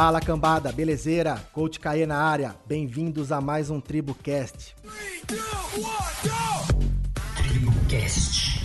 Fala 0.00 0.20
cambada, 0.20 0.70
belezeira? 0.70 1.44
Coach 1.52 1.80
Caê 1.80 2.06
na 2.06 2.18
área, 2.18 2.54
bem-vindos 2.68 3.32
a 3.32 3.40
mais 3.40 3.68
um 3.68 3.80
TribuCast. 3.80 4.76
TribuCast. 7.36 8.64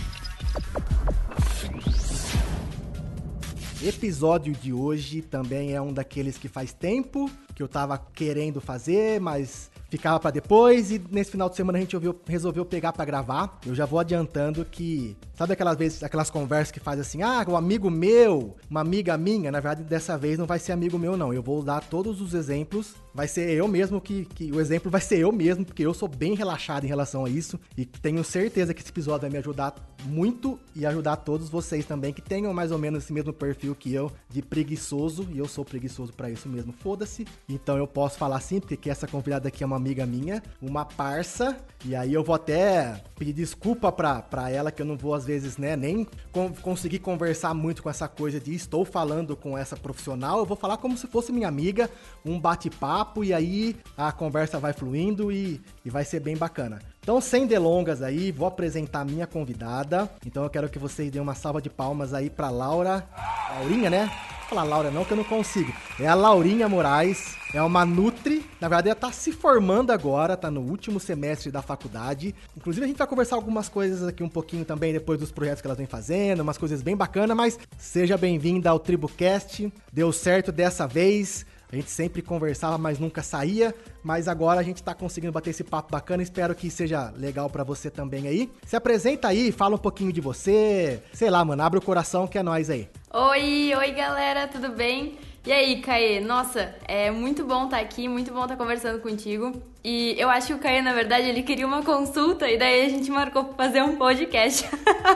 Episódio 3.82 4.52
de 4.52 4.72
hoje 4.72 5.22
também 5.22 5.72
é 5.72 5.82
um 5.82 5.92
daqueles 5.92 6.38
que 6.38 6.46
faz 6.46 6.72
tempo 6.72 7.28
que 7.52 7.64
eu 7.64 7.66
tava 7.66 7.98
querendo 7.98 8.60
fazer, 8.60 9.20
mas 9.20 9.72
ficava 9.96 10.18
para 10.18 10.32
depois 10.32 10.90
e 10.90 11.00
nesse 11.10 11.30
final 11.30 11.48
de 11.48 11.54
semana 11.54 11.78
a 11.78 11.80
gente 11.80 11.94
ouviu, 11.94 12.18
resolveu 12.26 12.64
pegar 12.64 12.92
para 12.92 13.04
gravar. 13.04 13.60
Eu 13.64 13.74
já 13.74 13.86
vou 13.86 14.00
adiantando 14.00 14.64
que 14.64 15.16
sabe 15.34 15.52
aquelas 15.52 15.76
vezes, 15.76 16.02
aquelas 16.02 16.30
conversas 16.30 16.72
que 16.72 16.80
faz 16.80 16.98
assim: 16.98 17.22
"Ah, 17.22 17.44
um 17.48 17.56
amigo 17.56 17.88
meu, 17.88 18.56
uma 18.68 18.80
amiga 18.80 19.16
minha", 19.16 19.52
na 19.52 19.60
verdade 19.60 19.84
dessa 19.84 20.18
vez 20.18 20.36
não 20.36 20.46
vai 20.46 20.58
ser 20.58 20.72
amigo 20.72 20.98
meu 20.98 21.16
não. 21.16 21.32
Eu 21.32 21.42
vou 21.42 21.62
dar 21.62 21.80
todos 21.80 22.20
os 22.20 22.34
exemplos, 22.34 22.94
vai 23.14 23.28
ser 23.28 23.50
eu 23.50 23.68
mesmo 23.68 24.00
que, 24.00 24.24
que 24.24 24.50
o 24.50 24.60
exemplo 24.60 24.90
vai 24.90 25.00
ser 25.00 25.18
eu 25.18 25.30
mesmo, 25.30 25.64
porque 25.64 25.82
eu 25.86 25.94
sou 25.94 26.08
bem 26.08 26.34
relaxado 26.34 26.84
em 26.84 26.88
relação 26.88 27.24
a 27.24 27.30
isso 27.30 27.58
e 27.76 27.86
tenho 27.86 28.22
certeza 28.24 28.74
que 28.74 28.82
esse 28.82 28.90
episódio 28.90 29.22
vai 29.22 29.30
me 29.30 29.38
ajudar 29.38 29.74
muito 30.04 30.58
e 30.74 30.84
ajudar 30.84 31.16
todos 31.16 31.48
vocês 31.48 31.86
também 31.86 32.12
que 32.12 32.20
tenham 32.20 32.52
mais 32.52 32.70
ou 32.70 32.78
menos 32.78 33.04
esse 33.04 33.12
mesmo 33.12 33.32
perfil 33.32 33.74
que 33.74 33.94
eu 33.94 34.10
de 34.28 34.42
preguiçoso, 34.42 35.28
e 35.32 35.38
eu 35.38 35.46
sou 35.46 35.64
preguiçoso 35.64 36.12
para 36.12 36.28
isso 36.28 36.48
mesmo, 36.48 36.72
foda-se. 36.72 37.26
Então 37.48 37.76
eu 37.76 37.86
posso 37.86 38.18
falar 38.18 38.36
assim, 38.36 38.60
porque 38.60 38.90
essa 38.90 39.06
convidada 39.06 39.48
aqui 39.48 39.62
é 39.62 39.66
uma 39.66 39.76
amiga 39.76 40.04
minha, 40.04 40.42
uma 40.60 40.84
parça, 40.84 41.56
e 41.84 41.94
aí 41.94 42.12
eu 42.12 42.24
vou 42.24 42.34
até 42.34 43.02
pedir 43.16 43.32
desculpa 43.32 43.92
pra 43.92 44.50
ela, 44.50 44.70
que 44.70 44.82
eu 44.82 44.86
não 44.86 44.96
vou 44.96 45.14
às 45.14 45.24
vezes, 45.24 45.56
né, 45.56 45.76
nem 45.76 46.06
con 46.32 46.52
conseguir 46.62 46.98
conversar 46.98 47.54
muito 47.54 47.82
com 47.82 47.90
essa 47.90 48.08
coisa 48.08 48.40
de 48.40 48.54
estou 48.54 48.84
falando 48.84 49.36
com 49.36 49.56
essa 49.56 49.76
profissional, 49.76 50.38
eu 50.38 50.46
vou 50.46 50.56
falar 50.56 50.76
como 50.78 50.96
se 50.96 51.06
fosse 51.06 51.32
minha 51.32 51.48
amiga, 51.48 51.88
um 52.24 52.38
bate-papo, 52.40 53.03
e 53.22 53.34
aí 53.34 53.76
a 53.96 54.10
conversa 54.12 54.58
vai 54.58 54.72
fluindo 54.72 55.30
e, 55.30 55.60
e 55.84 55.90
vai 55.90 56.04
ser 56.04 56.20
bem 56.20 56.36
bacana. 56.36 56.78
Então, 57.00 57.20
sem 57.20 57.46
delongas 57.46 58.00
aí, 58.00 58.32
vou 58.32 58.48
apresentar 58.48 59.00
a 59.00 59.04
minha 59.04 59.26
convidada. 59.26 60.10
Então, 60.24 60.42
eu 60.42 60.48
quero 60.48 60.70
que 60.70 60.78
vocês 60.78 61.10
deem 61.10 61.20
uma 61.22 61.34
salva 61.34 61.60
de 61.60 61.68
palmas 61.68 62.14
aí 62.14 62.30
para 62.30 62.48
Laura. 62.48 63.06
Laurinha, 63.50 63.90
né? 63.90 64.10
Falar 64.48 64.64
Laura 64.64 64.90
não, 64.90 65.04
que 65.04 65.12
eu 65.12 65.16
não 65.16 65.24
consigo. 65.24 65.72
É 65.98 66.06
a 66.06 66.14
Laurinha 66.14 66.68
Moraes, 66.68 67.36
é 67.52 67.62
uma 67.62 67.84
Nutri. 67.84 68.44
Na 68.60 68.68
verdade, 68.68 68.88
ela 68.88 68.98
tá 68.98 69.10
se 69.10 69.32
formando 69.32 69.90
agora, 69.90 70.36
tá 70.36 70.50
no 70.50 70.60
último 70.60 71.00
semestre 71.00 71.50
da 71.50 71.62
faculdade. 71.62 72.34
Inclusive, 72.56 72.84
a 72.84 72.88
gente 72.88 72.98
vai 72.98 73.06
conversar 73.06 73.36
algumas 73.36 73.68
coisas 73.68 74.06
aqui 74.06 74.22
um 74.22 74.28
pouquinho 74.28 74.64
também 74.64 74.92
depois 74.92 75.18
dos 75.18 75.30
projetos 75.30 75.60
que 75.60 75.66
elas 75.66 75.78
vem 75.78 75.86
fazendo, 75.86 76.40
umas 76.40 76.58
coisas 76.58 76.82
bem 76.82 76.96
bacanas, 76.96 77.36
mas 77.36 77.58
seja 77.78 78.16
bem-vinda 78.16 78.70
ao 78.70 78.78
TribuCast. 78.78 79.72
Deu 79.92 80.12
certo 80.12 80.52
dessa 80.52 80.86
vez. 80.86 81.46
A 81.74 81.76
gente 81.76 81.90
sempre 81.90 82.22
conversava, 82.22 82.78
mas 82.78 83.00
nunca 83.00 83.20
saía. 83.20 83.74
Mas 84.00 84.28
agora 84.28 84.60
a 84.60 84.62
gente 84.62 84.80
tá 84.80 84.94
conseguindo 84.94 85.32
bater 85.32 85.50
esse 85.50 85.64
papo 85.64 85.90
bacana. 85.90 86.22
Espero 86.22 86.54
que 86.54 86.70
seja 86.70 87.12
legal 87.16 87.50
para 87.50 87.64
você 87.64 87.90
também 87.90 88.28
aí. 88.28 88.48
Se 88.64 88.76
apresenta 88.76 89.26
aí, 89.26 89.50
fala 89.50 89.74
um 89.74 89.78
pouquinho 89.78 90.12
de 90.12 90.20
você. 90.20 91.02
Sei 91.12 91.28
lá, 91.28 91.44
mano, 91.44 91.60
abre 91.64 91.80
o 91.80 91.82
coração 91.82 92.28
que 92.28 92.38
é 92.38 92.44
nós 92.44 92.70
aí. 92.70 92.88
Oi, 93.12 93.74
oi 93.74 93.90
galera, 93.90 94.46
tudo 94.46 94.68
bem? 94.68 95.18
E 95.44 95.50
aí, 95.50 95.80
Caê? 95.80 96.20
Nossa, 96.20 96.76
é 96.86 97.10
muito 97.10 97.44
bom 97.44 97.64
estar 97.64 97.78
tá 97.78 97.82
aqui, 97.82 98.06
muito 98.06 98.32
bom 98.32 98.44
estar 98.44 98.54
tá 98.54 98.56
conversando 98.56 99.00
contigo. 99.00 99.60
E 99.82 100.14
eu 100.16 100.30
acho 100.30 100.46
que 100.46 100.54
o 100.54 100.58
Caê, 100.60 100.80
na 100.80 100.92
verdade, 100.92 101.28
ele 101.28 101.42
queria 101.42 101.66
uma 101.66 101.82
consulta 101.82 102.48
e 102.48 102.56
daí 102.56 102.86
a 102.86 102.88
gente 102.88 103.10
marcou 103.10 103.46
pra 103.46 103.66
fazer 103.66 103.82
um 103.82 103.96
podcast. 103.96 104.64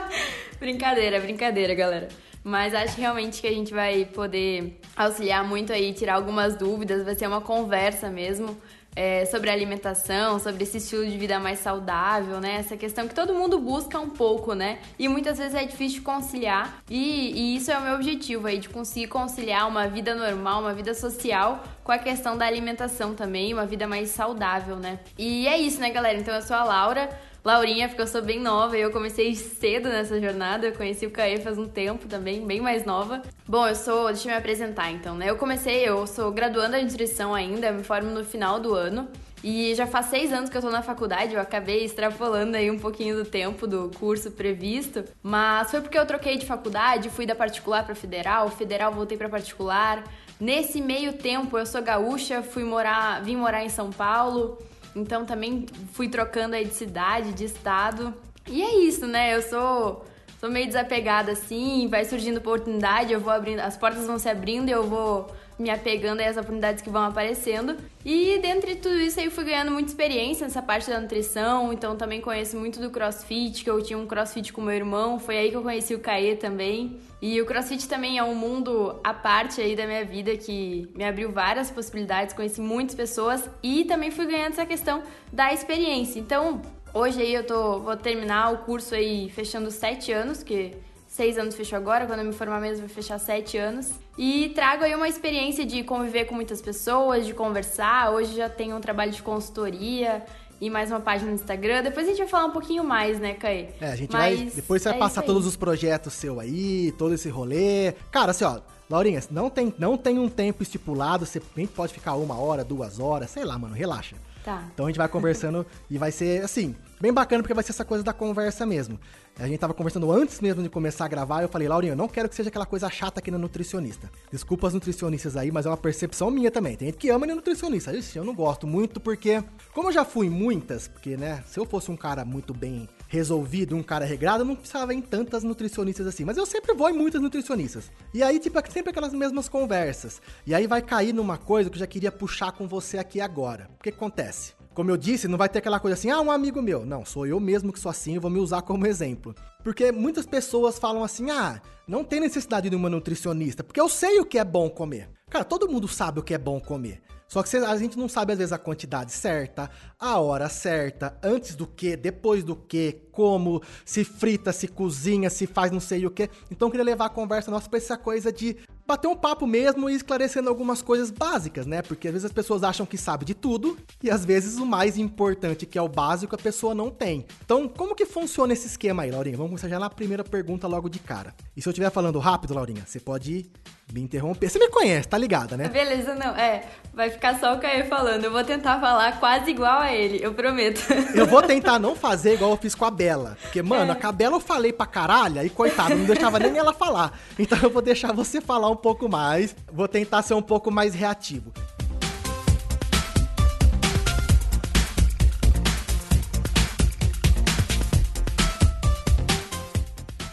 brincadeira, 0.58 1.20
brincadeira, 1.20 1.72
galera. 1.72 2.08
Mas 2.42 2.74
acho 2.74 2.98
realmente 2.98 3.40
que 3.40 3.46
a 3.46 3.52
gente 3.52 3.72
vai 3.74 4.04
poder 4.04 4.80
auxiliar 4.96 5.44
muito 5.44 5.72
aí, 5.72 5.92
tirar 5.92 6.14
algumas 6.14 6.56
dúvidas, 6.56 7.04
vai 7.04 7.14
ser 7.14 7.26
uma 7.26 7.40
conversa 7.40 8.08
mesmo. 8.08 8.56
É, 8.96 9.24
sobre 9.26 9.48
alimentação, 9.48 10.40
sobre 10.40 10.64
esse 10.64 10.78
estilo 10.78 11.06
de 11.06 11.16
vida 11.16 11.38
mais 11.38 11.60
saudável, 11.60 12.40
né? 12.40 12.56
Essa 12.56 12.76
questão 12.76 13.06
que 13.06 13.14
todo 13.14 13.32
mundo 13.32 13.56
busca 13.60 14.00
um 14.00 14.10
pouco, 14.10 14.54
né? 14.54 14.80
E 14.98 15.06
muitas 15.06 15.38
vezes 15.38 15.54
é 15.54 15.64
difícil 15.64 16.02
conciliar. 16.02 16.82
E, 16.90 17.30
e, 17.30 17.56
isso 17.56 17.70
é 17.70 17.78
o 17.78 17.82
meu 17.82 17.94
objetivo 17.94 18.48
aí, 18.48 18.58
de 18.58 18.68
conseguir 18.68 19.06
conciliar 19.06 19.68
uma 19.68 19.86
vida 19.86 20.16
normal, 20.16 20.62
uma 20.62 20.74
vida 20.74 20.94
social, 20.94 21.62
com 21.84 21.92
a 21.92 21.98
questão 21.98 22.36
da 22.36 22.44
alimentação 22.46 23.14
também, 23.14 23.52
uma 23.52 23.66
vida 23.66 23.86
mais 23.86 24.08
saudável, 24.08 24.74
né? 24.76 24.98
E 25.16 25.46
é 25.46 25.56
isso, 25.56 25.78
né, 25.78 25.90
galera? 25.90 26.18
Então 26.18 26.34
eu 26.34 26.42
sou 26.42 26.56
a 26.56 26.64
Laura. 26.64 27.08
Laurinha, 27.44 27.88
porque 27.88 28.02
eu 28.02 28.06
sou 28.06 28.20
bem 28.20 28.40
nova 28.40 28.76
e 28.76 28.80
eu 28.80 28.90
comecei 28.90 29.34
cedo 29.34 29.88
nessa 29.88 30.20
jornada. 30.20 30.66
Eu 30.66 30.72
conheci 30.72 31.06
o 31.06 31.10
Caê 31.10 31.38
faz 31.38 31.56
um 31.56 31.66
tempo 31.66 32.06
também, 32.06 32.46
bem 32.46 32.60
mais 32.60 32.84
nova. 32.84 33.22
Bom, 33.46 33.66
eu 33.66 33.74
sou. 33.74 34.08
Deixa 34.08 34.28
eu 34.28 34.32
me 34.32 34.38
apresentar 34.38 34.90
então, 34.90 35.14
né? 35.14 35.30
Eu 35.30 35.36
comecei, 35.36 35.88
eu 35.88 36.06
sou 36.06 36.30
graduanda 36.32 36.78
em 36.78 36.84
nutrição 36.84 37.34
ainda, 37.34 37.72
me 37.72 37.82
formo 37.82 38.10
no 38.10 38.24
final 38.24 38.58
do 38.58 38.74
ano. 38.74 39.08
E 39.42 39.72
já 39.74 39.86
faz 39.86 40.06
seis 40.06 40.32
anos 40.32 40.50
que 40.50 40.56
eu 40.56 40.60
tô 40.60 40.70
na 40.70 40.82
faculdade, 40.82 41.34
eu 41.34 41.40
acabei 41.40 41.84
extrapolando 41.84 42.56
aí 42.56 42.70
um 42.70 42.78
pouquinho 42.78 43.16
do 43.16 43.24
tempo 43.24 43.68
do 43.68 43.90
curso 43.96 44.32
previsto, 44.32 45.04
mas 45.22 45.70
foi 45.70 45.80
porque 45.80 45.96
eu 45.96 46.04
troquei 46.04 46.36
de 46.36 46.44
faculdade, 46.44 47.08
fui 47.08 47.24
da 47.24 47.36
particular 47.36 47.84
para 47.84 47.94
federal, 47.94 48.50
federal 48.50 48.92
voltei 48.92 49.16
para 49.16 49.28
particular. 49.28 50.02
Nesse 50.40 50.80
meio 50.80 51.12
tempo 51.12 51.56
eu 51.56 51.66
sou 51.66 51.80
gaúcha, 51.80 52.42
fui 52.42 52.64
morar, 52.64 53.22
vim 53.22 53.36
morar 53.36 53.64
em 53.64 53.68
São 53.68 53.90
Paulo. 53.90 54.58
Então 54.98 55.24
também 55.24 55.66
fui 55.92 56.08
trocando 56.08 56.54
aí 56.54 56.64
de 56.64 56.74
cidade, 56.74 57.32
de 57.32 57.44
estado. 57.44 58.12
E 58.46 58.62
é 58.62 58.80
isso, 58.80 59.06
né? 59.06 59.34
Eu 59.34 59.42
sou 59.42 60.04
sou 60.40 60.50
meio 60.50 60.66
desapegada 60.66 61.32
assim, 61.32 61.88
vai 61.88 62.04
surgindo 62.04 62.38
oportunidade, 62.38 63.12
eu 63.12 63.20
vou 63.20 63.32
abrindo, 63.32 63.58
as 63.58 63.76
portas 63.76 64.06
vão 64.06 64.18
se 64.18 64.28
abrindo 64.28 64.68
e 64.68 64.72
eu 64.72 64.84
vou 64.84 65.28
me 65.58 65.70
apegando 65.70 66.20
a 66.20 66.28
as 66.28 66.36
oportunidades 66.36 66.82
que 66.82 66.90
vão 66.90 67.02
aparecendo. 67.02 67.76
E 68.04 68.38
dentre 68.38 68.76
tudo 68.76 68.96
isso 68.96 69.18
aí 69.18 69.26
eu 69.26 69.30
fui 69.30 69.44
ganhando 69.44 69.70
muita 69.70 69.90
experiência 69.90 70.46
nessa 70.46 70.62
parte 70.62 70.88
da 70.88 71.00
nutrição, 71.00 71.72
então 71.72 71.96
também 71.96 72.20
conheço 72.20 72.56
muito 72.56 72.78
do 72.80 72.90
CrossFit, 72.90 73.64
que 73.64 73.70
eu 73.70 73.82
tinha 73.82 73.98
um 73.98 74.06
CrossFit 74.06 74.52
com 74.52 74.60
meu 74.60 74.74
irmão, 74.74 75.18
foi 75.18 75.36
aí 75.36 75.50
que 75.50 75.56
eu 75.56 75.62
conheci 75.62 75.94
o 75.94 75.98
Caê 75.98 76.36
também. 76.36 76.98
E 77.20 77.40
o 77.42 77.46
CrossFit 77.46 77.88
também 77.88 78.16
é 78.16 78.22
um 78.22 78.34
mundo 78.34 79.00
à 79.02 79.12
parte 79.12 79.60
aí 79.60 79.74
da 79.74 79.86
minha 79.86 80.04
vida 80.04 80.36
que 80.36 80.88
me 80.94 81.04
abriu 81.04 81.32
várias 81.32 81.70
possibilidades, 81.70 82.34
conheci 82.34 82.60
muitas 82.60 82.94
pessoas 82.94 83.50
e 83.62 83.84
também 83.84 84.10
fui 84.10 84.26
ganhando 84.26 84.52
essa 84.52 84.64
questão 84.64 85.02
da 85.32 85.52
experiência. 85.52 86.20
Então, 86.20 86.62
hoje 86.94 87.20
aí 87.20 87.34
eu 87.34 87.44
tô 87.44 87.80
vou 87.80 87.96
terminar 87.96 88.52
o 88.52 88.58
curso 88.58 88.94
aí 88.94 89.28
fechando 89.30 89.70
sete 89.70 90.12
anos, 90.12 90.44
que 90.44 90.76
seis 91.18 91.36
anos 91.36 91.56
fechou 91.56 91.76
agora, 91.76 92.06
quando 92.06 92.20
eu 92.20 92.26
me 92.26 92.32
formar 92.32 92.60
mesmo 92.60 92.86
vai 92.86 92.88
fechar 92.88 93.18
sete 93.18 93.58
anos. 93.58 93.90
E 94.16 94.50
trago 94.50 94.84
aí 94.84 94.94
uma 94.94 95.08
experiência 95.08 95.66
de 95.66 95.82
conviver 95.82 96.26
com 96.26 96.34
muitas 96.36 96.62
pessoas, 96.62 97.26
de 97.26 97.34
conversar. 97.34 98.12
Hoje 98.12 98.36
já 98.36 98.48
tenho 98.48 98.76
um 98.76 98.80
trabalho 98.80 99.10
de 99.10 99.20
consultoria 99.20 100.24
e 100.60 100.70
mais 100.70 100.92
uma 100.92 101.00
página 101.00 101.28
no 101.28 101.34
Instagram. 101.34 101.82
Depois 101.82 102.06
a 102.06 102.10
gente 102.10 102.18
vai 102.18 102.28
falar 102.28 102.44
um 102.44 102.52
pouquinho 102.52 102.84
mais, 102.84 103.18
né, 103.18 103.34
Caí? 103.34 103.68
É, 103.80 103.90
a 103.90 103.96
gente 103.96 104.12
Mas 104.12 104.38
vai. 104.38 104.50
Depois 104.50 104.80
você 104.80 104.90
vai 104.90 104.96
é 104.96 105.00
passar 105.00 105.22
todos 105.22 105.44
os 105.44 105.56
projetos 105.56 106.12
seu 106.12 106.38
aí, 106.38 106.94
todo 106.96 107.12
esse 107.12 107.28
rolê. 107.28 107.94
Cara, 108.12 108.30
assim, 108.30 108.44
ó. 108.44 108.60
Laurinha, 108.88 109.20
não 109.28 109.50
tem, 109.50 109.74
não 109.76 109.98
tem 109.98 110.20
um 110.20 110.28
tempo 110.28 110.62
estipulado, 110.62 111.26
você 111.26 111.42
nem 111.54 111.66
pode 111.66 111.92
ficar 111.92 112.14
uma 112.14 112.40
hora, 112.40 112.64
duas 112.64 113.00
horas, 113.00 113.28
sei 113.28 113.44
lá, 113.44 113.58
mano, 113.58 113.74
relaxa. 113.74 114.14
Tá. 114.44 114.66
Então 114.72 114.86
a 114.86 114.88
gente 114.88 114.96
vai 114.96 115.08
conversando 115.08 115.66
e 115.90 115.98
vai 115.98 116.12
ser 116.12 116.42
assim, 116.44 116.74
bem 117.00 117.12
bacana 117.12 117.42
porque 117.42 117.54
vai 117.54 117.64
ser 117.64 117.72
essa 117.72 117.84
coisa 117.84 118.04
da 118.04 118.12
conversa 118.12 118.66
mesmo. 118.66 118.98
A 119.38 119.46
gente 119.46 119.58
tava 119.58 119.72
conversando 119.72 120.10
antes 120.10 120.40
mesmo 120.40 120.62
de 120.62 120.68
começar 120.68 121.04
a 121.04 121.08
gravar, 121.08 121.42
eu 121.42 121.48
falei, 121.48 121.68
Laurinha, 121.68 121.92
eu 121.92 121.96
não 121.96 122.08
quero 122.08 122.28
que 122.28 122.34
seja 122.34 122.48
aquela 122.48 122.66
coisa 122.66 122.90
chata 122.90 123.20
aqui 123.20 123.30
na 123.30 123.38
nutricionista. 123.38 124.10
Desculpa 124.32 124.66
as 124.66 124.74
nutricionistas 124.74 125.36
aí, 125.36 125.52
mas 125.52 125.64
é 125.64 125.68
uma 125.68 125.76
percepção 125.76 126.28
minha 126.28 126.50
também. 126.50 126.76
Tem 126.76 126.88
gente 126.88 126.98
que 126.98 127.08
ama 127.08 127.24
a 127.24 127.34
nutricionista. 127.34 127.96
Isso 127.96 128.18
eu 128.18 128.24
não 128.24 128.34
gosto 128.34 128.66
muito 128.66 128.98
porque, 128.98 129.42
como 129.72 129.88
eu 129.88 129.92
já 129.92 130.04
fui 130.04 130.26
em 130.26 130.30
muitas, 130.30 130.88
porque, 130.88 131.16
né, 131.16 131.44
se 131.46 131.60
eu 131.60 131.64
fosse 131.64 131.88
um 131.88 131.96
cara 131.96 132.24
muito 132.24 132.52
bem 132.52 132.88
resolvido, 133.06 133.76
um 133.76 133.82
cara 133.82 134.04
regrado, 134.04 134.42
eu 134.42 134.46
não 134.46 134.56
precisava 134.56 134.92
em 134.92 135.00
tantas 135.00 135.44
nutricionistas 135.44 136.06
assim. 136.06 136.24
Mas 136.24 136.36
eu 136.36 136.44
sempre 136.44 136.74
vou 136.74 136.90
em 136.90 136.94
muitas 136.94 137.22
nutricionistas. 137.22 137.92
E 138.12 138.24
aí, 138.24 138.40
tipo, 138.40 138.58
é 138.58 138.62
sempre 138.68 138.90
aquelas 138.90 139.14
mesmas 139.14 139.48
conversas. 139.48 140.20
E 140.44 140.52
aí 140.52 140.66
vai 140.66 140.82
cair 140.82 141.12
numa 141.12 141.38
coisa 141.38 141.70
que 141.70 141.76
eu 141.76 141.80
já 141.80 141.86
queria 141.86 142.10
puxar 142.10 142.50
com 142.50 142.66
você 142.66 142.98
aqui 142.98 143.20
agora. 143.20 143.70
O 143.78 143.82
que 143.84 143.90
acontece? 143.90 144.57
Como 144.78 144.92
eu 144.92 144.96
disse, 144.96 145.26
não 145.26 145.36
vai 145.36 145.48
ter 145.48 145.58
aquela 145.58 145.80
coisa 145.80 145.94
assim, 145.94 146.08
ah, 146.08 146.20
um 146.20 146.30
amigo 146.30 146.62
meu. 146.62 146.86
Não, 146.86 147.04
sou 147.04 147.26
eu 147.26 147.40
mesmo 147.40 147.72
que 147.72 147.80
sou 147.80 147.90
assim, 147.90 148.14
eu 148.14 148.20
vou 148.20 148.30
me 148.30 148.38
usar 148.38 148.62
como 148.62 148.86
exemplo. 148.86 149.34
Porque 149.64 149.90
muitas 149.90 150.24
pessoas 150.24 150.78
falam 150.78 151.02
assim, 151.02 151.32
ah, 151.32 151.60
não 151.84 152.04
tem 152.04 152.20
necessidade 152.20 152.70
de 152.70 152.76
uma 152.76 152.88
nutricionista, 152.88 153.64
porque 153.64 153.80
eu 153.80 153.88
sei 153.88 154.20
o 154.20 154.24
que 154.24 154.38
é 154.38 154.44
bom 154.44 154.70
comer. 154.70 155.10
Cara, 155.28 155.44
todo 155.44 155.68
mundo 155.68 155.88
sabe 155.88 156.20
o 156.20 156.22
que 156.22 156.32
é 156.32 156.38
bom 156.38 156.60
comer. 156.60 157.02
Só 157.26 157.42
que 157.42 157.56
a 157.56 157.76
gente 157.76 157.98
não 157.98 158.08
sabe, 158.08 158.32
às 158.32 158.38
vezes, 158.38 158.52
a 158.52 158.58
quantidade 158.58 159.10
certa, 159.10 159.68
a 159.98 160.20
hora 160.20 160.48
certa, 160.48 161.18
antes 161.24 161.56
do 161.56 161.66
que, 161.66 161.96
depois 161.96 162.44
do 162.44 162.54
que, 162.54 163.02
como, 163.10 163.60
se 163.84 164.04
frita, 164.04 164.52
se 164.52 164.68
cozinha, 164.68 165.28
se 165.28 165.46
faz 165.46 165.72
não 165.72 165.80
sei 165.80 166.06
o 166.06 166.10
que. 166.10 166.30
Então, 166.52 166.68
eu 166.68 166.70
queria 166.70 166.84
levar 166.84 167.06
a 167.06 167.10
conversa 167.10 167.50
nossa 167.50 167.68
pra 167.68 167.78
essa 167.78 167.98
coisa 167.98 168.32
de 168.32 168.56
bater 168.88 169.06
um 169.06 169.14
papo 169.14 169.46
mesmo 169.46 169.90
e 169.90 169.94
esclarecendo 169.94 170.48
algumas 170.48 170.80
coisas 170.80 171.10
básicas, 171.10 171.66
né? 171.66 171.82
Porque 171.82 172.08
às 172.08 172.12
vezes 172.12 172.24
as 172.24 172.32
pessoas 172.32 172.62
acham 172.62 172.86
que 172.86 172.96
sabe 172.96 173.26
de 173.26 173.34
tudo 173.34 173.76
e 174.02 174.10
às 174.10 174.24
vezes 174.24 174.56
o 174.56 174.64
mais 174.64 174.96
importante, 174.96 175.66
que 175.66 175.76
é 175.76 175.82
o 175.82 175.88
básico, 175.88 176.34
a 176.34 176.38
pessoa 176.38 176.74
não 176.74 176.90
tem. 176.90 177.26
Então, 177.44 177.68
como 177.68 177.94
que 177.94 178.06
funciona 178.06 178.54
esse 178.54 178.66
esquema 178.66 179.02
aí, 179.02 179.10
Laurinha? 179.10 179.36
Vamos 179.36 179.50
começar 179.50 179.68
já 179.68 179.78
na 179.78 179.90
primeira 179.90 180.24
pergunta 180.24 180.66
logo 180.66 180.88
de 180.88 181.00
cara. 181.00 181.34
E 181.54 181.60
se 181.60 181.68
eu 181.68 181.70
estiver 181.70 181.90
falando 181.90 182.18
rápido, 182.18 182.54
Laurinha, 182.54 182.84
você 182.86 182.98
pode 182.98 183.50
me 183.92 184.00
interromper. 184.00 184.48
Você 184.48 184.58
me 184.58 184.68
conhece, 184.68 185.08
tá 185.08 185.16
ligada, 185.16 185.56
né? 185.56 185.68
Beleza, 185.68 186.14
não. 186.14 186.36
É, 186.36 186.64
vai 186.92 187.10
ficar 187.10 187.38
só 187.38 187.54
o 187.54 187.58
Caio 187.58 187.86
falando. 187.86 188.24
Eu 188.24 188.30
vou 188.30 188.44
tentar 188.44 188.80
falar 188.80 189.18
quase 189.18 189.50
igual 189.50 189.80
a 189.80 189.92
ele, 189.92 190.18
eu 190.22 190.34
prometo. 190.34 190.80
Eu 191.14 191.26
vou 191.26 191.40
tentar 191.46 191.78
não 191.78 191.94
fazer 191.94 192.34
igual 192.34 192.50
eu 192.50 192.56
fiz 192.56 192.74
com 192.74 192.84
a 192.84 192.90
Bela. 192.90 193.36
Porque, 193.40 193.62
mano, 193.62 193.92
é. 193.92 193.94
com 193.94 194.06
a 194.06 194.12
Bela 194.12 194.36
eu 194.36 194.40
falei 194.40 194.72
pra 194.72 194.86
caralho 194.86 195.44
e 195.44 195.50
coitado, 195.50 195.94
não 195.94 196.04
deixava 196.04 196.38
nem 196.38 196.56
ela 196.56 196.72
falar. 196.72 197.18
Então 197.38 197.58
eu 197.62 197.70
vou 197.70 197.82
deixar 197.82 198.12
você 198.12 198.40
falar 198.40 198.70
um 198.70 198.76
pouco 198.76 199.08
mais. 199.08 199.54
Vou 199.72 199.88
tentar 199.88 200.22
ser 200.22 200.34
um 200.34 200.42
pouco 200.42 200.70
mais 200.70 200.94
reativo. 200.94 201.52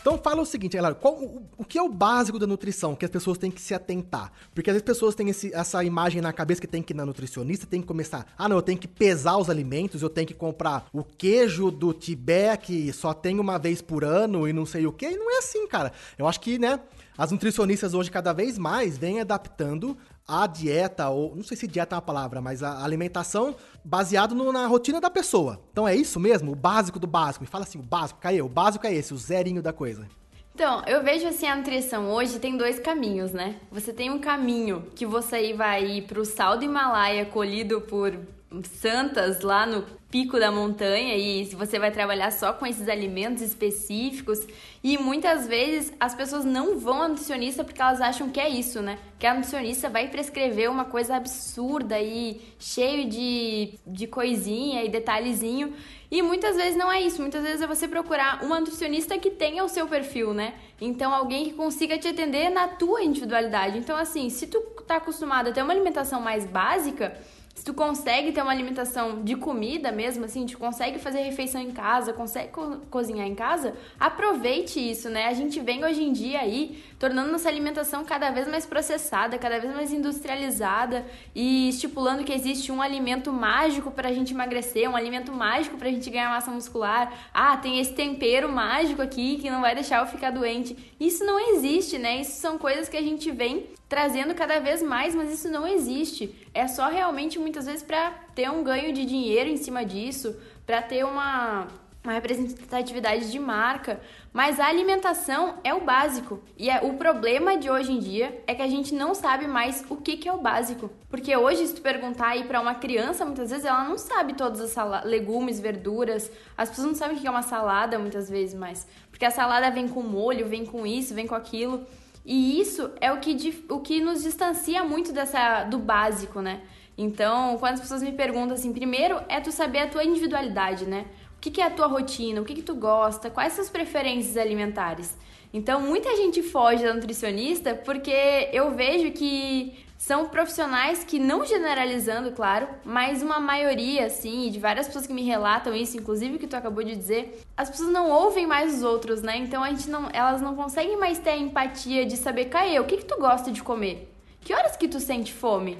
Então 0.06 0.20
fala 0.20 0.40
o 0.40 0.46
seguinte, 0.46 0.78
galera, 0.78 0.94
qual, 0.94 1.16
o, 1.16 1.50
o, 1.58 1.66
que 1.66 1.80
é 1.80 1.82
o 1.82 1.90
básico 1.90 2.38
da 2.38 2.46
nutrição 2.46 2.96
que 2.96 3.04
as 3.04 3.10
pessoas 3.10 3.40
têm 3.40 3.50
que 3.50 3.60
se 3.60 3.74
atentar? 3.74 4.32
Porque 4.54 4.70
às 4.70 4.76
vezes 4.76 4.84
as 4.84 4.94
pessoas 4.94 5.16
têm 5.16 5.30
esse, 5.30 5.52
essa 5.52 5.84
imagem 5.84 6.22
na 6.22 6.32
cabeça 6.32 6.62
que 6.62 6.68
tem 6.68 6.84
que 6.84 6.94
ir 6.94 6.96
na 6.96 7.08
nutricionista, 7.08 7.66
tem 7.66 7.82
que 7.82 7.88
começar, 7.88 8.28
ah 8.38 8.48
não, 8.48 8.58
eu 8.58 8.62
tenho 8.62 8.78
que 8.78 8.88
pesar 8.88 9.36
os 9.38 9.50
alimentos, 9.50 10.04
eu 10.04 10.10
tenho 10.10 10.28
que 10.28 10.36
comprar 10.36 10.88
o 10.94 11.04
queijo 11.04 11.72
do 11.72 11.92
Tibete 11.92 12.68
que 12.68 12.94
só 12.94 13.16
tem 13.16 13.40
uma 13.40 13.58
vez 13.58 13.82
por 13.82 14.04
ano 14.04 14.48
e 14.48 14.54
não 14.54 14.64
sei 14.64 14.86
o 14.86 14.92
que, 14.92 15.08
e 15.08 15.18
não 15.18 15.32
é 15.32 15.40
assim, 15.40 15.66
cara. 15.66 15.92
Eu 16.20 16.28
acho 16.28 16.40
que, 16.40 16.60
né, 16.60 16.82
as 17.18 17.32
nutricionistas 17.32 17.96
hoje 17.96 18.12
cada 18.12 18.32
vez 18.32 18.60
mais 18.60 19.00
vêm 19.00 19.22
adaptando 19.22 19.98
a 20.28 20.48
dieta, 20.48 21.10
ou 21.10 21.36
não 21.36 21.44
sei 21.44 21.56
se 21.56 21.68
dieta 21.68 21.96
é 21.96 21.98
uma 21.98 22.02
palavra, 22.02 22.42
mas 22.42 22.64
a 22.64 22.84
alimentação 22.84 23.56
baseado 23.84 24.34
no, 24.34 24.52
na 24.52 24.66
rotina 24.66 25.00
da 25.00 25.10
pessoa. 25.10 25.62
Então 25.72 25.88
é 25.88 25.96
isso 25.96 26.20
mesmo? 26.20 26.52
O 26.52 26.56
básico 26.56 26.98
do 26.98 27.08
básico. 27.08 27.44
Me 27.44 27.50
fala 27.50 27.64
assim, 27.64 27.80
o 27.80 27.84
básico, 27.84 28.20
caiu. 28.20 28.46
O 28.46 28.50
básico 28.50 28.88
é 28.88 28.94
esse, 28.94 29.14
o 29.14 29.18
zerinho 29.18 29.62
da 29.62 29.72
coisa. 29.72 30.08
Então, 30.56 30.82
eu 30.88 31.04
vejo 31.04 31.28
assim 31.28 31.48
a 31.48 31.56
nutrição 31.56 32.10
hoje 32.10 32.40
tem 32.40 32.56
dois 32.56 32.80
caminhos, 32.80 33.34
né? 33.34 33.58
Você 33.70 33.92
tem 33.92 34.10
um 34.10 34.20
caminho 34.20 34.88
que 34.96 35.06
você 35.06 35.54
vai 35.54 35.86
ir 35.86 36.04
pro 36.04 36.24
sal 36.24 36.58
do 36.58 36.64
Himalaia 36.64 37.26
colhido 37.26 37.82
por 37.82 38.18
santas 38.64 39.42
lá 39.42 39.66
no 39.66 39.84
pico 40.10 40.40
da 40.40 40.52
montanha 40.52 41.18
e 41.18 41.44
você 41.56 41.78
vai 41.78 41.92
trabalhar 41.92 42.32
só 42.32 42.54
com 42.54 42.66
esses 42.66 42.88
alimentos 42.88 43.42
específicos. 43.42 44.40
E 44.84 44.98
muitas 44.98 45.48
vezes 45.48 45.92
as 46.00 46.16
pessoas 46.16 46.46
não 46.46 46.80
vão 46.80 47.02
ao 47.02 47.10
nutricionista 47.10 47.64
porque 47.64 47.82
elas 47.82 48.00
acham 48.00 48.30
que 48.30 48.40
é 48.40 48.48
isso, 48.48 48.82
né? 48.82 48.98
Que 49.20 49.28
a 49.28 49.34
nutricionista 49.34 49.90
vai 49.90 50.08
prescrever 50.08 50.70
uma 50.70 50.86
coisa 50.86 51.16
absurda 51.16 52.00
e 52.00 52.40
cheio 52.60 53.10
de, 53.10 53.74
de 53.86 54.08
coisinha 54.08 54.84
e 54.84 54.90
detalhezinho. 54.90 55.74
E 56.10 56.22
muitas 56.22 56.56
vezes 56.56 56.78
não 56.78 56.90
é 56.90 57.02
isso. 57.02 57.20
Muitas 57.22 57.44
vezes 57.44 57.62
é 57.62 57.68
você 57.68 57.88
procurar 57.88 58.42
uma 58.44 58.60
nutricionista 58.60 59.18
que 59.18 59.32
tenha 59.32 59.66
o 59.66 59.68
seu 59.68 59.88
perfil, 59.88 60.34
né? 60.34 60.54
Então, 60.80 61.14
alguém 61.14 61.46
que 61.46 61.54
consiga 61.54 61.98
te 61.98 62.08
atender 62.08 62.50
na 62.50 62.68
tua 62.68 63.04
individualidade. 63.04 63.80
Então, 63.80 63.98
assim, 63.98 64.30
se 64.30 64.48
tu 64.48 64.62
tá 64.88 64.98
acostumado 64.98 65.50
a 65.50 65.52
ter 65.52 65.64
uma 65.64 65.74
alimentação 65.74 66.22
mais 66.22 66.46
básica 66.46 67.18
se 67.34 67.35
tu 67.66 67.74
consegue 67.74 68.32
ter 68.32 68.44
uma 68.44 68.52
alimentação 68.52 69.24
de 69.24 69.36
comida 69.36 69.92
mesmo, 69.92 70.24
assim, 70.24 70.46
tu 70.46 70.56
consegue 70.56 71.00
fazer 71.00 71.22
refeição 71.22 71.60
em 71.60 71.72
casa, 71.72 72.14
consegue 72.14 72.50
co 72.50 72.78
cozinhar 72.92 73.26
em 73.26 73.34
casa, 73.34 73.74
aproveite 74.00 74.80
isso, 74.80 75.10
né? 75.10 75.26
A 75.26 75.34
gente 75.34 75.60
vem 75.60 75.84
hoje 75.84 76.04
em 76.04 76.14
dia 76.14 76.42
aí 76.42 76.84
tornando 77.00 77.32
nossa 77.32 77.50
alimentação 77.50 78.06
cada 78.06 78.30
vez 78.30 78.48
mais 78.48 78.68
processada, 78.68 79.40
cada 79.40 79.60
vez 79.60 79.74
mais 79.74 79.92
industrializada 79.92 81.04
e 81.34 81.70
estipulando 81.70 82.24
que 82.24 82.32
existe 82.32 82.72
um 82.72 82.84
alimento 82.84 83.34
mágico 83.34 83.90
para 83.90 84.10
a 84.10 84.14
gente 84.14 84.32
emagrecer, 84.32 84.88
um 84.88 84.96
alimento 84.96 85.32
mágico 85.32 85.76
para 85.76 85.88
a 85.88 85.92
gente 85.92 86.08
ganhar 86.08 86.30
massa 86.30 86.52
muscular. 86.52 87.12
Ah, 87.34 87.58
tem 87.58 87.80
esse 87.80 87.94
tempero 87.94 88.48
mágico 88.48 89.02
aqui 89.02 89.38
que 89.38 89.50
não 89.50 89.62
vai 89.62 89.74
deixar 89.74 90.02
eu 90.02 90.06
ficar 90.06 90.30
doente. 90.30 90.78
Isso 91.00 91.26
não 91.26 91.40
existe, 91.56 91.98
né? 91.98 92.22
Isso 92.22 92.40
são 92.40 92.60
coisas 92.60 92.88
que 92.88 92.96
a 92.96 93.02
gente 93.02 93.32
vem 93.32 93.66
trazendo 93.88 94.34
cada 94.34 94.60
vez 94.60 94.82
mais, 94.82 95.14
mas 95.14 95.32
isso 95.32 95.50
não 95.50 95.68
existe. 95.68 96.36
É 96.54 96.68
só 96.68 96.90
realmente 96.90 97.38
muitas 97.40 97.66
vezes 97.66 97.84
para 97.84 98.12
ter 98.34 98.50
um 98.50 98.64
ganho 98.64 98.94
de 98.94 99.06
dinheiro 99.06 99.50
em 99.50 99.58
cima 99.58 99.86
disso, 99.86 100.36
para 100.66 100.82
ter 100.82 101.06
uma, 101.06 101.68
uma 102.04 102.14
representatividade 102.14 103.32
de 103.32 103.40
marca. 103.40 104.00
Mas 104.34 104.60
a 104.60 104.66
alimentação 104.66 105.60
é 105.64 105.74
o 105.74 105.82
básico. 105.82 106.42
E 106.58 106.70
é, 106.70 106.82
o 106.84 106.96
problema 106.96 107.58
de 107.58 107.70
hoje 107.70 107.92
em 107.92 108.00
dia 108.00 108.44
é 108.46 108.54
que 108.54 108.62
a 108.62 108.68
gente 108.68 108.94
não 108.94 109.16
sabe 109.16 109.48
mais 109.48 109.86
o 109.90 109.96
que, 109.96 110.18
que 110.18 110.28
é 110.28 110.34
o 110.34 110.42
básico. 110.42 110.90
Porque 111.08 111.36
hoje, 111.38 111.68
se 111.68 111.76
tu 111.76 111.82
perguntar 111.82 112.30
aí 112.30 112.44
para 112.44 112.60
uma 112.60 112.76
criança, 112.76 113.24
muitas 113.24 113.52
vezes 113.52 113.66
ela 113.66 113.84
não 113.84 113.98
sabe 113.98 114.34
todos 114.34 114.60
os 114.60 114.76
legumes, 115.06 115.60
verduras. 115.60 116.30
As 116.58 116.70
pessoas 116.70 116.88
não 116.88 116.96
sabem 116.96 117.16
o 117.16 117.20
que 117.22 117.28
é 117.28 117.32
uma 117.32 117.44
salada 117.44 117.98
muitas 117.98 118.30
vezes 118.30 118.56
mais. 118.56 118.86
Porque 119.10 119.26
a 119.26 119.32
salada 119.32 119.72
vem 119.72 119.88
com 119.88 120.02
molho, 120.02 120.48
vem 120.48 120.66
com 120.66 120.86
isso, 120.86 121.14
vem 121.14 121.28
com 121.28 121.36
aquilo. 121.36 121.86
E 122.26 122.60
isso 122.60 122.90
é 123.00 123.12
o 123.12 123.20
que, 123.20 123.64
o 123.70 123.80
que 123.80 124.02
nos 124.02 124.24
distancia 124.24 124.84
muito 124.84 125.14
dessa 125.14 125.64
do 125.66 125.78
básico, 125.78 126.42
né? 126.42 126.62
Então, 126.98 127.58
quando 127.60 127.74
as 127.74 127.82
pessoas 127.82 128.02
me 128.02 128.14
perguntam 128.14 128.56
assim, 128.56 128.74
primeiro 128.74 129.22
é 129.30 129.40
tu 129.40 129.52
saber 129.52 129.80
a 129.80 129.88
tua 129.88 130.04
individualidade, 130.04 130.86
né? 130.86 131.06
O 131.38 131.40
que, 131.42 131.52
que 131.52 131.62
é 131.62 131.66
a 131.66 131.70
tua 131.70 131.86
rotina, 131.86 132.42
o 132.42 132.46
que, 132.46 132.56
que 132.56 132.64
tu 132.64 132.74
gosta, 132.74 133.30
quais 133.30 133.54
são 133.54 133.64
as 133.64 133.70
preferências 133.70 134.38
alimentares. 134.38 135.16
Então, 135.56 135.80
muita 135.80 136.18
gente 136.18 136.44
foge 136.44 136.84
da 136.84 136.94
nutricionista 136.94 137.74
porque 137.74 138.50
eu 138.52 138.76
vejo 138.76 139.12
que 139.12 139.74
são 139.98 140.28
profissionais 140.28 141.06
que, 141.06 141.18
não 141.18 141.46
generalizando, 141.46 142.34
claro, 142.34 142.68
mas 142.84 143.24
uma 143.24 143.40
maioria, 143.40 144.08
assim, 144.08 144.50
de 144.52 144.60
várias 144.60 144.86
pessoas 144.86 145.08
que 145.08 145.14
me 145.14 145.24
relatam 145.24 145.74
isso, 145.74 145.96
inclusive 145.96 146.40
que 146.40 146.46
tu 146.46 146.58
acabou 146.58 146.84
de 146.84 146.94
dizer, 146.94 147.42
as 147.56 147.70
pessoas 147.70 147.90
não 147.90 148.12
ouvem 148.12 148.46
mais 148.46 148.76
os 148.76 148.84
outros, 148.84 149.22
né? 149.22 149.38
Então 149.38 149.64
a 149.64 149.70
gente 149.70 149.90
não, 149.90 150.10
elas 150.12 150.42
não 150.42 150.58
conseguem 150.58 150.98
mais 150.98 151.20
ter 151.20 151.30
a 151.30 151.38
empatia 151.38 152.06
de 152.06 152.18
saber, 152.18 152.50
Caê, 152.50 152.78
o 152.82 152.84
que, 152.84 152.98
que 152.98 153.06
tu 153.06 153.18
gosta 153.18 153.50
de 153.50 153.64
comer? 153.64 154.14
Que 154.42 154.54
horas 154.54 154.76
que 154.76 154.90
tu 154.90 155.00
sente 155.00 155.32
fome? 155.32 155.78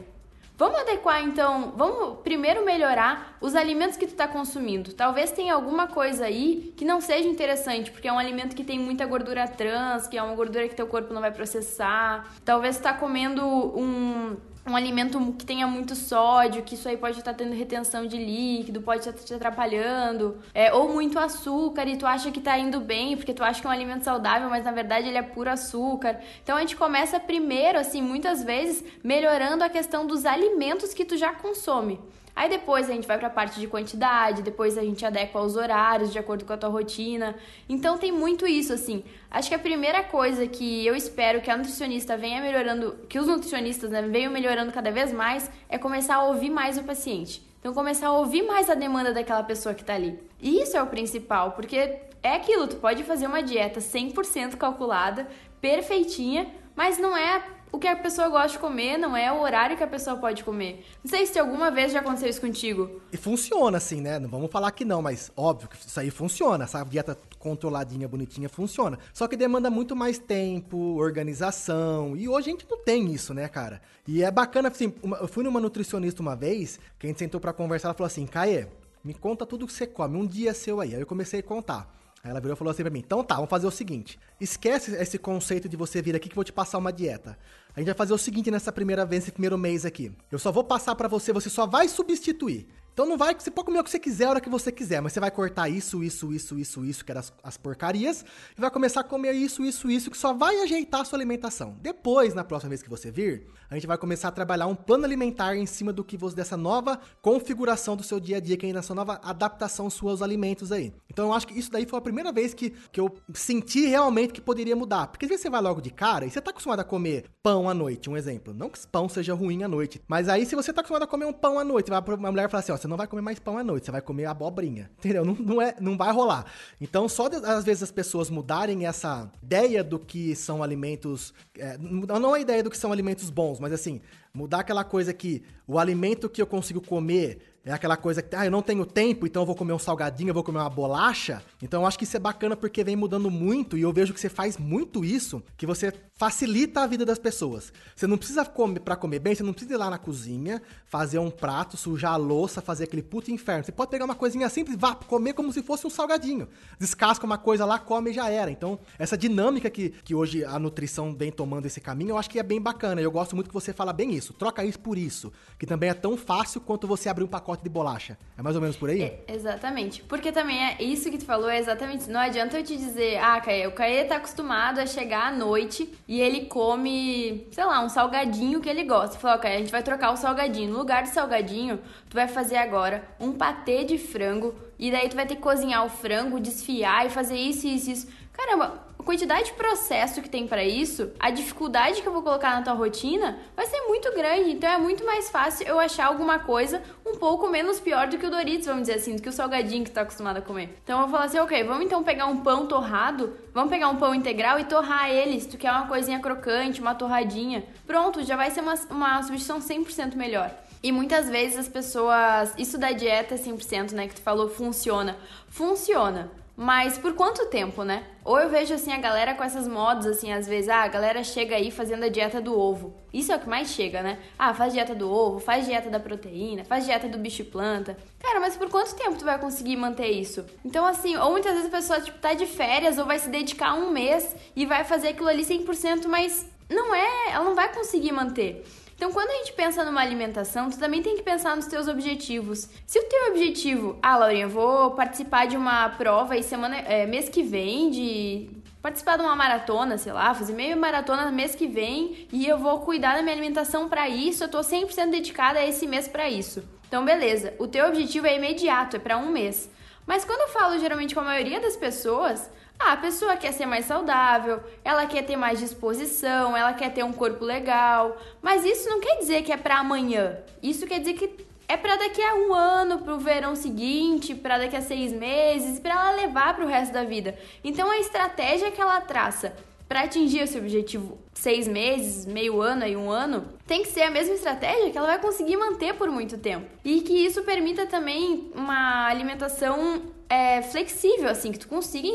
Vamos 0.58 0.80
adequar 0.80 1.22
então, 1.22 1.74
vamos 1.76 2.20
primeiro 2.24 2.64
melhorar 2.64 3.38
os 3.42 3.56
alimentos 3.56 3.98
que 3.98 4.06
tu 4.06 4.12
está 4.12 4.26
consumindo. 4.26 4.94
Talvez 4.94 5.32
tenha 5.32 5.54
alguma 5.54 5.88
coisa 5.88 6.26
aí 6.26 6.74
que 6.78 6.86
não 6.86 7.02
seja 7.02 7.28
interessante, 7.28 7.92
porque 7.92 8.08
é 8.08 8.14
um 8.14 8.18
alimento 8.18 8.56
que 8.56 8.64
tem 8.64 8.80
muita 8.80 9.06
gordura 9.06 9.48
trans, 9.50 10.08
que 10.08 10.18
é 10.18 10.24
uma 10.24 10.34
gordura 10.34 10.68
que 10.70 10.76
teu 10.76 10.88
corpo 10.88 11.14
não 11.14 11.20
vai 11.20 11.32
processar. 11.32 12.34
Talvez 12.46 12.78
tu 12.78 12.84
tá 12.84 12.94
comendo 12.94 13.46
um 13.46 14.38
um 14.66 14.76
alimento 14.76 15.20
que 15.38 15.46
tenha 15.46 15.68
muito 15.68 15.94
sódio, 15.96 16.64
que 16.64 16.74
isso 16.74 16.90
aí 16.90 16.98
pode 16.98 17.20
estar 17.20 17.34
tendo 17.34 17.54
retenção 17.54 18.08
de 18.08 18.18
líquido, 18.18 18.82
pode 18.82 19.08
estar 19.08 19.14
te 19.14 19.34
atrapalhando, 19.34 20.40
é, 20.54 20.74
ou 20.74 20.92
muito 20.92 21.20
açúcar 21.20 21.88
e 21.88 21.98
tu 21.98 22.06
acha 22.06 22.32
que 22.32 22.42
tá 22.42 22.58
indo 22.58 22.80
bem, 22.80 23.16
porque 23.16 23.34
tu 23.34 23.44
acha 23.44 23.62
que 23.62 23.68
é 23.68 23.70
um 23.70 23.74
alimento 23.74 24.04
saudável, 24.04 24.50
mas 24.50 24.66
na 24.66 24.72
verdade 24.72 25.08
ele 25.08 25.18
é 25.18 25.22
puro 25.22 25.52
açúcar. 25.52 26.20
Então 26.42 26.58
a 26.58 26.62
gente 26.62 26.76
começa 26.76 27.20
primeiro, 27.20 27.78
assim, 27.78 28.02
muitas 28.02 28.44
vezes, 28.44 28.84
melhorando 29.04 29.64
a 29.64 29.70
questão 29.70 30.08
dos 30.08 30.26
alimentos 30.26 30.94
que 30.94 31.06
tu 31.06 31.16
já 31.16 31.32
consome. 31.32 32.00
Aí 32.36 32.50
depois 32.50 32.90
a 32.90 32.94
gente 32.94 33.08
vai 33.08 33.18
para 33.18 33.28
a 33.28 33.32
parte 33.32 33.60
de 33.60 33.68
quantidade, 33.68 34.42
depois 34.42 34.78
a 34.78 34.82
gente 34.82 35.06
adequa 35.06 35.40
os 35.40 35.56
horários 35.56 36.12
de 36.12 36.20
acordo 36.20 36.44
com 36.44 36.52
a 36.52 36.58
tua 36.58 36.70
rotina. 36.70 37.34
Então 37.70 37.98
tem 37.98 38.12
muito 38.12 38.46
isso 38.46 38.74
assim. 38.74 39.04
Acho 39.32 39.48
que 39.48 39.56
a 39.56 39.60
primeira 39.60 40.04
coisa 40.04 40.46
que 40.46 40.86
eu 40.86 40.96
espero 40.96 41.40
que 41.40 41.50
a 41.50 41.56
nutricionista 41.56 42.18
venha 42.18 42.42
melhorando, 42.42 42.98
que 43.08 43.18
os 43.18 43.28
nutricionistas 43.28 43.90
né, 43.90 44.02
venham 44.02 44.34
melhorando 44.34 44.74
cada 44.74 44.92
vez 44.92 45.14
mais, 45.14 45.50
é 45.70 45.78
começar 45.78 46.16
a 46.16 46.24
ouvir 46.24 46.50
mais 46.50 46.78
o 46.78 46.84
paciente. 46.84 47.42
Então 47.60 47.74
começar 47.74 48.08
a 48.08 48.14
ouvir 48.14 48.44
mais 48.44 48.70
a 48.70 48.76
demanda 48.76 49.14
daquela 49.14 49.42
pessoa 49.42 49.74
que 49.74 49.82
está 49.82 49.96
ali. 49.96 50.20
E 50.42 50.62
isso 50.62 50.76
é 50.76 50.84
o 50.84 50.88
principal, 50.88 51.54
porque 51.54 52.00
é 52.22 52.36
aquilo, 52.36 52.68
tu 52.68 52.76
pode 52.76 53.04
fazer 53.04 53.28
uma 53.28 53.42
dieta 53.42 53.80
100% 53.80 54.58
calculada, 54.58 55.28
perfeitinha, 55.62 56.48
mas 56.76 56.98
não 56.98 57.16
é 57.16 57.42
o 57.76 57.80
que 57.80 57.88
a 57.90 57.96
pessoa 57.96 58.30
gosta 58.30 58.54
de 58.54 58.60
comer, 58.60 58.98
não 58.98 59.18
é 59.18 59.30
o 59.32 59.42
horário 59.42 59.76
que 59.76 59.84
a 59.84 59.88
pessoa 59.88 60.16
pode 60.16 60.46
comer. 60.46 60.86
Não 61.04 61.10
sei 61.10 61.26
se 61.26 61.38
alguma 61.38 61.70
vez 61.70 61.92
já 61.92 62.00
aconteceu 62.00 62.30
isso 62.30 62.40
contigo. 62.40 63.02
E 63.12 63.18
funciona 63.18 63.78
assim, 63.78 64.00
né? 64.00 64.18
Não 64.18 64.30
vamos 64.30 64.50
falar 64.50 64.72
que 64.72 64.86
não, 64.86 65.02
mas 65.02 65.30
óbvio 65.36 65.68
que 65.68 65.76
isso 65.76 66.00
aí 66.00 66.10
funciona. 66.10 66.64
Essa 66.64 66.82
dieta 66.86 67.18
controladinha, 67.38 68.08
bonitinha, 68.08 68.48
funciona. 68.48 68.98
Só 69.14 69.28
que 69.28 69.36
demanda 69.36 69.70
muito 69.70 69.94
mais 69.94 70.18
tempo, 70.18 70.78
organização. 70.96 72.16
E 72.16 72.30
hoje 72.30 72.48
a 72.48 72.52
gente 72.52 72.66
não 72.70 72.78
tem 72.78 73.12
isso, 73.12 73.34
né, 73.34 73.50
cara? 73.50 73.82
E 74.08 74.24
é 74.24 74.32
bacana, 74.32 74.70
assim, 74.70 74.94
eu 75.20 75.28
fui 75.28 75.44
numa 75.44 75.60
nutricionista 75.60 76.22
uma 76.22 76.36
vez, 76.36 76.80
que 76.98 77.08
a 77.08 77.10
gente 77.10 77.20
sentou 77.20 77.42
para 77.42 77.52
conversar, 77.52 77.90
ela 77.90 77.94
falou 77.94 78.08
assim, 78.08 78.26
Caê, 78.26 78.68
me 79.04 79.14
conta 79.14 79.46
tudo 79.46 79.68
que 79.68 79.74
você 79.74 79.86
come, 79.86 80.18
um 80.18 80.26
dia 80.26 80.54
seu 80.54 80.80
aí. 80.80 80.96
Aí 80.96 81.02
eu 81.02 81.06
comecei 81.06 81.42
a 81.42 81.44
contar. 81.44 81.94
Aí 82.26 82.32
ela 82.32 82.42
virou 82.42 82.56
e 82.56 82.58
falou 82.58 82.72
assim 82.72 82.82
pra 82.82 82.90
mim: 82.90 83.04
então 83.06 83.24
tá, 83.24 83.36
vamos 83.36 83.52
fazer 83.52 83.68
o 83.68 83.72
seguinte: 83.72 84.18
esquece 84.42 84.96
esse 84.96 85.20
conceito 85.20 85.70
de 85.70 85.78
você 85.78 86.02
vir 86.02 86.16
aqui 86.16 86.28
que 86.28 86.34
eu 86.34 86.38
vou 86.38 86.44
te 86.44 86.52
passar 86.52 86.80
uma 86.80 86.92
dieta. 86.92 87.38
A 87.76 87.80
gente 87.80 87.86
vai 87.86 87.96
fazer 87.96 88.14
o 88.14 88.18
seguinte 88.18 88.50
nessa 88.50 88.72
primeira 88.72 89.06
vez, 89.06 89.22
nesse 89.22 89.32
primeiro 89.32 89.60
mês 89.60 89.86
aqui. 89.86 90.12
Eu 90.32 90.40
só 90.40 90.52
vou 90.52 90.64
passar 90.64 90.96
para 90.96 91.08
você, 91.08 91.32
você 91.32 91.52
só 91.52 91.68
vai 91.68 91.88
substituir. 91.88 92.68
Então 92.96 93.06
não 93.06 93.18
vai, 93.18 93.36
você 93.36 93.52
pode 93.52 93.66
comer 93.66 93.80
o 93.80 93.84
que 93.84 93.90
você 93.90 94.00
quiser 94.00 94.24
a 94.24 94.30
hora 94.30 94.40
que 94.40 94.50
você 94.50 94.72
quiser, 94.72 95.02
mas 95.02 95.12
você 95.12 95.20
vai 95.20 95.30
cortar 95.30 95.68
isso, 95.68 96.02
isso, 96.02 96.32
isso, 96.32 96.58
isso, 96.58 96.86
isso, 96.86 97.04
que 97.04 97.12
eram 97.12 97.20
as, 97.20 97.34
as 97.44 97.58
porcarias, 97.58 98.24
e 98.58 98.62
vai 98.62 98.72
começar 98.72 99.02
a 99.02 99.04
comer 99.04 99.34
isso, 99.34 99.66
isso, 99.66 99.92
isso, 99.92 100.10
que 100.10 100.18
só 100.18 100.34
vai 100.34 100.62
ajeitar 100.62 101.02
a 101.02 101.04
sua 101.04 101.18
alimentação. 101.18 101.76
Depois, 101.82 102.34
na 102.34 102.46
próxima 102.46 102.70
vez 102.70 102.82
que 102.82 102.90
você 102.90 103.12
vir, 103.12 103.48
a 103.70 103.76
gente 103.76 103.86
vai 103.86 103.98
começar 103.98 104.30
a 104.30 104.32
trabalhar 104.32 104.68
um 104.68 104.76
plano 104.76 105.04
alimentar 105.04 105.58
em 105.58 105.66
cima 105.66 105.92
do 105.92 106.06
que 106.06 106.16
você, 106.16 106.38
dessa 106.38 106.56
nova 106.56 106.98
configuração 107.22 107.98
do 107.98 108.04
seu 108.04 108.18
dia 108.18 108.38
a 108.38 108.40
dia, 108.40 108.56
que 108.56 108.66
é 108.66 108.72
nessa 108.72 108.96
nova 108.96 109.20
adaptação 109.22 109.90
sua 109.90 110.12
aos 110.12 110.22
alimentos 110.22 110.72
aí. 110.72 110.94
Então 111.10 111.26
eu 111.26 111.34
acho 111.34 111.48
que 111.48 111.60
isso 111.60 111.70
daí 111.70 111.86
foi 111.86 112.00
a 112.00 112.02
primeira 112.02 112.32
vez 112.32 112.54
que, 112.54 112.70
que 112.94 113.00
eu 113.02 113.14
senti 113.34 113.88
realmente 113.88 114.32
que 114.32 114.40
poderia 114.40 114.76
mudar. 114.76 115.08
Porque 115.08 115.26
às 115.26 115.30
vezes 115.30 115.42
você 115.42 115.50
vai 115.50 115.62
logo 115.62 115.82
de 115.82 115.90
cara 115.90 116.26
e 116.26 116.32
você 116.32 116.40
tá 116.40 116.52
acostumado 116.52 116.80
a 116.80 116.86
comer 116.86 117.26
pão 117.44 117.70
à 117.70 117.74
noite, 117.74 118.10
um 118.10 118.16
exemplo. 118.16 118.54
Não 118.54 118.70
que 118.70 118.88
pão 118.88 119.10
seja 119.10 119.34
ruim 119.34 119.64
à 119.64 119.68
noite, 119.68 120.02
mas 120.08 120.30
aí 120.30 120.46
se 120.46 120.56
você 120.56 120.72
tá 120.72 120.80
acostumado 120.80 121.04
a 121.04 121.08
comer 121.08 121.26
um 121.26 121.34
pão 121.34 121.60
à 121.60 121.64
noite, 121.66 121.90
vai 121.90 122.00
uma 122.00 122.32
mulher 122.32 122.50
fala 122.50 122.62
assim, 122.62 122.72
ó, 122.72 122.85
você 122.86 122.88
não 122.88 122.98
vai 122.98 123.08
comer 123.08 123.22
mais 123.22 123.40
pão 123.40 123.58
à 123.58 123.64
noite, 123.64 123.86
você 123.86 123.92
vai 123.92 124.02
comer 124.02 124.26
abobrinha. 124.26 124.90
Entendeu? 125.00 125.26
Não, 125.26 125.34
não, 125.34 125.62
é, 125.62 125.76
não 125.80 125.98
vai 125.98 126.14
rolar. 126.14 126.46
Então, 126.80 127.10
só 127.10 127.28
de, 127.28 127.38
às 127.38 127.66
vezes 127.66 127.84
as 127.84 127.92
pessoas 127.92 128.30
mudarem 128.30 128.86
essa 128.86 129.30
ideia 129.42 129.84
do 129.84 129.98
que 129.98 130.36
são 130.36 130.62
alimentos. 130.62 131.34
É, 131.58 131.78
não 131.78 132.34
a 132.34 132.40
ideia 132.40 132.62
do 132.62 132.70
que 132.70 132.78
são 132.78 132.92
alimentos 132.92 133.30
bons, 133.30 133.60
mas 133.60 133.74
assim, 133.74 134.02
mudar 134.34 134.60
aquela 134.60 134.84
coisa 134.84 135.14
que 135.14 135.44
o 135.68 135.80
alimento 135.80 136.30
que 136.30 136.42
eu 136.42 136.48
consigo 136.48 136.80
comer 136.80 137.55
é 137.66 137.74
aquela 137.74 137.98
coisa 137.98 138.22
que, 138.22 138.36
ah, 138.36 138.46
eu 138.46 138.52
não 138.52 138.62
tenho 138.62 138.86
tempo, 138.86 139.26
então 139.26 139.42
eu 139.42 139.46
vou 139.46 139.56
comer 139.56 139.74
um 139.74 139.80
salgadinho, 139.80 140.30
eu 140.30 140.34
vou 140.36 140.44
comer 140.44 140.60
uma 140.60 140.70
bolacha. 140.70 141.42
Então 141.62 141.82
eu 141.82 141.88
acho 141.88 141.98
que 141.98 142.04
isso 142.04 142.16
é 142.16 142.20
bacana 142.20 142.56
porque 142.56 142.84
vem 142.84 142.96
mudando 142.96 143.32
muito 143.32 143.76
e 143.76 143.82
eu 143.82 143.92
vejo 143.92 144.14
que 144.14 144.20
você 144.20 144.30
faz 144.30 144.56
muito 144.56 145.04
isso, 145.04 145.42
que 145.58 145.66
você 145.66 145.92
facilita 146.16 146.82
a 146.82 146.88
vida 146.88 147.04
das 147.04 147.18
pessoas. 147.18 147.74
Você 147.96 148.06
não 148.06 148.18
precisa 148.18 148.46
comer 148.46 148.82
para 148.82 148.96
comer 148.96 149.18
bem, 149.18 149.34
você 149.34 149.42
não 149.42 149.52
precisa 149.52 149.74
ir 149.74 149.78
lá 149.78 149.90
na 149.90 149.98
cozinha, 149.98 150.62
fazer 150.86 151.18
um 151.18 151.32
prato, 151.32 151.76
sujar 151.76 152.14
a 152.14 152.18
louça, 152.18 152.62
fazer 152.62 152.84
aquele 152.84 153.02
puto 153.02 153.32
inferno. 153.32 153.64
Você 153.64 153.72
pode 153.72 153.90
pegar 153.90 154.06
uma 154.06 154.16
coisinha 154.16 154.48
simples, 154.48 154.78
vá 154.78 154.94
comer 154.94 155.34
como 155.34 155.52
se 155.52 155.64
fosse 155.64 155.88
um 155.88 155.90
salgadinho. 155.90 156.48
Descasca 156.80 157.26
uma 157.26 157.38
coisa 157.38 157.66
lá, 157.66 157.80
come 157.80 158.12
e 158.12 158.14
já 158.14 158.30
era. 158.30 158.52
Então, 158.52 158.80
essa 159.00 159.18
dinâmica 159.18 159.72
que, 159.72 159.90
que 159.90 160.14
hoje 160.14 160.46
a 160.46 160.60
nutrição 160.60 161.16
vem 161.16 161.32
tomando 161.32 161.66
esse 161.66 161.82
caminho, 161.82 162.12
eu 162.12 162.18
acho 162.18 162.30
que 162.30 162.38
é 162.38 162.44
bem 162.44 162.62
bacana. 162.62 163.02
Eu 163.02 163.12
gosto 163.12 163.36
muito 163.36 163.48
que 163.48 163.54
você 163.54 163.74
fala 163.74 163.92
bem 163.92 164.14
isso. 164.14 164.34
Troca 164.34 164.64
isso 164.64 164.80
por 164.80 164.98
isso, 164.98 165.34
que 165.58 165.66
também 165.66 165.90
é 165.90 165.96
tão 165.96 166.16
fácil 166.16 166.62
quanto 166.62 166.88
você 166.88 167.10
abrir 167.10 167.24
um 167.24 167.28
pacote 167.28 167.55
pacote 167.56 167.64
de 167.64 167.70
bolacha. 167.70 168.18
É 168.38 168.42
mais 168.42 168.56
ou 168.56 168.62
menos 168.62 168.76
por 168.76 168.90
aí? 168.90 169.02
É, 169.02 169.24
exatamente. 169.28 170.04
Porque 170.04 170.32
também 170.32 170.62
é 170.62 170.84
isso 170.84 171.10
que 171.10 171.18
tu 171.18 171.26
falou, 171.26 171.50
é 171.50 171.58
exatamente. 171.58 172.10
Não 172.10 172.20
adianta 172.20 172.58
eu 172.58 172.64
te 172.64 172.76
dizer, 172.76 173.18
ah, 173.18 173.40
Caê, 173.40 173.66
o 173.68 173.72
Caê 173.72 174.04
tá 174.04 174.18
acostumado 174.18 174.80
a 174.80 174.86
chegar 174.86 175.28
à 175.28 175.32
noite 175.32 175.92
e 176.08 176.20
ele 176.20 176.46
come, 176.46 177.48
sei 177.52 177.66
lá, 177.66 177.84
um 177.84 177.90
salgadinho 177.90 178.60
que 178.60 178.70
ele 178.70 178.84
gosta. 178.84 179.18
Falou, 179.18 179.40
Caê, 179.40 179.56
a 179.56 179.60
gente 179.60 179.72
vai 179.72 179.84
trocar 179.84 180.12
o 180.12 180.18
salgadinho. 180.18 180.72
No 180.72 180.80
lugar 180.80 181.04
do 181.04 181.10
salgadinho, 181.10 181.80
tu 182.10 182.16
vai 182.16 182.28
fazer 182.28 182.58
agora 182.58 183.04
um 183.20 183.32
patê 183.32 183.84
de 183.84 183.98
frango. 183.98 184.54
E 184.78 184.92
daí 184.92 185.08
tu 185.08 185.16
vai 185.16 185.26
ter 185.26 185.36
que 185.36 185.42
cozinhar 185.42 185.86
o 185.86 185.90
frango, 185.90 186.40
desfiar 186.40 187.06
e 187.06 187.10
fazer 187.10 187.38
isso, 187.38 187.66
isso, 187.68 187.90
isso. 187.90 188.08
Caramba, 188.34 188.84
quantidade 189.06 189.46
de 189.46 189.54
processo 189.54 190.22
que 190.22 190.28
tem 190.28 190.48
para 190.48 190.64
isso, 190.64 191.12
a 191.20 191.30
dificuldade 191.30 192.02
que 192.02 192.08
eu 192.08 192.12
vou 192.12 192.24
colocar 192.24 192.56
na 192.56 192.64
tua 192.64 192.74
rotina 192.74 193.38
vai 193.56 193.66
ser 193.68 193.80
muito 193.82 194.12
grande. 194.14 194.52
Então 194.52 194.70
é 194.70 194.78
muito 194.78 195.06
mais 195.06 195.30
fácil 195.30 195.66
eu 195.68 195.80
achar 195.80 196.08
alguma 196.08 196.40
coisa 196.40 196.82
um 197.06 197.16
pouco 197.16 197.48
menos 197.48 197.80
pior 197.80 198.08
do 198.08 198.18
que 198.18 198.26
o 198.26 198.32
Doritos, 198.32 198.66
vamos 198.66 198.82
dizer 198.82 198.96
assim, 198.96 199.16
do 199.16 199.22
que 199.22 199.30
o 199.30 199.32
salgadinho 199.32 199.84
que 199.84 199.92
tu 199.92 199.94
tá 199.94 200.02
acostumado 200.02 200.38
a 200.38 200.42
comer. 200.42 200.78
Então 200.84 201.00
eu 201.00 201.08
vou 201.08 201.12
falar 201.12 201.26
assim, 201.26 201.40
ok, 201.40 201.64
vamos 201.64 201.86
então 201.86 202.04
pegar 202.04 202.26
um 202.26 202.38
pão 202.38 202.66
torrado, 202.66 203.38
vamos 203.54 203.70
pegar 203.70 203.88
um 203.90 203.98
pão 203.98 204.14
integral 204.14 204.60
e 204.60 204.66
torrar 204.66 205.10
ele, 205.10 205.40
se 205.40 205.48
tu 205.48 205.58
quer 205.58 205.72
uma 205.72 205.88
coisinha 205.88 206.20
crocante, 206.20 206.82
uma 206.82 206.96
torradinha. 206.96 207.64
Pronto, 207.86 208.24
já 208.24 208.36
vai 208.36 208.50
ser 208.50 208.62
uma, 208.62 208.74
uma 208.90 209.22
substituição 209.22 209.60
100% 209.60 210.16
melhor. 210.16 210.52
E 210.82 210.92
muitas 210.92 211.30
vezes 211.30 211.58
as 211.58 211.68
pessoas. 211.68 212.54
Isso 212.58 212.78
da 212.78 212.92
dieta 212.92 213.36
100%, 213.36 213.92
né, 213.94 214.08
que 214.08 214.16
tu 214.16 214.22
falou, 214.22 214.50
funciona. 214.50 215.18
Funciona. 215.48 216.32
Mas 216.56 216.98
por 216.98 217.14
quanto 217.14 217.48
tempo, 217.48 217.84
né? 217.84 218.04
Ou 218.26 218.40
eu 218.40 218.50
vejo 218.50 218.74
assim 218.74 218.92
a 218.92 218.98
galera 218.98 219.36
com 219.36 219.44
essas 219.44 219.68
modas, 219.68 220.08
assim, 220.08 220.34
às 220.34 220.48
vezes, 220.48 220.68
ah, 220.68 220.82
a 220.82 220.88
galera 220.88 221.24
chega 221.24 221.56
aí 221.56 221.70
fazendo 221.70 222.06
a 222.06 222.10
dieta 222.10 222.42
do 222.42 222.60
ovo. 222.60 222.96
Isso 223.14 223.32
é 223.32 223.36
o 223.36 223.40
que 223.40 223.48
mais 223.48 223.70
chega, 223.70 224.02
né? 224.02 224.18
Ah, 224.38 224.52
faz 224.52 224.74
dieta 224.74 224.96
do 224.96 225.08
ovo, 225.08 225.40
faz 225.40 225.68
dieta 225.68 225.92
da 225.92 226.00
proteína, 226.00 226.66
faz 226.66 226.86
dieta 226.86 227.08
do 227.08 227.20
bicho 227.20 227.46
planta. 227.46 227.96
Cara, 228.20 228.40
mas 228.40 228.58
por 228.58 228.68
quanto 228.68 228.96
tempo 228.96 229.16
tu 229.16 229.24
vai 229.24 229.38
conseguir 229.38 229.78
manter 229.78 230.10
isso? 230.10 230.44
Então, 230.66 230.88
assim, 230.88 231.16
ou 231.16 231.30
muitas 231.30 231.54
vezes 231.54 231.68
a 231.68 231.78
pessoa, 231.78 232.02
tipo, 232.02 232.18
tá 232.18 232.34
de 232.34 232.48
férias 232.48 232.98
ou 232.98 233.06
vai 233.06 233.20
se 233.20 233.30
dedicar 233.30 233.76
um 233.76 233.92
mês 233.92 234.36
e 234.56 234.66
vai 234.66 234.84
fazer 234.84 235.10
aquilo 235.10 235.30
ali 235.30 235.44
100%, 235.44 236.08
mas 236.08 236.50
não 236.68 236.96
é, 236.96 237.30
ela 237.32 237.46
não 237.46 237.54
vai 237.54 237.72
conseguir 237.72 238.12
manter. 238.12 238.66
Então, 238.96 239.12
quando 239.12 239.30
a 239.30 239.34
gente 239.34 239.52
pensa 239.54 239.84
numa 239.84 240.02
alimentação, 240.02 240.70
tu 240.70 240.80
também 240.80 241.02
tem 241.02 241.18
que 241.18 241.24
pensar 241.24 241.56
nos 241.56 241.66
teus 241.68 241.88
objetivos. 241.88 242.70
Se 242.86 242.98
o 242.98 243.04
teu 243.04 243.28
objetivo, 243.32 244.00
ah, 244.02 244.18
Laurinha, 244.18 244.48
vou 244.48 244.92
participar 244.92 245.48
de 245.48 245.58
uma 245.58 245.90
prova 245.90 246.34
aí 246.34 246.44
semana, 246.44 246.78
é, 246.78 247.06
mês 247.06 247.28
que 247.28 247.44
vem 247.44 247.90
de 247.90 248.50
participar 248.82 249.18
de 249.18 249.24
uma 249.24 249.36
maratona, 249.36 249.98
sei 249.98 250.14
lá, 250.14 250.34
fazer 250.34 250.54
meio 250.54 250.78
maratona 250.78 251.30
mês 251.32 251.56
que 251.56 251.68
vem 251.68 252.28
e 252.32 252.48
eu 252.48 252.58
vou 252.58 252.82
cuidar 252.82 253.16
da 253.16 253.22
minha 253.24 253.34
alimentação 253.34 253.90
para 253.90 254.08
isso, 254.08 254.44
eu 254.44 254.48
tô 254.48 254.60
100% 254.60 255.10
dedicada 255.10 255.60
a 255.60 255.66
esse 255.66 255.88
mês 255.88 256.08
para 256.08 256.30
isso. 256.30 256.64
Então, 256.88 257.04
beleza, 257.04 257.54
o 257.58 257.68
teu 257.68 257.88
objetivo 257.88 258.28
é 258.28 258.36
imediato, 258.36 258.96
é 258.96 259.00
para 259.00 259.18
um 259.18 259.30
mês. 259.30 259.70
Mas 260.06 260.24
quando 260.24 260.42
eu 260.42 260.50
falo 260.50 260.80
geralmente 260.80 261.16
com 261.16 261.22
a 261.22 261.24
maioria 261.24 261.60
das 261.60 261.76
pessoas, 261.76 262.50
ah, 262.80 262.94
a 262.94 262.98
pessoa 262.98 263.38
quer 263.38 263.52
ser 263.54 263.66
mais 263.66 263.86
saudável, 263.86 264.62
ela 264.84 265.06
quer 265.06 265.24
ter 265.24 265.36
mais 265.36 265.60
disposição, 265.60 266.56
ela 266.56 266.74
quer 266.74 266.94
ter 266.94 267.04
um 267.04 267.14
corpo 267.14 267.44
legal, 267.44 268.18
mas 268.42 268.66
isso 268.66 268.90
não 268.90 269.00
quer 269.00 269.18
dizer 269.18 269.44
que 269.44 269.52
é 269.52 269.58
para 269.58 269.80
amanhã. 269.80 270.38
Isso 270.62 270.86
quer 270.86 271.00
dizer 271.00 271.14
que 271.14 271.46
é 271.68 271.78
para 271.78 271.96
daqui 271.96 272.22
a 272.22 272.36
um 272.36 272.54
ano, 272.54 273.00
para 273.00 273.16
o 273.16 273.20
verão 273.20 273.56
seguinte, 273.56 274.36
para 274.36 274.58
daqui 274.60 274.76
a 274.76 274.82
seis 274.82 275.12
meses, 275.12 275.80
para 275.80 275.94
ela 275.94 276.12
levar 276.12 276.56
para 276.56 276.66
o 276.66 276.68
resto 276.68 276.94
da 276.94 277.04
vida. 277.04 277.36
Então 277.64 277.90
a 277.90 277.98
estratégia 277.98 278.72
que 278.72 278.82
ela 278.82 279.02
traça 279.02 279.56
para 279.88 280.02
atingir 280.02 280.40
esse 280.40 280.58
objetivo 280.58 281.18
seis 281.34 281.68
meses, 281.68 282.26
meio 282.26 282.62
ano 282.62 282.88
e 282.88 282.96
um 282.96 283.10
ano, 283.10 283.46
tem 283.68 283.84
que 283.84 283.90
ser 283.90 284.04
a 284.04 284.12
mesma 284.12 284.34
estratégia 284.34 284.90
que 284.90 284.98
ela 284.98 285.08
vai 285.08 285.20
conseguir 285.20 285.58
manter 285.58 285.94
por 285.94 286.10
muito 286.10 286.38
tempo. 286.38 286.66
E 286.84 287.02
que 287.02 287.14
isso 287.14 287.44
permita 287.44 287.86
também 287.86 288.52
uma 288.56 289.08
alimentação 289.08 290.02
é, 290.30 290.62
flexível, 290.62 291.30
assim, 291.30 291.52
que 291.52 291.60
tu 291.60 291.68
consiga 291.68 292.10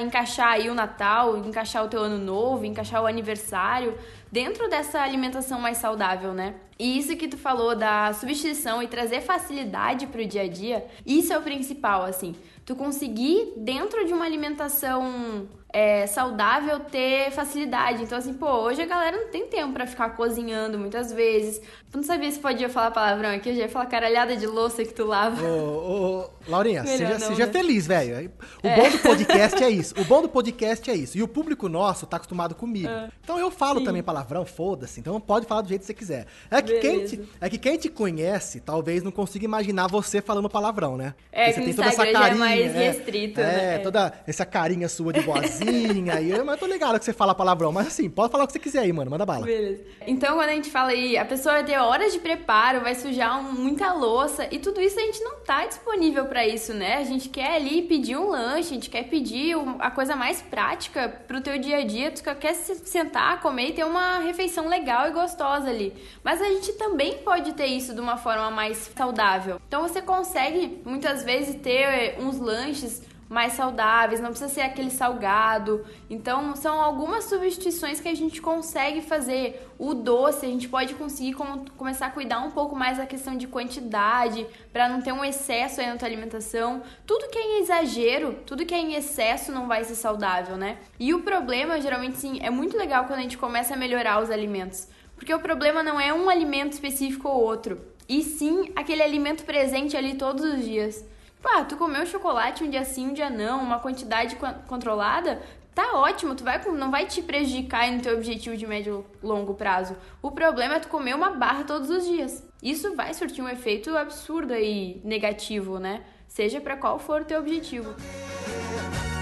encaixar 0.00 0.52
aí 0.52 0.68
o 0.68 0.74
Natal, 0.74 1.36
encaixar 1.38 1.84
o 1.84 1.88
teu 1.88 2.00
ano 2.00 2.18
novo, 2.18 2.64
encaixar 2.64 3.02
o 3.02 3.06
aniversário 3.06 3.96
dentro 4.30 4.68
dessa 4.68 5.00
alimentação 5.00 5.60
mais 5.60 5.78
saudável, 5.78 6.34
né? 6.34 6.54
E 6.78 6.98
isso 6.98 7.16
que 7.16 7.26
tu 7.26 7.38
falou 7.38 7.74
da 7.74 8.12
substituição 8.12 8.82
e 8.82 8.86
trazer 8.86 9.22
facilidade 9.22 10.06
para 10.06 10.20
o 10.20 10.26
dia 10.26 10.42
a 10.42 10.48
dia, 10.48 10.86
isso 11.06 11.32
é 11.32 11.38
o 11.38 11.42
principal, 11.42 12.02
assim. 12.02 12.34
Tu 12.66 12.76
conseguir, 12.76 13.54
dentro 13.56 14.04
de 14.04 14.12
uma 14.12 14.26
alimentação 14.26 15.48
é, 15.72 16.06
saudável 16.06 16.80
ter 16.80 17.30
facilidade. 17.32 18.02
Então, 18.02 18.16
assim, 18.16 18.32
pô, 18.32 18.46
hoje 18.46 18.82
a 18.82 18.86
galera 18.86 19.16
não 19.16 19.28
tem 19.28 19.46
tempo 19.46 19.72
para 19.72 19.86
ficar 19.86 20.10
cozinhando 20.10 20.78
muitas 20.78 21.12
vezes. 21.12 21.60
Tu 21.90 21.98
não 21.98 22.04
sabia 22.04 22.30
se 22.30 22.38
podia 22.38 22.68
falar 22.68 22.90
palavrão 22.90 23.30
aqui, 23.30 23.50
eu 23.50 23.54
já 23.54 23.62
ia 23.62 23.68
falar 23.68 23.86
caralhada 23.86 24.36
de 24.36 24.46
louça 24.46 24.84
que 24.84 24.94
tu 24.94 25.04
lava. 25.04 25.42
Ô, 25.46 26.22
ô 26.22 26.30
Laurinha, 26.48 26.84
seja, 26.84 27.18
não, 27.18 27.28
seja 27.28 27.46
né? 27.46 27.52
feliz, 27.52 27.86
velho. 27.86 28.30
O 28.62 28.68
é. 28.68 28.76
bom 28.76 28.90
do 28.90 28.98
podcast 28.98 29.62
é 29.62 29.70
isso. 29.70 29.94
O 30.00 30.04
bom 30.04 30.22
do 30.22 30.28
podcast 30.28 30.90
é 30.90 30.94
isso. 30.94 31.18
E 31.18 31.22
o 31.22 31.28
público 31.28 31.68
nosso 31.68 32.06
tá 32.06 32.16
acostumado 32.16 32.54
comigo. 32.54 32.88
É. 32.88 33.10
Então 33.22 33.38
eu 33.38 33.50
falo 33.50 33.80
Sim. 33.80 33.84
também 33.84 34.02
palavrão, 34.02 34.44
foda-se. 34.44 34.98
Então 34.98 35.20
pode 35.20 35.46
falar 35.46 35.60
do 35.60 35.68
jeito 35.68 35.82
que 35.82 35.86
você 35.86 35.94
quiser. 35.94 36.26
É 36.50 36.62
que, 36.62 36.78
quem 36.78 37.04
te, 37.04 37.20
é 37.40 37.48
que 37.48 37.58
quem 37.58 37.76
te 37.76 37.88
conhece 37.88 38.60
talvez 38.60 39.02
não 39.02 39.10
consiga 39.10 39.44
imaginar 39.44 39.88
você 39.88 40.20
falando 40.20 40.48
palavrão, 40.48 40.96
né? 40.96 41.14
É, 41.30 41.46
Porque 41.46 41.60
que 41.60 41.60
você 41.60 41.64
tem 41.66 41.74
toda 41.74 41.88
essa 41.88 42.12
carinha. 42.12 42.34
É 42.34 42.38
mais 42.38 42.74
é, 42.74 42.78
restrito, 42.78 43.40
é, 43.40 43.44
né? 43.44 43.78
toda 43.78 44.12
essa 44.26 44.44
carinha 44.44 44.88
sua 44.88 45.12
de 45.12 45.20
boazinha 45.20 45.55
aí, 45.62 46.42
mas 46.44 46.48
eu 46.48 46.58
tô 46.58 46.66
ligado 46.66 46.98
que 46.98 47.04
você 47.04 47.12
fala 47.12 47.34
palavrão. 47.34 47.72
Mas 47.72 47.88
assim, 47.88 48.08
pode 48.08 48.32
falar 48.32 48.44
o 48.44 48.46
que 48.46 48.52
você 48.52 48.58
quiser 48.58 48.80
aí, 48.80 48.92
mano. 48.92 49.10
Manda 49.10 49.26
bala. 49.26 49.44
Beleza. 49.44 49.82
Então, 50.06 50.36
quando 50.36 50.48
a 50.48 50.54
gente 50.54 50.70
fala 50.70 50.90
aí, 50.90 51.16
a 51.16 51.24
pessoa 51.24 51.54
vai 51.54 51.64
ter 51.64 51.78
horas 51.78 52.12
de 52.12 52.18
preparo, 52.18 52.80
vai 52.80 52.94
sujar 52.94 53.42
muita 53.42 53.92
louça, 53.92 54.48
e 54.50 54.58
tudo 54.58 54.80
isso 54.80 54.98
a 54.98 55.02
gente 55.02 55.22
não 55.22 55.40
tá 55.40 55.66
disponível 55.66 56.26
para 56.26 56.46
isso, 56.46 56.72
né? 56.72 56.96
A 56.96 57.04
gente 57.04 57.28
quer 57.28 57.56
ali 57.56 57.82
pedir 57.82 58.16
um 58.16 58.28
lanche, 58.28 58.70
a 58.70 58.74
gente 58.74 58.90
quer 58.90 59.04
pedir 59.04 59.56
a 59.78 59.90
coisa 59.90 60.16
mais 60.16 60.42
prática 60.42 61.08
pro 61.26 61.40
teu 61.40 61.58
dia 61.58 61.78
a 61.78 61.84
dia, 61.84 62.10
tu 62.10 62.22
quer 62.22 62.54
sentar, 62.54 63.40
comer 63.40 63.68
e 63.68 63.72
ter 63.72 63.84
uma 63.84 64.18
refeição 64.18 64.68
legal 64.68 65.08
e 65.08 65.12
gostosa 65.12 65.68
ali. 65.68 65.92
Mas 66.22 66.40
a 66.40 66.46
gente 66.46 66.72
também 66.74 67.18
pode 67.18 67.52
ter 67.52 67.66
isso 67.66 67.94
de 67.94 68.00
uma 68.00 68.16
forma 68.16 68.50
mais 68.50 68.90
saudável. 68.96 69.60
Então 69.66 69.82
você 69.82 70.00
consegue 70.00 70.80
muitas 70.84 71.24
vezes 71.24 71.56
ter 71.56 72.16
uns 72.18 72.38
lanches 72.38 73.02
mais 73.28 73.54
saudáveis, 73.54 74.20
não 74.20 74.30
precisa 74.30 74.52
ser 74.52 74.60
aquele 74.60 74.90
salgado. 74.90 75.84
Então, 76.08 76.54
são 76.54 76.80
algumas 76.80 77.24
substituições 77.24 78.00
que 78.00 78.08
a 78.08 78.14
gente 78.14 78.40
consegue 78.40 79.00
fazer. 79.00 79.68
O 79.78 79.94
doce, 79.94 80.46
a 80.46 80.48
gente 80.48 80.68
pode 80.68 80.94
conseguir 80.94 81.34
começar 81.76 82.06
a 82.06 82.10
cuidar 82.10 82.40
um 82.40 82.50
pouco 82.50 82.76
mais 82.76 82.98
da 82.98 83.06
questão 83.06 83.36
de 83.36 83.46
quantidade, 83.46 84.46
para 84.72 84.88
não 84.88 85.02
ter 85.02 85.12
um 85.12 85.24
excesso 85.24 85.80
aí 85.80 85.86
na 85.86 85.96
tua 85.96 86.08
alimentação. 86.08 86.82
Tudo 87.06 87.28
que 87.28 87.38
é 87.38 87.60
exagero, 87.60 88.34
tudo 88.46 88.64
que 88.64 88.74
é 88.74 88.78
em 88.78 88.94
excesso 88.94 89.50
não 89.50 89.66
vai 89.66 89.84
ser 89.84 89.94
saudável, 89.94 90.56
né? 90.56 90.78
E 90.98 91.12
o 91.12 91.22
problema, 91.22 91.80
geralmente, 91.80 92.18
sim, 92.18 92.38
é 92.42 92.50
muito 92.50 92.76
legal 92.76 93.04
quando 93.04 93.18
a 93.18 93.22
gente 93.22 93.38
começa 93.38 93.74
a 93.74 93.76
melhorar 93.76 94.22
os 94.22 94.30
alimentos. 94.30 94.88
Porque 95.16 95.34
o 95.34 95.40
problema 95.40 95.82
não 95.82 95.98
é 95.98 96.12
um 96.12 96.28
alimento 96.28 96.72
específico 96.72 97.28
ou 97.28 97.42
outro 97.42 97.80
e 98.08 98.22
sim 98.22 98.70
aquele 98.76 99.02
alimento 99.02 99.44
presente 99.44 99.96
ali 99.96 100.14
todos 100.14 100.44
os 100.44 100.64
dias. 100.64 101.04
Ah, 101.44 101.64
tu 101.64 101.76
comeu 101.76 102.04
chocolate 102.04 102.64
um 102.64 102.70
dia 102.70 102.84
sim, 102.84 103.08
um 103.08 103.12
dia 103.14 103.30
não, 103.30 103.62
uma 103.62 103.78
quantidade 103.78 104.36
controlada, 104.66 105.40
tá 105.74 105.92
ótimo, 105.94 106.34
tu 106.34 106.44
vai, 106.44 106.62
não 106.64 106.90
vai 106.90 107.06
te 107.06 107.22
prejudicar 107.22 107.90
no 107.90 108.02
teu 108.02 108.14
objetivo 108.14 108.56
de 108.56 108.66
médio 108.66 109.06
longo 109.22 109.54
prazo. 109.54 109.96
O 110.20 110.30
problema 110.30 110.74
é 110.74 110.80
tu 110.80 110.88
comer 110.88 111.14
uma 111.14 111.30
barra 111.30 111.64
todos 111.64 111.88
os 111.88 112.04
dias. 112.04 112.42
Isso 112.62 112.94
vai 112.94 113.14
surtir 113.14 113.42
um 113.42 113.48
efeito 113.48 113.96
absurdo 113.96 114.54
e 114.54 115.00
negativo, 115.04 115.78
né? 115.78 116.02
Seja 116.28 116.60
para 116.60 116.76
qual 116.76 116.98
for 116.98 117.22
o 117.22 117.24
teu 117.24 117.40
objetivo. 117.40 117.94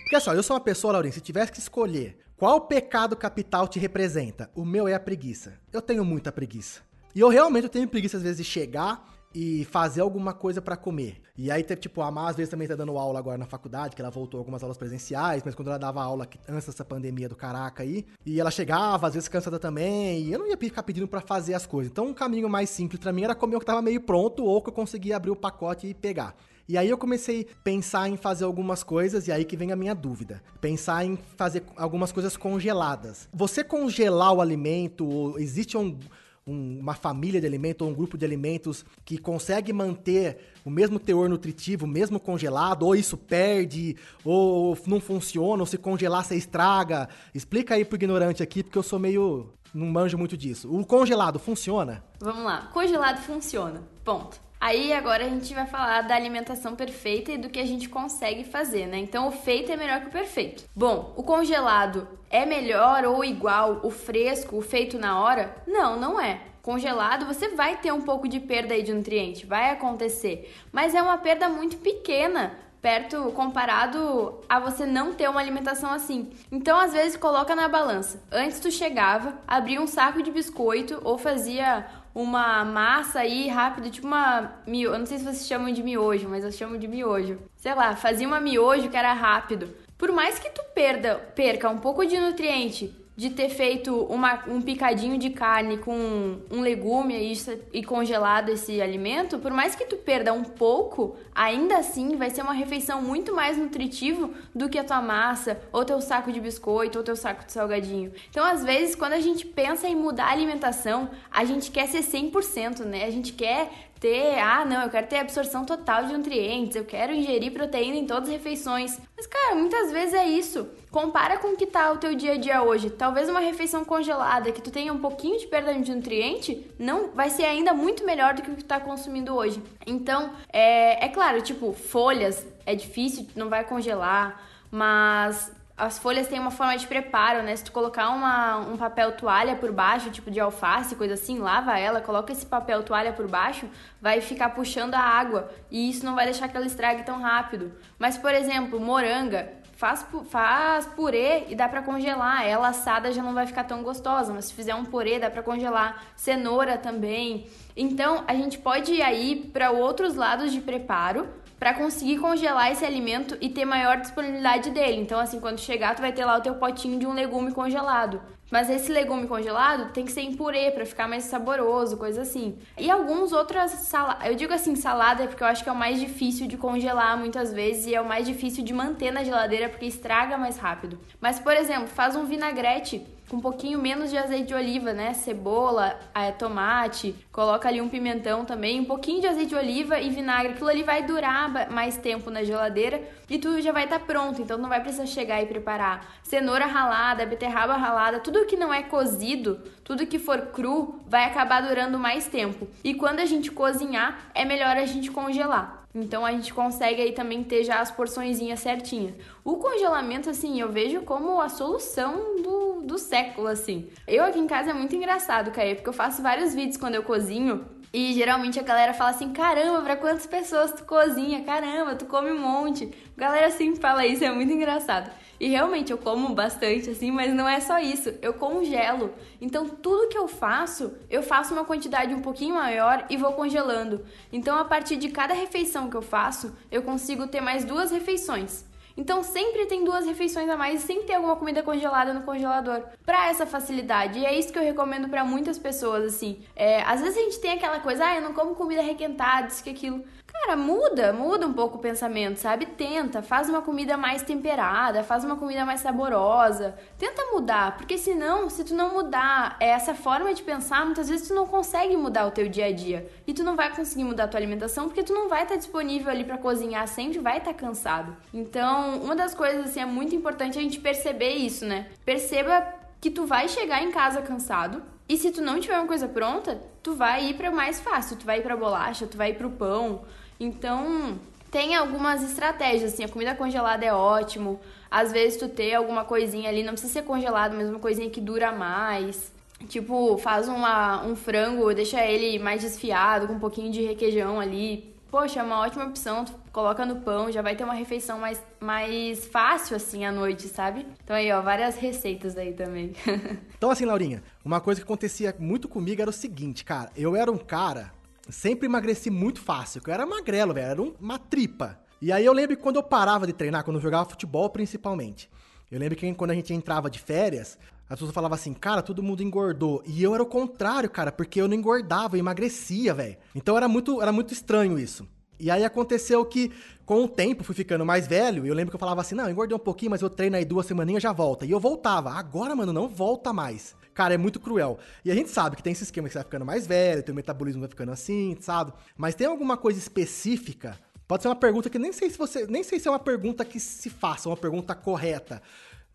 Porque 0.03 0.21
só, 0.21 0.35
eu 0.35 0.43
sou 0.43 0.57
uma 0.57 0.63
pessoa, 0.63 0.93
Laurinha, 0.93 1.13
se 1.13 1.21
tivesse 1.21 1.53
que 1.53 1.59
escolher 1.59 2.26
qual 2.37 2.61
pecado 2.61 3.17
capital 3.17 3.67
te 3.67 3.79
representa, 3.79 4.51
o 4.55 4.63
meu 4.63 4.87
é 4.87 4.93
a 4.93 5.01
preguiça. 5.01 5.55
Eu 5.73 5.81
tenho 5.81 6.05
muita 6.05 6.31
preguiça. 6.31 6.83
E 7.15 7.21
eu 7.21 7.31
realmente 7.31 7.67
tenho 7.67 7.89
preguiça 7.89 8.19
às 8.19 8.23
vezes 8.23 8.37
de 8.37 8.45
chegar 8.45 9.09
e 9.35 9.65
fazer 9.65 10.03
alguma 10.03 10.35
coisa 10.35 10.61
para 10.61 10.77
comer. 10.77 11.23
E 11.35 11.51
aí, 11.51 11.63
tipo, 11.63 12.03
a 12.03 12.11
Má 12.11 12.29
às 12.29 12.37
vezes 12.37 12.51
também 12.51 12.69
tá 12.69 12.75
dando 12.75 12.97
aula 12.99 13.19
agora 13.19 13.39
na 13.39 13.47
faculdade, 13.47 13.97
que 13.97 14.03
ela 14.03 14.11
voltou 14.11 14.39
algumas 14.39 14.63
aulas 14.63 14.77
presenciais, 14.77 15.43
mas 15.45 15.55
quando 15.55 15.69
ela 15.69 15.79
dava 15.79 16.03
aula 16.03 16.29
antes 16.47 16.67
dessa 16.67 16.85
pandemia 16.85 17.27
do 17.27 17.37
caraca 17.37 17.83
aí, 17.83 18.05
e 18.25 18.39
ela 18.39 18.51
chegava, 18.51 19.07
às 19.07 19.15
vezes 19.15 19.29
cansada 19.29 19.59
também, 19.59 20.23
e 20.23 20.33
eu 20.33 20.39
não 20.39 20.47
ia 20.47 20.59
ficar 20.59 20.83
pedindo 20.83 21.09
para 21.09 21.23
fazer 21.23 21.55
as 21.55 21.65
coisas. 21.65 21.91
Então, 21.91 22.07
um 22.07 22.15
caminho 22.15 22.51
mais 22.51 22.69
simples 22.69 23.01
para 23.01 23.13
mim 23.13 23.25
era 23.25 23.35
comer 23.35 23.57
o 23.57 23.61
que 23.61 23.67
tava 23.67 23.81
meio 23.81 24.01
pronto 24.03 24.45
ou 24.45 24.61
que 24.61 24.69
eu 24.69 24.75
conseguia 24.75 25.17
abrir 25.17 25.31
o 25.31 25.37
pacote 25.37 25.87
e 25.87 25.95
pegar. 25.95 26.35
E 26.69 26.77
aí 26.77 26.89
eu 26.89 26.99
comecei 26.99 27.47
a 27.51 27.63
pensar 27.63 28.09
em 28.09 28.17
fazer 28.17 28.45
algumas 28.45 28.83
coisas, 28.83 29.29
e 29.29 29.33
aí 29.33 29.45
que 29.45 29.57
vem 29.57 29.73
a 29.73 29.77
minha 29.77 29.95
dúvida. 29.95 30.43
Pensar 30.61 31.05
em 31.05 31.19
fazer 31.37 31.63
algumas 31.77 32.11
coisas 32.13 32.37
congeladas. 32.37 33.29
Você 33.33 33.63
congelar 33.63 34.33
o 34.33 34.41
alimento, 34.41 35.37
existe 35.39 35.77
um 35.77 35.99
um, 36.47 36.79
uma 36.79 36.95
família 36.95 37.41
de 37.41 37.47
alimentos 37.47 37.85
ou 37.85 37.93
um 37.93 37.95
grupo 37.95 38.17
de 38.17 38.25
alimentos 38.25 38.85
que 39.05 39.19
consegue 39.19 39.73
manter 39.73 40.53
o 40.65 40.71
mesmo 40.71 40.99
teor 40.99 41.29
nutritivo, 41.29 41.87
mesmo 41.87 42.21
congelado, 42.21 42.85
ou 42.85 42.95
isso 42.95 43.17
perde, 43.17 43.97
ou 44.25 44.79
não 44.87 45.01
funciona, 45.01 45.63
ou 45.63 45.67
se 45.67 45.77
congelar 45.77 46.25
você 46.25 46.37
estraga. 46.37 47.09
Explica 47.35 47.75
aí 47.75 47.85
pro 47.85 47.97
ignorante 47.97 48.43
aqui, 48.43 48.63
porque 48.63 48.79
eu 48.79 48.83
sou 48.83 48.99
meio. 48.99 49.53
não 49.75 49.87
manjo 49.87 50.17
muito 50.17 50.37
disso. 50.37 50.73
O 50.73 50.87
congelado 50.87 51.39
funciona? 51.39 52.05
Vamos 52.21 52.45
lá. 52.45 52.71
Congelado 52.73 53.21
funciona. 53.23 53.83
Ponto. 54.05 54.46
Aí 54.61 54.93
agora 54.93 55.25
a 55.25 55.29
gente 55.29 55.53
vai 55.55 55.67
falar 55.67 56.03
da 56.03 56.15
alimentação 56.15 56.75
perfeita 56.75 57.33
e 57.33 57.39
do 57.39 57.49
que 57.49 57.61
a 57.61 57.67
gente 57.67 57.89
consegue 57.89 58.45
fazer, 58.45 58.87
né? 58.87 58.99
Então 58.99 59.29
o 59.29 59.33
feito 59.33 59.71
é 59.71 59.77
melhor 59.77 60.01
que 60.01 60.09
o 60.09 60.11
perfeito. 60.13 60.65
Bom, 60.75 61.13
o 61.17 61.23
congelado 61.23 62.09
é 62.31 62.47
melhor 62.47 63.05
ou 63.05 63.25
igual 63.25 63.81
o 63.83 63.91
fresco, 63.91 64.57
o 64.57 64.63
feito 64.63 64.99
na 64.99 65.21
hora? 65.21 65.57
Não, 65.67 65.99
não 65.99 66.21
é. 66.21 66.41
Congelado, 66.63 67.27
você 67.27 67.51
vai 67.51 67.77
ter 67.77 67.93
um 67.93 68.01
pouco 68.01 68.27
de 68.27 68.41
perda 68.41 68.75
aí 68.75 68.83
de 68.83 68.93
nutriente, 68.93 69.47
vai 69.47 69.71
acontecer, 69.71 70.53
mas 70.73 70.97
é 70.97 71.03
uma 71.03 71.17
perda 71.17 71.49
muito 71.49 71.77
pequena 71.77 72.57
perto 72.83 73.33
comparado 73.33 74.41
a 74.49 74.61
você 74.61 74.87
não 74.87 75.13
ter 75.13 75.29
uma 75.29 75.41
alimentação 75.41 75.91
assim. 75.91 76.31
Então, 76.53 76.79
às 76.79 76.93
vezes, 76.93 77.17
coloca 77.17 77.55
na 77.55 77.69
balança. 77.69 78.23
Antes 78.31 78.61
tu 78.61 78.71
chegava, 78.71 79.35
abria 79.45 79.81
um 79.81 79.89
saco 79.89 80.23
de 80.23 80.31
biscoito 80.31 81.01
ou 81.03 81.19
fazia 81.19 81.85
uma 82.17 82.65
massa 82.65 83.21
aí 83.21 83.47
rápido, 83.47 83.91
tipo 83.91 84.07
uma 84.07 84.55
miojo. 84.67 84.95
Eu 84.95 84.99
não 84.99 85.05
sei 85.05 85.19
se 85.19 85.25
vocês 85.25 85.47
chamam 85.47 85.71
de 85.71 85.83
miojo, 85.83 86.27
mas 86.31 86.43
eu 86.43 86.51
chamo 86.51 86.79
de 86.79 86.89
miojo. 86.89 87.39
Sei 87.59 87.75
lá, 87.75 87.95
fazia 87.95 88.27
uma 88.27 88.41
miojo 88.41 88.89
que 88.89 88.97
era 88.97 89.13
rápido. 89.13 89.69
Por 89.99 90.11
mais 90.11 90.39
que 90.39 90.49
tu 90.49 90.63
perda, 90.75 91.17
perca 91.35 91.69
um 91.69 91.77
pouco 91.77 92.07
de 92.07 92.19
nutriente 92.19 93.06
de 93.17 93.31
ter 93.31 93.49
feito 93.49 93.97
uma, 94.05 94.45
um 94.47 94.61
picadinho 94.61 95.17
de 95.17 95.31
carne 95.31 95.79
com 95.79 96.39
um 96.51 96.61
legume 96.61 97.17
e, 97.17 97.33
e 97.73 97.83
congelado 97.83 98.51
esse 98.51 98.81
alimento, 98.81 99.39
por 99.39 99.53
mais 99.53 99.75
que 99.75 99.87
tu 99.87 99.97
perda 99.97 100.35
um 100.35 100.45
pouco, 100.45 101.17
ainda 101.35 101.79
assim 101.79 102.17
vai 102.17 102.29
ser 102.29 102.43
uma 102.43 102.53
refeição 102.53 103.01
muito 103.01 103.35
mais 103.35 103.57
nutritiva 103.57 104.29
do 104.55 104.69
que 104.69 104.79
a 104.79 104.85
tua 104.85 105.01
massa, 105.01 105.59
ou 105.73 105.85
teu 105.85 106.01
saco 106.01 106.31
de 106.31 106.41
biscoito, 106.41 106.99
ou 106.99 107.05
teu 107.05 107.17
saco 107.17 107.47
de 107.47 107.53
salgadinho. 107.53 108.13
Então, 108.29 108.45
às 108.45 108.63
vezes, 108.63 108.95
quando 108.95 109.15
a 109.15 109.21
gente 109.21 109.47
pensa 109.47 109.89
em 109.89 109.97
mudar 109.97 110.27
a 110.27 110.33
alimentação, 110.33 111.09
a 111.31 111.45
gente 111.45 111.71
quer 111.71 111.87
ser 111.87 112.01
100%, 112.01 112.81
né? 112.81 113.05
A 113.05 113.11
gente 113.11 113.33
quer 113.33 113.71
ter, 113.99 114.39
ah, 114.39 114.65
não, 114.65 114.83
eu 114.83 114.91
quero 114.91 115.07
ter 115.07 115.19
absorção 115.19 115.65
total 115.65 116.05
de 116.05 116.13
nutrientes, 116.13 116.77
eu 116.77 116.85
quero 116.85 117.13
ingerir 117.13 117.53
proteína 117.53 117.97
em 117.97 118.07
todas 118.07 118.29
as 118.29 118.35
refeições. 118.35 118.99
Mas, 119.17 119.27
cara, 119.27 119.55
muitas 119.55 119.91
vezes 119.91 120.15
é 120.15 120.27
isso. 120.27 120.69
Compara 120.97 121.37
com 121.37 121.49
o 121.49 121.57
que 121.59 121.67
tá 121.67 121.93
o 121.93 121.99
teu 121.99 122.15
dia 122.15 122.33
a 122.33 122.37
dia 122.39 122.63
hoje. 122.63 122.89
Talvez 122.89 123.29
uma 123.29 123.39
refeição 123.39 123.85
congelada 123.85 124.51
que 124.51 124.63
tu 124.63 124.71
tenha 124.71 124.91
um 124.91 124.99
pouquinho 124.99 125.39
de 125.39 125.47
perda 125.47 125.75
de 125.75 125.95
nutriente, 125.95 126.67
não 126.79 127.11
vai 127.11 127.29
ser 127.29 127.45
ainda 127.45 127.75
muito 127.75 128.03
melhor 128.03 128.33
do 128.33 128.41
que 128.41 128.51
o 128.51 128.55
que 128.55 128.65
tu 128.65 128.67
tá 128.67 128.81
consumindo 128.81 129.35
hoje. 129.35 129.63
Então, 129.87 130.31
é, 130.51 131.05
é 131.05 131.09
claro, 131.11 131.43
tipo, 131.43 131.75
folhas 131.75 132.47
é 132.65 132.75
difícil, 132.75 133.27
não 133.37 133.51
vai 133.51 133.63
congelar, 133.63 134.41
mas 134.71 135.53
as 135.77 135.99
folhas 135.99 136.29
têm 136.29 136.41
uma 136.41 136.51
forma 136.51 136.75
de 136.79 136.87
preparo, 136.87 137.43
né? 137.43 137.55
Se 137.55 137.65
tu 137.65 137.73
colocar 137.73 138.09
uma, 138.09 138.57
um 138.57 138.79
papel 138.79 139.13
toalha 139.13 139.55
por 139.55 139.71
baixo, 139.73 140.11
tipo 140.11 140.31
de 140.31 140.41
alface, 140.41 140.97
coisa 140.97 141.13
assim, 141.13 141.39
lava 141.39 141.79
ela, 141.79 142.01
coloca 142.01 142.33
esse 142.33 142.47
papel 142.47 142.83
toalha 142.83 143.13
por 143.13 143.29
baixo, 143.29 143.69
vai 144.01 144.23
ficar 144.23 144.49
puxando 144.55 144.95
a 144.95 145.01
água 145.01 145.51
e 145.71 145.91
isso 145.91 146.07
não 146.07 146.15
vai 146.15 146.25
deixar 146.25 146.49
que 146.49 146.57
ela 146.57 146.65
estrague 146.65 147.03
tão 147.03 147.21
rápido. 147.21 147.71
Mas, 147.99 148.17
por 148.17 148.33
exemplo, 148.33 148.81
moranga, 148.81 149.53
faz, 149.77 150.07
faz 150.29 150.87
purê 150.87 151.45
e 151.49 151.55
dá 151.55 151.69
para 151.69 151.83
congelar. 151.83 152.47
Ela 152.47 152.69
assada 152.69 153.13
já 153.13 153.23
não 153.23 153.35
vai 153.35 153.47
ficar 153.47 153.65
tão 153.65 153.83
gostosa, 153.83 154.33
mas 154.33 154.47
se 154.47 154.55
fizer 154.55 154.75
um 154.75 154.85
purê 154.85 155.19
dá 155.19 155.31
para 155.31 155.43
congelar. 155.43 156.03
Cenoura 156.17 156.77
também. 156.77 157.47
Então, 157.77 158.25
a 158.27 158.35
gente 158.35 158.59
pode 158.59 158.95
ir 158.95 159.03
aí 159.03 159.37
para 159.53 159.71
outros 159.71 160.15
lados 160.15 160.53
de 160.53 160.61
preparo 160.61 161.29
para 161.59 161.73
conseguir 161.73 162.19
congelar 162.19 162.71
esse 162.71 162.85
alimento 162.85 163.37
e 163.41 163.49
ter 163.49 163.65
maior 163.65 163.99
disponibilidade 163.99 164.71
dele. 164.71 165.01
Então, 165.01 165.19
assim, 165.19 165.41
quando 165.41 165.59
chegar, 165.59 165.95
tu 165.95 166.03
vai 166.03 166.13
ter 166.13 166.25
lá 166.25 166.37
o 166.37 166.43
teu 166.43 166.55
potinho 166.55 166.99
de 166.99 167.07
um 167.07 167.13
legume 167.13 167.53
congelado. 167.53 168.21
Mas 168.51 168.71
esse 168.71 168.93
legume 168.93 169.27
congelado 169.27 169.93
tem 169.93 170.05
que 170.05 170.13
ser 170.13 170.21
em 170.21 170.35
purê 170.35 170.71
para 170.71 170.87
ficar 170.87 171.09
mais 171.09 171.25
saboroso, 171.25 171.97
coisa 171.97 172.23
assim. 172.23 172.59
E 172.79 172.91
alguns 172.91 173.33
outras 173.33 173.73
saladas. 173.73 174.29
Eu 174.29 174.35
digo 174.35 174.53
assim, 174.53 174.77
salada 174.77 175.27
porque 175.27 175.43
eu 175.43 175.49
acho 175.49 175.63
que 175.63 175.69
é 175.69 175.73
o 175.73 175.77
mais 175.77 175.99
difícil 175.99 176.47
de 176.47 176.57
congelar 176.57 177.17
muitas 177.19 177.53
vezes 177.53 177.87
e 177.87 177.95
é 177.95 178.01
o 178.01 178.07
mais 178.07 178.27
difícil 178.27 178.63
de 178.65 178.73
manter 178.73 179.11
na 179.11 179.25
geladeira 179.25 179.69
porque 179.69 179.87
estraga 179.87 180.39
mais 180.39 180.57
rápido. 180.59 180.99
Mas, 181.21 181.39
por 181.41 181.55
exemplo, 181.55 181.89
faz 181.89 182.15
um 182.15 182.25
vinagrete 182.25 183.05
com 183.29 183.37
um 183.37 183.41
pouquinho 183.41 183.81
menos 183.81 184.11
de 184.11 184.17
azeite 184.17 184.47
de 184.47 184.55
oliva, 184.55 184.93
né? 184.93 185.13
Cebola, 185.15 185.99
é, 186.15 186.31
tomate, 186.31 187.15
coloca 187.33 187.69
ali 187.69 187.81
um 187.81 187.89
pimentão 187.89 188.45
também, 188.45 188.81
um 188.81 188.85
pouquinho 188.85 189.21
de 189.21 189.27
azeite 189.27 189.49
de 189.49 189.55
oliva 189.57 189.99
e 189.99 190.11
vinagre. 190.11 190.53
Aquilo 190.53 190.69
ali 190.69 190.83
vai 190.83 191.03
durar 191.03 191.71
mais 191.71 191.97
tempo 191.97 192.31
na 192.31 192.45
geladeira 192.45 193.03
e 193.29 193.39
tudo 193.39 193.61
já 193.61 193.73
vai 193.73 193.85
estar 193.85 193.99
tá 193.99 194.05
pronto, 194.05 194.41
então 194.41 194.59
não 194.59 194.69
vai 194.69 194.81
precisar 194.81 195.07
chegar 195.07 195.43
e 195.43 195.47
preparar. 195.47 196.17
Cenoura 196.23 196.67
ralada, 196.67 197.27
beterraba 197.27 197.75
ralada, 197.75 198.21
tudo 198.21 198.47
que 198.47 198.57
não 198.57 198.73
é 198.73 198.83
cozido, 198.83 199.61
tudo 199.83 200.07
que 200.07 200.19
for 200.19 200.41
cru, 200.47 201.01
vai 201.07 201.25
acabar 201.25 201.63
durando 201.63 201.99
mais 201.99 202.27
tempo. 202.29 202.69
E 202.85 202.95
quando 202.95 203.21
a 203.21 203.27
gente 203.27 203.51
cozinhar, 203.51 204.31
é 204.35 204.45
melhor 204.45 204.77
a 204.77 204.87
gente 204.87 205.11
congelar. 205.11 205.86
Então 205.97 206.27
a 206.27 206.31
gente 206.31 206.53
consegue 206.53 207.01
aí 207.01 207.13
também 207.13 207.43
ter 207.43 207.65
já 207.65 207.81
as 207.81 207.91
porçõezinhas 207.91 208.61
certinhas. 208.61 209.15
O 209.43 209.57
congelamento, 209.57 210.29
assim, 210.29 210.61
eu 210.61 210.71
vejo 210.71 211.01
como 211.01 211.41
a 211.41 211.49
solução 211.49 212.43
do, 212.43 212.83
do 212.83 212.99
século, 212.99 213.49
assim. 213.49 213.89
Eu 214.07 214.23
aqui 214.23 214.39
em 214.39 214.47
casa 214.47 214.71
é 214.71 214.75
muito 214.75 214.95
engraçado, 214.95 215.51
Caio, 215.51 215.75
porque 215.77 215.89
eu 215.89 215.95
faço 215.95 216.23
vários 216.23 216.55
vídeos 216.55 216.77
quando 216.77 216.97
eu 216.97 217.03
cozinho 217.03 217.65
e 217.93 218.13
geralmente 218.13 218.61
a 218.61 218.63
galera 218.63 218.93
fala 218.93 219.11
assim: 219.11 219.33
caramba, 219.33 219.81
pra 219.81 219.97
quantas 219.97 220.27
pessoas 220.27 220.71
tu 220.73 220.85
cozinha? 220.85 221.43
Caramba, 221.45 221.95
tu 221.95 222.05
come 222.05 222.31
um 222.31 222.39
monte. 222.39 222.93
A 223.17 223.21
galera 223.21 223.51
sempre 223.51 223.81
fala 223.81 224.07
isso, 224.07 224.23
é 224.23 224.31
muito 224.31 224.53
engraçado. 224.53 225.11
E 225.39 225.49
realmente 225.49 225.93
eu 225.93 225.99
como 225.99 226.35
bastante 226.35 226.91
assim, 226.91 227.11
mas 227.11 227.33
não 227.35 227.49
é 227.49 227.61
só 227.61 227.79
isso, 227.79 228.15
eu 228.23 228.35
congelo. 228.35 229.13
Então 229.41 229.69
tudo 229.69 230.09
que 230.09 230.19
eu 230.19 230.27
faço, 230.29 230.95
eu 231.11 231.23
faço 231.23 231.53
uma 231.53 231.65
quantidade 231.65 232.15
um 232.15 232.23
pouquinho 232.23 232.55
maior 232.55 233.05
e 233.11 233.17
vou 233.17 233.33
congelando. 233.33 234.05
Então 234.33 234.59
a 234.59 234.65
partir 234.65 234.97
de 234.97 235.11
cada 235.11 235.35
refeição 235.35 235.91
que 235.91 235.97
eu 235.97 236.03
faço, 236.03 236.57
eu 236.71 236.83
consigo 236.83 237.27
ter 237.27 237.41
mais 237.41 237.65
duas 237.65 237.91
refeições. 237.91 238.65
Então 238.97 239.23
sempre 239.23 239.67
tem 239.67 239.85
duas 239.85 240.07
refeições 240.07 240.49
a 240.49 240.57
mais 240.57 240.83
e 240.83 240.87
sempre 240.87 241.05
tem 241.05 241.17
alguma 241.17 241.37
comida 241.37 241.63
congelada 241.63 242.15
no 242.15 242.23
congelador 242.23 242.83
para 243.05 243.29
essa 243.29 243.45
facilidade. 243.45 244.19
E 244.19 244.25
é 244.25 244.37
isso 244.37 244.51
que 244.51 244.59
eu 244.59 244.63
recomendo 244.63 245.09
para 245.09 245.23
muitas 245.23 245.59
pessoas 245.59 246.15
assim. 246.15 246.43
É, 246.55 246.83
às 246.83 247.03
vezes 247.03 247.19
a 247.19 247.21
gente 247.21 247.39
tem 247.39 247.53
aquela 247.53 247.79
coisa, 247.81 248.07
ah, 248.07 248.17
eu 248.17 248.23
não 248.23 248.33
como 248.33 248.55
comida 248.55 248.81
requentada, 248.81 249.49
isso 249.49 249.63
que 249.63 249.71
aquilo. 249.71 250.03
Cara, 250.27 250.57
muda, 250.57 251.13
muda 251.13 251.47
um 251.47 251.53
pouco 251.53 251.79
o 251.79 251.81
pensamento, 251.81 252.37
sabe? 252.37 252.67
Tenta, 252.67 253.23
faz 253.23 253.49
uma 253.49 253.63
comida 253.63 253.97
mais 253.97 254.23
temperada, 254.23 255.03
faz 255.03 255.25
uma 255.25 255.37
comida 255.37 255.65
mais 255.65 255.81
saborosa. 255.81 256.75
Tenta 256.99 257.23
mudar, 257.33 257.77
porque 257.77 257.97
senão, 257.97 258.49
se 258.51 258.63
tu 258.63 258.75
não 258.75 258.93
mudar 258.93 259.57
essa 259.59 259.95
forma 259.95 260.33
de 260.35 260.43
pensar, 260.43 260.85
muitas 260.85 261.09
vezes 261.09 261.29
tu 261.29 261.35
não 261.35 261.47
consegue 261.47 261.97
mudar 261.97 262.27
o 262.27 262.31
teu 262.31 262.49
dia 262.49 262.67
a 262.67 262.73
dia. 262.73 263.09
E 263.27 263.33
tu 263.33 263.43
não 263.43 263.57
vai 263.57 263.75
conseguir 263.75 264.05
mudar 264.05 264.25
a 264.25 264.29
tua 264.29 264.39
alimentação 264.39 264.85
porque 264.87 265.03
tu 265.03 265.13
não 265.15 265.29
vai 265.29 265.45
estar 265.45 265.57
disponível 265.57 266.11
ali 266.11 266.25
para 266.25 266.39
cozinhar 266.39 266.87
sempre, 266.87 267.19
vai 267.19 267.39
estar 267.39 267.55
cansado. 267.55 268.17
Então, 268.33 268.57
Então, 268.67 269.03
uma 269.03 269.15
das 269.15 269.35
coisas 269.35 269.67
assim 269.67 269.81
é 269.81 269.87
muito 269.87 270.15
importante 270.15 270.59
a 270.59 270.63
gente 270.63 270.81
perceber 270.81 271.31
isso, 271.35 271.65
né? 271.65 271.89
Perceba 272.05 272.67
que 273.01 273.11
tu 273.11 273.27
vai 273.27 273.49
chegar 273.49 273.83
em 273.83 273.91
casa 273.91 274.23
cansado. 274.23 274.83
E 275.09 275.17
se 275.17 275.31
tu 275.31 275.41
não 275.41 275.61
tiver 275.61 275.79
uma 275.79 275.87
coisa 275.87 276.09
pronta, 276.09 276.61
tu 276.83 276.95
vai 276.95 277.31
ir 277.31 277.35
para 277.35 277.51
mais 277.51 277.81
fácil, 277.81 278.17
tu 278.17 278.27
vai 278.27 278.39
ir 278.39 278.43
para 278.43 278.57
bolacha, 278.57 279.07
tu 279.07 279.17
vai 279.17 279.31
ir 279.31 279.35
pro 279.35 279.51
pão. 279.51 280.03
Então, 280.39 281.19
tem 281.51 281.77
algumas 281.77 282.23
estratégias, 282.23 282.93
assim, 282.93 283.05
a 283.05 283.09
comida 283.09 283.35
congelada 283.35 283.85
é 283.85 283.95
ótimo. 283.95 284.61
Às 284.91 285.13
vezes 285.13 285.39
tu 285.39 285.49
ter 285.49 285.75
alguma 285.75 286.05
coisinha 286.05 286.49
ali, 286.49 286.65
não 286.65 286.73
precisa 286.73 286.93
ser 286.93 287.03
congelado, 287.03 287.57
mas 287.57 287.69
uma 287.69 287.79
coisinha 287.79 288.11
que 288.11 288.21
dura 288.21 288.51
mais. 288.51 289.33
Tipo, 289.69 290.19
faz 290.19 290.49
uma, 290.49 291.05
um 291.07 291.15
frango, 291.15 291.73
deixa 291.73 292.05
ele 292.05 292.39
mais 292.39 292.63
desfiado, 292.63 293.27
com 293.27 293.35
um 293.35 293.39
pouquinho 293.39 293.71
de 293.71 293.83
requeijão 293.83 294.41
ali. 294.41 294.96
Poxa, 295.11 295.41
é 295.41 295.43
uma 295.43 295.61
ótima 295.61 295.85
opção. 295.85 296.25
Tu 296.25 296.33
coloca 296.53 296.85
no 296.85 296.97
pão, 296.97 297.31
já 297.31 297.43
vai 297.43 297.55
ter 297.55 297.65
uma 297.65 297.75
refeição 297.75 298.19
mais, 298.19 298.43
mais 298.61 299.27
fácil 299.27 299.77
assim 299.77 300.05
à 300.05 300.13
noite, 300.13 300.49
sabe? 300.49 300.87
Então 301.03 301.15
aí, 301.15 301.31
ó, 301.33 301.41
várias 301.41 301.77
receitas 301.77 302.37
aí 302.37 302.53
também. 302.53 302.93
então, 303.57 303.71
assim, 303.71 303.85
Laurinha, 303.85 304.23
uma 304.45 304.61
coisa 304.61 304.81
que 304.81 304.85
acontecia 304.85 305.35
muito 305.39 305.69
comigo 305.69 306.01
era 306.01 306.11
o 306.11 306.13
seguinte, 306.13 306.65
cara. 306.65 306.91
Eu 306.97 307.15
era 307.15 307.31
um 307.31 307.39
cara, 307.39 307.93
sempre 308.29 308.67
emagreci 308.67 309.11
muito 309.11 309.41
fácil. 309.41 309.81
Eu 309.87 309.95
era 309.95 310.05
magrelo, 310.05 310.53
velho. 310.53 310.67
Era 310.67 310.83
uma 311.01 311.19
tripa. 311.19 311.79
E 312.01 312.13
aí 312.13 312.25
eu 312.25 312.33
lembro 312.33 312.57
que 312.57 312.63
quando 312.63 312.77
eu 312.77 312.83
parava 312.83 313.27
de 313.27 313.33
treinar, 313.33 313.65
quando 313.65 313.77
eu 313.77 313.83
jogava 313.83 314.09
futebol 314.09 314.51
principalmente. 314.51 315.31
Eu 315.71 315.81
lembro 315.81 315.97
que 315.97 316.15
quando 316.15 316.31
a 316.31 316.35
gente 316.35 316.53
entrava 316.53 316.89
de 316.89 316.99
férias, 316.99 317.59
as 317.89 317.99
pessoas 317.99 318.13
falavam 318.13 318.35
assim, 318.35 318.53
cara, 318.53 318.83
todo 318.83 319.03
mundo 319.03 319.23
engordou. 319.23 319.83
E 319.87 320.03
eu 320.03 320.15
era 320.15 320.23
o 320.23 320.27
contrário, 320.27 320.91
cara, 320.91 321.13
porque 321.13 321.41
eu 321.41 321.47
não 321.47 321.55
engordava, 321.55 322.17
eu 322.17 322.21
emagrecia, 322.21 322.93
velho. 322.93 323.17
Então 323.35 323.57
era 323.57 323.69
muito, 323.69 324.03
era 324.03 324.13
muito 324.13 324.33
estranho 324.33 324.79
isso. 324.79 325.07
E 325.39 325.51
aí 325.51 325.65
aconteceu 325.65 326.25
que, 326.25 326.51
com 326.85 327.05
o 327.05 327.09
tempo, 327.09 327.45
fui 327.45 327.55
ficando 327.55 327.85
mais 327.85 328.07
velho. 328.07 328.45
E 328.45 328.49
eu 328.49 328.55
lembro 328.55 328.71
que 328.71 328.77
eu 328.77 328.81
falava 328.81 329.03
assim: 329.03 329.15
não, 329.15 329.31
engordei 329.31 329.55
um 329.55 329.61
pouquinho, 329.61 329.91
mas 329.91 330.03
eu 330.03 330.11
treino 330.11 330.37
aí 330.37 330.45
duas 330.45 330.67
semaninhas 330.67 331.03
já 331.03 331.13
volta. 331.13 331.45
E 331.45 331.51
eu 331.51 331.61
voltava. 331.61 332.11
Agora, 332.11 332.57
mano, 332.57 332.73
não 332.73 332.89
volta 332.89 333.33
mais. 333.33 333.75
Cara, 333.95 334.15
é 334.15 334.19
muito 334.19 334.41
cruel. 334.41 334.79
E 335.05 335.11
a 335.11 335.15
gente 335.15 335.31
sabe 335.31 335.57
que 335.57 335.63
tem 335.63 335.73
esse 335.73 335.85
esquema 335.85 336.09
que 336.09 336.13
você 336.13 336.19
vai 336.19 336.25
ficando 336.25 336.45
mais 336.45 336.67
velho, 336.67 337.03
teu 337.03 337.15
metabolismo 337.15 337.61
vai 337.61 337.69
ficando 337.69 337.93
assim, 337.93 338.37
sabe? 338.41 338.73
Mas 338.97 339.15
tem 339.15 339.27
alguma 339.27 339.57
coisa 339.57 339.79
específica? 339.79 340.79
Pode 341.09 341.23
ser 341.23 341.29
uma 341.29 341.37
pergunta 341.37 341.71
que 341.71 341.79
nem 341.79 341.93
sei 341.93 342.11
se 342.11 342.19
você. 342.19 342.47
Nem 342.47 342.65
sei 342.65 342.81
se 342.81 342.89
é 342.89 342.91
uma 342.91 342.99
pergunta 342.99 343.45
que 343.45 343.61
se 343.61 343.89
faça, 343.89 344.29
uma 344.29 344.37
pergunta 344.37 344.75
correta. 344.75 345.41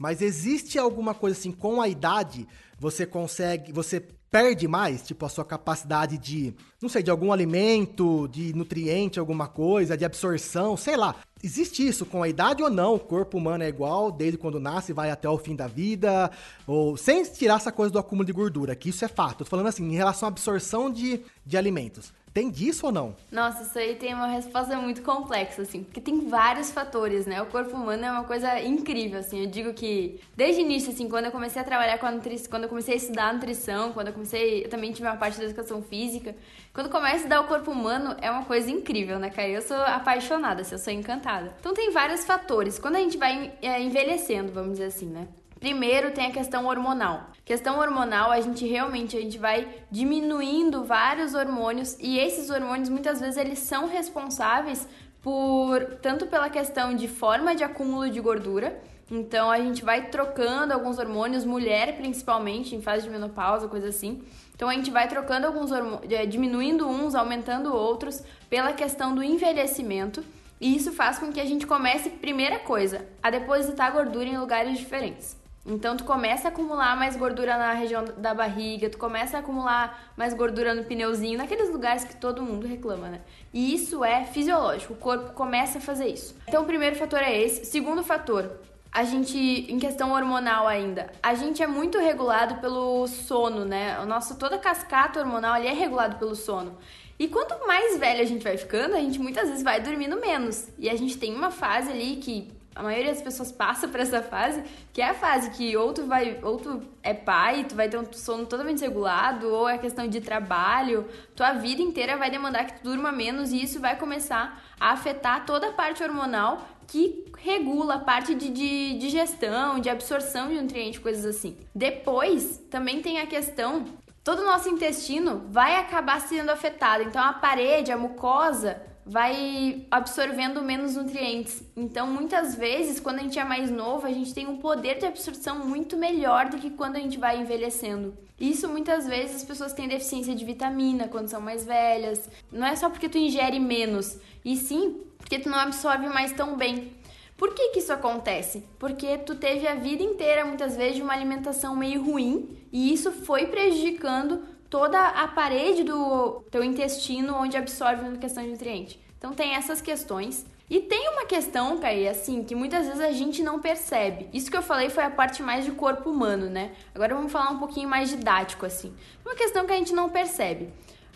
Mas 0.02 0.20
existe 0.20 0.80
alguma 0.80 1.14
coisa 1.14 1.38
assim, 1.38 1.52
com 1.52 1.80
a 1.80 1.88
idade, 1.88 2.48
você 2.80 3.06
consegue, 3.06 3.72
você 3.72 4.04
perde 4.32 4.68
mais, 4.68 5.04
tipo, 5.04 5.24
a 5.24 5.30
sua 5.30 5.46
capacidade 5.46 6.18
de, 6.18 6.56
não 6.82 6.90
sei, 6.90 7.04
de 7.04 7.12
algum 7.12 7.32
alimento, 7.32 8.28
de 8.30 8.52
nutriente, 8.56 9.20
alguma 9.20 9.48
coisa, 9.48 9.96
de 9.96 10.04
absorção, 10.04 10.76
sei 10.76 10.98
lá. 10.98 11.18
Existe 11.44 11.88
isso 11.88 12.04
com 12.04 12.24
a 12.24 12.28
idade 12.28 12.64
ou 12.64 12.70
não? 12.72 12.96
O 12.96 13.00
corpo 13.00 13.38
humano 13.38 13.64
é 13.64 13.68
igual 13.68 14.12
desde 14.12 14.40
quando 14.40 14.60
nasce, 14.60 14.92
vai 14.92 15.12
até 15.12 15.30
o 15.30 15.38
fim 15.38 15.56
da 15.56 15.68
vida, 15.68 16.32
ou 16.66 16.98
sem 16.98 17.24
tirar 17.24 17.58
essa 17.58 17.72
coisa 17.72 17.94
do 17.94 18.00
acúmulo 18.00 18.26
de 18.26 18.34
gordura, 18.34 18.76
que 18.76 18.90
isso 18.90 19.06
é 19.06 19.08
fato. 19.08 19.42
Eu 19.42 19.46
tô 19.46 19.52
falando 19.52 19.68
assim, 19.68 19.88
em 19.88 19.96
relação 19.96 20.28
à 20.28 20.32
absorção 20.32 20.90
de, 20.92 21.22
de 21.46 21.58
alimentos. 21.58 22.12
Tem 22.34 22.50
disso 22.50 22.86
ou 22.86 22.92
não? 22.94 23.16
Nossa, 23.30 23.64
isso 23.64 23.78
aí 23.78 23.96
tem 23.96 24.14
uma 24.14 24.28
resposta 24.28 24.78
muito 24.78 25.02
complexa, 25.02 25.64
assim, 25.64 25.84
porque 25.84 26.00
tem 26.00 26.30
vários 26.30 26.72
fatores, 26.72 27.26
né? 27.26 27.42
O 27.42 27.48
corpo 27.48 27.76
humano 27.76 28.06
é 28.06 28.12
uma 28.12 28.24
coisa 28.24 28.58
incrível, 28.62 29.20
assim. 29.20 29.44
Eu 29.44 29.50
digo 29.50 29.74
que 29.74 30.22
desde 30.36 30.62
o 30.62 30.66
início, 30.66 30.94
assim, 30.94 31.10
quando 31.10 31.26
eu 31.26 31.32
comecei 31.32 31.62
a 31.62 31.66
trabalhar 31.66 31.98
com 31.98 32.06
a 32.06 32.12
nutrição, 32.12 32.50
quando 32.50 32.64
eu 32.64 32.70
comecei 32.70 32.94
a 32.94 32.98
estudar 32.98 33.34
nutrição, 33.34 33.92
quando 33.92 34.08
eu 34.08 34.14
comecei, 34.14 34.64
eu 34.64 34.70
também 34.70 34.94
tive 34.94 35.08
uma 35.08 35.18
parte 35.18 35.38
da 35.38 35.44
educação 35.44 35.82
física. 35.82 36.34
Quando 36.74 36.90
começa 36.90 37.16
a 37.16 37.18
estudar 37.18 37.42
o 37.42 37.48
corpo 37.48 37.70
humano, 37.70 38.16
é 38.22 38.32
uma 38.32 38.46
coisa 38.46 38.72
incrível, 38.72 39.20
né, 39.20 39.30
cara? 39.30 39.50
Eu 39.50 39.62
sou 39.62 39.76
apaixonada, 39.78 40.62
assim, 40.62 40.76
eu 40.76 40.80
sou 40.80 40.94
encantada. 40.94 41.54
Então 41.60 41.74
tem 41.74 41.92
vários 41.92 42.24
fatores. 42.24 42.80
Quando 42.80 42.96
a 42.96 43.00
gente 43.00 43.18
vai 43.18 43.52
é, 43.62 43.82
envelhecendo, 43.82 44.54
vamos 44.54 44.74
dizer 44.74 44.86
assim, 44.86 45.08
né? 45.08 45.28
Primeiro 45.62 46.10
tem 46.10 46.26
a 46.26 46.32
questão 46.32 46.66
hormonal. 46.66 47.28
Questão 47.46 47.78
hormonal, 47.78 48.32
a 48.32 48.42
gente 48.42 48.66
realmente 48.66 49.16
a 49.16 49.22
gente 49.22 49.38
vai 49.38 49.68
diminuindo 49.92 50.84
vários 50.84 51.36
hormônios 51.36 51.96
e 52.00 52.18
esses 52.18 52.50
hormônios 52.50 52.90
muitas 52.90 53.22
vezes 53.22 53.38
eles 53.38 53.60
são 53.60 53.88
responsáveis 53.88 54.88
por 55.22 55.84
tanto 56.02 56.26
pela 56.26 56.50
questão 56.50 56.96
de 56.96 57.08
forma 57.08 57.54
de 57.54 57.64
acúmulo 57.64 58.10
de 58.10 58.20
gordura, 58.20 58.82
então 59.12 59.52
a 59.52 59.60
gente 59.60 59.86
vai 59.86 60.08
trocando 60.08 60.74
alguns 60.74 60.98
hormônios, 60.98 61.46
mulher 61.46 61.96
principalmente, 61.96 62.76
em 62.76 62.82
fase 62.82 63.04
de 63.04 63.12
menopausa, 63.12 63.68
coisa 63.68 63.90
assim. 63.90 64.24
Então 64.56 64.68
a 64.68 64.74
gente 64.74 64.90
vai 64.90 65.08
trocando 65.08 65.46
alguns 65.46 65.72
hormônios, 65.72 66.10
diminuindo 66.28 66.88
uns, 66.88 67.14
aumentando 67.14 67.72
outros, 67.72 68.24
pela 68.50 68.74
questão 68.74 69.14
do 69.14 69.22
envelhecimento. 69.22 70.24
E 70.60 70.76
isso 70.76 70.92
faz 70.92 71.20
com 71.20 71.32
que 71.32 71.40
a 71.40 71.46
gente 71.46 71.68
comece, 71.68 72.10
primeira 72.10 72.58
coisa, 72.58 73.06
a 73.22 73.30
depositar 73.30 73.92
gordura 73.92 74.26
em 74.26 74.40
lugares 74.40 74.80
diferentes. 74.80 75.41
Então 75.66 75.96
tu 75.96 76.04
começa 76.04 76.48
a 76.48 76.52
acumular 76.52 76.98
mais 76.98 77.16
gordura 77.16 77.58
na 77.58 77.74
região 77.74 78.04
da 78.18 78.34
barriga, 78.34 78.90
tu 78.90 78.98
começa 78.98 79.38
a 79.38 79.40
acumular 79.42 80.12
mais 80.18 80.34
gordura 80.34 80.74
no 80.74 80.84
pneuzinho, 80.84 81.38
naqueles 81.38 81.70
lugares 81.70 82.04
que 82.04 82.16
todo 82.16 82.42
mundo 82.42 82.66
reclama, 82.66 83.10
né? 83.10 83.22
E 83.54 83.74
isso 83.74 84.04
é 84.04 84.26
fisiológico, 84.26 84.94
o 84.94 84.98
corpo 84.98 85.34
começa 85.34 85.78
a 85.78 85.82
fazer 85.82 86.08
isso. 86.08 86.36
Então 86.48 86.64
o 86.64 86.66
primeiro 86.66 86.96
fator 86.96 87.20
é 87.20 87.40
esse. 87.40 87.66
segundo 87.66 88.04
fator, 88.04 88.60
a 88.92 89.04
gente, 89.04 89.38
em 89.38 89.78
questão 89.78 90.12
hormonal 90.12 90.68
ainda, 90.68 91.12
a 91.22 91.34
gente 91.36 91.62
é 91.62 91.68
muito 91.68 92.00
regulado 92.00 92.56
pelo 92.56 93.08
sono, 93.08 93.64
né? 93.64 94.00
O 94.02 94.06
nosso, 94.06 94.38
toda 94.38 94.58
cascata 94.58 95.20
hormonal 95.20 95.54
ali 95.54 95.68
é 95.68 95.74
regulado 95.74 96.18
pelo 96.18 96.36
sono. 96.36 96.78
E 97.18 97.28
quanto 97.28 97.68
mais 97.68 98.00
velho 98.00 98.20
a 98.20 98.26
gente 98.26 98.44
vai 98.44 98.58
ficando, 98.58 98.96
a 98.96 99.00
gente 99.00 99.20
muitas 99.20 99.48
vezes 99.48 99.64
vai 99.64 99.80
dormindo 99.80 100.20
menos. 100.20 100.68
E 100.80 100.90
a 100.90 100.96
gente 100.96 101.18
tem 101.18 101.36
uma 101.36 101.52
fase 101.52 101.92
ali 101.92 102.16
que 102.16 102.52
a 102.74 102.82
maioria 102.84 103.12
das 103.12 103.22
pessoas 103.22 103.52
passa 103.52 103.88
por 103.88 104.00
essa 104.00 104.22
fase, 104.22 104.64
que 104.94 105.02
é 105.02 105.10
a 105.10 105.14
fase 105.14 105.52
que 105.52 105.76
ou 105.76 105.94
tu 105.94 106.06
vai, 106.06 106.40
ou 106.42 106.58
tu 106.58 106.82
é 107.04 107.14
pai, 107.14 107.66
tu 107.66 107.76
vai 107.76 107.90
ter 107.90 107.98
um 107.98 108.14
sono 108.14 108.46
totalmente 108.46 108.82
regulado, 108.82 109.50
ou 109.50 109.68
é 109.68 109.78
questão 109.78 110.08
de 110.08 110.22
trabalho, 110.22 111.08
tua 111.36 111.54
vida 111.54 111.82
inteira 111.82 112.18
vai 112.18 112.32
demandar 112.32 112.66
que 112.66 112.80
tu 112.80 112.84
durma 112.84 113.12
menos 113.12 113.52
e 113.52 113.62
isso 113.62 113.80
vai 113.80 113.98
começar 113.98 114.64
a 114.80 114.92
afetar 114.92 115.46
toda 115.46 115.68
a 115.68 115.74
parte 115.74 116.02
hormonal 116.02 116.66
que 116.88 117.26
regula 117.38 117.96
a 117.96 118.00
parte 118.00 118.36
de, 118.36 118.50
de 118.50 118.98
digestão, 118.98 119.80
de 119.80 119.90
absorção 119.90 120.50
de 120.50 120.62
nutrientes, 120.62 121.00
coisas 121.00 121.26
assim. 121.26 121.58
Depois, 121.74 122.58
também 122.70 123.02
tem 123.02 123.20
a 123.20 123.28
questão 123.28 123.86
todo 124.24 124.42
o 124.42 124.46
nosso 124.46 124.70
intestino 124.70 125.46
vai 125.50 125.78
acabar 125.78 126.22
sendo 126.22 126.52
afetado. 126.52 127.04
Então 127.04 127.24
a 127.24 127.34
parede, 127.34 127.92
a 127.92 127.98
mucosa 127.98 128.82
vai 129.06 129.86
absorvendo 129.90 130.62
menos 130.62 130.96
nutrientes. 130.96 131.64
Então, 131.76 132.08
muitas 132.08 132.56
vezes, 132.56 133.00
quando 133.00 133.20
a 133.20 133.24
gente 133.24 133.40
é 133.40 133.44
mais 133.44 133.70
novo, 133.72 134.06
a 134.06 134.12
gente 134.12 134.34
tem 134.34 134.48
um 134.48 134.58
poder 134.58 135.00
de 135.00 135.06
absorção 135.06 135.66
muito 135.66 135.98
melhor 135.98 136.50
do 136.50 136.58
que 136.58 136.70
quando 136.70 136.96
a 136.98 137.00
gente 137.00 137.18
vai 137.18 137.40
envelhecendo. 137.40 138.14
Isso 138.40 138.68
muitas 138.68 139.06
vezes 139.06 139.38
as 139.38 139.44
pessoas 139.44 139.74
têm 139.74 139.88
deficiência 139.88 140.34
de 140.34 140.44
vitamina 140.44 141.08
quando 141.08 141.28
são 141.28 141.40
mais 141.40 141.64
velhas. 141.64 142.30
Não 142.52 142.66
é 142.66 142.76
só 142.76 142.90
porque 142.90 143.10
tu 143.10 143.18
ingere 143.18 143.60
menos, 143.60 144.18
e 144.44 144.56
sim 144.58 145.02
porque 145.18 145.38
tu 145.38 145.50
não 145.50 145.60
absorve 145.60 146.08
mais 146.10 146.32
tão 146.32 146.58
bem. 146.58 146.92
Por 147.38 147.54
que, 147.54 147.70
que 147.70 147.80
isso 147.80 147.94
acontece? 147.94 148.64
Porque 148.78 149.18
tu 149.18 149.36
teve 149.36 149.68
a 149.68 149.76
vida 149.76 150.04
inteira, 150.04 150.46
muitas 150.46 150.76
vezes, 150.76 150.98
de 150.98 151.02
uma 151.02 151.14
alimentação 151.14 151.76
meio 151.76 152.04
ruim 152.04 152.58
e 152.72 152.94
isso 152.94 153.12
foi 153.12 153.48
prejudicando 153.48 154.44
toda 154.72 155.06
a 155.06 155.28
parede 155.28 155.84
do 155.84 156.42
teu 156.50 156.64
intestino 156.64 157.36
onde 157.36 157.58
absorve 157.58 158.18
questão 158.18 158.42
de 158.42 158.52
nutriente. 158.52 158.98
Então 159.18 159.34
tem 159.34 159.54
essas 159.54 159.82
questões. 159.82 160.46
E 160.70 160.80
tem 160.80 161.10
uma 161.10 161.26
questão, 161.26 161.78
Kai, 161.78 162.08
assim, 162.08 162.46
que 162.46 162.56
muitas 162.56 162.88
vezes 162.88 163.02
a 163.02 163.12
gente 163.12 163.44
não 163.44 163.60
percebe. 163.60 164.30
Isso 164.32 164.50
que 164.50 164.56
eu 164.56 164.62
falei 164.62 164.90
foi 164.90 165.04
a 165.04 165.10
parte 165.10 165.44
mais 165.44 165.66
de 165.66 165.72
corpo 165.72 166.10
humano, 166.10 166.50
né? 166.50 166.72
Agora 166.96 167.14
vamos 167.14 167.30
falar 167.30 167.50
um 167.50 167.60
pouquinho 167.60 167.90
mais 167.90 168.10
didático, 168.10 168.66
assim. 168.66 168.96
Uma 169.26 169.36
questão 169.36 169.66
que 169.66 169.74
a 169.74 169.76
gente 169.76 169.94
não 169.94 170.08
percebe. 170.08 170.70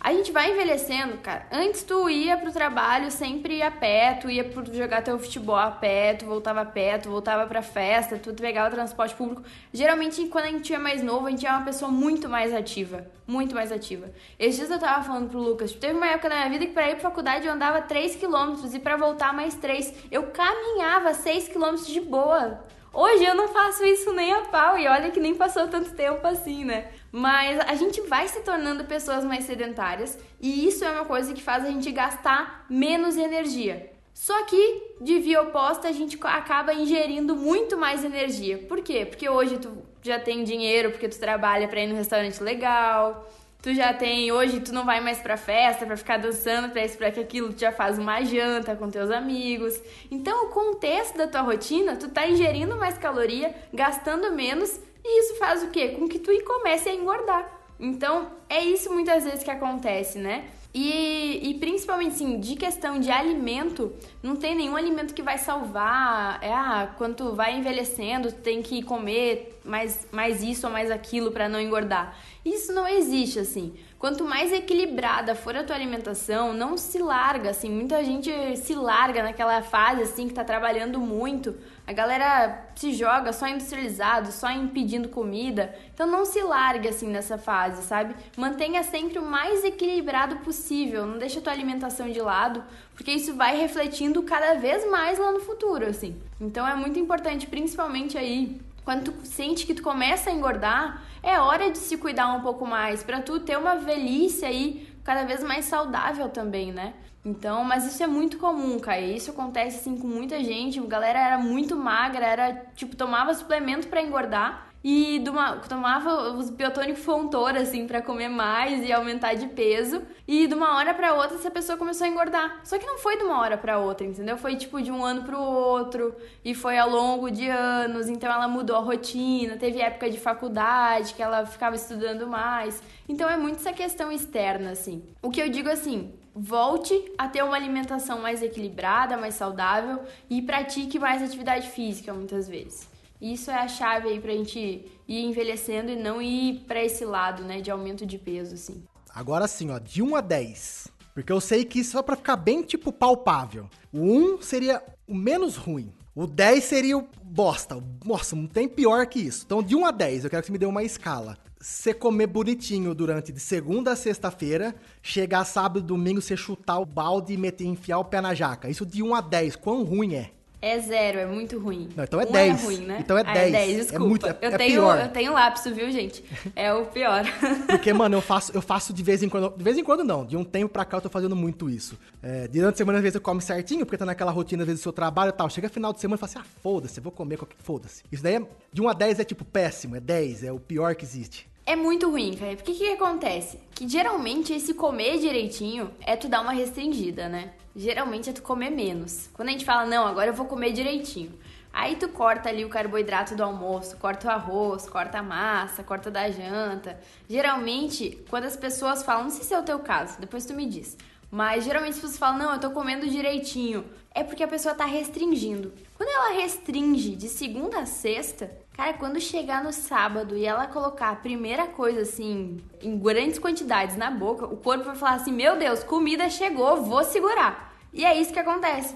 A 0.06 0.13
gente 0.13 0.32
vai 0.32 0.52
envelhecendo, 0.52 1.18
cara. 1.18 1.48
Antes 1.52 1.82
tu 1.82 2.08
ia 2.08 2.38
pro 2.38 2.52
trabalho 2.52 3.10
sempre 3.10 3.63
a 3.63 3.72
pé, 3.72 4.13
tu 4.22 4.30
ia 4.30 4.44
pro 4.44 4.63
jogar 4.72 5.02
teu 5.02 5.18
futebol 5.18 5.56
a 5.56 5.72
pé, 5.72 6.13
tu 6.13 6.28
voltava 6.28 6.62
a 6.62 6.65
pé, 6.65 7.00
tu 7.00 7.10
voltava 7.10 7.48
pra 7.48 7.63
festa, 7.63 8.20
tu 8.20 8.32
pegava 8.36 8.68
o 8.68 8.72
transporte 8.72 9.15
público. 9.15 9.41
Geralmente, 9.74 10.28
quando 10.28 10.46
a 10.46 10.50
gente 10.50 10.72
é 10.72 10.78
mais 10.78 11.02
novo, 11.02 11.26
a 11.26 11.32
gente 11.32 11.48
é 11.48 11.50
uma 11.50 11.65
pessoa 11.65 11.89
muito 11.89 12.30
mais 12.30 12.54
ativa. 12.54 13.08
Muito 13.26 13.56
mais 13.56 13.72
ativa. 13.72 14.12
Esses 14.38 14.58
dias 14.58 14.70
eu 14.70 14.78
tava 14.78 15.04
falando 15.04 15.28
pro 15.28 15.39
Lucas, 15.39 15.72
tipo, 15.72 15.82
teve 15.82 15.98
uma 15.98 16.06
época 16.06 16.30
da 16.30 16.36
minha 16.36 16.50
vida 16.52 16.68
que 16.68 16.74
pra 16.74 16.88
ir 16.88 16.98
pra 16.98 17.10
faculdade 17.10 17.48
eu 17.48 17.54
andava 17.54 17.82
3km 17.82 18.76
e 18.76 18.78
para 18.78 18.98
voltar 18.98 19.34
mais 19.34 19.56
3. 19.56 19.91
Eu 20.12 20.28
caminhava 20.28 21.13
6km 21.13 21.84
de 21.84 22.02
boa. 22.02 22.63
Hoje 22.94 23.26
eu 23.26 23.36
não 23.36 23.50
faço 23.50 23.84
isso 23.84 24.13
nem 24.13 24.32
a 24.32 24.41
pau 24.44 24.78
e 24.78 24.88
olha 24.88 25.12
que 25.12 25.20
nem 25.20 25.36
passou 25.36 25.68
tanto 25.68 25.91
tempo 25.91 26.26
assim, 26.26 26.63
né? 26.63 26.91
Mas 27.17 27.58
a 27.62 27.75
gente 27.75 28.01
vai 28.01 28.28
se 28.28 28.41
tornando 28.41 28.84
pessoas 28.84 29.23
mais 29.23 29.45
sedentárias 29.45 30.19
e 30.38 30.67
isso 30.67 30.84
é 30.84 30.91
uma 30.91 31.06
coisa 31.06 31.34
que 31.34 31.41
faz 31.41 31.63
a 31.63 31.69
gente 31.69 31.89
gastar 31.89 32.65
menos 32.69 33.15
energia. 33.15 33.89
Só 34.13 34.43
que 34.43 34.97
de 34.99 35.17
via 35.19 35.41
oposta 35.41 35.88
a 35.88 35.93
gente 35.93 36.19
acaba 36.23 36.73
ingerindo 36.73 37.34
muito 37.34 37.78
mais 37.78 38.04
energia. 38.04 38.58
Por 38.58 38.82
quê? 38.82 39.06
Porque 39.06 39.30
hoje 39.30 39.58
tu 39.60 39.78
já 40.01 40.19
tem 40.19 40.43
dinheiro 40.43 40.91
porque 40.91 41.08
tu 41.08 41.17
trabalha 41.17 41.69
para 41.69 41.80
ir 41.80 41.88
no 41.88 41.95
restaurante 41.95 42.43
legal, 42.43 43.25
tu 43.62 43.73
já 43.73 43.93
tem, 43.93 44.34
hoje 44.34 44.60
tu 44.60 44.73
não 44.73 44.84
vai 44.84 44.99
mais 44.99 45.19
pra 45.19 45.38
festa 45.38 45.86
pra 45.86 45.95
ficar 45.95 46.17
dançando 46.17 46.67
pra 46.67 46.84
isso, 46.84 46.97
pra 46.97 47.12
que 47.12 47.21
aquilo, 47.21 47.54
tu 47.54 47.62
já 47.62 47.71
faz 47.71 47.97
uma 47.97 48.21
janta 48.23 48.75
com 48.75 48.89
teus 48.89 49.10
amigos. 49.10 49.82
Então, 50.12 50.47
o 50.47 50.49
contexto 50.49 51.17
da 51.17 51.28
tua 51.28 51.41
rotina, 51.43 51.95
tu 51.95 52.10
tá 52.10 52.28
ingerindo 52.28 52.75
mais 52.75 52.97
caloria, 52.97 53.56
gastando 53.73 54.34
menos, 54.34 54.82
e 55.08 55.20
isso 55.20 55.36
faz 55.36 55.62
o 55.62 55.70
quê? 55.70 55.89
Com 55.89 56.08
que 56.08 56.18
tu 56.18 56.32
comece 56.44 56.89
a 56.89 56.96
engordar. 56.96 57.48
Então, 57.80 58.32
é 58.50 58.63
isso 58.63 58.91
muitas 58.91 59.24
vezes 59.24 59.44
que 59.44 59.52
acontece, 59.52 60.18
né? 60.18 60.46
E, 60.74 61.52
e 61.52 61.54
principalmente, 61.54 62.15
assim, 62.15 62.38
de 62.38 62.56
questão 62.56 63.00
de 63.00 63.10
alimento, 63.10 63.94
não 64.22 64.36
tem 64.36 64.54
nenhum 64.54 64.76
alimento 64.76 65.13
que 65.13 65.22
vai 65.22 65.38
salvar. 65.38 66.38
É, 66.41 66.52
ah, 66.52 66.94
quando 66.98 67.15
tu 67.15 67.32
vai 67.34 67.56
envelhecendo, 67.56 68.30
tu 68.30 68.41
tem 68.41 68.62
que 68.62 68.82
comer 68.82 69.58
mais, 69.63 70.06
mais 70.12 70.44
isso 70.44 70.68
ou 70.68 70.74
mais 70.74 70.91
aquilo 70.91 71.32
para 71.32 71.48
não 71.48 71.62
engordar. 71.62 72.18
Isso 72.44 72.74
não 72.74 72.86
existe, 72.86 73.39
assim. 73.39 73.74
Quanto 73.98 74.26
mais 74.26 74.52
equilibrada 74.52 75.34
for 75.34 75.56
a 75.56 75.63
tua 75.63 75.78
alimentação, 75.78 76.52
não 76.52 76.76
se 76.76 76.98
larga, 76.98 77.52
assim. 77.52 77.70
Muita 77.70 78.04
gente 78.04 78.32
se 78.58 78.76
larga 78.76 79.24
naquela 79.24 79.62
fase, 79.62 80.02
assim, 80.02 80.28
que 80.28 80.34
tá 80.34 80.44
trabalhando 80.44 81.00
muito 81.00 81.56
a 81.88 81.93
galera 81.93 82.67
se 82.76 82.93
joga 82.93 83.32
só 83.32 83.48
industrializado, 83.48 84.32
só 84.32 84.50
em 84.50 84.67
pedindo 84.67 85.08
comida. 85.08 85.76
Então 85.93 86.08
não 86.08 86.26
se 86.26 86.41
largue 86.41 86.88
assim 86.88 87.08
nessa 87.08 87.38
fase, 87.38 87.84
sabe? 87.84 88.15
Mantenha 88.36 88.82
sempre 88.84 89.19
o 89.19 89.26
mais 89.26 89.63
equilibrado 89.63 90.38
possível. 90.38 91.06
Não 91.06 91.19
deixa 91.19 91.39
a 91.39 91.41
tua 91.41 91.54
alimentação 91.54 92.10
de 92.10 92.19
lado, 92.19 92.63
porque 92.95 93.12
isso 93.12 93.36
vai 93.36 93.56
refletindo 93.56 94.24
cada 94.24 94.56
vez 94.56 94.89
mais 94.89 95.19
lá 95.19 95.32
no 95.32 95.41
futuro, 95.41 95.86
assim. 95.86 96.19
Então 96.41 96.67
é 96.67 96.76
muito 96.76 96.98
importante, 96.98 97.45
principalmente 97.45 98.17
aí 98.17 98.60
quando 98.84 99.12
tu 99.12 99.26
sente 99.26 99.65
que 99.65 99.74
tu 99.74 99.82
começa 99.82 100.30
a 100.30 100.34
engordar, 100.34 101.04
é 101.24 101.39
hora 101.39 101.71
de 101.71 101.80
se 101.80 101.98
cuidar 101.98 102.32
um 102.34 102.41
pouco 102.41 102.67
mais 102.67 103.04
para 103.04 103.19
tu 103.19 103.39
ter 103.39 103.58
uma 103.58 103.76
velhice 103.76 104.45
aí 104.45 104.88
cada 105.04 105.24
vez 105.24 105.43
mais 105.43 105.65
saudável 105.65 106.30
também, 106.30 106.71
né? 106.71 106.93
Então, 107.26 107.64
mas 107.64 107.86
isso 107.86 108.04
é 108.04 108.08
muito 108.08 108.38
comum, 108.38 108.80
cara. 108.80 109.02
Isso 109.02 109.32
acontece 109.32 109.80
assim 109.80 109.98
com 109.98 110.08
muita 110.08 110.44
gente. 110.44 110.80
A 110.80 110.86
galera 110.86 111.20
era 111.20 111.38
muito 111.40 111.76
magra, 111.76 112.24
era 112.24 112.54
tipo 112.76 112.96
tomava 112.96 113.34
suplemento 113.34 113.88
para 113.88 114.02
engordar 114.02 114.70
e 114.88 115.24
uma, 115.28 115.56
tomava 115.56 116.34
os 116.34 116.52
biotônicos 116.52 117.04
Fontoura 117.04 117.62
assim 117.62 117.88
para 117.88 118.04
comer 118.04 118.30
mais 118.30 118.88
e 118.88 118.94
aumentar 118.94 119.34
de 119.34 119.48
peso. 119.48 120.04
E 120.28 120.46
de 120.46 120.54
uma 120.54 120.76
hora 120.78 120.94
para 120.94 121.16
outra 121.16 121.38
essa 121.38 121.50
pessoa 121.50 121.76
começou 121.76 122.06
a 122.06 122.08
engordar. 122.08 122.60
Só 122.64 122.78
que 122.78 122.86
não 122.86 123.00
foi 123.00 123.18
de 123.18 123.24
uma 123.24 123.40
hora 123.40 123.58
para 123.58 123.80
outra, 123.80 124.06
entendeu? 124.06 124.38
Foi 124.38 124.56
tipo 124.56 124.80
de 124.80 124.92
um 124.92 125.04
ano 125.04 125.24
para 125.24 125.36
o 125.36 125.42
outro 125.42 126.16
e 126.44 126.54
foi 126.54 126.78
ao 126.78 126.88
longo 126.88 127.32
de 127.32 127.50
anos. 127.50 128.08
Então 128.08 128.32
ela 128.32 128.48
mudou 128.48 128.76
a 128.76 128.80
rotina, 128.80 129.58
teve 129.58 129.82
época 129.82 130.08
de 130.08 130.20
faculdade 130.20 131.16
que 131.16 131.24
ela 131.24 131.48
ficava 131.48 131.76
estudando 131.76 132.28
mais. 132.28 132.80
Então 133.10 133.28
é 133.28 133.36
muito 133.36 133.56
essa 133.56 133.74
questão 133.74 134.12
externa 134.12 134.70
assim. 134.70 135.04
O 135.20 135.32
que 135.32 135.42
eu 135.42 135.50
digo 135.50 135.68
assim, 135.68 136.14
volte 136.36 136.93
a 137.17 137.30
ter 137.30 137.43
uma 137.43 137.56
alimentação 137.56 138.21
mais 138.21 138.43
equilibrada, 138.43 139.15
mais 139.15 139.36
saudável 139.36 140.02
e 140.30 140.41
pratique 140.41 141.00
mais 141.00 141.24
atividade 141.24 141.69
física 141.69 142.13
muitas 142.13 142.48
vezes. 142.48 142.89
Isso 143.21 143.50
é 143.50 143.56
a 143.56 143.67
chave 143.69 144.10
aí 144.10 144.19
pra 144.19 144.34
gente 144.34 144.86
ir 145.08 145.24
envelhecendo 145.24 145.89
e 145.89 145.95
não 145.95 146.21
ir 146.21 146.65
para 146.67 146.84
esse 146.84 147.06
lado, 147.06 147.43
né, 147.43 147.62
de 147.62 147.71
aumento 147.71 148.06
de 148.06 148.17
peso, 148.17 148.56
assim. 148.56 148.84
Agora 149.10 149.48
sim, 149.48 149.71
ó, 149.71 149.80
de 149.80 150.04
1 150.04 150.15
a 150.17 150.21
10. 150.21 150.89
Porque 151.13 151.32
eu 151.32 151.39
sei 151.39 151.63
que 151.63 151.80
isso 151.80 151.98
é 151.98 152.04
pra 152.04 152.17
ficar 152.17 152.36
bem, 152.36 152.62
tipo, 152.62 152.91
palpável. 152.91 153.69
O 153.93 154.02
1 154.02 154.41
seria 154.41 154.84
o 155.08 155.15
menos 155.15 155.56
ruim. 155.56 155.93
O 156.13 156.28
10 156.28 156.62
seria 156.62 156.98
o 156.98 157.08
bosta. 157.24 157.82
Nossa, 158.04 158.36
não 158.36 158.48
tem 158.48 158.67
pior 158.67 159.06
que 159.08 159.19
isso. 159.19 159.43
Então, 159.45 159.63
de 159.63 159.78
1 159.78 159.86
a 159.86 159.91
10, 159.91 160.26
eu 160.26 160.30
quero 160.30 160.41
que 160.41 160.48
você 160.48 160.52
me 160.52 160.58
dê 160.58 160.65
uma 160.65 160.84
escala 160.84 161.38
você 161.65 161.95
comer 161.95 162.28
bonitinho 162.28 162.93
durante 162.93 163.32
de 163.32 163.39
segunda 163.39 163.93
a 163.93 163.95
sexta-feira, 163.95 164.75
chegar 165.01 165.43
sábado 165.45 165.80
e 165.80 165.82
domingo, 165.82 166.21
você 166.21 166.38
chutar 166.38 166.78
o 166.78 166.86
balde 166.86 167.34
e 167.34 167.38
meter, 167.38 167.65
enfiar 167.65 167.97
o 167.97 168.06
pé 168.06 168.21
na 168.21 168.36
jaca. 168.36 168.69
Isso 168.69 168.86
de 168.86 169.01
1 169.01 169.15
a 169.15 169.21
10, 169.21 169.56
quão 169.56 169.84
ruim 169.84 170.13
é? 170.13 170.30
É 170.62 170.80
zero, 170.80 171.17
é 171.17 171.25
muito 171.25 171.60
ruim. 171.60 171.89
Não, 171.95 172.04
então 172.04 172.21
é 172.21 172.25
um 172.25 172.32
10. 172.32 172.62
É 172.62 172.65
ruim, 172.65 172.78
né? 172.82 172.97
Então 172.99 173.17
é 173.17 173.23
10. 173.23 173.38
Ah, 173.38 173.47
é 173.47 173.51
10, 173.51 173.78
desculpa. 173.78 173.95
É 173.95 174.08
muito, 174.08 174.28
é, 174.28 174.38
eu, 174.41 174.49
é 174.51 174.58
tenho, 174.58 174.82
pior. 174.82 174.99
eu 174.99 175.10
tenho 175.10 175.34
lapso, 175.34 175.73
viu, 175.73 175.91
gente? 175.91 176.23
É 176.56 176.71
o 176.71 176.86
pior. 176.86 177.23
Porque, 177.67 177.91
mano, 177.93 178.15
eu 178.17 178.21
faço, 178.21 178.51
eu 178.54 178.62
faço 178.62 178.93
de 178.93 179.01
vez 179.01 179.23
em 179.23 179.30
quando. 179.30 179.56
De 179.58 179.63
vez 179.63 179.75
em 179.75 179.84
quando 179.84 180.04
não. 180.04 180.23
De 180.23 180.38
um 180.38 180.43
tempo 180.43 180.71
pra 180.71 180.86
cá 180.86 180.97
eu 180.97 181.01
tô 181.01 181.10
fazendo 181.10 181.36
muito 181.36 181.67
isso. 181.67 181.97
É, 182.21 182.47
durante 182.47 182.75
a 182.75 182.78
semana, 182.78 182.99
às 182.99 183.04
vezes, 183.04 183.15
eu 183.15 183.21
como 183.21 183.41
certinho, 183.41 183.86
porque 183.88 183.97
tá 183.97 184.06
naquela 184.06 184.32
rotina, 184.32 184.62
às 184.62 184.67
vezes, 184.67 184.82
do 184.82 184.84
seu 184.84 184.93
trabalho 184.93 185.30
e 185.30 185.34
tal. 185.34 185.49
Chega 185.49 185.67
final 185.67 185.91
de 185.91 185.99
semana 185.99 186.15
e 186.15 186.19
fala 186.19 186.32
assim: 186.32 186.39
ah, 186.39 186.60
foda-se, 186.62 186.99
eu 186.99 187.04
vou 187.04 187.12
comer 187.12 187.38
qualquer. 187.38 187.58
Foda-se. 187.58 188.04
Isso 188.12 188.21
daí 188.21 188.36
é. 188.36 188.41
De 188.71 188.82
1 188.84 188.89
a 188.89 188.93
10 188.93 189.19
é 189.19 189.23
tipo 189.23 189.43
péssimo, 189.43 189.95
é 189.95 189.99
10, 189.99 190.43
é 190.43 190.51
o 190.51 190.60
pior 190.60 190.93
que 190.95 191.04
existe. 191.06 191.47
É 191.67 191.75
muito 191.75 192.12
ruim, 192.12 192.36
cara. 192.36 192.56
Porque 192.56 192.71
o 192.71 192.75
que, 192.75 192.86
que 192.86 192.93
acontece? 192.93 193.60
Que 193.73 193.89
geralmente 193.89 194.54
esse 194.54 194.73
comer 194.73 195.17
direitinho 195.17 195.89
é 196.01 196.15
tu 196.15 196.28
dar 196.28 196.41
uma 196.41 196.51
restringida, 196.51 197.28
né? 197.28 197.54
Geralmente 197.75 198.30
é 198.30 198.34
tu 198.34 198.43
comer 198.43 198.69
menos. 198.69 199.30
Quando 199.34 199.49
a 199.49 199.51
gente 199.51 199.65
fala, 199.65 199.84
não, 199.84 200.06
agora 200.06 200.30
eu 200.30 200.34
vou 200.34 200.45
comer 200.45 200.71
direitinho. 200.71 201.34
Aí 201.73 201.95
tu 201.95 202.08
corta 202.08 202.49
ali 202.49 202.63
o 202.63 202.69
carboidrato 202.69 203.36
do 203.36 203.43
almoço, 203.43 203.97
corta 203.97 204.28
o 204.28 204.32
arroz, 204.32 204.88
corta 204.88 205.17
a 205.19 205.23
massa, 205.23 205.84
corta 205.84 206.12
da 206.12 206.30
janta. 206.30 206.97
Geralmente, 207.28 208.23
quando 208.30 208.45
as 208.45 208.56
pessoas 208.56 209.01
falam, 209.01 209.23
não 209.23 209.30
sei 209.32 209.43
se 209.43 209.54
é 209.54 209.60
o 209.60 209.63
teu 209.63 209.80
caso, 209.80 210.21
depois 210.21 210.45
tu 210.45 210.54
me 210.54 210.67
diz. 210.67 210.95
Mas 211.30 211.65
geralmente 211.65 211.95
as 211.95 211.99
pessoas 211.99 212.17
falam, 212.17 212.38
não, 212.38 212.54
eu 212.54 212.60
tô 212.60 212.69
comendo 212.69 213.10
direitinho. 213.10 213.84
É 214.13 214.23
porque 214.23 214.43
a 214.43 214.47
pessoa 214.47 214.73
tá 214.73 214.86
restringindo. 214.86 215.73
Quando 215.97 216.10
ela 216.10 216.39
restringe 216.39 217.15
de 217.15 217.28
segunda 217.28 217.80
a 217.80 217.86
sexta, 217.86 218.49
cara, 218.76 218.94
quando 218.94 219.20
chegar 219.20 219.64
no 219.64 219.72
sábado 219.72 220.36
e 220.36 220.46
ela 220.46 220.68
colocar 220.68 221.10
a 221.10 221.16
primeira 221.16 221.66
coisa 221.68 222.02
assim, 222.02 222.58
em 222.82 223.00
grandes 223.00 223.40
quantidades 223.40 223.96
na 223.96 224.12
boca, 224.12 224.46
o 224.46 224.58
corpo 224.58 224.84
vai 224.84 224.96
falar 224.96 225.14
assim: 225.16 225.32
Meu 225.32 225.58
Deus, 225.58 225.84
comida 225.84 226.30
chegou, 226.30 226.84
vou 226.84 227.04
segurar. 227.04 227.74
E 227.94 228.04
é 228.04 228.20
isso 228.20 228.34
que 228.34 228.40
acontece. 228.40 228.96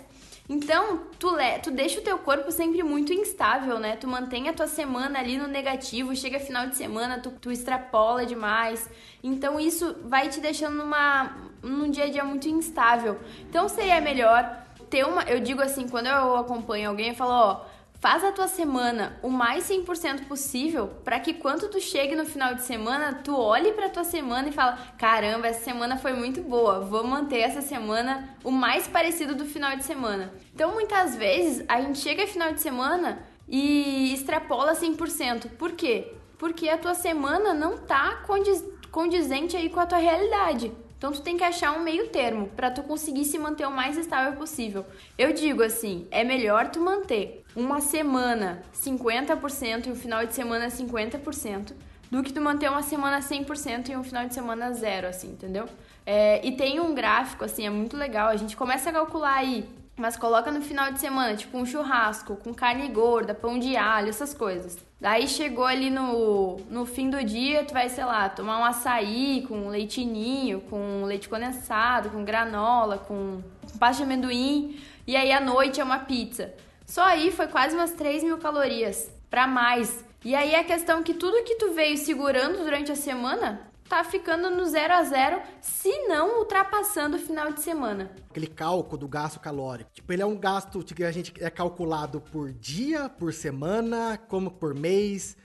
Então, 0.49 1.01
tu, 1.19 1.29
tu 1.61 1.69
deixa 1.69 1.99
o 1.99 2.03
teu 2.03 2.17
corpo 2.17 2.51
sempre 2.51 2.81
muito 2.81 3.13
instável, 3.13 3.77
né? 3.77 3.95
Tu 3.95 4.07
mantém 4.07 4.49
a 4.49 4.53
tua 4.53 4.65
semana 4.65 5.19
ali 5.19 5.37
no 5.37 5.47
negativo, 5.47 6.15
chega 6.15 6.39
final 6.39 6.65
de 6.67 6.75
semana, 6.75 7.19
tu, 7.19 7.29
tu 7.29 7.51
extrapola 7.51 8.25
demais. 8.25 8.89
Então, 9.23 9.59
isso 9.59 9.95
vai 10.05 10.27
te 10.27 10.39
deixando 10.39 10.75
numa, 10.75 11.37
num 11.61 11.91
dia 11.91 12.05
a 12.05 12.09
dia 12.09 12.23
muito 12.23 12.49
instável. 12.49 13.19
Então, 13.47 13.69
seria 13.69 14.01
melhor 14.01 14.65
ter 14.89 15.05
uma. 15.05 15.21
Eu 15.23 15.39
digo 15.39 15.61
assim, 15.61 15.87
quando 15.87 16.07
eu 16.07 16.35
acompanho 16.35 16.89
alguém, 16.89 17.09
eu 17.09 17.15
falo, 17.15 17.31
ó, 17.31 17.65
faz 17.99 18.23
a 18.23 18.31
tua 18.31 18.47
semana 18.47 19.17
o 19.21 19.29
mais 19.29 19.69
100% 19.69 20.25
possível 20.25 20.87
para 21.03 21.19
que 21.19 21.33
quando 21.33 21.67
tu 21.69 21.79
chegue 21.79 22.15
no 22.15 22.25
final 22.25 22.55
de 22.55 22.63
semana, 22.63 23.13
tu 23.23 23.35
olhe 23.35 23.73
para 23.73 23.89
tua 23.89 24.03
semana 24.03 24.49
e 24.49 24.53
fala: 24.53 24.77
"Caramba, 24.97 25.47
essa 25.47 25.63
semana 25.63 25.97
foi 25.97 26.13
muito 26.13 26.41
boa. 26.41 26.79
Vou 26.79 27.03
manter 27.03 27.39
essa 27.39 27.61
semana 27.61 28.29
o 28.43 28.51
mais 28.51 28.87
parecido 28.87 29.35
do 29.35 29.45
final 29.45 29.75
de 29.75 29.83
semana". 29.83 30.33
Então, 30.53 30.73
muitas 30.73 31.15
vezes 31.15 31.63
a 31.67 31.81
gente 31.81 31.99
chega 31.99 32.25
final 32.25 32.53
de 32.53 32.61
semana 32.61 33.19
e 33.47 34.13
extrapola 34.13 34.73
100%. 34.75 35.49
Por 35.57 35.73
quê? 35.73 36.13
Porque 36.37 36.69
a 36.69 36.77
tua 36.77 36.93
semana 36.93 37.53
não 37.53 37.77
tá 37.77 38.23
condiz 38.25 38.63
condizente 38.91 39.55
aí 39.55 39.69
com 39.69 39.79
a 39.79 39.85
tua 39.85 39.99
realidade. 39.99 40.71
Então 40.99 41.13
tu 41.13 41.21
tem 41.21 41.37
que 41.37 41.45
achar 41.45 41.71
um 41.71 41.81
meio 41.81 42.09
termo 42.09 42.49
para 42.49 42.69
tu 42.69 42.83
conseguir 42.83 43.23
se 43.23 43.39
manter 43.39 43.65
o 43.65 43.71
mais 43.71 43.97
estável 43.97 44.37
possível. 44.37 44.85
Eu 45.17 45.31
digo 45.31 45.63
assim, 45.63 46.05
é 46.11 46.25
melhor 46.25 46.69
tu 46.69 46.81
manter 46.81 47.45
uma 47.55 47.79
semana 47.79 48.61
50% 48.75 49.87
e 49.87 49.91
um 49.91 49.95
final 49.95 50.25
de 50.25 50.35
semana 50.35 50.67
50% 50.67 51.71
do 52.11 52.21
que 52.21 52.33
tu 52.33 52.41
manter 52.41 52.69
uma 52.69 52.83
semana 52.83 53.21
100% 53.21 53.89
e 53.89 53.95
um 53.95 54.03
final 54.03 54.27
de 54.27 54.33
semana 54.33 54.73
zero, 54.73 55.07
assim, 55.07 55.29
entendeu? 55.29 55.69
É, 56.05 56.45
e 56.45 56.51
tem 56.51 56.81
um 56.81 56.93
gráfico, 56.93 57.45
assim, 57.45 57.65
é 57.65 57.69
muito 57.69 57.95
legal. 57.95 58.27
A 58.27 58.35
gente 58.35 58.57
começa 58.57 58.89
a 58.89 58.93
calcular 58.93 59.35
aí, 59.35 59.69
mas 59.95 60.17
coloca 60.17 60.51
no 60.51 60.61
final 60.61 60.91
de 60.91 60.99
semana, 60.99 61.33
tipo 61.33 61.57
um 61.57 61.65
churrasco 61.65 62.35
com 62.35 62.53
carne 62.53 62.89
gorda, 62.89 63.33
pão 63.33 63.57
de 63.57 63.77
alho, 63.77 64.09
essas 64.09 64.33
coisas. 64.33 64.88
Daí 64.99 65.27
chegou 65.29 65.63
ali 65.63 65.89
no, 65.89 66.57
no 66.69 66.85
fim 66.85 67.09
do 67.09 67.23
dia, 67.23 67.63
tu 67.63 67.73
vai, 67.73 67.87
sei 67.87 68.03
lá, 68.03 68.27
tomar 68.27 68.59
um 68.59 68.65
açaí 68.65 69.45
com 69.47 69.69
leitinho, 69.69 70.59
com 70.61 71.05
leite 71.05 71.29
condensado, 71.29 72.09
com 72.09 72.25
granola, 72.25 72.97
com, 72.97 73.41
pasta 73.79 73.97
de 73.97 74.03
amendoim. 74.03 74.77
E 75.07 75.15
aí 75.15 75.31
à 75.31 75.39
noite 75.39 75.79
é 75.79 75.83
uma 75.83 75.99
pizza. 75.99 76.53
Só 76.85 77.03
aí 77.03 77.31
foi 77.31 77.47
quase 77.47 77.75
umas 77.75 77.93
3 77.93 78.23
mil 78.23 78.37
calorias, 78.39 79.09
para 79.29 79.47
mais. 79.47 80.03
E 80.25 80.35
aí 80.35 80.53
a 80.53 80.65
questão 80.65 80.99
é 80.99 81.03
que 81.03 81.13
tudo 81.13 81.45
que 81.45 81.55
tu 81.55 81.71
veio 81.71 81.97
segurando 81.97 82.57
durante 82.63 82.91
a 82.91 82.95
semana 82.95 83.68
tá 83.89 84.03
ficando 84.03 84.51
no 84.51 84.65
zero 84.65 84.93
a 84.93 85.03
zero, 85.03 85.41
se 85.59 86.07
não 86.07 86.37
ultrapassando 86.39 87.17
o 87.17 87.19
final 87.19 87.51
de 87.51 87.61
semana. 87.61 88.11
Aquele 88.29 88.45
cálculo 88.45 88.99
do 88.99 89.07
gasto 89.07 89.39
calórico. 89.39 89.89
Tipo, 89.91 90.13
ele 90.13 90.21
é 90.21 90.25
um 90.25 90.37
gasto 90.37 90.83
que 90.83 91.03
a 91.03 91.11
gente 91.11 91.33
é 91.39 91.49
calculado 91.49 92.21
por 92.21 92.53
dia, 92.53 93.09
por 93.09 93.33
semana, 93.33 94.17
como 94.29 94.51
por 94.51 94.75
mês, 94.75 95.35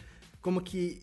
como 0.43 0.61
que, 0.61 1.01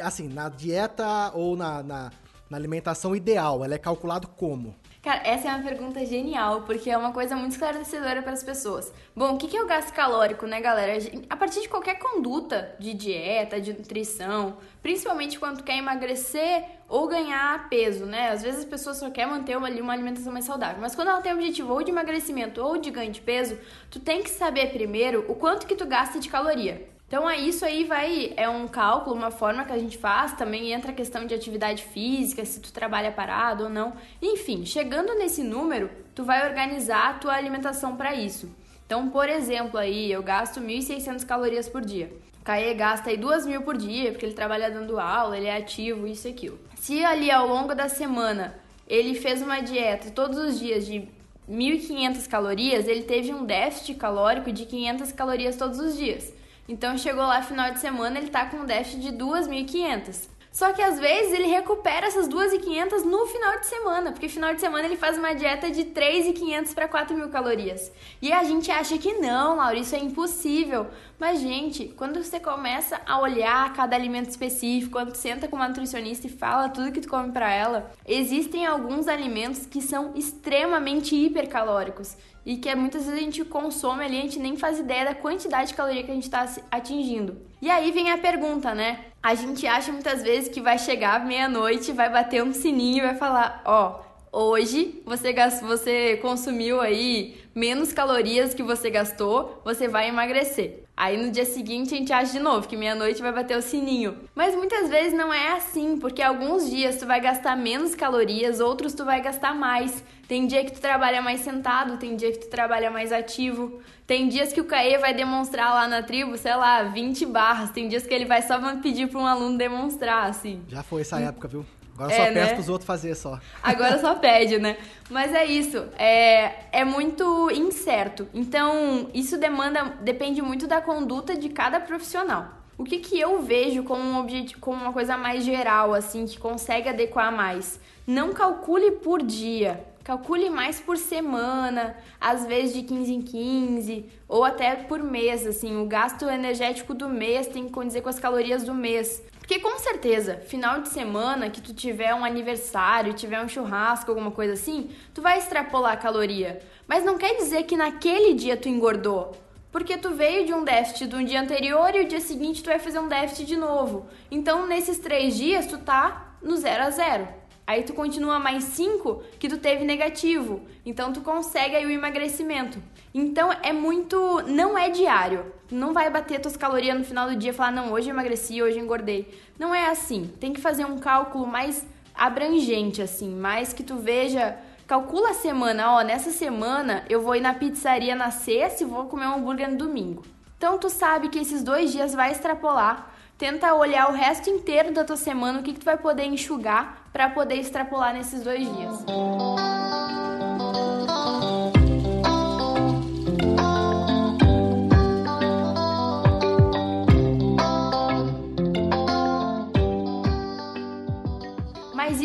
assim, 0.00 0.28
na 0.28 0.48
dieta 0.48 1.32
ou 1.34 1.56
na, 1.56 1.82
na, 1.82 2.12
na 2.48 2.56
alimentação 2.56 3.16
ideal, 3.16 3.64
ela 3.64 3.74
é 3.74 3.78
calculado 3.78 4.28
como? 4.28 4.76
Cara, 5.02 5.22
essa 5.24 5.48
é 5.48 5.54
uma 5.54 5.64
pergunta 5.64 6.04
genial, 6.04 6.60
porque 6.62 6.90
é 6.90 6.96
uma 6.96 7.10
coisa 7.10 7.34
muito 7.34 7.52
esclarecedora 7.52 8.20
para 8.20 8.34
as 8.34 8.42
pessoas. 8.42 8.92
Bom, 9.16 9.34
o 9.34 9.38
que 9.38 9.56
é 9.56 9.62
o 9.62 9.66
gasto 9.66 9.94
calórico, 9.94 10.46
né, 10.46 10.60
galera? 10.60 10.92
A 11.30 11.36
partir 11.36 11.62
de 11.62 11.70
qualquer 11.70 11.98
conduta 11.98 12.76
de 12.78 12.92
dieta, 12.92 13.58
de 13.58 13.72
nutrição, 13.72 14.58
principalmente 14.82 15.38
quando 15.38 15.64
quer 15.64 15.78
emagrecer 15.78 16.64
ou 16.86 17.08
ganhar 17.08 17.70
peso, 17.70 18.04
né? 18.04 18.28
Às 18.28 18.42
vezes 18.42 18.60
as 18.60 18.66
pessoas 18.66 18.98
só 18.98 19.08
querem 19.08 19.30
manter 19.30 19.56
uma, 19.56 19.70
uma 19.70 19.92
alimentação 19.94 20.30
mais 20.30 20.44
saudável, 20.44 20.82
mas 20.82 20.94
quando 20.94 21.08
ela 21.08 21.22
tem 21.22 21.32
o 21.32 21.36
objetivo 21.36 21.72
ou 21.72 21.82
de 21.82 21.90
emagrecimento 21.90 22.62
ou 22.62 22.76
de 22.76 22.90
ganho 22.90 23.10
de 23.10 23.22
peso, 23.22 23.56
tu 23.90 23.98
tem 23.98 24.22
que 24.22 24.28
saber 24.28 24.70
primeiro 24.70 25.24
o 25.28 25.34
quanto 25.34 25.66
que 25.66 25.74
tu 25.74 25.86
gasta 25.86 26.20
de 26.20 26.28
caloria. 26.28 26.86
Então, 27.10 27.28
é 27.28 27.40
isso 27.40 27.64
aí 27.64 27.82
vai 27.82 28.32
é 28.36 28.48
um 28.48 28.68
cálculo, 28.68 29.16
uma 29.16 29.32
forma 29.32 29.64
que 29.64 29.72
a 29.72 29.78
gente 29.78 29.98
faz, 29.98 30.32
também 30.34 30.70
entra 30.70 30.92
a 30.92 30.94
questão 30.94 31.26
de 31.26 31.34
atividade 31.34 31.82
física, 31.82 32.44
se 32.44 32.60
tu 32.60 32.72
trabalha 32.72 33.10
parado 33.10 33.64
ou 33.64 33.68
não. 33.68 33.94
Enfim, 34.22 34.64
chegando 34.64 35.12
nesse 35.16 35.42
número, 35.42 35.90
tu 36.14 36.22
vai 36.22 36.48
organizar 36.48 37.10
a 37.10 37.14
tua 37.14 37.34
alimentação 37.34 37.96
para 37.96 38.14
isso. 38.14 38.48
Então, 38.86 39.10
por 39.10 39.28
exemplo, 39.28 39.76
aí 39.76 40.12
eu 40.12 40.22
gasto 40.22 40.60
1.600 40.60 41.26
calorias 41.26 41.68
por 41.68 41.80
dia. 41.80 42.12
O 42.40 42.44
Caê 42.44 42.72
gasta 42.74 43.10
aí 43.10 43.18
2.000 43.18 43.60
por 43.62 43.76
dia, 43.76 44.12
porque 44.12 44.24
ele 44.24 44.32
trabalha 44.32 44.70
dando 44.70 45.00
aula, 45.00 45.36
ele 45.36 45.48
é 45.48 45.56
ativo, 45.56 46.06
isso 46.06 46.28
e 46.28 46.30
aquilo. 46.30 46.60
Se 46.76 47.04
ali 47.04 47.28
ao 47.28 47.48
longo 47.48 47.74
da 47.74 47.88
semana 47.88 48.54
ele 48.86 49.16
fez 49.16 49.42
uma 49.42 49.58
dieta 49.58 50.12
todos 50.12 50.38
os 50.38 50.60
dias 50.60 50.86
de 50.86 51.08
1.500 51.50 52.28
calorias, 52.28 52.86
ele 52.86 53.02
teve 53.02 53.34
um 53.34 53.44
déficit 53.44 53.96
calórico 53.96 54.52
de 54.52 54.64
500 54.64 55.10
calorias 55.10 55.56
todos 55.56 55.80
os 55.80 55.96
dias. 55.96 56.38
Então 56.68 56.96
chegou 56.96 57.24
lá 57.24 57.42
final 57.42 57.72
de 57.72 57.80
semana, 57.80 58.18
ele 58.18 58.30
tá 58.30 58.46
com 58.46 58.58
um 58.58 58.64
déficit 58.64 59.00
de 59.00 59.12
2.500. 59.12 60.28
Só 60.52 60.72
que 60.72 60.82
às 60.82 60.98
vezes 60.98 61.32
ele 61.32 61.46
recupera 61.46 62.06
essas 62.06 62.28
2.500 62.28 63.04
no 63.04 63.24
final 63.26 63.60
de 63.60 63.66
semana, 63.66 64.10
porque 64.10 64.28
final 64.28 64.52
de 64.52 64.60
semana 64.60 64.84
ele 64.84 64.96
faz 64.96 65.16
uma 65.16 65.32
dieta 65.32 65.70
de 65.70 65.84
3.500 65.84 66.74
para 66.74 66.88
4.000 66.88 67.30
calorias. 67.30 67.92
E 68.20 68.32
a 68.32 68.42
gente 68.42 68.70
acha 68.70 68.98
que 68.98 69.14
não, 69.14 69.56
Laura, 69.56 69.78
isso 69.78 69.94
é 69.94 69.98
impossível. 69.98 70.88
Mas, 71.20 71.40
gente, 71.40 71.86
quando 71.96 72.22
você 72.22 72.40
começa 72.40 73.00
a 73.06 73.20
olhar 73.20 73.72
cada 73.74 73.94
alimento 73.94 74.30
específico, 74.30 74.92
quando 74.92 75.14
senta 75.14 75.46
com 75.46 75.54
uma 75.54 75.68
nutricionista 75.68 76.26
e 76.26 76.30
fala 76.30 76.68
tudo 76.68 76.90
que 76.90 77.00
tu 77.00 77.08
come 77.08 77.30
para 77.30 77.52
ela, 77.52 77.92
existem 78.04 78.66
alguns 78.66 79.06
alimentos 79.06 79.66
que 79.66 79.80
são 79.80 80.12
extremamente 80.16 81.14
hipercalóricos 81.14 82.16
e 82.44 82.56
que 82.56 82.74
muitas 82.74 83.04
vezes 83.04 83.18
a 83.18 83.22
gente 83.22 83.44
consome 83.44 84.04
ali, 84.04 84.18
a 84.18 84.22
gente 84.22 84.38
nem 84.38 84.56
faz 84.56 84.78
ideia 84.78 85.04
da 85.04 85.14
quantidade 85.14 85.68
de 85.68 85.74
caloria 85.74 86.02
que 86.02 86.10
a 86.10 86.14
gente 86.14 86.24
está 86.24 86.48
atingindo. 86.70 87.40
E 87.62 87.70
aí 87.70 87.92
vem 87.92 88.10
a 88.10 88.18
pergunta, 88.18 88.74
né? 88.74 89.09
A 89.22 89.34
gente 89.34 89.66
acha 89.66 89.92
muitas 89.92 90.22
vezes 90.22 90.48
que 90.48 90.62
vai 90.62 90.78
chegar 90.78 91.26
meia-noite, 91.26 91.92
vai 91.92 92.10
bater 92.10 92.42
um 92.42 92.54
sininho 92.54 93.04
e 93.04 93.06
vai 93.06 93.14
falar: 93.14 93.62
ó, 93.66 94.00
hoje 94.32 95.02
você, 95.04 95.32
gastou, 95.32 95.68
você 95.68 96.16
consumiu 96.22 96.80
aí 96.80 97.38
menos 97.54 97.92
calorias 97.92 98.54
que 98.54 98.62
você 98.62 98.88
gastou, 98.88 99.60
você 99.62 99.86
vai 99.88 100.08
emagrecer. 100.08 100.84
Aí 101.00 101.16
no 101.16 101.30
dia 101.30 101.46
seguinte 101.46 101.94
a 101.94 101.96
gente 101.96 102.12
acha 102.12 102.30
de 102.30 102.38
novo 102.38 102.68
que 102.68 102.76
meia-noite 102.76 103.22
vai 103.22 103.32
bater 103.32 103.56
o 103.56 103.62
sininho. 103.62 104.18
Mas 104.34 104.54
muitas 104.54 104.90
vezes 104.90 105.14
não 105.14 105.32
é 105.32 105.52
assim, 105.52 105.96
porque 105.96 106.20
alguns 106.20 106.68
dias 106.68 106.98
tu 106.98 107.06
vai 107.06 107.18
gastar 107.18 107.56
menos 107.56 107.94
calorias, 107.94 108.60
outros 108.60 108.92
tu 108.92 109.02
vai 109.02 109.18
gastar 109.22 109.54
mais. 109.54 110.04
Tem 110.28 110.46
dia 110.46 110.62
que 110.62 110.72
tu 110.72 110.78
trabalha 110.78 111.22
mais 111.22 111.40
sentado, 111.40 111.96
tem 111.96 112.16
dia 112.16 112.30
que 112.30 112.40
tu 112.40 112.50
trabalha 112.50 112.90
mais 112.90 113.12
ativo. 113.12 113.80
Tem 114.06 114.28
dias 114.28 114.52
que 114.52 114.60
o 114.60 114.64
Caê 114.66 114.98
vai 114.98 115.14
demonstrar 115.14 115.72
lá 115.72 115.88
na 115.88 116.02
tribo, 116.02 116.36
sei 116.36 116.54
lá, 116.54 116.82
20 116.82 117.24
barras. 117.24 117.70
Tem 117.70 117.88
dias 117.88 118.06
que 118.06 118.12
ele 118.12 118.26
vai 118.26 118.42
só 118.42 118.60
pedir 118.76 119.08
para 119.08 119.20
um 119.20 119.26
aluno 119.26 119.56
demonstrar, 119.56 120.28
assim. 120.28 120.60
Já 120.68 120.82
foi 120.82 121.00
essa 121.00 121.18
época, 121.18 121.48
viu? 121.48 121.64
Agora 122.00 122.12
é, 122.14 122.16
só 122.16 122.24
pede 122.24 122.34
né? 122.38 122.54
pros 122.54 122.68
outros 122.70 122.86
fazer 122.86 123.14
só. 123.14 123.38
Agora 123.62 123.98
só 123.98 124.14
pede, 124.14 124.58
né? 124.58 124.78
Mas 125.10 125.34
é 125.34 125.44
isso. 125.44 125.84
É, 125.98 126.54
é 126.72 126.84
muito 126.84 127.50
incerto. 127.50 128.26
Então, 128.32 129.10
isso 129.12 129.36
demanda, 129.36 129.96
depende 130.00 130.40
muito 130.40 130.66
da 130.66 130.80
conduta 130.80 131.36
de 131.36 131.50
cada 131.50 131.78
profissional. 131.78 132.48
O 132.78 132.84
que, 132.84 132.98
que 132.98 133.20
eu 133.20 133.42
vejo 133.42 133.82
como, 133.82 134.02
um 134.02 134.18
objetivo, 134.18 134.58
como 134.60 134.80
uma 134.80 134.92
coisa 134.92 135.14
mais 135.14 135.44
geral, 135.44 135.92
assim, 135.92 136.24
que 136.24 136.38
consegue 136.38 136.88
adequar 136.88 137.30
mais? 137.30 137.78
Não 138.06 138.32
calcule 138.32 138.92
por 138.92 139.22
dia. 139.22 139.84
Calcule 140.02 140.48
mais 140.48 140.80
por 140.80 140.96
semana, 140.96 141.94
às 142.18 142.46
vezes 142.46 142.72
de 142.72 142.82
15 142.82 143.12
em 143.12 143.20
15, 143.20 144.06
ou 144.26 144.44
até 144.44 144.74
por 144.74 145.02
mês, 145.02 145.46
assim, 145.46 145.76
o 145.76 145.84
gasto 145.84 146.26
energético 146.26 146.94
do 146.94 147.06
mês 147.06 147.46
tem 147.46 147.66
que 147.66 147.70
condizer 147.70 148.00
com 148.00 148.08
as 148.08 148.18
calorias 148.18 148.64
do 148.64 148.72
mês. 148.72 149.22
Porque 149.50 149.68
com 149.68 149.80
certeza, 149.80 150.36
final 150.36 150.80
de 150.80 150.90
semana 150.90 151.50
que 151.50 151.60
tu 151.60 151.74
tiver 151.74 152.14
um 152.14 152.24
aniversário, 152.24 153.14
tiver 153.14 153.42
um 153.42 153.48
churrasco, 153.48 154.08
alguma 154.08 154.30
coisa 154.30 154.52
assim, 154.52 154.92
tu 155.12 155.20
vai 155.20 155.38
extrapolar 155.38 155.94
a 155.94 155.96
caloria. 155.96 156.60
Mas 156.86 157.02
não 157.02 157.18
quer 157.18 157.34
dizer 157.34 157.64
que 157.64 157.76
naquele 157.76 158.32
dia 158.34 158.56
tu 158.56 158.68
engordou. 158.68 159.32
Porque 159.72 159.96
tu 159.96 160.10
veio 160.10 160.46
de 160.46 160.54
um 160.54 160.62
déficit 160.62 161.08
do 161.08 161.24
dia 161.24 161.40
anterior 161.40 161.92
e 161.96 162.02
o 162.02 162.06
dia 162.06 162.20
seguinte 162.20 162.62
tu 162.62 162.68
vai 162.68 162.78
fazer 162.78 163.00
um 163.00 163.08
déficit 163.08 163.44
de 163.44 163.56
novo. 163.56 164.06
Então, 164.30 164.68
nesses 164.68 165.00
três 165.00 165.36
dias, 165.36 165.66
tu 165.66 165.78
tá 165.78 166.36
no 166.40 166.56
zero 166.56 166.84
a 166.84 166.90
zero. 166.90 167.26
Aí 167.66 167.82
tu 167.82 167.92
continua 167.92 168.38
mais 168.38 168.62
5 168.62 169.20
que 169.38 169.48
tu 169.48 169.58
teve 169.58 169.84
negativo. 169.84 170.62
Então 170.86 171.12
tu 171.12 171.20
consegue 171.22 171.74
aí 171.74 171.86
o 171.86 171.90
emagrecimento. 171.90 172.80
Então 173.12 173.52
é 173.62 173.72
muito. 173.72 174.42
Não 174.46 174.76
é 174.76 174.90
diário. 174.90 175.52
Não 175.70 175.92
vai 175.92 176.10
bater 176.10 176.40
tuas 176.40 176.56
calorias 176.56 176.98
no 176.98 177.04
final 177.04 177.28
do 177.28 177.36
dia 177.36 177.50
e 177.50 177.54
falar, 177.54 177.70
não, 177.70 177.92
hoje 177.92 178.10
emagreci, 178.10 178.62
hoje 178.62 178.78
engordei. 178.78 179.38
Não 179.58 179.74
é 179.74 179.88
assim. 179.88 180.32
Tem 180.40 180.52
que 180.52 180.60
fazer 180.60 180.84
um 180.84 180.98
cálculo 180.98 181.46
mais 181.46 181.86
abrangente, 182.14 183.00
assim, 183.00 183.34
mais 183.34 183.72
que 183.72 183.82
tu 183.82 183.96
veja. 183.96 184.56
Calcula 184.86 185.30
a 185.30 185.34
semana, 185.34 185.92
ó, 185.92 186.02
nessa 186.02 186.30
semana 186.30 187.04
eu 187.08 187.20
vou 187.20 187.36
ir 187.36 187.40
na 187.40 187.54
pizzaria 187.54 188.14
na 188.14 188.30
sexta 188.30 188.82
e 188.82 188.86
vou 188.86 189.04
comer 189.06 189.26
um 189.26 189.34
hambúrguer 189.34 189.70
no 189.70 189.76
domingo. 189.76 190.24
Então 190.58 190.78
tu 190.78 190.90
sabe 190.90 191.28
que 191.28 191.38
esses 191.38 191.62
dois 191.62 191.92
dias 191.92 192.12
vai 192.12 192.32
extrapolar 192.32 193.10
tenta 193.40 193.72
olhar 193.74 194.10
o 194.10 194.12
resto 194.12 194.50
inteiro 194.50 194.92
da 194.92 195.02
tua 195.02 195.16
semana, 195.16 195.60
o 195.60 195.62
que, 195.62 195.72
que 195.72 195.80
tu 195.80 195.84
vai 195.86 195.96
poder 195.96 196.24
enxugar 196.24 197.08
para 197.10 197.30
poder 197.30 197.54
extrapolar 197.54 198.12
nesses 198.12 198.42
dois 198.42 198.60
dias. 198.60 199.02
Mas 199.06 200.49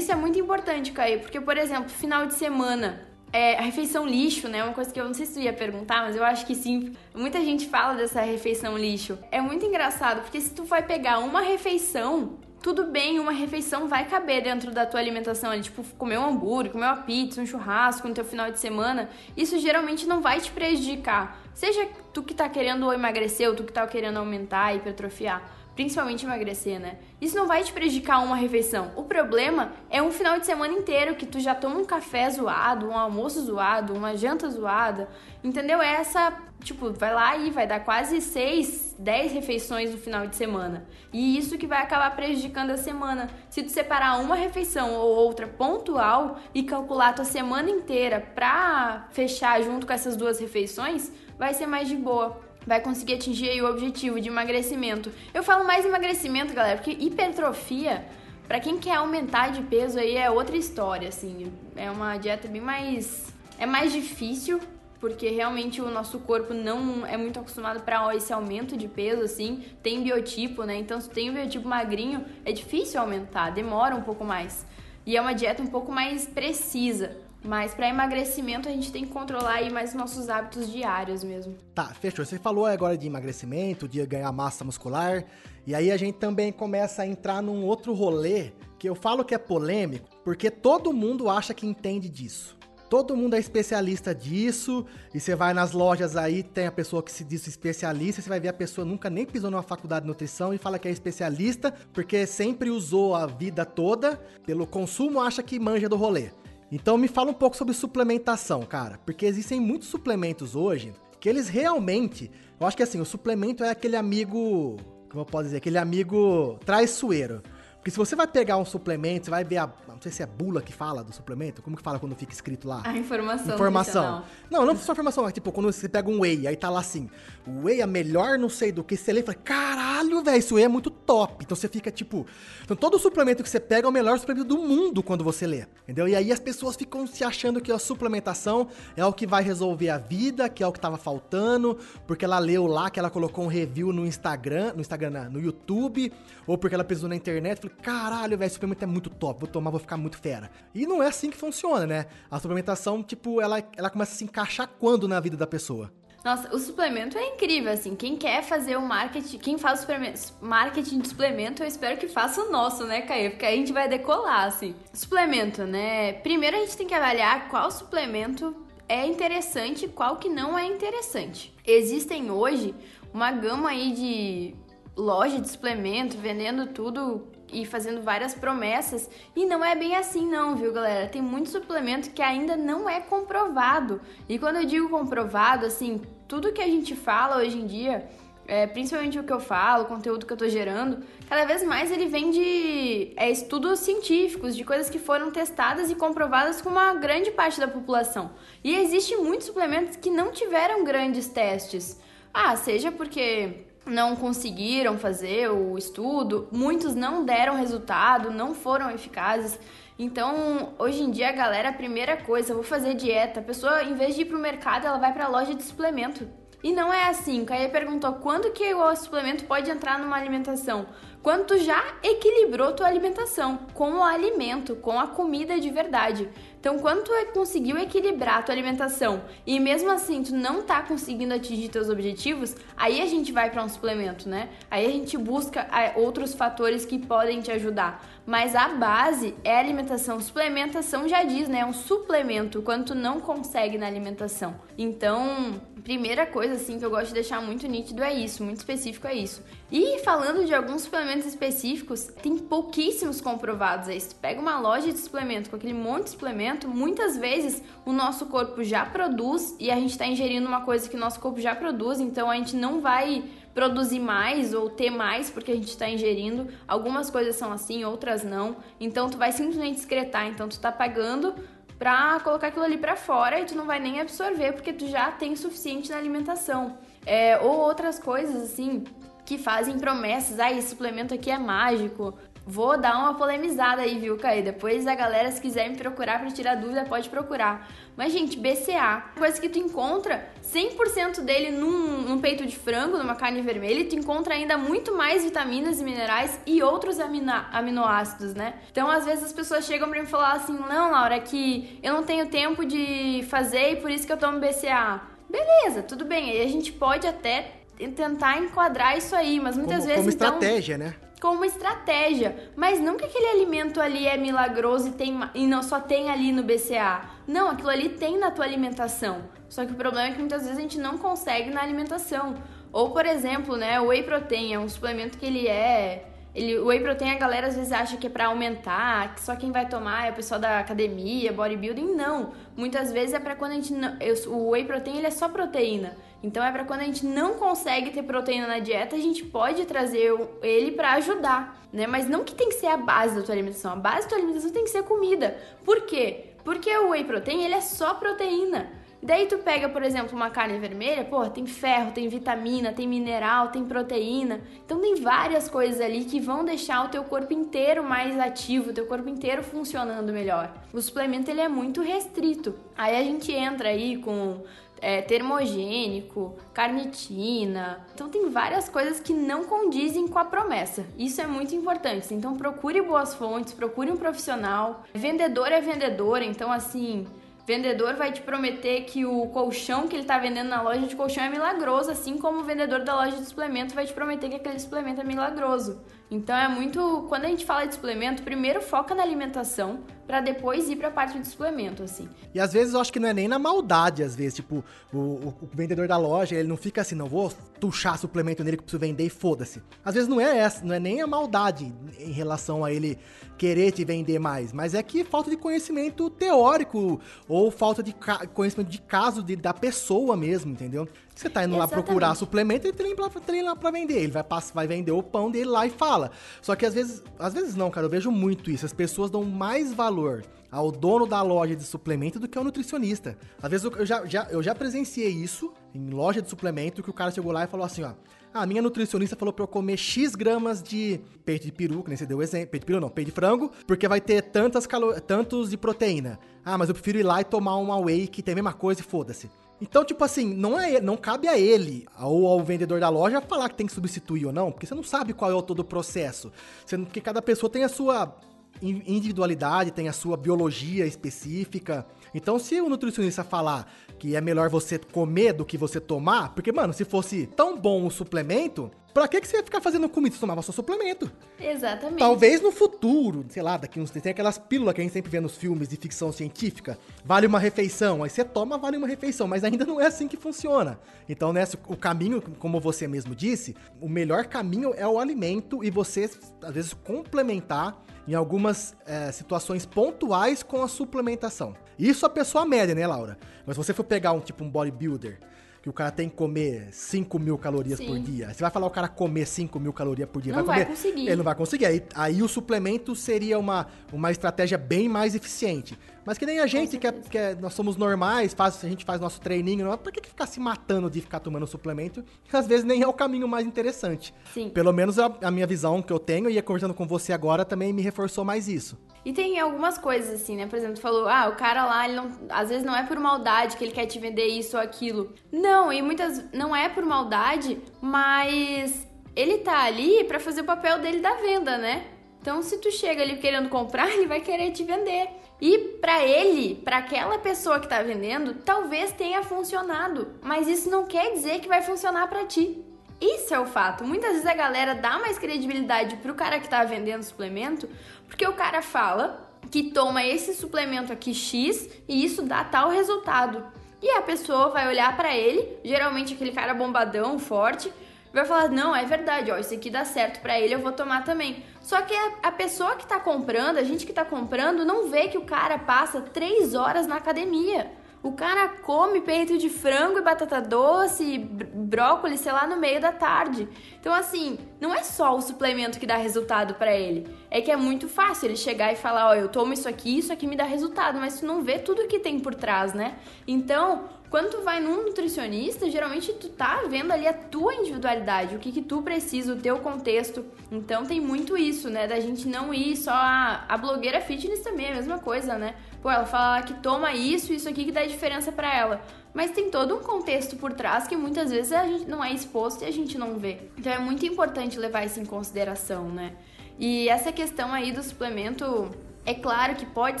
isso 0.00 0.10
é 0.10 0.14
muito 0.14 0.38
importante, 0.38 0.92
Caio, 0.92 1.20
porque, 1.20 1.40
por 1.40 1.56
exemplo, 1.56 1.90
final 1.90 2.26
de 2.26 2.34
semana, 2.34 3.06
é, 3.32 3.58
a 3.58 3.60
refeição 3.60 4.06
lixo, 4.06 4.48
né? 4.48 4.64
Uma 4.64 4.72
coisa 4.72 4.90
que 4.92 4.98
eu 4.98 5.04
não 5.04 5.14
sei 5.14 5.26
se 5.26 5.34
tu 5.34 5.40
ia 5.40 5.52
perguntar, 5.52 6.02
mas 6.02 6.16
eu 6.16 6.24
acho 6.24 6.46
que 6.46 6.54
sim. 6.54 6.92
Muita 7.14 7.40
gente 7.40 7.68
fala 7.68 7.94
dessa 7.94 8.22
refeição 8.22 8.76
lixo. 8.76 9.18
É 9.30 9.40
muito 9.40 9.64
engraçado, 9.64 10.22
porque 10.22 10.40
se 10.40 10.54
tu 10.54 10.64
vai 10.64 10.82
pegar 10.82 11.18
uma 11.18 11.42
refeição, 11.42 12.38
tudo 12.62 12.84
bem, 12.84 13.20
uma 13.20 13.30
refeição 13.30 13.88
vai 13.88 14.06
caber 14.06 14.42
dentro 14.42 14.70
da 14.70 14.86
tua 14.86 14.98
alimentação 14.98 15.50
ali, 15.50 15.62
tipo, 15.62 15.84
comer 15.96 16.18
um 16.18 16.30
hambúrguer, 16.30 16.72
comer 16.72 16.86
uma 16.86 16.96
pizza, 16.96 17.40
um 17.40 17.46
churrasco 17.46 18.08
no 18.08 18.14
teu 18.14 18.24
final 18.24 18.50
de 18.50 18.58
semana, 18.58 19.10
isso 19.36 19.58
geralmente 19.58 20.06
não 20.06 20.20
vai 20.20 20.40
te 20.40 20.50
prejudicar. 20.50 21.40
Seja 21.54 21.86
tu 22.12 22.22
que 22.22 22.34
tá 22.34 22.48
querendo 22.48 22.90
emagrecer 22.92 23.48
ou 23.48 23.54
tu 23.54 23.64
que 23.64 23.72
tá 23.72 23.86
querendo 23.86 24.18
aumentar, 24.18 24.74
hipertrofiar 24.74 25.59
principalmente 25.80 26.26
emagrecer, 26.26 26.78
né? 26.78 26.98
Isso 27.22 27.34
não 27.34 27.46
vai 27.46 27.64
te 27.64 27.72
prejudicar 27.72 28.22
uma 28.22 28.36
refeição. 28.36 28.92
O 28.96 29.04
problema 29.04 29.72
é 29.88 30.02
um 30.02 30.12
final 30.12 30.38
de 30.38 30.44
semana 30.44 30.74
inteiro 30.74 31.14
que 31.14 31.24
tu 31.24 31.40
já 31.40 31.54
toma 31.54 31.76
um 31.76 31.86
café 31.86 32.28
zoado, 32.28 32.90
um 32.90 32.98
almoço 32.98 33.40
zoado, 33.40 33.94
uma 33.94 34.14
janta 34.14 34.46
zoada, 34.50 35.08
entendeu? 35.42 35.80
É 35.80 35.94
essa, 35.94 36.34
tipo, 36.62 36.92
vai 36.92 37.14
lá 37.14 37.34
e 37.38 37.50
vai 37.50 37.66
dar 37.66 37.80
quase 37.80 38.20
6, 38.20 38.96
10 38.98 39.32
refeições 39.32 39.90
no 39.90 39.96
final 39.96 40.26
de 40.26 40.36
semana. 40.36 40.86
E 41.14 41.38
isso 41.38 41.56
que 41.56 41.66
vai 41.66 41.80
acabar 41.80 42.14
prejudicando 42.14 42.72
a 42.72 42.76
semana. 42.76 43.30
Se 43.48 43.62
tu 43.62 43.70
separar 43.70 44.20
uma 44.20 44.34
refeição 44.34 44.92
ou 44.92 45.16
outra 45.16 45.48
pontual 45.48 46.38
e 46.54 46.62
calcular 46.62 47.14
tua 47.14 47.24
semana 47.24 47.70
inteira 47.70 48.20
pra 48.34 49.08
fechar 49.12 49.62
junto 49.62 49.86
com 49.86 49.94
essas 49.94 50.14
duas 50.14 50.38
refeições, 50.38 51.10
vai 51.38 51.54
ser 51.54 51.66
mais 51.66 51.88
de 51.88 51.96
boa 51.96 52.49
vai 52.66 52.80
conseguir 52.80 53.14
atingir 53.14 53.62
o 53.62 53.68
objetivo 53.68 54.20
de 54.20 54.28
emagrecimento. 54.28 55.12
Eu 55.32 55.42
falo 55.42 55.64
mais 55.64 55.84
emagrecimento, 55.84 56.54
galera, 56.54 56.76
porque 56.76 56.96
hipertrofia, 57.04 58.04
para 58.46 58.60
quem 58.60 58.78
quer 58.78 58.96
aumentar 58.96 59.50
de 59.50 59.62
peso 59.62 59.98
aí 59.98 60.16
é 60.16 60.30
outra 60.30 60.56
história, 60.56 61.08
assim. 61.08 61.52
É 61.76 61.90
uma 61.90 62.16
dieta 62.16 62.48
bem 62.48 62.60
mais 62.60 63.32
é 63.60 63.66
mais 63.66 63.92
difícil, 63.92 64.58
porque 64.98 65.28
realmente 65.28 65.82
o 65.82 65.90
nosso 65.90 66.18
corpo 66.20 66.54
não 66.54 67.06
é 67.06 67.14
muito 67.18 67.38
acostumado 67.38 67.82
para 67.82 68.16
esse 68.16 68.32
aumento 68.32 68.74
de 68.74 68.88
peso, 68.88 69.22
assim. 69.22 69.62
Tem 69.82 70.02
biotipo, 70.02 70.64
né? 70.64 70.76
Então, 70.78 70.98
se 70.98 71.10
tem 71.10 71.28
um 71.28 71.34
biotipo 71.34 71.68
magrinho, 71.68 72.24
é 72.42 72.52
difícil 72.52 72.98
aumentar, 72.98 73.50
demora 73.50 73.94
um 73.94 74.00
pouco 74.00 74.24
mais. 74.24 74.66
E 75.04 75.14
é 75.14 75.20
uma 75.20 75.34
dieta 75.34 75.62
um 75.62 75.66
pouco 75.66 75.92
mais 75.92 76.26
precisa. 76.26 77.18
Mas 77.42 77.72
para 77.74 77.88
emagrecimento 77.88 78.68
a 78.68 78.72
gente 78.72 78.92
tem 78.92 79.04
que 79.04 79.10
controlar 79.10 79.54
aí 79.54 79.70
mais 79.70 79.94
nossos 79.94 80.28
hábitos 80.28 80.70
diários 80.70 81.24
mesmo. 81.24 81.56
Tá, 81.74 81.86
fechou. 81.86 82.24
Você 82.24 82.38
falou 82.38 82.66
agora 82.66 82.96
de 82.98 83.06
emagrecimento, 83.06 83.88
de 83.88 84.04
ganhar 84.04 84.30
massa 84.30 84.64
muscular, 84.64 85.24
e 85.66 85.74
aí 85.74 85.90
a 85.90 85.96
gente 85.96 86.18
também 86.18 86.52
começa 86.52 87.02
a 87.02 87.06
entrar 87.06 87.42
num 87.42 87.64
outro 87.64 87.94
rolê 87.94 88.52
que 88.78 88.88
eu 88.88 88.94
falo 88.94 89.24
que 89.24 89.34
é 89.34 89.38
polêmico, 89.38 90.08
porque 90.24 90.50
todo 90.50 90.92
mundo 90.92 91.28
acha 91.28 91.54
que 91.54 91.66
entende 91.66 92.08
disso. 92.08 92.58
Todo 92.88 93.16
mundo 93.16 93.36
é 93.36 93.38
especialista 93.38 94.12
disso, 94.12 94.84
e 95.14 95.20
você 95.20 95.36
vai 95.36 95.54
nas 95.54 95.70
lojas 95.70 96.16
aí, 96.16 96.42
tem 96.42 96.66
a 96.66 96.72
pessoa 96.72 97.02
que 97.02 97.12
se 97.12 97.22
diz 97.22 97.46
especialista, 97.46 98.20
você 98.20 98.28
vai 98.28 98.40
ver 98.40 98.48
a 98.48 98.52
pessoa 98.52 98.84
nunca 98.84 99.08
nem 99.08 99.24
pisou 99.24 99.48
numa 99.48 99.62
faculdade 99.62 100.02
de 100.02 100.08
nutrição 100.08 100.52
e 100.52 100.58
fala 100.58 100.76
que 100.76 100.88
é 100.88 100.90
especialista, 100.90 101.72
porque 101.92 102.26
sempre 102.26 102.68
usou 102.68 103.14
a 103.14 103.26
vida 103.26 103.64
toda, 103.64 104.16
pelo 104.44 104.66
consumo, 104.66 105.20
acha 105.20 105.40
que 105.40 105.58
manja 105.60 105.88
do 105.88 105.94
rolê. 105.94 106.30
Então 106.70 106.96
me 106.96 107.08
fala 107.08 107.30
um 107.30 107.34
pouco 107.34 107.56
sobre 107.56 107.74
suplementação, 107.74 108.62
cara, 108.62 108.98
porque 109.04 109.26
existem 109.26 109.60
muitos 109.60 109.88
suplementos 109.88 110.54
hoje 110.54 110.92
que 111.18 111.28
eles 111.28 111.48
realmente, 111.48 112.30
eu 112.58 112.66
acho 112.66 112.76
que 112.76 112.82
assim, 112.82 113.00
o 113.00 113.04
suplemento 113.04 113.62
é 113.62 113.70
aquele 113.70 113.96
amigo, 113.96 114.78
como 115.10 115.20
eu 115.22 115.26
posso 115.26 115.44
dizer, 115.44 115.58
aquele 115.58 115.78
amigo 115.78 116.58
traiçoeiro. 116.64 117.42
Porque 117.80 117.90
se 117.90 117.96
você 117.96 118.14
vai 118.14 118.26
pegar 118.26 118.58
um 118.58 118.64
suplemento, 118.64 119.24
você 119.24 119.30
vai 119.30 119.42
ver 119.42 119.56
a. 119.56 119.70
Não 119.88 120.00
sei 120.02 120.12
se 120.12 120.22
é 120.22 120.26
bula 120.26 120.60
que 120.60 120.70
fala 120.70 121.02
do 121.02 121.14
suplemento. 121.14 121.62
Como 121.62 121.74
que 121.74 121.82
fala 121.82 121.98
quando 121.98 122.14
fica 122.14 122.30
escrito 122.30 122.68
lá? 122.68 122.82
A 122.84 122.94
informação. 122.94 123.54
Informação. 123.54 124.24
Não, 124.50 124.66
não 124.66 124.76
só 124.76 124.92
informação. 124.92 125.26
É 125.26 125.32
tipo, 125.32 125.50
quando 125.50 125.72
você 125.72 125.88
pega 125.88 126.10
um 126.10 126.20
whey, 126.20 126.46
aí 126.46 126.56
tá 126.56 126.68
lá 126.68 126.80
assim. 126.80 127.08
O 127.46 127.64
whey 127.64 127.80
é 127.80 127.86
melhor, 127.86 128.38
não 128.38 128.48
sei 128.48 128.70
do 128.70 128.84
que. 128.84 128.96
Você 128.96 129.12
lê 129.12 129.20
e 129.20 129.22
fala, 129.22 129.38
caralho, 129.38 130.22
velho, 130.22 130.36
esse 130.36 130.52
whey 130.52 130.64
é 130.64 130.68
muito 130.68 130.90
top. 130.90 131.44
Então 131.44 131.56
você 131.56 131.68
fica 131.68 131.90
tipo. 131.90 132.26
Então 132.62 132.76
todo 132.76 132.98
suplemento 132.98 133.42
que 133.42 133.48
você 133.48 133.58
pega 133.58 133.86
é 133.86 133.88
o 133.88 133.92
melhor 133.92 134.18
suplemento 134.18 134.46
do 134.46 134.58
mundo 134.58 135.02
quando 135.02 135.24
você 135.24 135.46
lê. 135.46 135.66
Entendeu? 135.82 136.06
E 136.06 136.14
aí 136.14 136.30
as 136.30 136.38
pessoas 136.38 136.76
ficam 136.76 137.06
se 137.06 137.24
achando 137.24 137.60
que 137.60 137.72
a 137.72 137.78
suplementação 137.78 138.68
é 138.96 139.04
o 139.04 139.12
que 139.12 139.26
vai 139.26 139.42
resolver 139.42 139.88
a 139.88 139.98
vida, 139.98 140.48
que 140.48 140.62
é 140.62 140.66
o 140.66 140.72
que 140.72 140.80
tava 140.80 140.98
faltando, 140.98 141.78
porque 142.06 142.24
ela 142.24 142.38
leu 142.38 142.66
lá, 142.66 142.90
que 142.90 142.98
ela 142.98 143.10
colocou 143.10 143.44
um 143.44 143.48
review 143.48 143.92
no 143.92 144.06
Instagram, 144.06 144.74
no 144.74 144.80
Instagram, 144.80 145.30
no 145.30 145.40
YouTube, 145.40 146.12
ou 146.46 146.58
porque 146.58 146.74
ela 146.74 146.84
pesquisou 146.84 147.08
na 147.08 147.16
internet 147.16 147.60
caralho, 147.82 148.36
velho, 148.36 148.50
suplemento 148.50 148.84
é 148.84 148.86
muito 148.86 149.10
top, 149.10 149.40
vou 149.40 149.48
tomar, 149.48 149.70
vou 149.70 149.80
ficar 149.80 149.96
muito 149.96 150.18
fera. 150.18 150.50
E 150.74 150.86
não 150.86 151.02
é 151.02 151.08
assim 151.08 151.30
que 151.30 151.36
funciona, 151.36 151.86
né? 151.86 152.06
A 152.30 152.38
suplementação, 152.38 153.02
tipo, 153.02 153.40
ela, 153.40 153.62
ela 153.76 153.90
começa 153.90 154.12
a 154.12 154.16
se 154.16 154.24
encaixar 154.24 154.68
quando 154.78 155.08
na 155.08 155.18
vida 155.20 155.36
da 155.36 155.46
pessoa? 155.46 155.92
Nossa, 156.24 156.54
o 156.54 156.58
suplemento 156.58 157.16
é 157.16 157.28
incrível, 157.28 157.72
assim. 157.72 157.96
Quem 157.96 158.16
quer 158.16 158.42
fazer 158.42 158.76
o 158.76 158.82
marketing, 158.82 159.38
quem 159.38 159.58
faz 159.58 159.84
o 159.84 160.44
marketing 160.44 161.00
de 161.00 161.08
suplemento, 161.08 161.62
eu 161.62 161.66
espero 161.66 161.96
que 161.96 162.08
faça 162.08 162.42
o 162.42 162.50
nosso, 162.50 162.84
né, 162.84 163.00
Caio? 163.02 163.30
Porque 163.30 163.46
aí 163.46 163.54
a 163.54 163.56
gente 163.56 163.72
vai 163.72 163.88
decolar, 163.88 164.44
assim. 164.44 164.74
Suplemento, 164.92 165.64
né? 165.64 166.12
Primeiro 166.14 166.56
a 166.56 166.60
gente 166.60 166.76
tem 166.76 166.86
que 166.86 166.94
avaliar 166.94 167.48
qual 167.48 167.70
suplemento 167.70 168.54
é 168.86 169.06
interessante 169.06 169.86
e 169.86 169.88
qual 169.88 170.16
que 170.16 170.28
não 170.28 170.58
é 170.58 170.66
interessante. 170.66 171.54
Existem 171.64 172.30
hoje 172.30 172.74
uma 173.14 173.32
gama 173.32 173.70
aí 173.70 173.92
de 173.92 174.54
loja 174.96 175.40
de 175.40 175.48
suplemento 175.48 176.18
vendendo 176.18 176.66
tudo 176.66 177.28
e 177.52 177.66
fazendo 177.66 178.02
várias 178.02 178.34
promessas. 178.34 179.10
E 179.34 179.44
não 179.46 179.64
é 179.64 179.74
bem 179.74 179.96
assim, 179.96 180.26
não, 180.26 180.56
viu, 180.56 180.72
galera? 180.72 181.08
Tem 181.08 181.22
muito 181.22 181.50
suplemento 181.50 182.10
que 182.10 182.22
ainda 182.22 182.56
não 182.56 182.88
é 182.88 183.00
comprovado. 183.00 184.00
E 184.28 184.38
quando 184.38 184.56
eu 184.56 184.64
digo 184.64 184.88
comprovado, 184.88 185.66
assim, 185.66 186.00
tudo 186.26 186.52
que 186.52 186.62
a 186.62 186.66
gente 186.66 186.94
fala 186.94 187.38
hoje 187.38 187.58
em 187.58 187.66
dia. 187.66 188.08
É, 188.46 188.66
principalmente 188.66 189.16
o 189.16 189.22
que 189.22 189.32
eu 189.32 189.38
falo, 189.38 189.84
o 189.84 189.86
conteúdo 189.86 190.26
que 190.26 190.32
eu 190.32 190.36
tô 190.36 190.48
gerando, 190.48 191.04
cada 191.28 191.44
vez 191.44 191.62
mais 191.62 191.92
ele 191.92 192.06
vem 192.06 192.32
de 192.32 193.12
é, 193.16 193.30
estudos 193.30 193.78
científicos, 193.78 194.56
de 194.56 194.64
coisas 194.64 194.90
que 194.90 194.98
foram 194.98 195.30
testadas 195.30 195.88
e 195.88 195.94
comprovadas 195.94 196.60
com 196.60 196.68
uma 196.68 196.92
grande 196.94 197.30
parte 197.30 197.60
da 197.60 197.68
população. 197.68 198.32
E 198.64 198.74
existe 198.74 199.14
muitos 199.16 199.46
suplementos 199.46 199.94
que 199.94 200.10
não 200.10 200.32
tiveram 200.32 200.82
grandes 200.82 201.28
testes. 201.28 202.00
Ah, 202.34 202.56
seja 202.56 202.90
porque 202.90 203.66
não 203.86 204.14
conseguiram 204.16 204.98
fazer 204.98 205.50
o 205.50 205.76
estudo, 205.76 206.48
muitos 206.52 206.94
não 206.94 207.24
deram 207.24 207.54
resultado, 207.54 208.30
não 208.30 208.54
foram 208.54 208.90
eficazes. 208.90 209.58
Então, 209.98 210.74
hoje 210.78 211.02
em 211.02 211.10
dia, 211.10 211.30
galera, 211.32 211.68
a 211.68 211.74
primeira 211.74 212.16
coisa, 212.16 212.54
vou 212.54 212.62
fazer 212.62 212.94
dieta. 212.94 213.40
A 213.40 213.42
pessoa, 213.42 213.82
em 213.82 213.94
vez 213.94 214.14
de 214.14 214.22
ir 214.22 214.24
pro 214.24 214.38
mercado, 214.38 214.86
ela 214.86 214.98
vai 214.98 215.12
pra 215.12 215.28
loja 215.28 215.54
de 215.54 215.62
suplemento. 215.62 216.26
E 216.62 216.72
não 216.72 216.92
é 216.92 217.08
assim. 217.08 217.44
Caia 217.44 217.68
perguntou 217.68 218.12
quando 218.14 218.52
que 218.52 218.74
o 218.74 218.96
suplemento 218.96 219.44
pode 219.44 219.70
entrar 219.70 219.98
numa 219.98 220.16
alimentação? 220.16 220.86
Quando 221.22 221.46
tu 221.46 221.58
já 221.58 221.82
equilibrou 222.02 222.72
tua 222.72 222.86
alimentação 222.86 223.58
com 223.74 223.96
o 223.96 224.02
alimento, 224.02 224.76
com 224.76 224.98
a 224.98 225.06
comida 225.06 225.58
de 225.58 225.70
verdade. 225.70 226.28
Então, 226.60 226.78
quando 226.78 227.04
tu 227.04 227.12
conseguiu 227.32 227.78
equilibrar 227.78 228.38
a 228.38 228.42
tua 228.42 228.54
alimentação 228.54 229.22
e 229.46 229.58
mesmo 229.58 229.90
assim 229.90 230.22
tu 230.22 230.34
não 230.34 230.60
tá 230.60 230.82
conseguindo 230.82 231.32
atingir 231.32 231.70
teus 231.70 231.88
objetivos, 231.88 232.54
aí 232.76 233.00
a 233.00 233.06
gente 233.06 233.32
vai 233.32 233.50
para 233.50 233.64
um 233.64 233.68
suplemento, 233.68 234.28
né? 234.28 234.50
Aí 234.70 234.84
a 234.84 234.90
gente 234.90 235.16
busca 235.16 235.60
é, 235.60 235.98
outros 235.98 236.34
fatores 236.34 236.84
que 236.84 236.98
podem 236.98 237.40
te 237.40 237.50
ajudar. 237.50 238.06
Mas 238.26 238.54
a 238.54 238.68
base 238.68 239.34
é 239.42 239.56
a 239.56 239.58
alimentação. 239.58 240.20
Suplementação 240.20 241.08
já 241.08 241.24
diz, 241.24 241.48
né? 241.48 241.60
É 241.60 241.66
um 241.66 241.72
suplemento 241.72 242.60
quando 242.60 242.84
tu 242.84 242.94
não 242.94 243.20
consegue 243.20 243.78
na 243.78 243.86
alimentação. 243.86 244.54
Então, 244.76 245.60
primeira 245.82 246.26
coisa 246.26 246.54
assim 246.54 246.78
que 246.78 246.84
eu 246.84 246.90
gosto 246.90 247.08
de 247.08 247.14
deixar 247.14 247.40
muito 247.40 247.66
nítido 247.66 248.02
é 248.02 248.12
isso, 248.12 248.44
muito 248.44 248.58
específico 248.58 249.06
é 249.06 249.14
isso. 249.14 249.42
E 249.72 250.00
falando 250.00 250.44
de 250.44 250.52
alguns 250.52 250.82
suplementos 250.82 251.26
específicos, 251.26 252.06
tem 252.20 252.36
pouquíssimos 252.36 253.20
comprovados 253.20 253.88
aí. 253.88 254.00
Se 254.00 254.12
pega 254.12 254.40
uma 254.40 254.58
loja 254.58 254.92
de 254.92 254.98
suplemento 254.98 255.48
com 255.48 255.54
aquele 255.54 255.72
monte 255.72 256.04
de 256.04 256.10
suplemento, 256.10 256.66
muitas 256.66 257.16
vezes 257.16 257.62
o 257.86 257.92
nosso 257.92 258.26
corpo 258.26 258.64
já 258.64 258.84
produz 258.84 259.54
e 259.60 259.70
a 259.70 259.76
gente 259.76 259.90
está 259.90 260.06
ingerindo 260.06 260.48
uma 260.48 260.62
coisa 260.62 260.88
que 260.88 260.96
o 260.96 260.98
nosso 260.98 261.20
corpo 261.20 261.40
já 261.40 261.54
produz, 261.54 262.00
então 262.00 262.28
a 262.28 262.34
gente 262.34 262.56
não 262.56 262.80
vai 262.80 263.22
produzir 263.54 264.00
mais 264.00 264.54
ou 264.54 264.70
ter 264.70 264.90
mais 264.90 265.30
porque 265.30 265.52
a 265.52 265.54
gente 265.54 265.68
está 265.68 265.88
ingerindo. 265.88 266.48
Algumas 266.66 267.08
coisas 267.08 267.36
são 267.36 267.52
assim, 267.52 267.84
outras 267.84 268.24
não. 268.24 268.56
Então 268.80 269.08
tu 269.08 269.18
vai 269.18 269.30
simplesmente 269.30 269.78
excretar, 269.78 270.26
então 270.26 270.48
tu 270.48 270.58
tá 270.58 270.72
pagando 270.72 271.32
pra 271.78 272.18
colocar 272.20 272.48
aquilo 272.48 272.64
ali 272.64 272.76
para 272.76 272.96
fora 272.96 273.38
e 273.38 273.44
tu 273.44 273.54
não 273.54 273.66
vai 273.66 273.78
nem 273.78 274.00
absorver 274.00 274.52
porque 274.52 274.72
tu 274.72 274.88
já 274.88 275.12
tem 275.12 275.32
o 275.32 275.36
suficiente 275.36 275.90
na 275.90 275.96
alimentação. 275.96 276.76
É, 277.06 277.38
ou 277.38 277.56
outras 277.56 277.98
coisas 277.98 278.42
assim 278.42 278.84
que 279.30 279.38
fazem 279.38 279.78
promessas, 279.78 280.40
ah, 280.40 280.50
esse 280.50 280.70
suplemento 280.70 281.14
aqui 281.14 281.30
é 281.30 281.38
mágico, 281.38 282.18
Vou 282.46 282.76
dar 282.76 282.98
uma 282.98 283.14
polemizada 283.14 283.82
aí, 283.82 283.98
viu, 283.98 284.16
Caí? 284.16 284.42
Depois 284.42 284.84
a 284.86 284.94
galera, 284.94 285.30
se 285.30 285.40
quiser 285.40 285.68
me 285.68 285.76
procurar 285.76 286.18
para 286.18 286.30
tirar 286.32 286.56
dúvida, 286.56 286.84
pode 286.84 287.08
procurar. 287.08 287.70
Mas, 287.96 288.12
gente, 288.12 288.36
BCA, 288.36 289.04
coisa 289.16 289.40
que 289.40 289.48
tu 289.48 289.58
encontra 289.58 290.28
100% 290.42 291.20
dele 291.20 291.52
num, 291.52 291.98
num, 291.98 292.18
peito 292.18 292.44
de 292.46 292.56
frango, 292.56 292.96
numa 292.96 293.14
carne 293.14 293.40
vermelha, 293.42 293.80
e 293.80 293.84
tu 293.84 293.94
encontra 293.94 294.34
ainda 294.34 294.56
muito 294.56 294.96
mais 294.96 295.22
vitaminas 295.22 295.80
e 295.80 295.84
minerais 295.84 296.40
e 296.44 296.60
outros 296.60 296.98
amino, 296.98 297.30
aminoácidos, 297.52 298.34
né? 298.34 298.54
Então, 298.72 298.90
às 298.90 299.04
vezes 299.04 299.26
as 299.26 299.32
pessoas 299.32 299.64
chegam 299.66 299.88
pra 299.88 300.00
mim 300.00 300.06
e 300.06 300.10
falam 300.10 300.32
assim: 300.32 300.58
não, 300.58 300.90
Laura, 300.90 301.20
que 301.20 301.78
eu 301.82 301.92
não 301.92 302.02
tenho 302.02 302.26
tempo 302.26 302.64
de 302.64 303.24
fazer 303.28 303.74
e 303.74 303.76
por 303.76 303.90
isso 303.90 304.06
que 304.06 304.12
eu 304.12 304.16
tomo 304.16 304.40
BCA. 304.40 305.02
Beleza, 305.28 305.84
tudo 305.84 306.04
bem. 306.04 306.30
Aí 306.30 306.42
a 306.42 306.48
gente 306.48 306.72
pode 306.72 307.06
até 307.06 307.59
tentar 307.88 308.38
enquadrar 308.38 308.96
isso 308.96 309.14
aí, 309.14 309.40
mas 309.40 309.56
muitas 309.56 309.84
como, 309.84 309.88
vezes. 309.88 310.04
Como 310.04 310.10
então 310.10 310.28
estratégia, 310.28 310.74
então, 310.74 310.86
né? 310.88 310.94
como 311.20 311.44
estratégia, 311.44 312.50
mas 312.56 312.80
não 312.80 312.96
que 312.96 313.04
aquele 313.04 313.26
alimento 313.26 313.80
ali 313.80 314.06
é 314.06 314.16
milagroso 314.16 314.88
e, 314.88 314.92
tem, 314.92 315.18
e 315.34 315.46
não 315.46 315.62
só 315.62 315.78
tem 315.78 316.10
ali 316.10 316.32
no 316.32 316.42
BCA. 316.42 317.02
Não, 317.28 317.50
aquilo 317.50 317.68
ali 317.68 317.90
tem 317.90 318.18
na 318.18 318.30
tua 318.30 318.44
alimentação. 318.44 319.22
Só 319.48 319.66
que 319.66 319.72
o 319.72 319.74
problema 319.74 320.08
é 320.08 320.12
que 320.12 320.18
muitas 320.18 320.42
vezes 320.42 320.56
a 320.56 320.60
gente 320.60 320.78
não 320.78 320.96
consegue 320.96 321.50
na 321.50 321.60
alimentação. 321.60 322.36
Ou, 322.72 322.90
por 322.90 323.04
exemplo, 323.04 323.56
né, 323.56 323.80
o 323.80 323.88
whey 323.88 324.02
protein 324.02 324.54
é 324.54 324.58
um 324.58 324.68
suplemento 324.68 325.18
que 325.18 325.26
ele 325.26 325.46
é 325.46 326.06
ele, 326.32 326.58
o 326.58 326.66
whey 326.66 326.78
protein 326.78 327.10
a 327.10 327.18
galera 327.18 327.48
às 327.48 327.56
vezes 327.56 327.72
acha 327.72 327.96
que 327.96 328.06
é 328.06 328.10
para 328.10 328.26
aumentar, 328.26 329.14
que 329.14 329.20
só 329.20 329.34
quem 329.34 329.50
vai 329.50 329.68
tomar 329.68 330.06
é 330.06 330.10
o 330.10 330.14
pessoal 330.14 330.40
da 330.40 330.60
academia, 330.60 331.32
bodybuilding, 331.32 331.92
não. 331.94 332.32
Muitas 332.56 332.92
vezes 332.92 333.14
é 333.14 333.18
para 333.18 333.34
quando 333.34 333.52
a 333.52 333.54
gente 333.56 333.72
não, 333.72 333.96
o 334.28 334.50
whey 334.50 334.64
protein 334.64 334.98
ele 334.98 335.08
é 335.08 335.10
só 335.10 335.28
proteína. 335.28 335.96
Então 336.22 336.44
é 336.44 336.52
para 336.52 336.64
quando 336.64 336.80
a 336.80 336.84
gente 336.84 337.04
não 337.06 337.34
consegue 337.34 337.90
ter 337.90 338.02
proteína 338.02 338.46
na 338.46 338.58
dieta, 338.58 338.94
a 338.94 339.00
gente 339.00 339.24
pode 339.24 339.64
trazer 339.64 340.12
ele 340.42 340.72
para 340.72 340.92
ajudar, 340.94 341.66
né? 341.72 341.86
Mas 341.86 342.08
não 342.08 342.24
que 342.24 342.34
tem 342.34 342.48
que 342.48 342.56
ser 342.56 342.66
a 342.66 342.76
base 342.76 343.16
da 343.16 343.22
tua 343.22 343.34
alimentação. 343.34 343.72
A 343.72 343.76
base 343.76 344.02
da 344.02 344.08
tua 344.08 344.18
alimentação 344.18 344.50
tem 344.50 344.64
que 344.64 344.70
ser 344.70 344.82
comida. 344.82 345.38
Por 345.64 345.82
quê? 345.82 346.26
Porque 346.44 346.74
o 346.76 346.90
whey 346.90 347.04
protein, 347.04 347.44
ele 347.44 347.54
é 347.54 347.60
só 347.60 347.94
proteína. 347.94 348.80
Daí 349.02 349.26
tu 349.26 349.38
pega, 349.38 349.66
por 349.66 349.82
exemplo, 349.82 350.14
uma 350.14 350.28
carne 350.28 350.58
vermelha, 350.58 351.04
pô, 351.04 351.24
tem 351.30 351.46
ferro, 351.46 351.90
tem 351.90 352.06
vitamina, 352.06 352.70
tem 352.70 352.86
mineral, 352.86 353.48
tem 353.48 353.64
proteína. 353.64 354.42
Então 354.64 354.78
tem 354.78 354.96
várias 354.96 355.48
coisas 355.48 355.80
ali 355.80 356.04
que 356.04 356.20
vão 356.20 356.44
deixar 356.44 356.84
o 356.84 356.88
teu 356.88 357.02
corpo 357.04 357.32
inteiro 357.32 357.82
mais 357.82 358.18
ativo, 358.18 358.70
o 358.70 358.74
teu 358.74 358.84
corpo 358.86 359.08
inteiro 359.08 359.42
funcionando 359.42 360.12
melhor. 360.12 360.52
O 360.70 360.82
suplemento 360.82 361.30
ele 361.30 361.40
é 361.40 361.48
muito 361.48 361.80
restrito. 361.80 362.54
Aí 362.76 362.94
a 362.94 363.02
gente 363.02 363.32
entra 363.32 363.70
aí 363.70 363.96
com 363.96 364.42
é, 364.80 365.02
termogênico, 365.02 366.36
carnitina. 366.52 367.86
Então 367.94 368.08
tem 368.08 368.28
várias 368.30 368.68
coisas 368.68 369.00
que 369.00 369.12
não 369.12 369.44
condizem 369.44 370.08
com 370.08 370.18
a 370.18 370.24
promessa. 370.24 370.84
Isso 370.98 371.20
é 371.20 371.26
muito 371.26 371.54
importante. 371.54 372.12
Então 372.12 372.36
procure 372.36 372.80
boas 372.82 373.14
fontes, 373.14 373.52
procure 373.52 373.90
um 373.90 373.96
profissional. 373.96 374.84
Vendedor 374.94 375.52
é 375.52 375.60
vendedor, 375.60 376.22
então 376.22 376.50
assim, 376.50 377.06
vendedor 377.46 377.94
vai 377.94 378.12
te 378.12 378.20
prometer 378.22 378.82
que 378.84 379.04
o 379.04 379.26
colchão 379.26 379.88
que 379.88 379.96
ele 379.96 380.02
está 380.02 380.18
vendendo 380.18 380.48
na 380.48 380.62
loja 380.62 380.86
de 380.86 380.94
colchão 380.94 381.24
é 381.24 381.28
milagroso, 381.28 381.90
assim 381.90 382.16
como 382.16 382.40
o 382.40 382.44
vendedor 382.44 382.84
da 382.84 382.94
loja 382.94 383.16
de 383.16 383.24
suplemento 383.24 383.74
vai 383.74 383.86
te 383.86 383.92
prometer 383.92 384.28
que 384.28 384.36
aquele 384.36 384.58
suplemento 384.58 385.00
é 385.00 385.04
milagroso. 385.04 385.80
Então 386.10 386.36
é 386.36 386.48
muito. 386.48 387.06
Quando 387.08 387.24
a 387.24 387.28
gente 387.28 387.44
fala 387.44 387.66
de 387.66 387.74
suplemento, 387.74 388.22
primeiro 388.22 388.60
foca 388.60 388.94
na 388.94 389.02
alimentação 389.02 389.80
para 390.10 390.20
depois 390.20 390.68
ir 390.68 390.74
pra 390.74 390.90
parte 390.90 391.20
de 391.20 391.28
suplemento, 391.28 391.84
assim. 391.84 392.08
E 392.34 392.40
às 392.40 392.52
vezes 392.52 392.74
eu 392.74 392.80
acho 392.80 392.92
que 392.92 392.98
não 392.98 393.08
é 393.08 393.14
nem 393.14 393.28
na 393.28 393.38
maldade, 393.38 394.02
às 394.02 394.16
vezes, 394.16 394.34
tipo, 394.34 394.64
o, 394.92 394.98
o, 394.98 395.34
o 395.40 395.48
vendedor 395.54 395.86
da 395.86 395.96
loja, 395.96 396.34
ele 396.34 396.48
não 396.48 396.56
fica 396.56 396.80
assim, 396.80 396.96
não 396.96 397.06
vou 397.06 397.32
tuchar 397.60 397.96
suplemento 397.96 398.42
nele 398.42 398.56
que 398.56 398.64
preciso 398.64 398.80
vender 398.80 399.06
e 399.06 399.08
foda-se. 399.08 399.62
Às 399.84 399.94
vezes 399.94 400.08
não 400.08 400.20
é 400.20 400.36
essa, 400.36 400.64
não 400.64 400.74
é 400.74 400.80
nem 400.80 401.00
a 401.00 401.06
maldade 401.06 401.72
em 401.96 402.10
relação 402.10 402.64
a 402.64 402.72
ele 402.72 402.98
querer 403.38 403.70
te 403.70 403.84
vender 403.84 404.18
mais, 404.18 404.52
mas 404.52 404.74
é 404.74 404.82
que 404.82 405.04
falta 405.04 405.30
de 405.30 405.36
conhecimento 405.36 406.10
teórico 406.10 407.00
ou 407.28 407.48
falta 407.52 407.80
de 407.80 407.94
conhecimento 408.34 408.68
de 408.68 408.82
caso 408.82 409.22
de, 409.22 409.36
da 409.36 409.54
pessoa 409.54 410.16
mesmo, 410.16 410.50
entendeu? 410.50 410.88
Você 411.20 411.28
tá 411.28 411.44
indo 411.44 411.54
Exatamente. 411.54 411.76
lá 411.76 411.82
procurar 411.82 412.14
suplemento 412.14 412.66
e 412.66 412.72
tem, 412.72 412.96
tem 413.26 413.42
lá 413.42 413.54
pra 413.54 413.70
vender. 413.70 413.98
Ele 413.98 414.10
vai, 414.10 414.24
passar, 414.24 414.54
vai 414.54 414.66
vender 414.66 414.90
o 414.90 415.02
pão 415.02 415.30
dele 415.30 415.50
lá 415.50 415.66
e 415.66 415.70
fala. 415.70 416.12
Só 416.40 416.56
que 416.56 416.64
às 416.64 416.72
vezes, 416.72 417.02
às 417.18 417.34
vezes 417.34 417.54
não, 417.54 417.70
cara, 417.70 417.84
eu 417.84 417.90
vejo 417.90 418.10
muito 418.10 418.50
isso. 418.50 418.64
As 418.64 418.72
pessoas 418.72 419.10
dão 419.10 419.22
mais 419.22 419.70
valor 419.70 420.24
ao 420.50 420.72
dono 420.72 421.06
da 421.06 421.20
loja 421.20 421.54
de 421.54 421.62
suplemento 421.62 422.18
do 422.18 422.26
que 422.26 422.38
ao 422.38 422.42
nutricionista. 422.42 423.18
Às 423.42 423.50
vezes 423.50 423.70
eu 423.70 423.84
já, 423.84 424.06
já, 424.06 424.28
eu 424.30 424.42
já 424.42 424.54
presenciei 424.54 425.10
isso 425.10 425.52
em 425.74 425.90
loja 425.90 426.22
de 426.22 426.30
suplemento, 426.30 426.82
que 426.82 426.88
o 426.88 426.94
cara 426.94 427.10
chegou 427.10 427.32
lá 427.32 427.44
e 427.44 427.46
falou 427.46 427.66
assim, 427.66 427.82
ó. 427.82 427.92
A 428.32 428.46
minha 428.46 428.62
nutricionista 428.62 429.14
falou 429.14 429.34
pra 429.34 429.42
eu 429.42 429.48
comer 429.48 429.76
X 429.76 430.14
gramas 430.14 430.62
de 430.62 431.02
peito 431.22 431.44
de 431.44 431.52
peru, 431.52 431.82
que 431.82 431.90
nem 431.90 431.98
você 431.98 432.06
deu 432.06 432.16
o 432.16 432.22
exemplo. 432.22 432.52
Peito 432.52 432.62
de 432.62 432.66
peru 432.66 432.80
não, 432.80 432.88
peito 432.88 433.08
de 433.08 433.14
frango, 433.14 433.50
porque 433.66 433.86
vai 433.86 434.00
ter 434.00 434.22
tantas 434.22 434.66
calo 434.66 434.98
tantos 435.02 435.50
de 435.50 435.58
proteína. 435.58 436.18
Ah, 436.42 436.56
mas 436.56 436.70
eu 436.70 436.74
prefiro 436.74 436.98
ir 436.98 437.02
lá 437.02 437.20
e 437.20 437.24
tomar 437.24 437.56
uma 437.56 437.76
whey 437.78 438.06
que 438.06 438.22
tem 438.22 438.32
a 438.32 438.36
mesma 438.36 438.54
coisa 438.54 438.80
e 438.80 438.84
foda-se. 438.84 439.28
Então, 439.60 439.84
tipo 439.84 440.02
assim, 440.02 440.32
não, 440.34 440.58
é, 440.58 440.80
não 440.80 440.96
cabe 440.96 441.28
a 441.28 441.38
ele 441.38 441.86
ou 442.00 442.26
ao 442.26 442.42
vendedor 442.42 442.80
da 442.80 442.88
loja 442.88 443.20
falar 443.20 443.48
que 443.48 443.56
tem 443.56 443.66
que 443.66 443.72
substituir 443.72 444.26
ou 444.26 444.32
não, 444.32 444.50
porque 444.50 444.66
você 444.66 444.74
não 444.74 444.82
sabe 444.82 445.12
qual 445.12 445.30
é 445.30 445.34
o 445.34 445.42
todo 445.42 445.60
o 445.60 445.64
processo. 445.64 446.32
Você, 446.64 446.78
porque 446.78 447.00
cada 447.00 447.20
pessoa 447.20 447.50
tem 447.50 447.64
a 447.64 447.68
sua 447.68 448.16
individualidade, 448.62 449.70
tem 449.70 449.88
a 449.88 449.92
sua 449.92 450.16
biologia 450.16 450.86
específica. 450.86 451.86
Então, 452.14 452.38
se 452.38 452.60
o 452.60 452.68
nutricionista 452.68 453.22
falar 453.22 453.70
que 453.98 454.16
é 454.16 454.20
melhor 454.20 454.48
você 454.48 454.78
comer 454.78 455.34
do 455.34 455.44
que 455.44 455.58
você 455.58 455.78
tomar, 455.78 456.34
porque, 456.34 456.50
mano, 456.50 456.72
se 456.72 456.84
fosse 456.84 457.26
tão 457.26 457.58
bom 457.58 457.86
o 457.86 457.90
suplemento, 457.90 458.70
Pra 458.92 459.06
que, 459.06 459.20
que 459.20 459.28
você 459.28 459.36
ia 459.36 459.42
ficar 459.44 459.60
fazendo 459.60 459.88
comida? 459.88 460.14
Você 460.14 460.20
tomava 460.20 460.42
só 460.42 460.52
suplemento. 460.52 461.10
Exatamente. 461.38 461.98
Talvez 461.98 462.40
no 462.40 462.50
futuro, 462.50 463.24
sei 463.28 463.42
lá, 463.42 463.56
daqui 463.56 463.78
uns. 463.78 463.90
Tem 463.90 464.10
aquelas 464.10 464.36
pílulas 464.38 464.74
que 464.74 464.80
a 464.80 464.84
gente 464.84 464.92
sempre 464.92 465.10
vê 465.10 465.20
nos 465.20 465.36
filmes 465.36 465.68
de 465.68 465.76
ficção 465.76 466.10
científica. 466.10 466.78
Vale 467.04 467.26
uma 467.26 467.38
refeição. 467.38 468.02
Aí 468.02 468.10
você 468.10 468.24
toma, 468.24 468.58
vale 468.58 468.76
uma 468.76 468.88
refeição. 468.88 469.28
Mas 469.28 469.44
ainda 469.44 469.64
não 469.64 469.80
é 469.80 469.86
assim 469.86 470.08
que 470.08 470.16
funciona. 470.16 470.80
Então, 471.08 471.32
né, 471.32 471.44
o 471.68 471.76
caminho, 471.76 472.20
como 472.38 472.60
você 472.60 472.88
mesmo 472.88 473.14
disse, 473.14 473.54
o 473.80 473.88
melhor 473.88 474.26
caminho 474.26 474.74
é 474.76 474.86
o 474.86 474.98
alimento 474.98 475.62
e 475.62 475.70
você, 475.70 476.10
às 476.42 476.52
vezes, 476.52 476.72
complementar 476.72 477.80
em 478.08 478.14
algumas 478.14 478.74
é, 478.86 479.12
situações 479.12 479.64
pontuais 479.64 480.42
com 480.42 480.62
a 480.62 480.68
suplementação. 480.68 481.54
Isso 481.78 482.04
a 482.04 482.10
pessoa 482.10 482.44
média, 482.44 482.74
né, 482.74 482.86
Laura? 482.86 483.16
Mas 483.46 483.56
se 483.56 483.64
você 483.64 483.72
for 483.72 483.84
pegar 483.84 484.12
um 484.12 484.20
tipo 484.20 484.42
um 484.42 484.50
bodybuilder 484.50 485.20
que 485.62 485.68
o 485.68 485.72
cara 485.72 485.90
tem 485.90 486.08
que 486.08 486.16
comer 486.16 486.68
5 486.72 487.18
mil 487.18 487.36
calorias 487.36 487.78
Sim. 487.78 487.86
por 487.86 487.98
dia. 487.98 488.32
Você 488.32 488.40
vai 488.40 488.50
falar 488.50 488.66
o 488.66 488.70
cara 488.70 488.88
comer 488.88 489.26
5 489.26 489.60
mil 489.60 489.72
calorias 489.72 490.08
por 490.08 490.22
dia? 490.22 490.34
Não 490.34 490.44
vai, 490.44 490.60
vai 490.60 490.66
conseguir. 490.66 491.06
Ele 491.06 491.16
não 491.16 491.24
vai 491.24 491.34
conseguir. 491.34 491.66
Aí, 491.66 491.82
aí 491.94 492.22
o 492.22 492.28
suplemento 492.28 492.96
seria 492.96 493.38
uma, 493.38 493.66
uma 493.92 494.10
estratégia 494.10 494.56
bem 494.56 494.88
mais 494.88 495.14
eficiente. 495.14 495.78
Mas 496.10 496.18
que 496.18 496.26
nem 496.26 496.40
a 496.40 496.46
gente, 496.48 496.76
que, 496.76 496.88
é, 496.88 496.90
que 496.90 497.16
é, 497.16 497.36
nós 497.36 497.54
somos 497.54 497.76
normais, 497.76 498.34
faz, 498.34 498.64
a 498.64 498.68
gente 498.68 498.84
faz 498.84 499.00
nosso 499.00 499.20
treininho, 499.20 499.64
não, 499.64 499.78
pra 499.78 499.92
que 499.92 500.08
ficar 500.08 500.26
se 500.26 500.40
matando 500.40 500.90
de 500.90 501.00
ficar 501.00 501.20
tomando 501.20 501.46
suplemento? 501.46 502.04
Que 502.28 502.36
às 502.36 502.48
vezes 502.48 502.64
nem 502.64 502.82
é 502.82 502.88
o 502.88 502.92
caminho 502.92 503.28
mais 503.28 503.46
interessante. 503.46 504.12
Sim. 504.34 504.48
Pelo 504.48 504.72
menos 504.72 504.98
a, 504.98 505.06
a 505.22 505.30
minha 505.30 505.46
visão 505.46 505.80
que 505.80 505.92
eu 505.92 506.00
tenho, 506.00 506.28
e 506.28 506.42
conversando 506.42 506.74
com 506.74 506.84
você 506.84 507.12
agora, 507.12 507.44
também 507.44 507.72
me 507.72 507.80
reforçou 507.80 508.24
mais 508.24 508.48
isso. 508.48 508.76
E 509.04 509.12
tem 509.12 509.38
algumas 509.38 509.78
coisas 509.78 510.20
assim, 510.20 510.34
né? 510.34 510.48
Por 510.48 510.56
exemplo, 510.56 510.74
tu 510.74 510.80
falou, 510.80 511.06
ah, 511.06 511.28
o 511.28 511.36
cara 511.36 511.64
lá, 511.64 511.84
ele 511.84 511.94
não, 511.94 512.10
às 512.28 512.48
vezes 512.48 512.64
não 512.66 512.74
é 512.74 512.84
por 512.84 512.98
maldade 512.98 513.56
que 513.56 513.62
ele 513.62 513.72
quer 513.72 513.86
te 513.86 514.00
vender 514.00 514.26
isso 514.26 514.56
ou 514.56 514.62
aquilo. 514.64 515.14
Não, 515.30 515.72
e 515.72 515.80
muitas 515.80 516.24
não 516.32 516.56
é 516.56 516.68
por 516.68 516.84
maldade, 516.84 517.56
mas 517.80 518.84
ele 519.14 519.38
tá 519.38 519.62
ali 519.62 520.02
para 520.02 520.18
fazer 520.18 520.40
o 520.40 520.44
papel 520.44 520.80
dele 520.80 520.98
da 520.98 521.14
venda, 521.14 521.56
né? 521.56 521.86
Então, 522.20 522.42
se 522.42 522.58
tu 522.58 522.70
chega 522.72 523.00
ali 523.00 523.16
querendo 523.18 523.48
comprar, 523.48 523.88
ele 523.94 524.08
vai 524.08 524.20
querer 524.20 524.50
te 524.50 524.64
vender. 524.64 525.19
E 525.40 525.58
para 525.80 526.04
ele, 526.04 526.56
para 526.56 526.78
aquela 526.78 527.18
pessoa 527.18 527.58
que 527.58 527.68
tá 527.68 527.82
vendendo, 527.82 528.34
talvez 528.34 528.92
tenha 528.92 529.22
funcionado, 529.22 530.08
mas 530.22 530.46
isso 530.46 530.68
não 530.68 530.84
quer 530.84 531.14
dizer 531.14 531.40
que 531.40 531.48
vai 531.48 531.62
funcionar 531.62 532.08
para 532.08 532.26
ti. 532.26 532.62
Isso 533.00 533.32
é 533.32 533.40
o 533.40 533.46
fato. 533.46 533.82
Muitas 533.82 534.10
vezes 534.12 534.26
a 534.26 534.34
galera 534.34 534.74
dá 534.74 534.98
mais 534.98 535.18
credibilidade 535.18 535.96
pro 535.96 536.14
cara 536.14 536.38
que 536.38 536.48
tá 536.48 536.62
vendendo 536.64 537.02
suplemento, 537.02 537.66
porque 538.06 538.26
o 538.26 538.34
cara 538.34 538.60
fala 538.60 539.30
que 539.50 539.70
toma 539.70 540.04
esse 540.04 540.34
suplemento 540.34 540.92
aqui 540.92 541.14
X 541.14 541.68
e 541.88 542.04
isso 542.04 542.22
dá 542.22 542.44
tal 542.44 542.68
resultado. 542.68 543.42
E 543.82 543.88
a 543.92 544.02
pessoa 544.02 544.50
vai 544.50 544.68
olhar 544.68 544.94
para 544.94 545.16
ele, 545.16 545.56
geralmente 545.64 546.12
aquele 546.12 546.32
cara 546.32 546.52
bombadão, 546.52 547.18
forte, 547.18 547.72
vai 548.12 548.24
falar: 548.24 548.48
"Não, 548.48 548.74
é 548.74 548.84
verdade, 548.84 549.30
ó, 549.30 549.38
isso 549.38 549.54
aqui 549.54 549.70
dá 549.70 549.84
certo 549.84 550.20
para 550.20 550.38
ele, 550.38 550.54
eu 550.54 550.60
vou 550.60 550.72
tomar 550.72 551.04
também". 551.04 551.44
Só 551.60 551.80
que 551.82 551.94
a, 551.94 552.28
a, 552.28 552.32
pessoa 552.32 552.76
que 552.76 552.86
tá 552.86 552.98
comprando, 552.98 553.58
a 553.58 553.64
gente 553.64 553.86
que 553.86 553.92
tá 553.92 554.04
comprando, 554.04 554.64
não 554.64 554.88
vê 554.88 555.08
que 555.08 555.18
o 555.18 555.24
cara 555.24 555.58
passa 555.58 556.00
três 556.00 556.54
horas 556.54 556.86
na 556.86 556.96
academia. 556.96 557.70
O 558.02 558.12
cara 558.12 558.48
come 558.48 559.02
peito 559.02 559.36
de 559.36 559.50
frango 559.50 559.98
e 559.98 560.02
batata 560.02 560.40
doce, 560.40 561.18
brócolis, 561.18 562.20
sei 562.20 562.32
lá, 562.32 562.46
no 562.46 562.56
meio 562.56 562.80
da 562.80 562.92
tarde. 562.92 563.46
Então, 563.78 563.92
assim, 563.92 564.38
não 564.58 564.72
é 564.74 564.82
só 564.82 565.14
o 565.14 565.20
suplemento 565.20 565.78
que 565.78 565.86
dá 565.86 565.96
resultado 565.96 566.54
para 566.54 566.74
ele. 566.74 567.06
É 567.30 567.42
que 567.42 567.50
é 567.50 567.56
muito 567.56 567.88
fácil 567.88 568.28
ele 568.28 568.36
chegar 568.36 568.72
e 568.72 568.76
falar: 568.76 569.08
Ó, 569.08 569.10
oh, 569.10 569.14
eu 569.14 569.28
tomo 569.28 569.52
isso 569.52 569.68
aqui, 569.68 569.98
isso 569.98 570.12
aqui 570.12 570.26
me 570.26 570.34
dá 570.34 570.44
resultado, 570.44 570.98
mas 570.98 571.20
tu 571.20 571.26
não 571.26 571.42
vê 571.42 571.58
tudo 571.58 571.86
que 571.88 571.98
tem 571.98 572.18
por 572.18 572.34
trás, 572.34 572.72
né? 572.72 572.96
Então, 573.26 573.84
quando 574.10 574.30
tu 574.30 574.42
vai 574.42 574.60
num 574.60 574.82
nutricionista, 574.82 575.70
geralmente 575.70 576.12
tu 576.14 576.28
tá 576.30 576.62
vendo 576.68 576.90
ali 576.90 577.06
a 577.06 577.12
tua 577.12 577.54
individualidade, 577.54 578.34
o 578.34 578.40
que 578.40 578.50
que 578.50 578.60
tu 578.60 578.82
precisa, 578.82 579.32
o 579.32 579.36
teu 579.36 579.60
contexto. 579.60 580.24
Então 580.50 580.84
tem 580.84 581.00
muito 581.00 581.36
isso, 581.36 581.70
né, 581.70 581.86
da 581.86 582.00
gente 582.00 582.26
não 582.26 582.52
ir 582.52 582.76
só 582.76 582.90
a, 582.90 583.44
a 583.48 583.56
blogueira 583.56 584.00
fitness 584.00 584.40
também 584.40 584.66
é 584.66 584.72
a 584.72 584.74
mesma 584.74 584.98
coisa, 584.98 585.38
né? 585.38 585.54
Pô, 585.82 585.90
ela 585.90 586.04
fala 586.04 586.42
que 586.42 586.54
toma 586.54 586.92
isso, 586.92 587.32
isso 587.32 587.48
aqui 587.48 587.64
que 587.64 587.72
dá 587.72 587.84
diferença 587.84 588.30
para 588.30 588.54
ela. 588.54 588.82
Mas 589.14 589.30
tem 589.30 589.50
todo 589.50 589.74
um 589.74 589.80
contexto 589.80 590.36
por 590.36 590.52
trás 590.52 590.86
que 590.86 590.96
muitas 590.96 591.30
vezes 591.30 591.52
a 591.52 591.66
gente 591.66 591.88
não 591.88 592.04
é 592.04 592.12
exposto 592.12 592.62
e 592.62 592.66
a 592.66 592.70
gente 592.70 592.96
não 592.98 593.18
vê. 593.18 593.38
Então 593.58 593.72
é 593.72 593.78
muito 593.78 594.04
importante 594.06 594.58
levar 594.58 594.84
isso 594.84 595.00
em 595.00 595.04
consideração, 595.04 595.88
né? 595.88 596.12
E 596.58 596.88
essa 596.88 597.10
questão 597.10 597.52
aí 597.52 597.72
do 597.72 597.82
suplemento, 597.82 598.70
é 599.06 599.14
claro 599.14 599.54
que 599.56 599.64
pode 599.64 600.00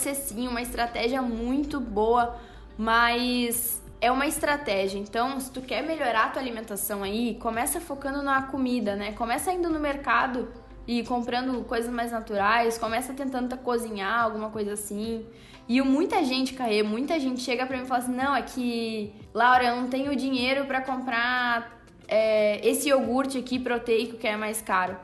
ser 0.00 0.14
sim 0.14 0.48
uma 0.48 0.60
estratégia 0.60 1.22
muito 1.22 1.78
boa, 1.78 2.36
mas 2.76 3.80
é 4.00 4.10
uma 4.10 4.26
estratégia. 4.26 4.98
Então, 4.98 5.38
se 5.40 5.50
tu 5.50 5.60
quer 5.60 5.82
melhorar 5.82 6.26
a 6.26 6.28
tua 6.30 6.42
alimentação 6.42 7.02
aí, 7.02 7.36
começa 7.40 7.80
focando 7.80 8.22
na 8.22 8.42
comida, 8.42 8.96
né? 8.96 9.12
Começa 9.12 9.52
indo 9.52 9.70
no 9.70 9.78
mercado 9.78 10.48
e 10.86 11.02
comprando 11.04 11.64
coisas 11.64 11.92
mais 11.92 12.10
naturais, 12.10 12.78
começa 12.78 13.12
tentando 13.12 13.56
cozinhar, 13.58 14.24
alguma 14.24 14.50
coisa 14.50 14.72
assim. 14.72 15.26
E 15.68 15.82
muita 15.82 16.24
gente, 16.24 16.54
Caê, 16.54 16.82
muita 16.82 17.20
gente 17.20 17.40
chega 17.40 17.66
pra 17.66 17.76
mim 17.76 17.84
e 17.84 17.86
fala 17.86 18.02
assim: 18.02 18.14
não, 18.14 18.34
é 18.34 18.42
que, 18.42 19.12
Laura, 19.34 19.64
eu 19.64 19.76
não 19.76 19.88
tenho 19.88 20.16
dinheiro 20.16 20.64
para 20.64 20.80
comprar 20.80 21.78
é, 22.08 22.66
esse 22.66 22.88
iogurte 22.88 23.36
aqui 23.36 23.58
proteico 23.58 24.16
que 24.16 24.26
é 24.26 24.36
mais 24.36 24.62
caro. 24.62 24.96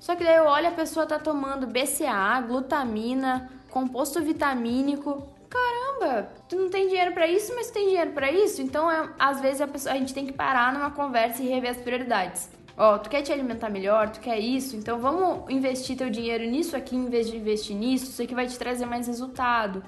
Só 0.00 0.16
que 0.16 0.24
daí 0.24 0.36
eu 0.36 0.44
olho 0.44 0.68
a 0.68 0.72
pessoa 0.72 1.06
tá 1.06 1.18
tomando 1.18 1.66
BCA, 1.66 2.40
glutamina, 2.46 3.50
composto 3.70 4.22
vitamínico. 4.22 5.28
Caramba, 5.50 6.30
tu 6.48 6.56
não 6.56 6.70
tem 6.70 6.88
dinheiro 6.88 7.12
para 7.12 7.26
isso, 7.26 7.54
mas 7.54 7.68
tu 7.68 7.74
tem 7.74 7.88
dinheiro 7.88 8.12
para 8.12 8.30
isso? 8.30 8.62
Então, 8.62 8.90
é, 8.90 9.10
às 9.18 9.40
vezes 9.40 9.60
a, 9.60 9.66
pessoa, 9.66 9.94
a 9.94 9.98
gente 9.98 10.14
tem 10.14 10.26
que 10.26 10.32
parar 10.32 10.72
numa 10.72 10.90
conversa 10.90 11.42
e 11.42 11.48
rever 11.48 11.70
as 11.70 11.76
prioridades. 11.76 12.50
Ó, 12.76 12.94
oh, 12.94 12.98
tu 12.98 13.08
quer 13.08 13.22
te 13.22 13.32
alimentar 13.32 13.70
melhor, 13.70 14.10
tu 14.10 14.20
quer 14.20 14.38
isso, 14.38 14.76
então 14.76 14.98
vamos 14.98 15.50
investir 15.50 15.96
teu 15.96 16.10
dinheiro 16.10 16.44
nisso 16.44 16.76
aqui 16.76 16.94
em 16.94 17.08
vez 17.08 17.30
de 17.30 17.36
investir 17.36 17.74
nisso, 17.74 18.04
isso 18.04 18.22
aqui 18.22 18.34
vai 18.34 18.46
te 18.46 18.58
trazer 18.58 18.84
mais 18.84 19.06
resultado. 19.06 19.82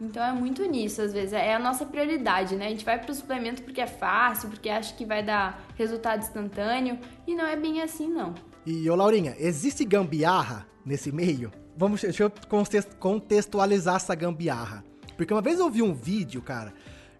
Então 0.00 0.22
é 0.22 0.32
muito 0.32 0.64
nisso, 0.64 1.00
às 1.02 1.12
vezes. 1.12 1.32
É 1.32 1.54
a 1.54 1.58
nossa 1.58 1.86
prioridade, 1.86 2.56
né? 2.56 2.66
A 2.66 2.70
gente 2.70 2.84
vai 2.84 3.00
pro 3.00 3.14
suplemento 3.14 3.62
porque 3.62 3.80
é 3.80 3.86
fácil, 3.86 4.48
porque 4.48 4.68
acha 4.68 4.94
que 4.94 5.04
vai 5.04 5.22
dar 5.22 5.64
resultado 5.76 6.20
instantâneo. 6.20 6.98
E 7.26 7.34
não 7.34 7.46
é 7.46 7.56
bem 7.56 7.80
assim, 7.82 8.08
não. 8.08 8.34
E, 8.66 8.88
ô 8.88 8.94
Laurinha, 8.94 9.34
existe 9.38 9.84
gambiarra 9.84 10.66
nesse 10.84 11.12
meio? 11.12 11.52
Vamos, 11.76 12.00
deixa 12.00 12.24
eu 12.24 12.32
contextualizar 12.98 13.96
essa 13.96 14.14
gambiarra. 14.14 14.84
Porque 15.16 15.32
uma 15.32 15.42
vez 15.42 15.58
eu 15.58 15.70
vi 15.70 15.82
um 15.82 15.94
vídeo, 15.94 16.42
cara. 16.42 16.72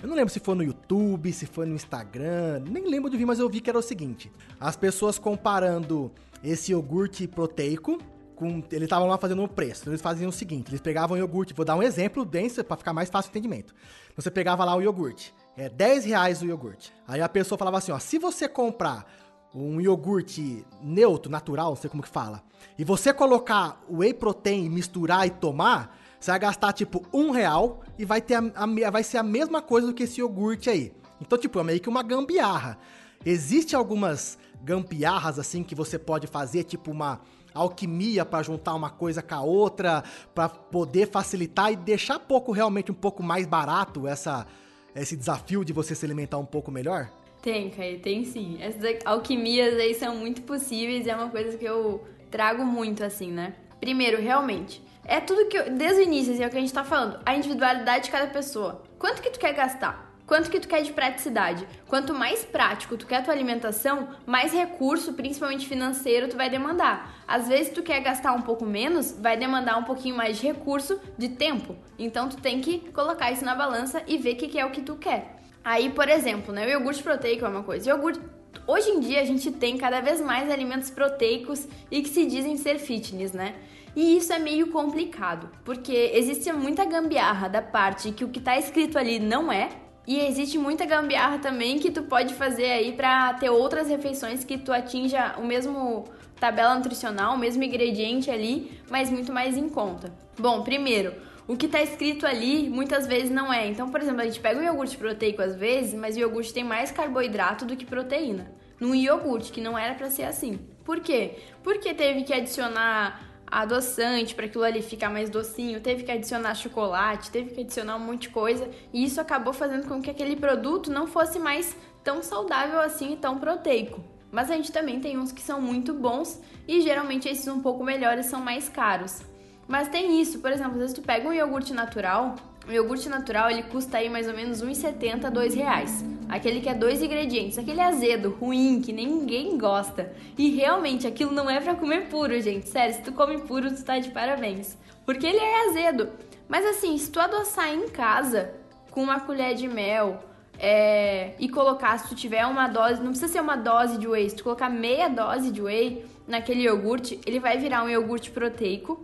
Eu 0.02 0.08
não 0.08 0.16
lembro 0.16 0.32
se 0.32 0.40
foi 0.40 0.54
no 0.54 0.62
YouTube, 0.62 1.32
se 1.32 1.46
foi 1.46 1.64
no 1.64 1.74
Instagram, 1.74 2.62
nem 2.68 2.86
lembro 2.86 3.08
de 3.10 3.16
ver, 3.16 3.24
mas 3.24 3.38
eu 3.38 3.48
vi 3.48 3.60
que 3.60 3.70
era 3.70 3.78
o 3.78 3.82
seguinte: 3.82 4.30
as 4.60 4.76
pessoas 4.76 5.18
comparando 5.18 6.12
esse 6.42 6.72
iogurte 6.72 7.26
proteico 7.26 7.98
com, 8.34 8.62
eles 8.70 8.84
estavam 8.84 9.08
lá 9.08 9.16
fazendo 9.16 9.42
um 9.42 9.48
preço. 9.48 9.82
Então 9.82 9.92
eles 9.92 10.02
faziam 10.02 10.28
o 10.28 10.32
seguinte: 10.32 10.70
eles 10.70 10.80
pegavam 10.80 11.16
o 11.16 11.18
iogurte, 11.18 11.54
vou 11.54 11.64
dar 11.64 11.76
um 11.76 11.82
exemplo 11.82 12.24
bem 12.24 12.48
para 12.50 12.76
ficar 12.76 12.92
mais 12.92 13.08
fácil 13.08 13.30
o 13.30 13.32
entendimento. 13.32 13.74
Você 14.16 14.30
pegava 14.30 14.64
lá 14.64 14.76
o 14.76 14.82
iogurte, 14.82 15.34
é 15.56 15.68
10 15.68 16.04
reais 16.04 16.42
o 16.42 16.46
iogurte. 16.46 16.92
Aí 17.06 17.20
a 17.20 17.28
pessoa 17.28 17.58
falava 17.58 17.78
assim: 17.78 17.92
ó, 17.92 17.98
se 17.98 18.18
você 18.18 18.48
comprar 18.48 19.06
um 19.54 19.80
iogurte 19.80 20.66
neutro, 20.82 21.30
natural, 21.30 21.70
não 21.70 21.76
sei 21.76 21.88
como 21.88 22.02
que 22.02 22.08
fala, 22.08 22.42
e 22.76 22.84
você 22.84 23.12
colocar 23.12 23.80
o 23.88 23.98
whey 23.98 24.12
protein, 24.12 24.68
misturar 24.68 25.26
e 25.26 25.30
tomar, 25.30 25.96
Você 26.18 26.30
vai 26.30 26.40
gastar, 26.40 26.72
tipo, 26.72 27.04
um 27.12 27.30
real 27.30 27.82
e 27.98 28.04
vai, 28.04 28.20
ter 28.20 28.34
a, 28.34 28.42
a, 28.56 28.90
vai 28.90 29.02
ser 29.04 29.18
a 29.18 29.22
mesma 29.22 29.62
coisa 29.62 29.86
do 29.86 29.94
que 29.94 30.04
esse 30.04 30.20
iogurte 30.20 30.70
aí. 30.70 30.92
Então, 31.20 31.38
tipo, 31.38 31.60
é 31.60 31.62
meio 31.62 31.80
que 31.80 31.88
uma 31.88 32.02
gambiarra. 32.02 32.78
Existe 33.24 33.76
algumas 33.76 34.38
gambiarras, 34.62 35.38
assim, 35.38 35.62
que 35.62 35.74
você 35.74 35.98
pode 35.98 36.26
fazer, 36.26 36.64
tipo 36.64 36.90
uma 36.90 37.20
alquimia 37.54 38.24
para 38.24 38.42
juntar 38.42 38.74
uma 38.74 38.90
coisa 38.90 39.22
com 39.22 39.34
a 39.34 39.42
outra, 39.42 40.02
para 40.34 40.48
poder 40.48 41.08
facilitar 41.08 41.72
e 41.72 41.76
deixar 41.76 42.18
pouco 42.18 42.52
realmente 42.52 42.90
um 42.90 42.94
pouco 42.94 43.22
mais 43.22 43.46
barato 43.46 44.06
essa 44.06 44.46
esse 44.94 45.16
desafio 45.16 45.64
de 45.64 45.72
você 45.72 45.94
se 45.94 46.04
alimentar 46.04 46.38
um 46.38 46.44
pouco 46.44 46.70
melhor? 46.70 47.10
Tem, 47.42 47.68
Caio, 47.70 47.98
tem 48.00 48.24
sim. 48.24 48.56
Essas 48.60 48.98
alquimias 49.04 49.74
aí 49.74 49.94
são 49.94 50.16
muito 50.16 50.42
possíveis 50.42 51.06
e 51.06 51.10
é 51.10 51.16
uma 51.16 51.28
coisa 51.28 51.58
que 51.58 51.64
eu 51.64 52.04
trago 52.30 52.64
muito 52.64 53.04
assim, 53.04 53.30
né? 53.30 53.54
Primeiro, 53.80 54.20
realmente, 54.22 54.82
é 55.04 55.20
tudo 55.20 55.46
que 55.48 55.58
eu, 55.58 55.76
desde 55.76 56.00
o 56.00 56.04
início, 56.04 56.32
assim, 56.32 56.42
é 56.42 56.46
o 56.46 56.50
que 56.50 56.56
a 56.56 56.60
gente 56.60 56.72
tá 56.72 56.84
falando, 56.84 57.20
a 57.26 57.36
individualidade 57.36 58.04
de 58.04 58.10
cada 58.10 58.28
pessoa. 58.28 58.82
Quanto 58.98 59.20
que 59.20 59.30
tu 59.30 59.38
quer 59.38 59.52
gastar? 59.52 60.13
Quanto 60.26 60.50
que 60.50 60.58
tu 60.58 60.66
quer 60.66 60.82
de 60.82 60.92
praticidade? 60.92 61.66
Quanto 61.86 62.14
mais 62.14 62.44
prático 62.44 62.96
tu 62.96 63.06
quer 63.06 63.16
a 63.16 63.22
tua 63.22 63.34
alimentação, 63.34 64.08
mais 64.24 64.52
recurso, 64.52 65.12
principalmente 65.12 65.68
financeiro, 65.68 66.28
tu 66.28 66.36
vai 66.36 66.48
demandar. 66.48 67.22
Às 67.28 67.46
vezes 67.46 67.72
tu 67.72 67.82
quer 67.82 68.00
gastar 68.00 68.32
um 68.32 68.40
pouco 68.40 68.64
menos, 68.64 69.12
vai 69.12 69.36
demandar 69.36 69.76
um 69.76 69.84
pouquinho 69.84 70.16
mais 70.16 70.38
de 70.38 70.46
recurso, 70.46 70.98
de 71.18 71.28
tempo. 71.28 71.76
Então 71.98 72.28
tu 72.28 72.38
tem 72.38 72.60
que 72.60 72.78
colocar 72.92 73.30
isso 73.32 73.44
na 73.44 73.54
balança 73.54 74.02
e 74.06 74.16
ver 74.16 74.32
o 74.32 74.36
que, 74.36 74.48
que 74.48 74.58
é 74.58 74.64
o 74.64 74.70
que 74.70 74.80
tu 74.80 74.96
quer. 74.96 75.36
Aí, 75.62 75.90
por 75.90 76.08
exemplo, 76.08 76.54
né, 76.54 76.66
o 76.66 76.70
iogurte 76.70 77.02
proteico 77.02 77.44
é 77.44 77.48
uma 77.48 77.62
coisa. 77.62 77.90
Iogurte 77.90 78.20
Hoje 78.66 78.88
em 78.90 79.00
dia 79.00 79.20
a 79.20 79.24
gente 79.24 79.50
tem 79.52 79.76
cada 79.76 80.00
vez 80.00 80.22
mais 80.22 80.50
alimentos 80.50 80.88
proteicos 80.88 81.68
e 81.90 82.00
que 82.00 82.08
se 82.08 82.24
dizem 82.24 82.56
ser 82.56 82.78
fitness, 82.78 83.32
né? 83.32 83.56
E 83.94 84.16
isso 84.16 84.32
é 84.32 84.38
meio 84.38 84.68
complicado, 84.68 85.50
porque 85.64 86.10
existe 86.14 86.50
muita 86.52 86.84
gambiarra 86.84 87.48
da 87.48 87.60
parte 87.60 88.10
que 88.10 88.24
o 88.24 88.28
que 88.28 88.38
está 88.38 88.58
escrito 88.58 88.98
ali 88.98 89.18
não 89.18 89.52
é, 89.52 89.68
e 90.06 90.20
existe 90.20 90.58
muita 90.58 90.84
gambiarra 90.84 91.38
também 91.38 91.78
que 91.78 91.90
tu 91.90 92.02
pode 92.02 92.34
fazer 92.34 92.70
aí 92.70 92.92
para 92.92 93.34
ter 93.34 93.50
outras 93.50 93.88
refeições 93.88 94.44
que 94.44 94.58
tu 94.58 94.72
atinja 94.72 95.34
o 95.38 95.44
mesmo 95.44 96.04
tabela 96.38 96.74
nutricional, 96.74 97.34
o 97.34 97.38
mesmo 97.38 97.62
ingrediente 97.62 98.30
ali, 98.30 98.80
mas 98.90 99.10
muito 99.10 99.32
mais 99.32 99.56
em 99.56 99.68
conta. 99.68 100.12
Bom, 100.38 100.62
primeiro, 100.62 101.14
o 101.46 101.56
que 101.56 101.66
está 101.66 101.82
escrito 101.82 102.26
ali 102.26 102.68
muitas 102.68 103.06
vezes 103.06 103.30
não 103.30 103.52
é. 103.52 103.66
Então, 103.66 103.88
por 103.88 104.00
exemplo, 104.00 104.20
a 104.20 104.24
gente 104.24 104.40
pega 104.40 104.60
um 104.60 104.64
iogurte 104.64 104.96
proteico 104.96 105.40
às 105.40 105.54
vezes, 105.54 105.94
mas 105.94 106.16
o 106.16 106.20
iogurte 106.20 106.52
tem 106.52 106.64
mais 106.64 106.90
carboidrato 106.90 107.64
do 107.64 107.76
que 107.76 107.86
proteína. 107.86 108.52
Num 108.78 108.94
iogurte, 108.94 109.52
que 109.52 109.60
não 109.60 109.78
era 109.78 109.94
para 109.94 110.10
ser 110.10 110.24
assim. 110.24 110.58
Por 110.84 111.00
quê? 111.00 111.38
Porque 111.62 111.94
teve 111.94 112.24
que 112.24 112.32
adicionar 112.32 113.33
adoçante 113.46 114.34
para 114.34 114.46
aquilo 114.46 114.64
ali 114.64 114.82
ficar 114.82 115.10
mais 115.10 115.30
docinho, 115.30 115.80
teve 115.80 116.02
que 116.02 116.10
adicionar 116.10 116.54
chocolate, 116.54 117.30
teve 117.30 117.54
que 117.54 117.60
adicionar 117.60 117.96
um 117.96 118.00
monte 118.00 118.22
de 118.22 118.28
coisa, 118.30 118.68
e 118.92 119.04
isso 119.04 119.20
acabou 119.20 119.52
fazendo 119.52 119.86
com 119.86 120.00
que 120.02 120.10
aquele 120.10 120.36
produto 120.36 120.90
não 120.90 121.06
fosse 121.06 121.38
mais 121.38 121.76
tão 122.02 122.22
saudável 122.22 122.80
assim 122.80 123.12
e 123.12 123.16
tão 123.16 123.38
proteico. 123.38 124.00
Mas 124.30 124.50
a 124.50 124.56
gente 124.56 124.72
também 124.72 124.98
tem 124.98 125.16
uns 125.16 125.30
que 125.30 125.40
são 125.40 125.60
muito 125.60 125.94
bons 125.94 126.40
e 126.66 126.80
geralmente 126.80 127.28
esses 127.28 127.46
um 127.46 127.60
pouco 127.60 127.84
melhores 127.84 128.26
são 128.26 128.40
mais 128.40 128.68
caros. 128.68 129.22
Mas 129.66 129.88
tem 129.88 130.20
isso, 130.20 130.40
por 130.40 130.50
exemplo, 130.50 130.72
às 130.72 130.78
vezes 130.78 130.94
tu 130.94 131.02
pega 131.02 131.28
um 131.28 131.32
iogurte 131.32 131.72
natural, 131.72 132.34
o 132.66 132.72
iogurte 132.72 133.08
natural 133.08 133.50
ele 133.50 133.62
custa 133.64 133.98
aí 133.98 134.08
mais 134.08 134.26
ou 134.26 134.34
menos 134.34 134.60
R$ 134.60 134.68
1,70 134.68 135.24
a 135.24 135.42
R$ 135.42 135.48
reais. 135.54 136.04
Aquele 136.28 136.60
que 136.60 136.68
é 136.68 136.74
dois 136.74 137.02
ingredientes, 137.02 137.58
aquele 137.58 137.80
azedo, 137.80 138.30
ruim, 138.30 138.80
que 138.80 138.92
ninguém 138.92 139.58
gosta. 139.58 140.12
E 140.38 140.50
realmente 140.50 141.06
aquilo 141.06 141.32
não 141.32 141.48
é 141.50 141.60
para 141.60 141.74
comer 141.74 142.08
puro, 142.08 142.40
gente. 142.40 142.68
Sério, 142.68 142.94
se 142.94 143.02
tu 143.02 143.12
come 143.12 143.38
puro, 143.38 143.74
tu 143.74 143.84
tá 143.84 143.98
de 143.98 144.10
parabéns. 144.10 144.76
Porque 145.04 145.26
ele 145.26 145.38
é 145.38 145.68
azedo. 145.68 146.08
Mas 146.48 146.64
assim, 146.64 146.96
se 146.96 147.10
tu 147.10 147.20
adoçar 147.20 147.72
em 147.72 147.88
casa 147.88 148.54
com 148.90 149.02
uma 149.02 149.20
colher 149.20 149.54
de 149.54 149.68
mel 149.68 150.22
é, 150.58 151.34
e 151.38 151.48
colocar, 151.48 151.98
se 151.98 152.08
tu 152.08 152.14
tiver 152.14 152.46
uma 152.46 152.68
dose, 152.68 153.02
não 153.02 153.10
precisa 153.10 153.32
ser 153.32 153.40
uma 153.40 153.56
dose 153.56 153.98
de 153.98 154.08
whey, 154.08 154.30
se 154.30 154.36
tu 154.36 154.44
colocar 154.44 154.70
meia 154.70 155.08
dose 155.08 155.50
de 155.50 155.60
whey 155.60 156.06
naquele 156.26 156.62
iogurte, 156.62 157.20
ele 157.26 157.38
vai 157.38 157.58
virar 157.58 157.84
um 157.84 157.88
iogurte 157.88 158.30
proteico 158.30 159.02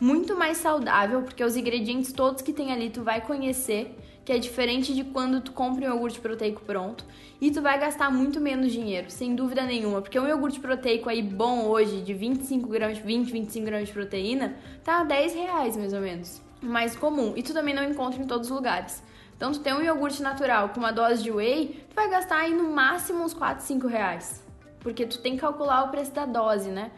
muito 0.00 0.36
mais 0.36 0.58
saudável, 0.58 1.22
porque 1.22 1.42
os 1.42 1.56
ingredientes 1.56 2.12
todos 2.12 2.42
que 2.42 2.52
tem 2.52 2.72
ali 2.72 2.90
tu 2.90 3.02
vai 3.02 3.20
conhecer, 3.20 3.96
que 4.24 4.32
é 4.32 4.38
diferente 4.38 4.94
de 4.94 5.04
quando 5.04 5.40
tu 5.40 5.52
compra 5.52 5.86
um 5.86 5.94
iogurte 5.94 6.20
proteico 6.20 6.62
pronto, 6.62 7.04
e 7.40 7.50
tu 7.50 7.62
vai 7.62 7.78
gastar 7.78 8.10
muito 8.10 8.40
menos 8.40 8.72
dinheiro, 8.72 9.10
sem 9.10 9.34
dúvida 9.34 9.62
nenhuma, 9.62 10.02
porque 10.02 10.20
um 10.20 10.28
iogurte 10.28 10.60
proteico 10.60 11.08
aí 11.08 11.22
bom 11.22 11.64
hoje, 11.64 12.02
de 12.02 12.14
25 12.14 12.68
gramas, 12.68 12.98
20, 12.98 13.32
25 13.32 13.66
gramas 13.66 13.88
de 13.88 13.94
proteína, 13.94 14.56
tá 14.84 15.00
a 15.00 15.04
10 15.04 15.34
reais 15.34 15.76
mais 15.76 15.92
ou 15.92 16.00
menos, 16.00 16.40
mais 16.60 16.94
comum, 16.94 17.32
e 17.36 17.42
tu 17.42 17.52
também 17.52 17.74
não 17.74 17.82
encontra 17.82 18.22
em 18.22 18.26
todos 18.26 18.50
os 18.50 18.56
lugares. 18.56 19.02
Então, 19.36 19.52
tu 19.52 19.60
tem 19.60 19.72
um 19.72 19.80
iogurte 19.80 20.20
natural 20.20 20.70
com 20.70 20.80
uma 20.80 20.90
dose 20.90 21.22
de 21.22 21.30
whey, 21.30 21.84
tu 21.88 21.94
vai 21.94 22.10
gastar 22.10 22.38
aí 22.38 22.52
no 22.52 22.72
máximo 22.72 23.22
uns 23.22 23.32
4, 23.32 23.64
5 23.64 23.86
reais. 23.86 24.44
Porque 24.80 25.06
tu 25.06 25.18
tem 25.20 25.34
que 25.34 25.40
calcular 25.40 25.84
o 25.84 25.90
preço 25.90 26.12
da 26.12 26.26
dose, 26.26 26.70
né? 26.70 26.90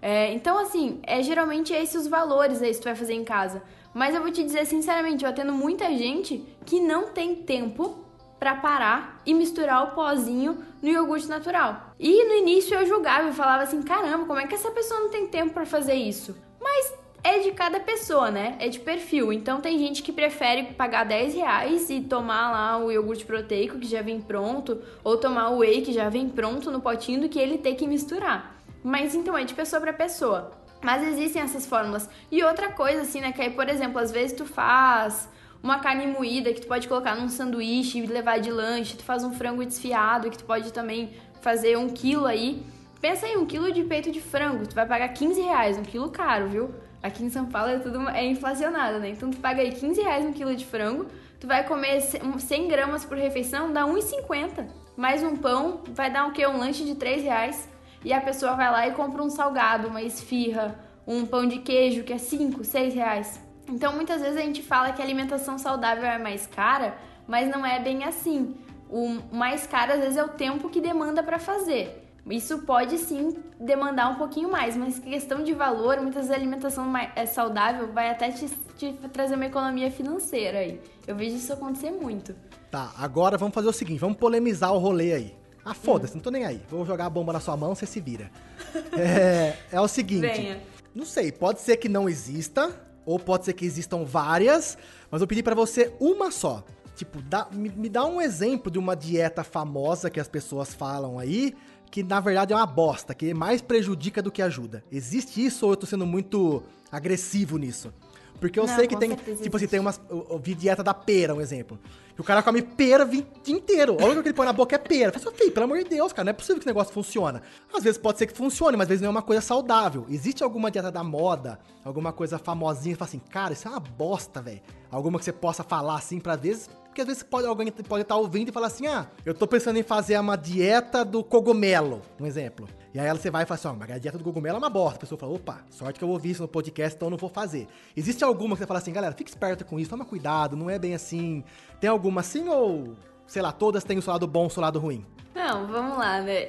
É, 0.00 0.32
então, 0.32 0.58
assim, 0.58 1.00
é 1.02 1.22
geralmente 1.22 1.72
esses 1.72 2.02
os 2.02 2.06
valores 2.06 2.62
aí 2.62 2.72
que 2.72 2.78
tu 2.78 2.84
vai 2.84 2.94
fazer 2.94 3.14
em 3.14 3.24
casa. 3.24 3.62
Mas 3.92 4.14
eu 4.14 4.22
vou 4.22 4.30
te 4.30 4.42
dizer 4.44 4.64
sinceramente, 4.66 5.24
eu 5.24 5.30
atendo 5.30 5.52
muita 5.52 5.86
gente 5.96 6.44
que 6.64 6.80
não 6.80 7.08
tem 7.08 7.34
tempo 7.34 8.04
para 8.38 8.54
parar 8.54 9.20
e 9.26 9.34
misturar 9.34 9.84
o 9.84 9.94
pozinho 9.94 10.58
no 10.80 10.88
iogurte 10.88 11.26
natural. 11.26 11.92
E 11.98 12.24
no 12.24 12.34
início 12.34 12.76
eu 12.76 12.86
julgava, 12.86 13.28
eu 13.28 13.32
falava 13.32 13.64
assim, 13.64 13.82
caramba, 13.82 14.26
como 14.26 14.38
é 14.38 14.46
que 14.46 14.54
essa 14.54 14.70
pessoa 14.70 15.00
não 15.00 15.10
tem 15.10 15.26
tempo 15.26 15.52
para 15.52 15.66
fazer 15.66 15.94
isso? 15.94 16.36
Mas 16.60 16.94
é 17.24 17.40
de 17.40 17.50
cada 17.50 17.80
pessoa, 17.80 18.30
né? 18.30 18.56
É 18.60 18.68
de 18.68 18.78
perfil. 18.78 19.32
Então 19.32 19.60
tem 19.60 19.78
gente 19.78 20.02
que 20.02 20.12
prefere 20.12 20.74
pagar 20.74 21.04
10 21.04 21.34
reais 21.34 21.90
e 21.90 22.00
tomar 22.00 22.52
lá 22.52 22.78
o 22.78 22.92
iogurte 22.92 23.26
proteico 23.26 23.78
que 23.78 23.88
já 23.88 24.02
vem 24.02 24.20
pronto, 24.20 24.80
ou 25.02 25.16
tomar 25.16 25.50
o 25.50 25.58
whey 25.58 25.82
que 25.82 25.92
já 25.92 26.08
vem 26.08 26.28
pronto 26.28 26.70
no 26.70 26.80
potinho 26.80 27.22
do 27.22 27.28
que 27.28 27.38
ele 27.38 27.58
ter 27.58 27.74
que 27.74 27.86
misturar. 27.86 28.57
Mas 28.82 29.14
então 29.14 29.36
é 29.36 29.44
de 29.44 29.54
pessoa 29.54 29.80
para 29.80 29.92
pessoa. 29.92 30.52
Mas 30.82 31.06
existem 31.06 31.42
essas 31.42 31.66
fórmulas. 31.66 32.08
E 32.30 32.42
outra 32.44 32.70
coisa, 32.70 33.02
assim, 33.02 33.20
né? 33.20 33.32
Que 33.32 33.42
aí, 33.42 33.50
por 33.50 33.68
exemplo, 33.68 33.98
às 33.98 34.12
vezes 34.12 34.36
tu 34.36 34.44
faz 34.44 35.28
uma 35.62 35.80
carne 35.80 36.06
moída 36.06 36.52
que 36.52 36.60
tu 36.60 36.66
pode 36.66 36.86
colocar 36.86 37.16
num 37.16 37.28
sanduíche 37.28 37.98
e 37.98 38.06
levar 38.06 38.38
de 38.38 38.50
lanche, 38.50 38.96
tu 38.96 39.02
faz 39.02 39.24
um 39.24 39.32
frango 39.32 39.64
desfiado 39.64 40.30
que 40.30 40.38
tu 40.38 40.44
pode 40.44 40.72
também 40.72 41.14
fazer 41.40 41.76
um 41.76 41.88
quilo 41.88 42.26
aí. 42.26 42.64
Pensa 43.00 43.26
aí, 43.26 43.36
um 43.36 43.46
quilo 43.46 43.72
de 43.72 43.84
peito 43.84 44.10
de 44.10 44.20
frango, 44.20 44.66
tu 44.66 44.74
vai 44.74 44.86
pagar 44.86 45.08
15 45.08 45.40
reais, 45.40 45.78
um 45.78 45.82
quilo 45.82 46.10
caro, 46.10 46.48
viu? 46.48 46.74
Aqui 47.02 47.24
em 47.24 47.30
São 47.30 47.46
Paulo 47.46 47.70
é 47.70 47.78
tudo 47.78 48.08
é 48.08 48.24
inflacionado, 48.24 48.98
né? 48.98 49.10
Então 49.10 49.30
tu 49.30 49.38
paga 49.38 49.62
aí 49.62 49.70
15 49.70 50.00
reais 50.00 50.24
um 50.24 50.32
quilo 50.32 50.54
de 50.54 50.64
frango, 50.64 51.06
tu 51.38 51.46
vai 51.46 51.64
comer 51.64 52.00
100 52.00 52.68
gramas 52.68 53.04
por 53.04 53.16
refeição, 53.16 53.72
dá 53.72 53.84
1,50. 53.86 54.66
Mais 54.96 55.22
um 55.22 55.36
pão, 55.36 55.82
vai 55.92 56.10
dar 56.10 56.26
o 56.26 56.32
quê? 56.32 56.44
Um 56.46 56.58
lanche 56.58 56.84
de 56.84 56.96
3 56.96 57.22
reais 57.22 57.68
e 58.04 58.12
a 58.12 58.20
pessoa 58.20 58.54
vai 58.54 58.70
lá 58.70 58.86
e 58.88 58.92
compra 58.92 59.22
um 59.22 59.30
salgado, 59.30 59.88
uma 59.88 60.02
esfirra, 60.02 60.78
um 61.06 61.24
pão 61.26 61.46
de 61.46 61.58
queijo 61.58 62.04
que 62.04 62.12
é 62.12 62.18
5, 62.18 62.64
6 62.64 62.94
reais. 62.94 63.40
Então 63.68 63.94
muitas 63.94 64.20
vezes 64.20 64.36
a 64.36 64.42
gente 64.42 64.62
fala 64.62 64.92
que 64.92 65.02
a 65.02 65.04
alimentação 65.04 65.58
saudável 65.58 66.04
é 66.04 66.18
mais 66.18 66.46
cara, 66.46 66.96
mas 67.26 67.50
não 67.50 67.64
é 67.64 67.78
bem 67.80 68.04
assim. 68.04 68.56
O 68.90 69.18
mais 69.32 69.66
caro 69.66 69.92
às 69.92 70.00
vezes 70.00 70.16
é 70.16 70.24
o 70.24 70.28
tempo 70.28 70.68
que 70.68 70.80
demanda 70.80 71.22
para 71.22 71.38
fazer. 71.38 72.04
Isso 72.30 72.58
pode 72.58 72.98
sim 72.98 73.36
demandar 73.58 74.10
um 74.10 74.16
pouquinho 74.16 74.50
mais, 74.50 74.76
mas 74.76 74.98
questão 74.98 75.42
de 75.42 75.54
valor, 75.54 75.96
muitas 76.00 76.26
vezes 76.26 76.30
a 76.30 76.34
alimentação 76.34 76.92
é 77.16 77.24
saudável 77.24 77.90
vai 77.92 78.10
até 78.10 78.30
te, 78.30 78.48
te 78.76 78.92
trazer 79.12 79.34
uma 79.34 79.46
economia 79.46 79.90
financeira 79.90 80.58
aí. 80.58 80.80
Eu 81.06 81.16
vejo 81.16 81.36
isso 81.36 81.52
acontecer 81.52 81.90
muito. 81.90 82.34
Tá, 82.70 82.92
agora 82.98 83.38
vamos 83.38 83.54
fazer 83.54 83.68
o 83.68 83.72
seguinte, 83.72 83.98
vamos 83.98 84.18
polemizar 84.18 84.72
o 84.74 84.78
rolê 84.78 85.14
aí. 85.14 85.37
Ah, 85.70 85.74
foda-se, 85.74 86.14
não 86.14 86.22
tô 86.22 86.30
nem 86.30 86.46
aí. 86.46 86.62
Vou 86.70 86.86
jogar 86.86 87.04
a 87.04 87.10
bomba 87.10 87.30
na 87.30 87.40
sua 87.40 87.54
mão, 87.54 87.74
você 87.74 87.84
se 87.84 88.00
vira. 88.00 88.30
é, 88.96 89.54
é 89.70 89.78
o 89.78 89.86
seguinte. 89.86 90.22
Venha. 90.22 90.62
Não 90.94 91.04
sei, 91.04 91.30
pode 91.30 91.60
ser 91.60 91.76
que 91.76 91.90
não 91.90 92.08
exista, 92.08 92.74
ou 93.04 93.18
pode 93.18 93.44
ser 93.44 93.52
que 93.52 93.66
existam 93.66 94.02
várias, 94.02 94.78
mas 95.10 95.20
eu 95.20 95.26
pedi 95.26 95.42
para 95.42 95.54
você 95.54 95.92
uma 96.00 96.30
só. 96.30 96.64
Tipo, 96.96 97.20
dá, 97.20 97.46
me, 97.52 97.68
me, 97.68 97.88
dá 97.90 98.06
um 98.06 98.18
exemplo 98.18 98.72
de 98.72 98.78
uma 98.78 98.96
dieta 98.96 99.44
famosa 99.44 100.08
que 100.08 100.18
as 100.18 100.26
pessoas 100.26 100.72
falam 100.72 101.18
aí, 101.18 101.54
que 101.90 102.02
na 102.02 102.18
verdade 102.18 102.54
é 102.54 102.56
uma 102.56 102.66
bosta, 102.66 103.14
que 103.14 103.34
mais 103.34 103.60
prejudica 103.60 104.22
do 104.22 104.32
que 104.32 104.40
ajuda. 104.40 104.82
Existe 104.90 105.44
isso 105.44 105.66
ou 105.66 105.72
eu 105.72 105.76
tô 105.76 105.86
sendo 105.86 106.06
muito 106.06 106.62
agressivo 106.90 107.58
nisso? 107.58 107.92
Porque 108.40 108.58
eu 108.58 108.66
não, 108.66 108.74
sei 108.74 108.86
que 108.86 108.96
tem, 108.96 109.10
tipo 109.10 109.30
existe. 109.30 109.56
assim, 109.56 109.66
tem 109.66 109.80
umas. 109.80 110.00
Eu, 110.08 110.26
eu 110.30 110.38
vi 110.38 110.54
dieta 110.54 110.82
da 110.82 110.94
pera, 110.94 111.34
um 111.34 111.40
exemplo. 111.40 111.78
Que 112.18 112.22
o 112.22 112.24
cara 112.24 112.42
come 112.42 112.62
pera 112.62 113.04
o 113.04 113.08
dia 113.08 113.24
inteiro. 113.46 113.96
A 114.00 114.04
única 114.04 114.22
que 114.22 114.28
ele 114.30 114.34
põe 114.34 114.44
na 114.44 114.52
boca 114.52 114.74
é 114.74 114.78
pera. 114.78 115.16
Fala 115.16 115.32
assim, 115.36 115.52
pelo 115.52 115.66
amor 115.66 115.78
de 115.78 115.84
Deus, 115.84 116.12
cara, 116.12 116.24
não 116.24 116.30
é 116.30 116.32
possível 116.32 116.56
que 116.56 116.62
esse 116.62 116.66
negócio 116.66 116.92
funcione. 116.92 117.40
Às 117.72 117.84
vezes 117.84 117.96
pode 117.96 118.18
ser 118.18 118.26
que 118.26 118.36
funcione, 118.36 118.76
mas 118.76 118.86
às 118.86 118.88
vezes 118.88 119.02
não 119.02 119.06
é 119.06 119.10
uma 119.12 119.22
coisa 119.22 119.40
saudável. 119.40 120.04
Existe 120.08 120.42
alguma 120.42 120.68
dieta 120.68 120.90
da 120.90 121.04
moda, 121.04 121.60
alguma 121.84 122.12
coisa 122.12 122.36
famosinha, 122.36 122.96
fala 122.96 123.08
assim, 123.08 123.20
cara, 123.20 123.52
isso 123.52 123.68
é 123.68 123.70
uma 123.70 123.78
bosta, 123.78 124.42
velho. 124.42 124.60
Alguma 124.90 125.16
que 125.20 125.24
você 125.26 125.32
possa 125.32 125.62
falar 125.62 125.94
assim, 125.94 126.18
pra 126.18 126.34
vezes 126.34 126.68
porque 126.86 127.02
às 127.02 127.06
vezes 127.06 127.22
pode, 127.22 127.46
alguém 127.46 127.70
pode 127.70 128.02
estar 128.02 128.16
ouvindo 128.16 128.48
e 128.48 128.52
falar 128.52 128.66
assim: 128.66 128.88
ah, 128.88 129.06
eu 129.24 129.32
tô 129.32 129.46
pensando 129.46 129.78
em 129.78 129.84
fazer 129.84 130.18
uma 130.18 130.34
dieta 130.34 131.04
do 131.04 131.22
cogumelo, 131.22 132.02
um 132.18 132.26
exemplo. 132.26 132.68
E 132.92 132.98
aí 132.98 133.08
você 133.10 133.30
vai 133.30 133.42
e 133.42 133.46
fala 133.46 133.58
assim, 133.58 133.68
ó, 133.68 133.74
mas 133.74 133.90
a 133.90 133.98
dieta 133.98 134.16
do 134.16 134.24
cogumelo 134.24 134.56
é 134.56 134.58
uma 134.58 134.70
bosta. 134.70 134.96
A 134.96 135.00
pessoa 135.00 135.18
fala, 135.18 135.32
opa, 135.32 135.60
sorte 135.70 135.98
que 135.98 136.04
eu 136.04 136.08
ouvi 136.08 136.30
isso 136.30 136.42
no 136.42 136.48
podcast, 136.48 136.96
então 136.96 137.06
eu 137.06 137.10
não 137.10 137.18
vou 137.18 137.28
fazer. 137.28 137.68
Existe 137.96 138.24
alguma 138.24 138.54
que 138.56 138.60
você 138.60 138.66
fala 138.66 138.80
assim, 138.80 138.92
galera, 138.92 139.14
fique 139.14 139.30
esperto 139.30 139.64
com 139.64 139.78
isso, 139.78 139.90
toma 139.90 140.04
cuidado, 140.04 140.56
não 140.56 140.70
é 140.70 140.78
bem 140.78 140.94
assim. 140.94 141.44
Tem 141.80 141.90
alguma 141.90 142.22
assim 142.22 142.48
ou, 142.48 142.96
sei 143.26 143.42
lá, 143.42 143.52
todas 143.52 143.84
têm 143.84 143.98
o 143.98 144.02
seu 144.02 144.12
lado 144.12 144.26
bom 144.26 144.44
e 144.44 144.46
o 144.46 144.50
seu 144.50 144.62
lado 144.62 144.78
ruim? 144.78 145.04
Não, 145.34 145.66
vamos 145.66 145.98
lá, 145.98 146.20
né? 146.22 146.48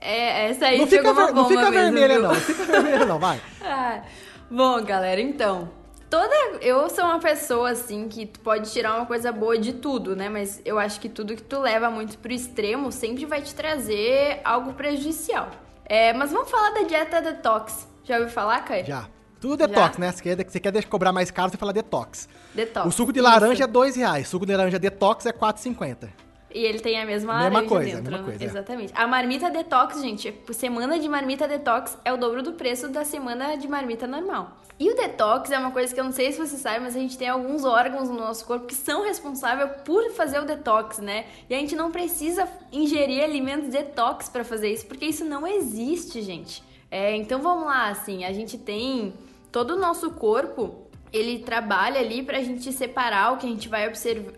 É, 0.00 0.50
essa 0.50 0.66
aí 0.66 0.78
não 0.78 0.86
fica, 0.86 1.12
ver, 1.12 1.32
não 1.32 1.48
fica 1.48 1.70
vermelha, 1.70 2.14
viu? 2.14 2.22
não. 2.22 2.34
Não 2.34 2.40
fica 2.40 2.64
vermelha, 2.64 3.04
não, 3.06 3.18
vai. 3.18 3.40
ah, 3.62 4.02
bom, 4.50 4.84
galera, 4.84 5.20
então. 5.20 5.70
Toda. 6.08 6.34
Eu 6.62 6.88
sou 6.88 7.04
uma 7.04 7.18
pessoa, 7.18 7.70
assim, 7.70 8.08
que 8.08 8.26
tu 8.26 8.40
pode 8.40 8.70
tirar 8.70 8.94
uma 8.96 9.06
coisa 9.06 9.32
boa 9.32 9.58
de 9.58 9.74
tudo, 9.74 10.14
né? 10.14 10.28
Mas 10.28 10.62
eu 10.64 10.78
acho 10.78 11.00
que 11.00 11.08
tudo 11.08 11.34
que 11.34 11.42
tu 11.42 11.58
leva 11.60 11.90
muito 11.90 12.16
pro 12.18 12.32
extremo 12.32 12.92
sempre 12.92 13.26
vai 13.26 13.42
te 13.42 13.54
trazer 13.54 14.40
algo 14.44 14.72
prejudicial. 14.72 15.50
É, 15.88 16.12
mas 16.12 16.30
vamos 16.30 16.50
falar 16.50 16.70
da 16.70 16.82
dieta 16.82 17.20
detox. 17.20 17.88
Já 18.04 18.16
ouviu 18.16 18.30
falar, 18.30 18.60
Caio? 18.60 18.84
Já. 18.86 19.06
Tudo 19.40 19.56
detox, 19.56 19.96
Já? 19.96 20.00
né? 20.00 20.12
Você 20.12 20.22
quer, 20.22 20.48
você 20.48 20.60
quer 20.60 20.84
cobrar 20.84 21.12
mais 21.12 21.30
caro, 21.30 21.50
você 21.50 21.56
fala 21.56 21.72
detox. 21.72 22.28
Detox. 22.54 22.86
O 22.86 22.90
suco 22.90 23.12
de 23.12 23.20
laranja 23.20 23.54
Isso. 23.54 23.62
é 23.62 23.66
dois 23.66 23.96
reais. 23.96 24.26
O 24.26 24.30
suco 24.30 24.44
de 24.44 24.54
laranja 24.54 24.78
detox 24.78 25.26
é 25.26 25.32
4,50. 25.32 26.08
E 26.54 26.64
ele 26.64 26.80
tem 26.80 26.98
a 26.98 27.04
mesma, 27.04 27.34
mesma 27.34 27.50
laranja 27.50 27.68
coisa, 27.68 27.96
dentro. 27.96 28.10
Mesma 28.10 28.24
coisa, 28.26 28.44
é. 28.44 28.46
Exatamente. 28.46 28.92
É. 28.92 29.00
A 29.00 29.06
marmita 29.06 29.50
detox, 29.50 30.00
gente, 30.00 30.34
semana 30.52 30.98
de 30.98 31.08
marmita 31.08 31.46
detox 31.46 31.98
é 32.04 32.12
o 32.12 32.16
dobro 32.16 32.42
do 32.42 32.52
preço 32.52 32.88
da 32.88 33.04
semana 33.04 33.56
de 33.56 33.68
marmita 33.68 34.06
normal. 34.06 34.56
E 34.80 34.90
o 34.90 34.94
detox 34.94 35.50
é 35.50 35.58
uma 35.58 35.72
coisa 35.72 35.92
que 35.92 35.98
eu 35.98 36.04
não 36.04 36.12
sei 36.12 36.30
se 36.30 36.38
você 36.38 36.56
sabe, 36.56 36.78
mas 36.78 36.94
a 36.94 37.00
gente 37.00 37.18
tem 37.18 37.28
alguns 37.28 37.64
órgãos 37.64 38.08
no 38.08 38.14
nosso 38.14 38.44
corpo 38.46 38.66
que 38.66 38.76
são 38.76 39.02
responsáveis 39.02 39.70
por 39.84 40.12
fazer 40.12 40.38
o 40.38 40.44
detox, 40.44 40.98
né? 40.98 41.26
E 41.50 41.54
a 41.54 41.58
gente 41.58 41.74
não 41.74 41.90
precisa 41.90 42.48
ingerir 42.72 43.24
alimentos 43.24 43.68
detox 43.68 44.28
para 44.28 44.44
fazer 44.44 44.72
isso, 44.72 44.86
porque 44.86 45.06
isso 45.06 45.24
não 45.24 45.46
existe, 45.46 46.22
gente. 46.22 46.62
É, 46.90 47.14
então 47.16 47.42
vamos 47.42 47.66
lá, 47.66 47.88
assim, 47.88 48.24
a 48.24 48.32
gente 48.32 48.56
tem 48.56 49.12
todo 49.50 49.72
o 49.72 49.78
nosso 49.78 50.12
corpo 50.12 50.87
ele 51.12 51.38
trabalha 51.40 52.00
ali 52.00 52.22
pra 52.22 52.40
gente 52.40 52.72
separar 52.72 53.32
o 53.32 53.36
que 53.38 53.46
a 53.46 53.50
gente 53.50 53.68
vai 53.68 53.90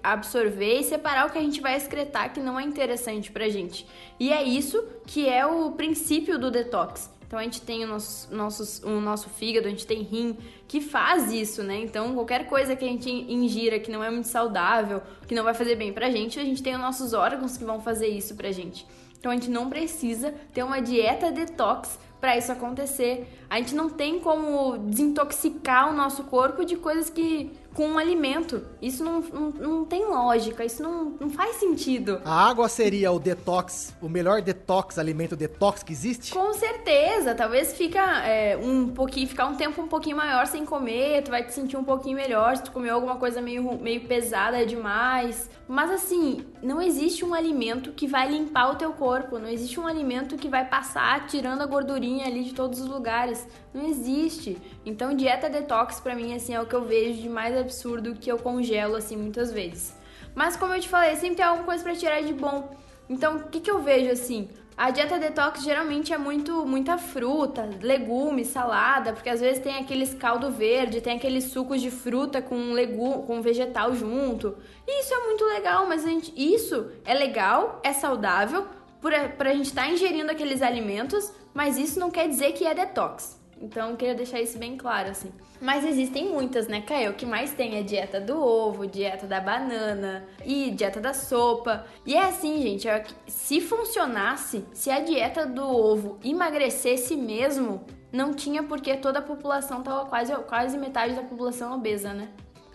absorver 0.02 0.80
e 0.80 0.84
separar 0.84 1.26
o 1.26 1.30
que 1.30 1.38
a 1.38 1.42
gente 1.42 1.60
vai 1.60 1.76
excretar 1.76 2.32
que 2.32 2.40
não 2.40 2.58
é 2.58 2.62
interessante 2.62 3.30
pra 3.30 3.48
gente. 3.48 3.86
E 4.18 4.32
é 4.32 4.42
isso 4.42 4.82
que 5.06 5.28
é 5.28 5.44
o 5.44 5.72
princípio 5.72 6.38
do 6.38 6.50
detox. 6.50 7.10
Então 7.26 7.38
a 7.38 7.44
gente 7.44 7.62
tem 7.62 7.84
o 7.84 7.86
nosso, 7.86 8.34
nosso, 8.34 8.86
o 8.86 9.00
nosso 9.00 9.30
fígado, 9.30 9.68
a 9.68 9.70
gente 9.70 9.86
tem 9.86 10.02
rim 10.02 10.36
que 10.66 10.80
faz 10.80 11.32
isso, 11.32 11.62
né? 11.62 11.78
Então 11.78 12.12
qualquer 12.12 12.46
coisa 12.46 12.74
que 12.74 12.84
a 12.84 12.88
gente 12.88 13.08
ingira 13.08 13.78
que 13.78 13.88
não 13.88 14.02
é 14.02 14.10
muito 14.10 14.26
saudável, 14.26 15.00
que 15.28 15.34
não 15.34 15.44
vai 15.44 15.54
fazer 15.54 15.76
bem 15.76 15.92
pra 15.92 16.10
gente, 16.10 16.40
a 16.40 16.44
gente 16.44 16.60
tem 16.60 16.74
os 16.74 16.80
nossos 16.80 17.12
órgãos 17.12 17.56
que 17.56 17.64
vão 17.64 17.80
fazer 17.80 18.08
isso 18.08 18.34
pra 18.34 18.50
gente. 18.50 18.84
Então 19.16 19.30
a 19.30 19.34
gente 19.34 19.50
não 19.50 19.70
precisa 19.70 20.34
ter 20.52 20.64
uma 20.64 20.80
dieta 20.80 21.30
detox 21.30 22.00
para 22.20 22.36
isso 22.36 22.52
acontecer. 22.52 23.26
A 23.48 23.56
gente 23.58 23.74
não 23.74 23.88
tem 23.88 24.20
como 24.20 24.76
desintoxicar 24.78 25.90
o 25.90 25.92
nosso 25.92 26.24
corpo 26.24 26.64
de 26.64 26.76
coisas 26.76 27.08
que 27.08 27.50
com 27.74 27.86
um 27.86 27.98
alimento. 27.98 28.64
Isso 28.82 29.02
não, 29.04 29.20
não, 29.20 29.50
não 29.50 29.84
tem 29.84 30.04
lógica, 30.04 30.64
isso 30.64 30.82
não, 30.82 31.16
não 31.20 31.30
faz 31.30 31.56
sentido. 31.56 32.20
A 32.24 32.48
água 32.48 32.68
seria 32.68 33.12
o 33.12 33.18
detox, 33.18 33.94
o 34.00 34.08
melhor 34.08 34.42
detox, 34.42 34.98
alimento 34.98 35.36
detox 35.36 35.82
que 35.82 35.92
existe? 35.92 36.32
Com 36.32 36.52
certeza. 36.52 37.34
Talvez 37.34 37.72
fica 37.76 38.24
é, 38.26 38.56
um 38.56 38.88
pouquinho, 38.88 39.28
ficar 39.28 39.46
um 39.46 39.54
tempo 39.54 39.80
um 39.80 39.88
pouquinho 39.88 40.16
maior 40.16 40.46
sem 40.46 40.64
comer, 40.64 41.22
tu 41.22 41.30
vai 41.30 41.44
te 41.44 41.52
sentir 41.52 41.76
um 41.76 41.84
pouquinho 41.84 42.16
melhor 42.16 42.56
se 42.56 42.64
tu 42.64 42.72
comer 42.72 42.90
alguma 42.90 43.16
coisa 43.16 43.40
meio, 43.40 43.78
meio 43.80 44.00
pesada 44.02 44.66
demais. 44.66 45.48
Mas 45.70 45.88
assim, 45.88 46.44
não 46.60 46.82
existe 46.82 47.24
um 47.24 47.32
alimento 47.32 47.92
que 47.92 48.08
vai 48.08 48.28
limpar 48.28 48.72
o 48.72 48.74
teu 48.74 48.92
corpo, 48.92 49.38
não 49.38 49.46
existe 49.46 49.78
um 49.78 49.86
alimento 49.86 50.36
que 50.36 50.48
vai 50.48 50.68
passar 50.68 51.28
tirando 51.28 51.62
a 51.62 51.66
gordurinha 51.66 52.26
ali 52.26 52.42
de 52.42 52.52
todos 52.52 52.80
os 52.80 52.88
lugares. 52.88 53.46
Não 53.72 53.86
existe. 53.86 54.58
Então, 54.84 55.14
dieta 55.14 55.48
detox 55.48 56.00
para 56.00 56.16
mim 56.16 56.34
assim 56.34 56.54
é 56.54 56.60
o 56.60 56.66
que 56.66 56.74
eu 56.74 56.84
vejo 56.84 57.22
de 57.22 57.28
mais 57.28 57.56
absurdo 57.56 58.16
que 58.16 58.32
eu 58.32 58.36
congelo 58.36 58.96
assim 58.96 59.16
muitas 59.16 59.52
vezes. 59.52 59.96
Mas 60.34 60.56
como 60.56 60.74
eu 60.74 60.80
te 60.80 60.88
falei, 60.88 61.14
sempre 61.14 61.36
tem 61.36 61.44
alguma 61.44 61.64
coisa 61.64 61.84
para 61.84 61.94
tirar 61.94 62.20
de 62.20 62.34
bom. 62.34 62.76
Então, 63.08 63.36
o 63.36 63.44
que, 63.44 63.60
que 63.60 63.70
eu 63.70 63.80
vejo 63.80 64.10
assim? 64.10 64.48
A 64.80 64.90
dieta 64.90 65.18
detox 65.18 65.62
geralmente 65.62 66.10
é 66.10 66.16
muito 66.16 66.64
muita 66.64 66.96
fruta, 66.96 67.68
legumes, 67.82 68.46
salada, 68.46 69.12
porque 69.12 69.28
às 69.28 69.38
vezes 69.38 69.62
tem 69.62 69.76
aqueles 69.76 70.14
caldo 70.14 70.50
verde, 70.50 71.02
tem 71.02 71.18
aqueles 71.18 71.44
sucos 71.44 71.82
de 71.82 71.90
fruta 71.90 72.40
com 72.40 72.72
legume, 72.72 73.26
com 73.26 73.42
vegetal 73.42 73.94
junto. 73.94 74.56
E 74.88 75.02
isso 75.02 75.12
é 75.12 75.26
muito 75.26 75.44
legal, 75.44 75.86
mas 75.86 76.02
gente, 76.02 76.32
isso 76.34 76.90
é 77.04 77.12
legal, 77.12 77.78
é 77.84 77.92
saudável, 77.92 78.68
por, 79.02 79.12
pra 79.36 79.52
gente 79.52 79.66
estar 79.66 79.82
tá 79.82 79.90
ingerindo 79.90 80.32
aqueles 80.32 80.62
alimentos, 80.62 81.30
mas 81.52 81.76
isso 81.76 82.00
não 82.00 82.10
quer 82.10 82.26
dizer 82.26 82.52
que 82.52 82.64
é 82.64 82.72
detox. 82.72 83.38
Então, 83.60 83.94
queria 83.94 84.14
deixar 84.14 84.40
isso 84.40 84.58
bem 84.58 84.76
claro, 84.76 85.10
assim. 85.10 85.30
Mas 85.60 85.84
existem 85.84 86.30
muitas, 86.30 86.66
né, 86.66 86.80
Caio? 86.80 87.10
O 87.10 87.14
que 87.14 87.26
mais 87.26 87.52
tem 87.52 87.76
é 87.76 87.82
dieta 87.82 88.18
do 88.18 88.42
ovo, 88.42 88.86
dieta 88.86 89.26
da 89.26 89.38
banana 89.38 90.26
e 90.44 90.70
dieta 90.70 90.98
da 90.98 91.12
sopa. 91.12 91.84
E 92.06 92.14
é 92.14 92.24
assim, 92.24 92.62
gente, 92.62 92.88
é 92.88 93.04
se 93.26 93.60
funcionasse, 93.60 94.64
se 94.72 94.90
a 94.90 95.00
dieta 95.00 95.46
do 95.46 95.62
ovo 95.62 96.18
emagrecesse 96.24 97.14
mesmo, 97.14 97.84
não 98.10 98.32
tinha 98.32 98.62
porque 98.62 98.96
toda 98.96 99.18
a 99.18 99.22
população 99.22 99.82
tava 99.82 100.06
quase, 100.06 100.34
quase 100.44 100.78
metade 100.78 101.14
da 101.14 101.22
população 101.22 101.74
obesa, 101.74 102.14
né? 102.14 102.28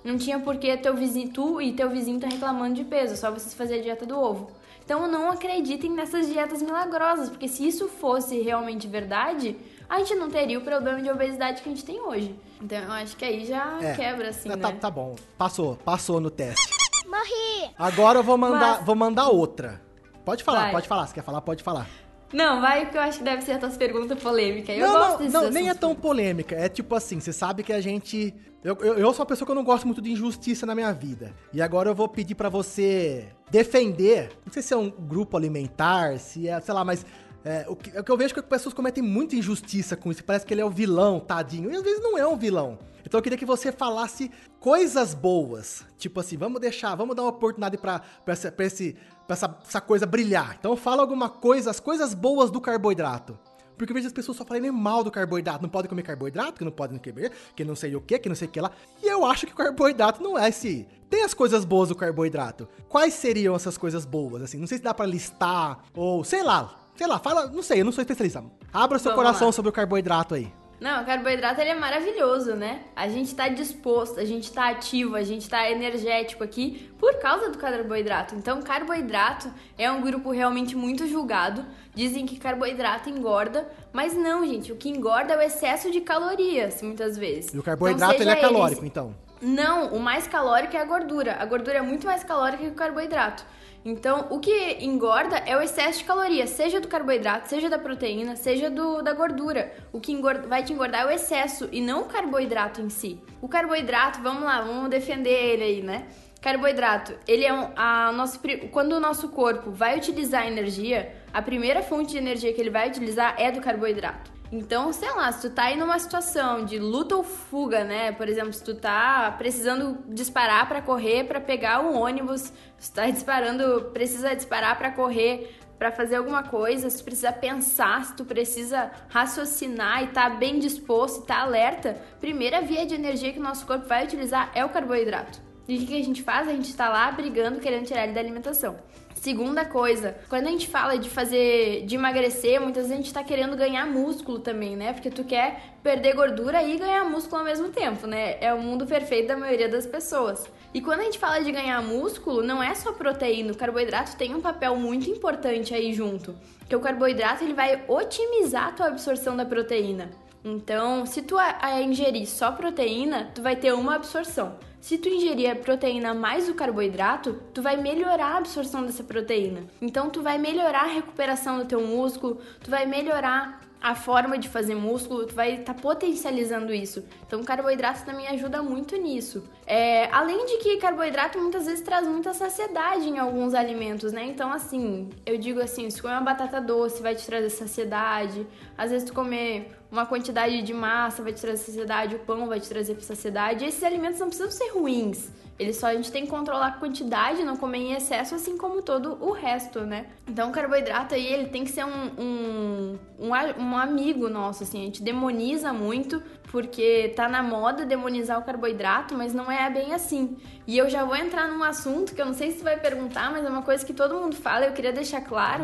Não 0.04 0.18
tinha 0.18 0.40
porque 0.40 0.78
teu 0.78 0.96
vizinho, 0.96 1.30
tu 1.30 1.60
e 1.60 1.74
teu 1.74 1.90
vizinho 1.90 2.20
tá 2.20 2.28
reclamando 2.28 2.76
de 2.76 2.84
peso, 2.84 3.18
só 3.18 3.32
vocês 3.32 3.56
fazer 3.56 3.80
a 3.80 3.82
dieta 3.82 4.06
do 4.06 4.20
ovo. 4.20 4.52
Então 4.86 5.08
não 5.08 5.32
acreditem 5.32 5.90
nessas 5.90 6.28
dietas 6.28 6.62
milagrosas, 6.62 7.28
porque 7.28 7.48
se 7.48 7.68
isso 7.68 7.88
fosse 7.88 8.40
realmente 8.40 8.88
verdade, 8.88 9.58
a 9.90 10.00
gente 10.00 10.16
não 10.16 10.30
teria 10.30 10.58
o 10.58 10.62
problema 10.62 11.02
de 11.02 11.10
obesidade 11.10 11.62
que 11.62 11.70
a 11.70 11.72
gente 11.72 11.86
tem 11.86 12.00
hoje. 12.02 12.38
Então 12.62 12.78
eu 12.78 12.92
acho 12.92 13.16
que 13.16 13.26
aí 13.26 13.46
já 13.46 13.80
é, 13.82 13.96
quebra, 13.96 14.30
assim, 14.30 14.50
tá, 14.50 14.56
né? 14.56 14.62
Tá, 14.62 14.72
tá 14.74 14.92
bom. 14.92 15.16
Passou, 15.38 15.76
passou 15.78 16.20
no 16.20 16.30
teste. 16.30 16.68
Morri! 17.06 17.72
Agora 17.78 18.20
eu 18.20 18.24
vou 18.24 18.38
mandar, 18.38 18.78
Mas... 18.78 18.86
vou 18.86 18.96
mandar 18.96 19.28
outra. 19.30 19.82
Pode 20.24 20.44
falar, 20.44 20.64
vai. 20.64 20.72
pode 20.72 20.88
falar. 20.88 21.08
Se 21.08 21.14
quer 21.14 21.24
falar, 21.24 21.42
pode 21.42 21.64
falar. 21.64 21.88
Não, 22.34 22.60
vai, 22.60 22.86
porque 22.86 22.98
eu 22.98 23.02
acho 23.02 23.20
que 23.20 23.24
deve 23.24 23.44
ser 23.44 23.54
a 23.54 23.60
tua 23.60 23.70
pergunta 23.70 24.16
polêmica. 24.16 24.74
Eu 24.74 24.88
não, 24.88 24.94
gosto 24.94 25.24
não, 25.24 25.44
não 25.44 25.52
nem 25.52 25.70
é 25.70 25.74
tão 25.74 25.96
polêmica. 25.96 26.56
É 26.56 26.68
tipo 26.68 26.96
assim, 26.96 27.20
você 27.20 27.32
sabe 27.32 27.64
que 27.64 27.72
a 27.72 27.80
gente. 27.80 28.34
Eu, 28.64 28.76
eu, 28.82 28.98
eu, 28.98 29.14
sou 29.14 29.22
uma 29.22 29.28
pessoa 29.28 29.46
que 29.46 29.52
eu 29.52 29.56
não 29.56 29.64
gosto 29.64 29.86
muito 29.86 30.02
de 30.02 30.12
injustiça 30.12 30.66
na 30.66 30.74
minha 30.74 30.92
vida. 30.92 31.34
E 31.54 31.62
agora 31.62 31.90
eu 31.90 31.96
vou 31.96 32.10
pedir 32.10 32.34
para 32.34 32.50
você 32.50 33.28
defender. 33.52 34.32
Não 34.44 34.52
sei 34.52 34.64
se 34.64 34.74
é 34.74 34.78
um 34.78 34.90
grupo 34.90 35.38
alimentar, 35.38 36.18
se 36.18 36.50
é, 36.50 36.60
sei 36.60 36.74
lá, 36.74 36.84
mas 36.84 37.06
é, 37.46 37.64
o, 37.70 37.76
que, 37.76 37.96
é 37.96 38.02
o 38.02 38.04
que 38.04 38.12
eu 38.12 38.18
vejo 38.18 38.32
é 38.32 38.34
que 38.34 38.40
as 38.40 38.46
pessoas 38.46 38.74
cometem 38.74 39.04
muita 39.04 39.36
injustiça 39.36 39.96
com 39.96 40.12
isso. 40.12 40.24
Parece 40.24 40.44
que 40.44 40.54
ele 40.54 40.62
é 40.62 40.66
o 40.66 40.70
vilão, 40.70 41.20
tadinho. 41.20 41.72
E 41.72 41.76
às 41.76 41.84
vezes 41.84 42.02
não 42.02 42.18
é 42.18 42.26
um 42.28 42.36
vilão. 42.36 42.80
Então 43.06 43.20
eu 43.20 43.22
queria 43.22 43.38
que 43.38 43.46
você 43.46 43.72
falasse 43.72 44.32
coisas 44.60 45.14
boas. 45.14 45.86
Tipo 45.96 46.20
assim, 46.20 46.38
vamos 46.38 46.60
deixar, 46.60 46.96
vamos 46.96 47.16
dar 47.16 47.22
uma 47.22 47.30
oportunidade 47.30 47.78
pra, 47.78 48.02
essa, 48.26 48.52
pra, 48.52 48.66
esse, 48.66 48.98
pra 49.28 49.36
essa, 49.36 49.60
essa 49.64 49.80
coisa 49.80 50.08
brilhar. 50.08 50.56
Então 50.60 50.76
fala 50.76 51.04
alguma 51.04 51.30
coisa, 51.30 51.70
as 51.70 51.80
coisas 51.80 52.16
boas 52.16 52.50
do 52.50 52.60
carboidrato. 52.60 53.38
Porque 53.78 53.92
eu 53.92 53.96
vejo 53.96 54.08
as 54.08 54.14
pessoas 54.14 54.38
só 54.38 54.46
falando 54.46 54.74
mal 54.74 55.04
do 55.04 55.12
carboidrato. 55.12 55.62
Não 55.62 55.70
pode 55.70 55.88
comer 55.88 56.02
carboidrato, 56.02 56.54
que 56.54 56.64
não 56.64 56.72
pode 56.72 56.98
comer, 56.98 57.32
que 57.56 57.64
não 57.64 57.76
sei 57.76 57.96
o 57.96 58.02
que, 58.02 58.18
que 58.18 58.30
não 58.30 58.36
sei 58.36 58.48
o 58.48 58.52
que 58.52 58.60
lá. 58.60 58.72
E 59.04 59.08
eu 59.08 59.24
acho 59.24 59.46
que 59.46 59.54
o 59.54 59.56
carboidrato 59.56 60.24
não 60.24 60.36
é 60.36 60.50
esse. 60.50 60.88
Tem 61.12 61.24
as 61.24 61.34
coisas 61.36 61.64
boas 61.64 61.90
do 61.90 61.96
carboidrato. 61.96 62.68
Quais 62.90 63.14
seriam 63.14 63.56
essas 63.56 63.78
coisas 63.78 64.04
boas? 64.04 64.42
Assim, 64.42 64.58
não 64.58 64.66
sei 64.66 64.80
se 64.80 64.84
dá 64.84 64.96
para 64.96 65.06
listar, 65.06 65.84
ou 65.94 66.24
sei 66.24 66.42
lá, 66.42 66.85
Sei 66.96 67.08
lá, 67.08 67.20
fala, 67.20 67.48
não 67.48 67.62
sei, 67.62 67.82
eu 67.82 67.86
não 67.86 67.92
sou 67.92 68.02
especialista. 68.02 68.44
Abra 68.74 68.98
seu 68.98 69.12
Vamos 69.12 69.26
coração 69.26 69.48
lá. 69.48 69.52
sobre 69.52 69.70
o 69.70 69.74
carboidrato 69.74 70.34
aí. 70.34 70.52
Não, 70.80 71.02
o 71.02 71.06
carboidrato 71.06 71.62
ele 71.62 71.70
é 71.70 71.76
maravilhoso, 71.76 72.54
né? 72.54 72.82
A 72.96 73.08
gente 73.08 73.34
tá 73.34 73.48
disposto, 73.48 74.20
a 74.20 74.26
gente 74.26 74.52
tá 74.52 74.70
ativo, 74.70 75.16
a 75.16 75.24
gente 75.24 75.50
tá 75.50 75.70
energético 75.70 76.44
aqui 76.44 76.92
por 77.00 77.18
causa 77.20 77.50
do 77.50 77.58
carboidrato. 77.58 78.36
Então, 78.36 78.62
carboidrato 78.62 79.52
é 79.78 79.90
um 79.90 80.02
grupo 80.02 80.32
realmente 80.32 80.76
muito 80.76 81.08
julgado. 81.08 81.66
Dizem 81.94 82.26
que 82.26 82.38
carboidrato 82.38 83.10
engorda, 83.10 83.68
mas 83.94 84.14
não, 84.14 84.46
gente. 84.46 84.72
O 84.72 84.76
que 84.76 84.90
engorda 84.90 85.34
é 85.34 85.38
o 85.38 85.42
excesso 85.42 85.90
de 85.92 86.02
calorias, 86.02 86.82
muitas 86.82 87.18
vezes. 87.18 87.54
E 87.54 87.58
o 87.58 87.64
carboidrato 87.64 88.16
então, 88.16 88.28
ele 88.28 88.38
é 88.38 88.42
calórico, 88.42 88.82
ele... 88.82 88.88
então? 88.88 89.16
Não, 89.42 89.94
o 89.94 90.00
mais 90.00 90.28
calórico 90.28 90.76
é 90.76 90.82
a 90.82 90.86
gordura. 90.86 91.38
A 91.40 91.46
gordura 91.46 91.78
é 91.78 91.82
muito 91.82 92.06
mais 92.06 92.24
calórica 92.24 92.64
que 92.64 92.70
o 92.70 92.74
carboidrato. 92.74 93.46
Então, 93.86 94.26
o 94.32 94.40
que 94.40 94.84
engorda 94.84 95.38
é 95.46 95.56
o 95.56 95.62
excesso 95.62 96.00
de 96.00 96.06
calorias, 96.06 96.50
seja 96.50 96.82
do 96.82 96.88
carboidrato, 96.88 97.48
seja 97.48 97.70
da 97.70 97.78
proteína, 97.78 98.36
seja 98.36 98.68
do, 98.68 99.04
da 99.04 99.14
gordura. 99.14 99.72
O 99.94 100.02
que 100.02 100.12
engorda, 100.12 100.48
vai 100.48 100.64
te 100.64 100.74
engordar 100.74 101.02
é 101.02 101.06
o 101.06 101.12
excesso 101.12 101.70
e 101.72 101.80
não 101.80 102.02
o 102.02 102.06
carboidrato 102.06 102.82
em 102.82 102.90
si. 102.90 103.22
O 103.40 103.48
carboidrato, 103.48 104.24
vamos 104.24 104.42
lá, 104.42 104.60
vamos 104.62 104.90
defender 104.90 105.30
ele 105.30 105.64
aí, 105.64 105.82
né? 105.84 106.08
Carboidrato, 106.42 107.16
ele 107.28 107.46
é 107.46 107.54
um, 107.54 107.70
a 107.76 108.12
nosso, 108.12 108.40
quando 108.72 108.94
o 108.94 109.00
nosso 109.00 109.30
corpo 109.30 109.70
vai 109.70 109.98
utilizar 109.98 110.48
energia, 110.48 111.16
a 111.32 111.42
primeira 111.42 111.84
fonte 111.84 112.12
de 112.12 112.18
energia 112.18 112.52
que 112.54 112.62
ele 112.62 112.72
vai 112.72 112.90
utilizar 112.90 113.36
é 113.38 113.52
do 113.52 113.62
carboidrato. 113.62 114.35
Então, 114.52 114.94
sei 114.94 115.12
lá, 115.12 115.32
se 115.32 115.48
tu 115.48 115.54
tá 115.54 115.64
aí 115.64 115.78
numa 115.78 115.98
situação 115.98 116.66
de 116.66 116.78
luta 116.78 117.16
ou 117.16 117.24
fuga, 117.24 117.84
né? 117.84 118.12
Por 118.12 118.28
exemplo, 118.30 118.54
se 118.54 118.64
tu 118.64 118.76
tá 118.76 119.34
precisando 119.38 119.98
disparar 120.08 120.68
para 120.68 120.82
correr, 120.82 121.24
para 121.26 121.42
pegar 121.42 121.82
o 121.82 121.94
ônibus, 121.94 122.54
se 122.78 122.92
tu 122.92 122.96
tá 122.96 123.10
disparando, 123.10 123.90
precisa 123.92 124.36
disparar 124.36 124.78
para 124.78 124.92
correr, 124.92 125.58
para 125.78 125.92
fazer 125.92 126.16
alguma 126.16 126.44
coisa, 126.44 126.90
se 126.90 127.00
tu 127.00 127.04
precisa 127.04 127.34
pensar, 127.34 128.06
se 128.06 128.16
tu 128.16 128.24
precisa 128.24 128.92
raciocinar 129.10 130.04
e 130.04 130.08
tá 130.08 130.30
bem 130.30 130.60
disposto 130.60 131.24
e 131.24 131.28
tá 131.28 131.42
alerta, 131.42 132.02
primeira 132.22 132.62
via 132.62 132.86
de 132.86 132.94
energia 132.94 133.34
que 133.34 133.40
o 133.40 133.44
nosso 133.44 133.66
corpo 133.66 133.88
vai 133.88 134.06
utilizar 134.06 134.52
é 134.54 134.64
o 134.64 134.70
carboidrato. 134.70 135.55
E 135.68 135.78
o 135.78 135.88
que 135.88 136.00
a 136.00 136.04
gente 136.04 136.22
faz? 136.22 136.48
A 136.48 136.52
gente 136.52 136.70
está 136.70 136.90
lá 136.90 137.12
brigando, 137.12 137.60
querendo 137.60 137.86
tirar 137.86 138.04
ele 138.04 138.14
da 138.14 138.20
alimentação. 138.20 138.76
Segunda 139.16 139.66
coisa, 139.66 140.16
quando 140.30 140.46
a 140.46 140.52
gente 140.52 140.68
fala 140.68 141.00
de 141.00 141.10
fazer, 141.10 141.84
de 141.86 141.96
emagrecer, 141.96 142.62
muitas 142.62 142.84
vezes 142.84 142.92
a 142.92 143.02
gente 143.02 143.14
tá 143.14 143.24
querendo 143.24 143.58
ganhar 143.58 143.88
músculo 143.88 144.38
também, 144.38 144.76
né? 144.76 144.94
Porque 144.94 145.10
tu 145.10 145.24
quer 145.24 145.78
perder 145.82 146.14
gordura 146.14 146.62
e 146.62 146.78
ganhar 146.78 147.04
músculo 147.06 147.40
ao 147.40 147.44
mesmo 147.46 147.70
tempo, 147.70 148.06
né? 148.06 148.38
É 148.40 148.54
o 148.54 148.62
mundo 148.62 148.86
perfeito 148.86 149.30
da 149.30 149.38
maioria 149.38 149.68
das 149.68 149.88
pessoas. 149.88 150.48
E 150.76 150.82
quando 150.82 151.00
a 151.00 151.04
gente 151.06 151.18
fala 151.18 151.40
de 151.40 151.52
ganhar 151.52 151.82
músculo, 151.82 152.44
não 152.44 152.62
é 152.62 152.76
só 152.76 152.92
proteína, 152.92 153.54
o 153.54 153.58
carboidrato 153.58 154.16
tem 154.16 154.36
um 154.36 154.42
papel 154.42 154.76
muito 154.76 155.10
importante 155.10 155.74
aí 155.74 155.92
junto. 155.92 156.36
Que 156.70 156.76
o 156.76 156.80
carboidrato 156.80 157.44
ele 157.44 157.54
vai 157.54 157.84
otimizar 157.88 158.68
a 158.68 158.72
tua 158.74 158.88
absorção 158.88 159.36
da 159.36 159.46
proteína. 159.46 160.12
Então, 160.44 161.04
se 161.08 161.24
tu 161.24 161.38
ingerir 161.82 162.28
só 162.28 162.52
proteína, 162.52 163.32
tu 163.34 163.42
vai 163.42 163.56
ter 163.56 163.74
uma 163.74 163.96
absorção. 163.96 164.56
Se 164.86 165.00
tu 165.00 165.10
ingerir 165.10 165.50
a 165.50 165.56
proteína 165.56 166.14
mais 166.14 166.48
o 166.48 166.54
carboidrato, 166.54 167.42
tu 167.52 167.60
vai 167.60 167.76
melhorar 167.76 168.34
a 168.34 168.38
absorção 168.38 168.86
dessa 168.86 169.04
proteína. 169.04 169.64
Então 169.82 170.12
tu 170.12 170.22
vai 170.22 170.38
melhorar 170.38 170.82
a 170.82 170.94
recuperação 170.94 171.58
do 171.58 171.66
teu 171.66 171.82
músculo, 171.82 172.40
tu 172.64 172.70
vai 172.70 172.86
melhorar 172.86 173.66
a 173.82 173.96
forma 173.96 174.38
de 174.38 174.48
fazer 174.48 174.76
músculo, 174.76 175.26
tu 175.26 175.34
vai 175.34 175.60
estar 175.60 175.74
tá 175.74 175.82
potencializando 175.82 176.74
isso. 176.74 177.04
Então, 177.26 177.44
carboidrato 177.44 178.04
também 178.04 178.28
ajuda 178.28 178.62
muito 178.64 178.96
nisso. 178.96 179.44
É, 179.68 180.06
além 180.12 180.46
de 180.46 180.58
que 180.58 180.78
carboidrato 180.78 181.40
muitas 181.40 181.66
vezes 181.66 181.82
traz 181.82 182.08
muita 182.08 182.34
saciedade 182.34 183.08
em 183.08 183.20
alguns 183.20 183.54
alimentos, 183.54 184.12
né? 184.12 184.24
Então, 184.26 184.52
assim, 184.52 185.10
eu 185.26 185.38
digo 185.38 185.60
assim, 185.60 185.88
se 185.90 186.02
comer 186.02 186.16
uma 186.16 186.22
batata 186.22 186.60
doce 186.60 187.02
vai 187.02 187.14
te 187.14 187.26
trazer 187.26 187.50
saciedade. 187.50 188.48
Às 188.76 188.90
vezes, 188.90 189.08
tu 189.08 189.14
comer 189.14 189.72
uma 189.96 190.06
quantidade 190.06 190.62
de 190.62 190.74
massa 190.74 191.24
vai 191.24 191.32
te 191.32 191.42
trazer 191.42 191.64
saciedade, 191.64 192.16
o 192.16 192.20
pão 192.20 192.48
vai 192.48 192.60
te 192.60 192.68
trazer 192.68 193.00
saciedade. 193.02 193.64
E 193.64 193.68
esses 193.68 193.84
alimentos 193.84 194.20
não 194.20 194.28
precisam 194.28 194.52
ser 194.52 194.70
ruins. 194.74 195.30
Eles 195.58 195.78
só 195.78 195.88
a 195.88 195.94
gente 195.94 196.12
tem 196.12 196.26
que 196.26 196.30
controlar 196.30 196.68
a 196.68 196.72
quantidade, 196.74 197.42
não 197.44 197.56
comer 197.56 197.78
em 197.78 197.94
excesso, 197.94 198.36
assim 198.36 198.58
como 198.58 198.82
todo 198.82 199.18
o 199.22 199.32
resto, 199.32 199.82
né? 199.82 200.08
Então 200.28 200.50
o 200.50 200.52
carboidrato 200.52 201.16
aí, 201.16 201.26
ele 201.26 201.48
tem 201.48 201.64
que 201.64 201.72
ser 201.72 201.86
um, 201.86 202.12
um, 202.20 203.00
um, 203.18 203.30
um 203.30 203.78
amigo 203.78 204.28
nosso, 204.28 204.64
assim. 204.64 204.82
A 204.82 204.86
gente 204.86 205.02
demoniza 205.02 205.72
muito, 205.72 206.22
porque 206.52 207.14
tá 207.16 207.30
na 207.30 207.42
moda 207.42 207.86
demonizar 207.86 208.38
o 208.38 208.44
carboidrato, 208.44 209.16
mas 209.16 209.34
não 209.34 209.50
é 209.50 209.70
bem 209.70 209.94
assim. 209.94 210.36
E 210.68 210.78
eu 210.78 210.90
já 210.90 211.06
vou 211.06 211.16
entrar 211.16 211.48
num 211.48 211.64
assunto 211.64 212.14
que 212.14 212.22
eu 212.22 212.26
não 212.26 212.34
sei 212.34 212.52
se 212.52 212.58
tu 212.58 212.64
vai 212.66 212.78
perguntar, 212.78 213.32
mas 213.32 213.46
é 213.46 213.50
uma 213.50 213.62
coisa 213.62 213.86
que 213.86 213.94
todo 213.94 214.16
mundo 214.16 214.36
fala, 214.36 214.66
eu 214.66 214.74
queria 214.74 214.92
deixar 214.92 215.22
claro. 215.22 215.64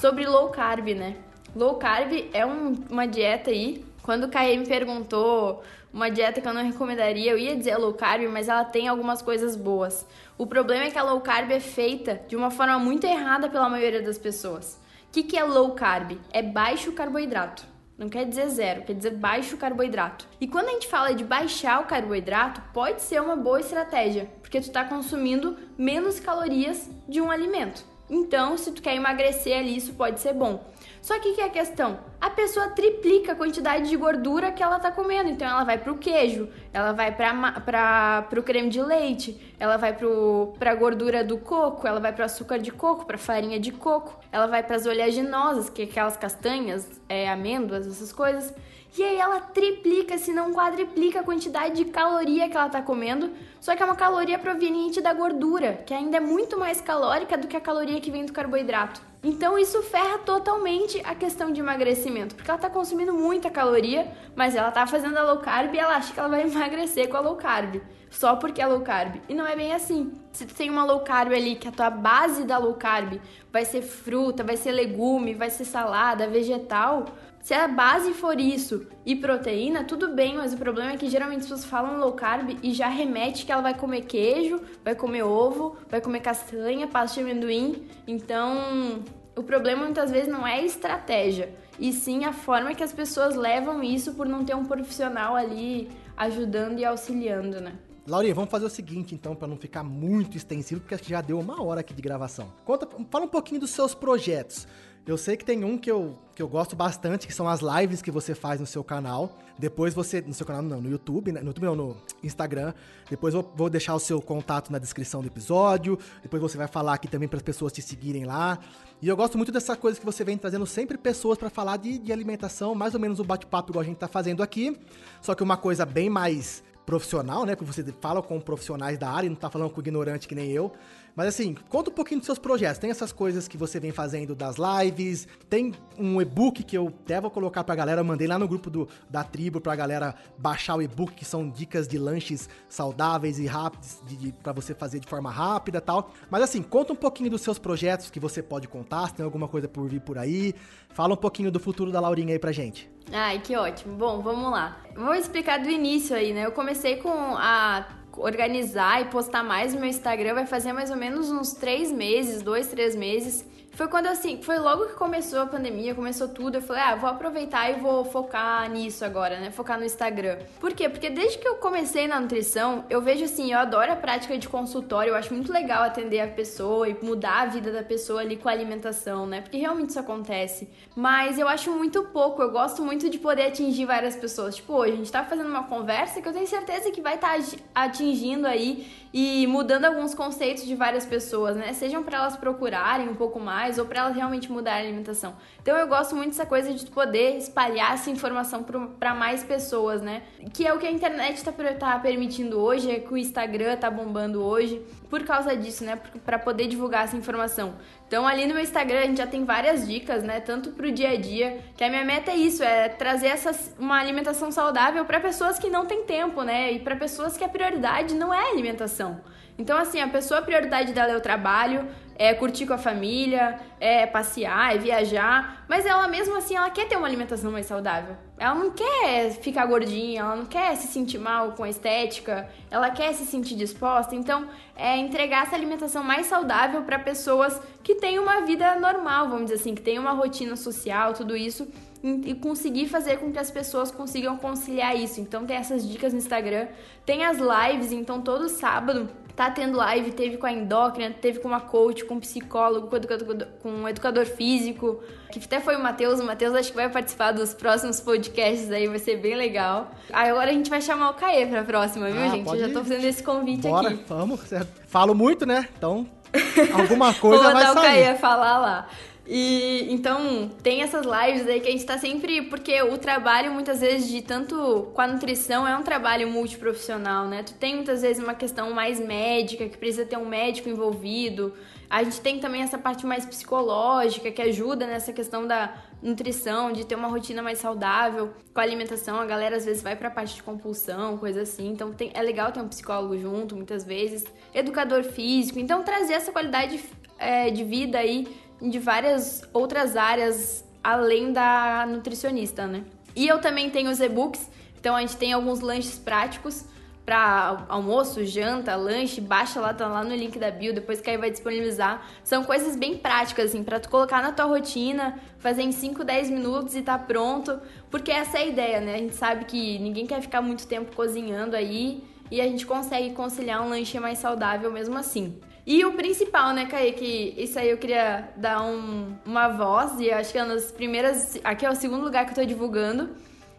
Sobre 0.00 0.24
low 0.24 0.50
carb, 0.50 0.86
né? 0.94 1.16
Low 1.54 1.74
carb 1.74 2.30
é 2.32 2.46
um, 2.46 2.74
uma 2.88 3.06
dieta 3.06 3.50
aí. 3.50 3.84
Quando 4.02 4.24
o 4.24 4.28
Caê 4.28 4.56
me 4.56 4.66
perguntou 4.66 5.62
uma 5.92 6.10
dieta 6.10 6.40
que 6.40 6.48
eu 6.48 6.54
não 6.54 6.64
recomendaria, 6.64 7.30
eu 7.30 7.38
ia 7.38 7.54
dizer 7.54 7.76
low 7.76 7.92
carb, 7.92 8.22
mas 8.28 8.48
ela 8.48 8.64
tem 8.64 8.88
algumas 8.88 9.20
coisas 9.20 9.54
boas. 9.54 10.06
O 10.38 10.46
problema 10.46 10.84
é 10.84 10.90
que 10.90 10.98
a 10.98 11.02
low 11.02 11.20
carb 11.20 11.50
é 11.50 11.60
feita 11.60 12.20
de 12.26 12.34
uma 12.34 12.50
forma 12.50 12.78
muito 12.78 13.06
errada 13.06 13.50
pela 13.50 13.68
maioria 13.68 14.00
das 14.00 14.16
pessoas. 14.16 14.80
O 15.08 15.12
que, 15.12 15.22
que 15.22 15.36
é 15.36 15.44
low 15.44 15.72
carb? 15.72 16.18
É 16.32 16.42
baixo 16.42 16.92
carboidrato. 16.92 17.66
Não 17.98 18.08
quer 18.08 18.24
dizer 18.24 18.48
zero, 18.48 18.82
quer 18.82 18.94
dizer 18.94 19.10
baixo 19.10 19.58
carboidrato. 19.58 20.26
E 20.40 20.48
quando 20.48 20.68
a 20.68 20.72
gente 20.72 20.88
fala 20.88 21.12
de 21.12 21.22
baixar 21.22 21.82
o 21.82 21.86
carboidrato, 21.86 22.62
pode 22.72 23.02
ser 23.02 23.20
uma 23.20 23.36
boa 23.36 23.60
estratégia, 23.60 24.28
porque 24.40 24.58
tu 24.58 24.68
está 24.68 24.84
consumindo 24.84 25.58
menos 25.76 26.18
calorias 26.18 26.90
de 27.06 27.20
um 27.20 27.30
alimento. 27.30 27.84
Então, 28.08 28.56
se 28.56 28.72
tu 28.72 28.82
quer 28.82 28.94
emagrecer 28.94 29.56
ali, 29.58 29.76
isso 29.76 29.92
pode 29.94 30.20
ser 30.20 30.32
bom. 30.32 30.64
Só 31.02 31.18
que 31.18 31.32
que 31.32 31.40
é 31.40 31.46
a 31.46 31.50
questão? 31.50 31.98
A 32.20 32.30
pessoa 32.30 32.68
triplica 32.68 33.32
a 33.32 33.34
quantidade 33.34 33.88
de 33.88 33.96
gordura 33.96 34.52
que 34.52 34.62
ela 34.62 34.78
tá 34.78 34.92
comendo. 34.92 35.28
Então 35.28 35.48
ela 35.48 35.64
vai 35.64 35.76
pro 35.76 35.98
queijo, 35.98 36.48
ela 36.72 36.92
vai 36.92 37.10
pra, 37.10 37.60
pra, 37.60 38.22
pro 38.30 38.40
creme 38.40 38.68
de 38.68 38.80
leite, 38.80 39.54
ela 39.58 39.76
vai 39.76 39.92
pro, 39.92 40.54
pra 40.60 40.76
gordura 40.76 41.24
do 41.24 41.36
coco, 41.38 41.88
ela 41.88 41.98
vai 41.98 42.12
pro 42.12 42.24
açúcar 42.24 42.60
de 42.60 42.70
coco, 42.70 43.04
pra 43.04 43.18
farinha 43.18 43.58
de 43.58 43.72
coco, 43.72 44.16
ela 44.30 44.46
vai 44.46 44.62
pras 44.62 44.86
oleaginosas, 44.86 45.68
que 45.68 45.82
é 45.82 45.84
aquelas 45.86 46.16
castanhas, 46.16 46.88
é, 47.08 47.28
amêndoas, 47.28 47.84
essas 47.84 48.12
coisas. 48.12 48.54
E 48.96 49.02
aí 49.02 49.16
ela 49.16 49.40
triplica, 49.40 50.16
se 50.18 50.32
não 50.32 50.52
quadriplica 50.52 51.18
a 51.18 51.24
quantidade 51.24 51.74
de 51.74 51.86
caloria 51.86 52.48
que 52.48 52.56
ela 52.56 52.68
tá 52.68 52.80
comendo, 52.80 53.32
só 53.60 53.74
que 53.74 53.82
é 53.82 53.86
uma 53.86 53.96
caloria 53.96 54.38
proveniente 54.38 55.00
da 55.00 55.12
gordura, 55.12 55.82
que 55.84 55.92
ainda 55.92 56.18
é 56.18 56.20
muito 56.20 56.56
mais 56.56 56.80
calórica 56.80 57.36
do 57.36 57.48
que 57.48 57.56
a 57.56 57.60
caloria 57.60 58.00
que 58.00 58.10
vem 58.10 58.24
do 58.24 58.32
carboidrato. 58.32 59.11
Então 59.24 59.56
isso 59.56 59.80
ferra 59.82 60.18
totalmente 60.18 61.00
a 61.04 61.14
questão 61.14 61.52
de 61.52 61.60
emagrecimento, 61.60 62.34
porque 62.34 62.50
ela 62.50 62.58
tá 62.58 62.68
consumindo 62.68 63.14
muita 63.14 63.48
caloria, 63.48 64.10
mas 64.34 64.56
ela 64.56 64.72
tá 64.72 64.84
fazendo 64.84 65.16
a 65.16 65.22
low 65.22 65.38
carb 65.38 65.72
e 65.72 65.78
ela 65.78 65.94
acha 65.94 66.12
que 66.12 66.18
ela 66.18 66.28
vai 66.28 66.42
emagrecer 66.50 67.08
com 67.08 67.16
a 67.16 67.20
low 67.20 67.36
carb, 67.36 67.80
só 68.10 68.34
porque 68.34 68.60
é 68.60 68.66
low 68.66 68.80
carb. 68.80 69.20
E 69.28 69.34
não 69.34 69.46
é 69.46 69.54
bem 69.54 69.72
assim. 69.72 70.12
Se 70.32 70.44
tu 70.44 70.54
tem 70.54 70.68
uma 70.68 70.84
low 70.84 71.00
carb 71.00 71.32
ali, 71.32 71.54
que 71.54 71.68
a 71.68 71.72
tua 71.72 71.88
base 71.88 72.42
da 72.42 72.58
low 72.58 72.74
carb 72.74 73.20
vai 73.52 73.64
ser 73.64 73.82
fruta, 73.82 74.42
vai 74.42 74.56
ser 74.56 74.72
legume, 74.72 75.34
vai 75.34 75.50
ser 75.50 75.66
salada, 75.66 76.26
vegetal, 76.26 77.04
se 77.42 77.54
a 77.54 77.66
base 77.66 78.14
for 78.14 78.38
isso 78.38 78.86
e 79.04 79.16
proteína, 79.16 79.82
tudo 79.82 80.14
bem, 80.14 80.36
mas 80.36 80.54
o 80.54 80.56
problema 80.56 80.92
é 80.92 80.96
que 80.96 81.10
geralmente 81.10 81.40
as 81.40 81.46
pessoas 81.46 81.64
falam 81.64 81.98
low 81.98 82.12
carb 82.12 82.56
e 82.62 82.72
já 82.72 82.86
remete 82.86 83.44
que 83.44 83.50
ela 83.50 83.60
vai 83.60 83.76
comer 83.76 84.02
queijo, 84.02 84.60
vai 84.84 84.94
comer 84.94 85.24
ovo, 85.24 85.76
vai 85.90 86.00
comer 86.00 86.20
castanha, 86.20 86.86
pasta 86.86 87.20
de 87.20 87.28
amendoim. 87.28 87.84
Então, 88.06 89.02
o 89.36 89.42
problema 89.42 89.82
muitas 89.82 90.12
vezes 90.12 90.28
não 90.28 90.46
é 90.46 90.60
a 90.60 90.62
estratégia, 90.62 91.52
e 91.80 91.92
sim 91.92 92.24
a 92.24 92.32
forma 92.32 92.76
que 92.76 92.84
as 92.84 92.92
pessoas 92.92 93.34
levam 93.34 93.82
isso 93.82 94.14
por 94.14 94.24
não 94.24 94.44
ter 94.44 94.54
um 94.54 94.64
profissional 94.64 95.34
ali 95.34 95.90
ajudando 96.16 96.78
e 96.78 96.84
auxiliando, 96.84 97.60
né? 97.60 97.72
Laurinha, 98.06 98.34
vamos 98.34 98.50
fazer 98.50 98.66
o 98.66 98.70
seguinte, 98.70 99.16
então, 99.16 99.34
para 99.34 99.48
não 99.48 99.56
ficar 99.56 99.82
muito 99.82 100.36
extensivo, 100.36 100.80
porque 100.80 100.94
acho 100.94 101.04
que 101.04 101.10
já 101.10 101.20
deu 101.20 101.40
uma 101.40 101.60
hora 101.60 101.80
aqui 101.80 101.92
de 101.92 102.02
gravação. 102.02 102.52
Conta, 102.64 102.88
fala 103.10 103.24
um 103.24 103.28
pouquinho 103.28 103.60
dos 103.60 103.70
seus 103.70 103.94
projetos. 103.94 104.66
Eu 105.04 105.18
sei 105.18 105.36
que 105.36 105.44
tem 105.44 105.64
um 105.64 105.76
que 105.76 105.90
eu, 105.90 106.16
que 106.32 106.40
eu 106.40 106.46
gosto 106.46 106.76
bastante, 106.76 107.26
que 107.26 107.34
são 107.34 107.48
as 107.48 107.60
lives 107.60 108.00
que 108.00 108.10
você 108.10 108.36
faz 108.36 108.60
no 108.60 108.66
seu 108.66 108.84
canal. 108.84 109.36
Depois 109.58 109.92
você. 109.92 110.20
No 110.20 110.32
seu 110.32 110.46
canal, 110.46 110.62
não, 110.62 110.80
no 110.80 110.88
YouTube, 110.88 111.32
né? 111.32 111.40
No 111.40 111.48
YouTube 111.48 111.64
não, 111.64 111.74
no 111.74 111.96
Instagram. 112.22 112.72
Depois 113.10 113.34
eu 113.34 113.42
vou 113.56 113.68
deixar 113.68 113.96
o 113.96 113.98
seu 113.98 114.22
contato 114.22 114.70
na 114.70 114.78
descrição 114.78 115.20
do 115.20 115.26
episódio. 115.26 115.98
Depois 116.22 116.40
você 116.40 116.56
vai 116.56 116.68
falar 116.68 116.94
aqui 116.94 117.08
também 117.08 117.28
para 117.28 117.38
as 117.38 117.42
pessoas 117.42 117.72
te 117.72 117.82
seguirem 117.82 118.24
lá. 118.24 118.60
E 119.00 119.08
eu 119.08 119.16
gosto 119.16 119.36
muito 119.36 119.50
dessa 119.50 119.76
coisa 119.76 119.98
que 119.98 120.06
você 120.06 120.22
vem 120.22 120.38
trazendo 120.38 120.66
sempre 120.66 120.96
pessoas 120.96 121.36
para 121.36 121.50
falar 121.50 121.78
de, 121.78 121.98
de 121.98 122.12
alimentação, 122.12 122.72
mais 122.72 122.94
ou 122.94 123.00
menos 123.00 123.18
o 123.18 123.24
bate-papo 123.24 123.72
igual 123.72 123.82
a 123.82 123.84
gente 123.84 123.96
tá 123.96 124.06
fazendo 124.06 124.40
aqui. 124.40 124.78
Só 125.20 125.34
que 125.34 125.42
uma 125.42 125.56
coisa 125.56 125.84
bem 125.84 126.08
mais 126.08 126.62
profissional, 126.86 127.44
né? 127.44 127.56
Porque 127.56 127.72
você 127.72 127.84
fala 128.00 128.22
com 128.22 128.40
profissionais 128.40 128.98
da 128.98 129.10
área, 129.10 129.28
não 129.28 129.36
tá 129.36 129.50
falando 129.50 129.70
com 129.70 129.80
ignorante 129.80 130.28
que 130.28 130.34
nem 130.34 130.50
eu. 130.50 130.72
Mas 131.14 131.28
assim, 131.28 131.54
conta 131.68 131.90
um 131.90 131.92
pouquinho 131.92 132.20
dos 132.20 132.26
seus 132.26 132.38
projetos. 132.38 132.78
Tem 132.78 132.90
essas 132.90 133.12
coisas 133.12 133.46
que 133.46 133.56
você 133.56 133.78
vem 133.78 133.92
fazendo 133.92 134.34
das 134.34 134.56
lives, 134.56 135.28
tem 135.48 135.74
um 135.98 136.20
e-book 136.20 136.62
que 136.62 136.76
eu 136.76 136.88
até 136.88 137.20
vou 137.20 137.30
colocar 137.30 137.62
pra 137.64 137.74
galera, 137.74 138.00
eu 138.00 138.04
mandei 138.04 138.26
lá 138.26 138.38
no 138.38 138.48
grupo 138.48 138.70
do, 138.70 138.88
da 139.10 139.22
tribo 139.22 139.60
pra 139.60 139.76
galera 139.76 140.14
baixar 140.38 140.76
o 140.76 140.82
e-book, 140.82 141.14
que 141.14 141.24
são 141.24 141.48
dicas 141.48 141.86
de 141.86 141.98
lanches 141.98 142.48
saudáveis 142.68 143.38
e 143.38 143.46
rápidos 143.46 144.02
pra 144.42 144.52
você 144.52 144.74
fazer 144.74 145.00
de 145.00 145.06
forma 145.06 145.30
rápida 145.30 145.80
tal. 145.80 146.12
Mas 146.30 146.42
assim, 146.42 146.62
conta 146.62 146.92
um 146.92 146.96
pouquinho 146.96 147.30
dos 147.30 147.42
seus 147.42 147.58
projetos 147.58 148.10
que 148.10 148.18
você 148.18 148.42
pode 148.42 148.66
contar, 148.66 149.08
se 149.08 149.14
tem 149.14 149.24
alguma 149.24 149.48
coisa 149.48 149.68
por 149.68 149.86
vir 149.88 150.00
por 150.00 150.18
aí. 150.18 150.54
Fala 150.90 151.14
um 151.14 151.16
pouquinho 151.16 151.50
do 151.50 151.60
futuro 151.60 151.90
da 151.90 152.00
Laurinha 152.00 152.34
aí 152.34 152.38
pra 152.38 152.52
gente. 152.52 152.90
Ai, 153.10 153.40
que 153.40 153.56
ótimo. 153.56 153.96
Bom, 153.96 154.20
vamos 154.22 154.50
lá. 154.50 154.78
Vou 154.94 155.14
explicar 155.14 155.58
do 155.58 155.68
início 155.68 156.14
aí, 156.14 156.32
né? 156.32 156.46
Eu 156.46 156.52
comecei 156.52 156.96
com 156.96 157.10
a 157.36 157.86
organizar 158.16 159.02
e 159.02 159.04
postar 159.06 159.42
mais 159.42 159.74
no 159.74 159.80
meu 159.80 159.88
Instagram 159.88 160.34
vai 160.34 160.46
fazer 160.46 160.72
mais 160.72 160.90
ou 160.90 160.96
menos 160.96 161.30
uns 161.30 161.52
três 161.52 161.90
meses, 161.90 162.42
dois, 162.42 162.68
três 162.68 162.94
meses. 162.94 163.44
Foi 163.74 163.88
quando 163.88 164.06
assim, 164.06 164.42
foi 164.42 164.58
logo 164.58 164.86
que 164.86 164.94
começou 164.94 165.40
a 165.40 165.46
pandemia, 165.46 165.94
começou 165.94 166.28
tudo, 166.28 166.56
eu 166.56 166.62
falei, 166.62 166.82
ah, 166.82 166.94
vou 166.94 167.08
aproveitar 167.08 167.70
e 167.70 167.80
vou 167.80 168.04
focar 168.04 168.70
nisso 168.70 169.02
agora, 169.02 169.40
né? 169.40 169.50
Focar 169.50 169.78
no 169.78 169.84
Instagram. 169.84 170.38
Por 170.60 170.74
quê? 170.74 170.90
Porque 170.90 171.08
desde 171.08 171.38
que 171.38 171.48
eu 171.48 171.54
comecei 171.54 172.06
na 172.06 172.20
nutrição, 172.20 172.84
eu 172.90 173.00
vejo 173.00 173.24
assim, 173.24 173.50
eu 173.50 173.58
adoro 173.58 173.90
a 173.90 173.96
prática 173.96 174.36
de 174.36 174.46
consultório, 174.46 175.12
eu 175.12 175.16
acho 175.16 175.32
muito 175.32 175.50
legal 175.50 175.84
atender 175.84 176.20
a 176.20 176.28
pessoa 176.28 176.86
e 176.86 176.96
mudar 177.02 177.42
a 177.42 177.46
vida 177.46 177.72
da 177.72 177.82
pessoa 177.82 178.20
ali 178.20 178.36
com 178.36 178.46
a 178.46 178.52
alimentação, 178.52 179.26
né? 179.26 179.40
Porque 179.40 179.56
realmente 179.56 179.88
isso 179.88 180.00
acontece. 180.00 180.68
Mas 180.94 181.38
eu 181.38 181.48
acho 181.48 181.70
muito 181.72 182.02
pouco, 182.04 182.42
eu 182.42 182.50
gosto 182.50 182.84
muito 182.84 183.08
de 183.08 183.18
poder 183.18 183.46
atingir 183.46 183.86
várias 183.86 184.14
pessoas. 184.14 184.56
Tipo, 184.56 184.74
hoje 184.74 184.92
a 184.92 184.96
gente 184.96 185.10
tá 185.10 185.24
fazendo 185.24 185.48
uma 185.48 185.64
conversa 185.64 186.20
que 186.20 186.28
eu 186.28 186.32
tenho 186.32 186.46
certeza 186.46 186.90
que 186.90 187.00
vai 187.00 187.14
estar 187.14 187.38
tá 187.38 187.56
atingindo 187.74 188.46
aí 188.46 188.86
e 189.12 189.46
mudando 189.46 189.84
alguns 189.84 190.14
conceitos 190.14 190.64
de 190.64 190.74
várias 190.74 191.06
pessoas, 191.06 191.56
né? 191.56 191.72
Sejam 191.72 192.02
para 192.02 192.18
elas 192.18 192.36
procurarem 192.36 193.08
um 193.08 193.14
pouco 193.14 193.38
mais 193.38 193.61
mais 193.62 193.78
ou 193.78 193.86
para 193.86 194.00
elas 194.00 194.16
realmente 194.16 194.50
mudar 194.50 194.72
a 194.72 194.78
alimentação. 194.78 195.36
Então 195.62 195.76
eu 195.76 195.86
gosto 195.86 196.16
muito 196.16 196.30
dessa 196.30 196.44
coisa 196.44 196.74
de 196.74 196.84
poder 196.86 197.36
espalhar 197.38 197.94
essa 197.94 198.10
informação 198.10 198.64
para 198.98 199.14
mais 199.14 199.44
pessoas, 199.44 200.02
né? 200.02 200.22
Que 200.52 200.66
é 200.66 200.74
o 200.74 200.80
que 200.80 200.86
a 200.86 200.90
internet 200.90 201.36
está 201.36 201.52
tá 201.52 201.96
permitindo 202.00 202.58
hoje, 202.58 202.90
é 202.90 202.98
que 202.98 203.14
o 203.14 203.16
Instagram 203.16 203.76
tá 203.76 203.88
bombando 203.88 204.42
hoje 204.42 204.82
por 205.08 205.22
causa 205.22 205.56
disso, 205.56 205.84
né? 205.84 205.96
Para 206.24 206.40
poder 206.40 206.66
divulgar 206.66 207.04
essa 207.04 207.16
informação. 207.16 207.74
Então 208.08 208.26
ali 208.26 208.46
no 208.46 208.54
meu 208.54 208.62
Instagram 208.64 208.98
a 208.98 209.06
gente 209.06 209.18
já 209.18 209.28
tem 209.28 209.44
várias 209.44 209.86
dicas, 209.86 210.24
né? 210.24 210.40
Tanto 210.40 210.72
pro 210.72 210.90
dia 210.90 211.10
a 211.10 211.16
dia, 211.16 211.60
que 211.76 211.84
a 211.84 211.88
minha 211.88 212.04
meta 212.04 212.32
é 212.32 212.36
isso, 212.36 212.64
é 212.64 212.88
trazer 212.88 213.28
essa, 213.28 213.52
uma 213.78 214.00
alimentação 214.00 214.50
saudável 214.50 215.04
para 215.04 215.20
pessoas 215.20 215.56
que 215.56 215.70
não 215.70 215.86
têm 215.86 216.02
tempo, 216.02 216.42
né? 216.42 216.72
E 216.72 216.80
para 216.80 216.96
pessoas 216.96 217.36
que 217.36 217.44
a 217.44 217.48
prioridade 217.48 218.16
não 218.16 218.34
é 218.34 218.40
a 218.40 218.50
alimentação. 218.50 219.20
Então, 219.58 219.78
assim, 219.78 220.00
a 220.00 220.08
pessoa, 220.08 220.40
a 220.40 220.42
prioridade 220.42 220.92
dela 220.92 221.12
é 221.12 221.16
o 221.16 221.20
trabalho, 221.20 221.86
é 222.16 222.34
curtir 222.34 222.66
com 222.66 222.74
a 222.74 222.78
família, 222.78 223.58
é 223.80 224.06
passear, 224.06 224.74
é 224.74 224.78
viajar, 224.78 225.64
mas 225.68 225.86
ela 225.86 226.06
mesmo 226.08 226.36
assim, 226.36 226.56
ela 226.56 226.70
quer 226.70 226.88
ter 226.88 226.96
uma 226.96 227.06
alimentação 227.06 227.50
mais 227.50 227.66
saudável. 227.66 228.16
Ela 228.38 228.54
não 228.54 228.70
quer 228.70 229.30
ficar 229.32 229.66
gordinha, 229.66 230.20
ela 230.20 230.36
não 230.36 230.46
quer 230.46 230.74
se 230.76 230.88
sentir 230.88 231.18
mal 231.18 231.52
com 231.52 231.64
a 231.64 231.68
estética, 231.68 232.48
ela 232.70 232.90
quer 232.90 233.12
se 233.14 233.24
sentir 233.24 233.54
disposta. 233.54 234.14
Então, 234.14 234.48
é 234.74 234.96
entregar 234.96 235.44
essa 235.44 235.54
alimentação 235.54 236.02
mais 236.02 236.26
saudável 236.26 236.82
para 236.82 236.98
pessoas 236.98 237.60
que 237.82 237.94
têm 237.94 238.18
uma 238.18 238.40
vida 238.40 238.74
normal, 238.76 239.28
vamos 239.28 239.44
dizer 239.44 239.56
assim, 239.56 239.74
que 239.74 239.82
têm 239.82 239.98
uma 239.98 240.12
rotina 240.12 240.56
social, 240.56 241.12
tudo 241.12 241.36
isso 241.36 241.68
e 242.02 242.34
conseguir 242.34 242.88
fazer 242.88 243.18
com 243.18 243.30
que 243.30 243.38
as 243.38 243.50
pessoas 243.50 243.92
consigam 243.92 244.36
conciliar 244.36 244.96
isso. 244.96 245.20
Então 245.20 245.46
tem 245.46 245.56
essas 245.56 245.88
dicas 245.88 246.12
no 246.12 246.18
Instagram, 246.18 246.66
tem 247.06 247.24
as 247.24 247.38
lives, 247.38 247.92
então 247.92 248.20
todo 248.20 248.48
sábado 248.48 249.08
tá 249.34 249.50
tendo 249.50 249.78
live, 249.78 250.12
teve 250.12 250.36
com 250.36 250.46
a 250.46 250.52
endócrina, 250.52 251.10
teve 251.10 251.38
com 251.38 251.48
uma 251.48 251.60
coach, 251.60 252.04
com 252.04 252.14
um 252.14 252.20
psicólogo, 252.20 252.88
com, 252.88 252.96
educador, 252.96 253.46
com 253.62 253.70
um 253.70 253.88
educador 253.88 254.26
físico, 254.26 255.02
que 255.30 255.38
até 255.38 255.60
foi 255.60 255.76
o 255.76 255.82
Matheus. 255.82 256.20
O 256.20 256.24
Matheus 256.24 256.54
acho 256.54 256.70
que 256.70 256.76
vai 256.76 256.88
participar 256.88 257.32
dos 257.32 257.54
próximos 257.54 258.00
podcasts 258.00 258.70
aí, 258.70 258.86
vai 258.86 258.98
ser 258.98 259.16
bem 259.16 259.34
legal. 259.34 259.90
Aí 260.12 260.30
agora 260.30 260.50
a 260.50 260.52
gente 260.52 260.68
vai 260.68 260.80
chamar 260.80 261.10
o 261.10 261.14
Caê 261.14 261.46
pra 261.46 261.64
próxima, 261.64 262.10
viu, 262.10 262.22
ah, 262.22 262.28
gente? 262.28 262.48
Eu 262.48 262.58
já 262.58 262.68
tô 262.68 262.80
fazendo 262.80 263.04
esse 263.04 263.22
convite 263.22 263.62
Bora, 263.62 263.88
aqui. 263.88 264.04
Vamos, 264.06 264.40
falo 264.86 265.14
muito, 265.14 265.46
né? 265.46 265.68
Então, 265.76 266.06
alguma 266.78 267.14
coisa 267.14 267.44
vai 267.44 267.52
sair. 267.52 267.66
Vou 267.66 267.74
mandar 267.74 267.80
o 267.80 267.84
Caê 267.84 268.14
falar 268.16 268.58
lá. 268.58 268.88
E 269.26 269.86
então 269.92 270.50
tem 270.62 270.82
essas 270.82 271.06
lives 271.06 271.46
aí 271.46 271.60
que 271.60 271.68
a 271.68 271.70
gente 271.70 271.86
tá 271.86 271.98
sempre. 271.98 272.42
Porque 272.42 272.82
o 272.82 272.98
trabalho, 272.98 273.52
muitas 273.52 273.80
vezes, 273.80 274.08
de 274.08 274.20
tanto 274.20 274.90
com 274.92 275.00
a 275.00 275.06
nutrição, 275.06 275.66
é 275.66 275.76
um 275.76 275.82
trabalho 275.82 276.28
multiprofissional, 276.28 277.26
né? 277.26 277.42
Tu 277.42 277.54
tem 277.54 277.76
muitas 277.76 278.02
vezes 278.02 278.22
uma 278.22 278.34
questão 278.34 278.72
mais 278.72 278.98
médica, 278.98 279.68
que 279.68 279.78
precisa 279.78 280.04
ter 280.04 280.16
um 280.16 280.26
médico 280.26 280.68
envolvido. 280.68 281.54
A 281.88 282.02
gente 282.02 282.20
tem 282.22 282.40
também 282.40 282.62
essa 282.62 282.78
parte 282.78 283.04
mais 283.04 283.26
psicológica, 283.26 284.30
que 284.30 284.40
ajuda 284.40 284.86
nessa 284.86 285.12
questão 285.12 285.46
da 285.46 285.74
nutrição, 286.02 286.72
de 286.72 286.86
ter 286.86 286.94
uma 286.94 287.06
rotina 287.06 287.42
mais 287.42 287.58
saudável 287.58 288.32
com 288.52 288.60
a 288.60 288.62
alimentação. 288.62 289.20
A 289.20 289.26
galera 289.26 289.56
às 289.56 289.66
vezes 289.66 289.82
vai 289.82 289.94
pra 289.94 290.10
parte 290.10 290.34
de 290.34 290.42
compulsão, 290.42 291.18
coisa 291.18 291.42
assim. 291.42 291.68
Então 291.68 291.92
tem, 291.92 292.10
é 292.14 292.22
legal 292.22 292.50
ter 292.50 292.60
um 292.60 292.68
psicólogo 292.68 293.16
junto, 293.18 293.54
muitas 293.54 293.84
vezes. 293.84 294.24
Educador 294.54 295.04
físico. 295.04 295.58
Então 295.58 295.82
trazer 295.82 296.14
essa 296.14 296.32
qualidade 296.32 296.82
é, 297.18 297.50
de 297.50 297.62
vida 297.62 297.98
aí 297.98 298.26
de 298.62 298.78
várias 298.78 299.42
outras 299.52 299.96
áreas 299.96 300.64
além 300.82 301.32
da 301.32 301.86
nutricionista, 301.86 302.66
né? 302.66 302.84
E 303.14 303.26
eu 303.26 303.40
também 303.40 303.70
tenho 303.70 303.90
os 303.90 304.00
e-books, 304.00 304.50
então 304.78 304.96
a 304.96 305.00
gente 305.00 305.16
tem 305.16 305.32
alguns 305.32 305.60
lanches 305.60 305.98
práticos 305.98 306.64
para 307.04 307.66
almoço, 307.68 308.24
janta, 308.24 308.76
lanche, 308.76 309.20
baixa 309.20 309.60
lá, 309.60 309.74
tá 309.74 309.88
lá 309.88 310.04
no 310.04 310.14
link 310.14 310.38
da 310.38 310.50
bio, 310.50 310.72
depois 310.72 311.00
que 311.00 311.10
aí 311.10 311.16
vai 311.16 311.30
disponibilizar. 311.30 312.06
São 312.22 312.44
coisas 312.44 312.76
bem 312.76 312.96
práticas, 312.96 313.46
assim, 313.46 313.64
para 313.64 313.80
tu 313.80 313.88
colocar 313.88 314.22
na 314.22 314.30
tua 314.32 314.44
rotina, 314.44 315.18
fazer 315.38 315.62
em 315.62 315.72
5, 315.72 316.04
10 316.04 316.30
minutos 316.30 316.76
e 316.76 316.82
tá 316.82 316.96
pronto, 316.96 317.60
porque 317.90 318.12
essa 318.12 318.38
é 318.38 318.42
a 318.42 318.46
ideia, 318.46 318.80
né? 318.80 318.94
A 318.94 318.98
gente 318.98 319.16
sabe 319.16 319.44
que 319.44 319.78
ninguém 319.80 320.06
quer 320.06 320.20
ficar 320.22 320.40
muito 320.40 320.66
tempo 320.66 320.94
cozinhando 320.94 321.56
aí 321.56 322.04
e 322.30 322.40
a 322.40 322.44
gente 322.44 322.64
consegue 322.64 323.10
conciliar 323.10 323.62
um 323.62 323.68
lanche 323.68 323.98
mais 323.98 324.18
saudável 324.18 324.70
mesmo 324.72 324.96
assim. 324.96 325.38
E 325.64 325.84
o 325.84 325.92
principal, 325.92 326.52
né, 326.52 326.66
Kaique, 326.66 326.98
que 326.98 327.42
isso 327.42 327.58
aí 327.58 327.70
eu 327.70 327.78
queria 327.78 328.30
dar 328.36 328.62
um, 328.62 329.14
uma 329.24 329.48
voz, 329.48 330.00
e 330.00 330.10
acho 330.10 330.32
que 330.32 330.38
é 330.38 330.42
uma 330.42 330.54
das 330.54 330.72
primeiras. 330.72 331.38
Aqui 331.44 331.64
é 331.64 331.70
o 331.70 331.74
segundo 331.74 332.02
lugar 332.02 332.24
que 332.24 332.32
eu 332.32 332.34
tô 332.34 332.44
divulgando. 332.44 333.10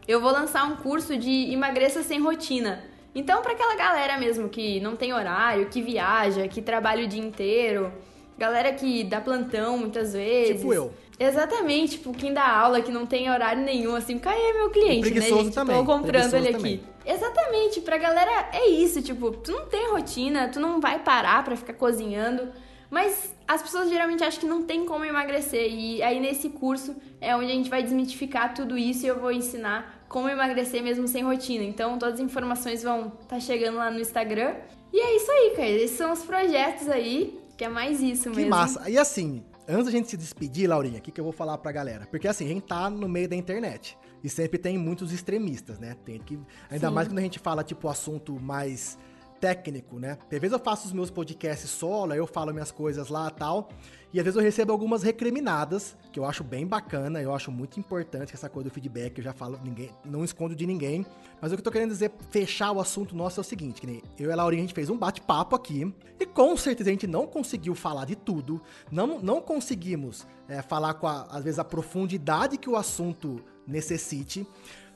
Eu 0.05 0.19
vou 0.19 0.31
lançar 0.31 0.65
um 0.65 0.75
curso 0.75 1.17
de 1.17 1.53
emagreça 1.53 2.03
sem 2.03 2.19
rotina. 2.19 2.83
Então, 3.15 3.41
para 3.41 3.53
aquela 3.53 3.75
galera 3.75 4.17
mesmo 4.17 4.49
que 4.49 4.79
não 4.81 4.95
tem 4.95 5.13
horário, 5.13 5.67
que 5.67 5.81
viaja, 5.81 6.47
que 6.47 6.61
trabalha 6.61 7.05
o 7.05 7.07
dia 7.07 7.23
inteiro, 7.23 7.91
galera 8.37 8.73
que 8.73 9.03
dá 9.03 9.21
plantão 9.21 9.77
muitas 9.77 10.13
vezes. 10.13 10.57
Tipo 10.57 10.73
eu. 10.73 10.93
Exatamente, 11.19 11.91
tipo, 11.91 12.11
quem 12.11 12.33
dá 12.33 12.45
aula, 12.45 12.81
que 12.81 12.91
não 12.91 13.05
tem 13.05 13.29
horário 13.29 13.61
nenhum, 13.61 13.95
assim, 13.95 14.17
Caê 14.17 14.49
é 14.49 14.53
meu 14.53 14.71
cliente, 14.71 15.11
né, 15.11 15.21
gente? 15.21 15.51
Também. 15.51 15.77
Tô 15.77 15.85
comprando 15.85 16.33
ele 16.33 16.49
aqui. 16.49 16.57
Também. 16.57 16.83
Exatamente, 17.05 17.81
pra 17.81 17.97
galera 17.97 18.49
é 18.53 18.69
isso, 18.69 19.01
tipo, 19.01 19.31
tu 19.31 19.51
não 19.51 19.65
tem 19.65 19.91
rotina, 19.91 20.47
tu 20.47 20.59
não 20.59 20.79
vai 20.79 20.99
parar 20.99 21.43
pra 21.43 21.55
ficar 21.55 21.73
cozinhando, 21.73 22.51
mas 22.89 23.33
as 23.47 23.61
pessoas 23.61 23.89
geralmente 23.89 24.23
acham 24.23 24.39
que 24.39 24.45
não 24.45 24.63
tem 24.63 24.85
como 24.85 25.03
emagrecer, 25.03 25.71
e 25.71 26.01
aí 26.01 26.19
nesse 26.19 26.49
curso 26.49 26.95
é 27.19 27.35
onde 27.35 27.47
a 27.51 27.55
gente 27.55 27.69
vai 27.69 27.83
desmitificar 27.83 28.53
tudo 28.53 28.77
isso 28.77 29.05
e 29.05 29.09
eu 29.09 29.19
vou 29.19 29.31
ensinar 29.31 30.05
como 30.07 30.29
emagrecer 30.29 30.83
mesmo 30.83 31.07
sem 31.07 31.23
rotina. 31.23 31.63
Então 31.63 31.97
todas 31.97 32.15
as 32.15 32.19
informações 32.19 32.83
vão 32.83 33.07
estar 33.07 33.27
tá 33.27 33.39
chegando 33.39 33.77
lá 33.77 33.89
no 33.89 33.99
Instagram. 33.99 34.55
E 34.93 34.99
é 34.99 35.15
isso 35.17 35.31
aí, 35.31 35.53
cara, 35.55 35.69
esses 35.69 35.97
são 35.97 36.13
os 36.13 36.23
projetos 36.23 36.87
aí, 36.87 37.39
que 37.57 37.65
é 37.65 37.69
mais 37.69 37.99
isso 37.99 38.29
mesmo. 38.29 38.43
Que 38.43 38.49
massa, 38.49 38.89
e 38.89 38.97
assim, 38.97 39.43
Antes 39.67 39.85
da 39.85 39.91
gente 39.91 40.09
se 40.09 40.17
despedir, 40.17 40.67
Laurinha, 40.67 40.99
o 40.99 41.01
que, 41.01 41.09
que 41.09 41.19
eu 41.19 41.23
vou 41.23 41.31
falar 41.31 41.57
pra 41.57 41.71
galera? 41.71 42.05
Porque 42.11 42.27
assim, 42.27 42.45
a 42.45 42.49
gente 42.49 42.63
tá 42.63 42.89
no 42.89 43.07
meio 43.07 43.29
da 43.29 43.35
internet. 43.35 43.97
E 44.23 44.29
sempre 44.29 44.57
tem 44.57 44.77
muitos 44.77 45.11
extremistas, 45.11 45.77
né? 45.79 45.95
Tem 46.05 46.19
que. 46.19 46.39
Ainda 46.69 46.87
Sim. 46.87 46.93
mais 46.93 47.07
quando 47.07 47.19
a 47.19 47.21
gente 47.21 47.39
fala, 47.39 47.63
tipo, 47.63 47.87
assunto 47.89 48.39
mais 48.39 48.97
técnico, 49.43 49.99
né? 49.99 50.17
Às 50.31 50.39
vezes 50.39 50.53
eu 50.53 50.59
faço 50.59 50.87
os 50.87 50.93
meus 50.93 51.11
podcasts 51.11 51.69
solo, 51.69 52.13
aí 52.13 52.17
eu 52.17 52.25
falo 52.25 52.53
minhas 52.53 52.71
coisas 52.71 53.09
lá 53.09 53.29
tal. 53.29 53.67
E 54.13 54.17
às 54.17 54.23
vezes 54.23 54.37
eu 54.37 54.41
recebo 54.41 54.71
algumas 54.71 55.03
recriminadas, 55.03 55.97
que 56.13 56.19
eu 56.19 56.23
acho 56.23 56.45
bem 56.45 56.65
bacana, 56.65 57.21
eu 57.21 57.33
acho 57.33 57.51
muito 57.51 57.77
importante 57.77 58.33
essa 58.33 58.47
coisa 58.47 58.69
do 58.69 58.73
feedback, 58.73 59.17
eu 59.17 59.23
já 59.23 59.33
falo, 59.33 59.59
ninguém, 59.61 59.89
não 60.05 60.23
escondo 60.23 60.55
de 60.55 60.65
ninguém. 60.65 61.05
Mas 61.41 61.51
o 61.51 61.55
que 61.55 61.59
eu 61.59 61.63
tô 61.63 61.71
querendo 61.71 61.89
dizer, 61.89 62.13
fechar 62.29 62.71
o 62.71 62.79
assunto 62.79 63.17
nosso 63.17 63.39
é 63.39 63.41
o 63.41 63.43
seguinte, 63.43 63.81
que 63.81 63.87
nem 63.87 64.01
eu 64.17 64.29
e 64.29 64.31
a 64.31 64.35
Laurinha, 64.35 64.61
a 64.61 64.65
gente 64.65 64.75
fez 64.75 64.89
um 64.89 64.97
bate-papo 64.97 65.57
aqui, 65.57 65.93
e 66.17 66.25
com 66.25 66.55
certeza 66.55 66.89
a 66.89 66.93
gente 66.93 67.07
não 67.07 67.27
conseguiu 67.27 67.75
falar 67.75 68.05
de 68.05 68.15
tudo, 68.15 68.61
não, 68.89 69.19
não 69.19 69.41
conseguimos 69.41 70.25
é, 70.47 70.61
falar 70.61 70.93
com, 70.93 71.07
a, 71.07 71.23
às 71.23 71.43
vezes, 71.43 71.59
a 71.59 71.65
profundidade 71.65 72.57
que 72.57 72.69
o 72.69 72.77
assunto 72.77 73.43
necessite. 73.67 74.47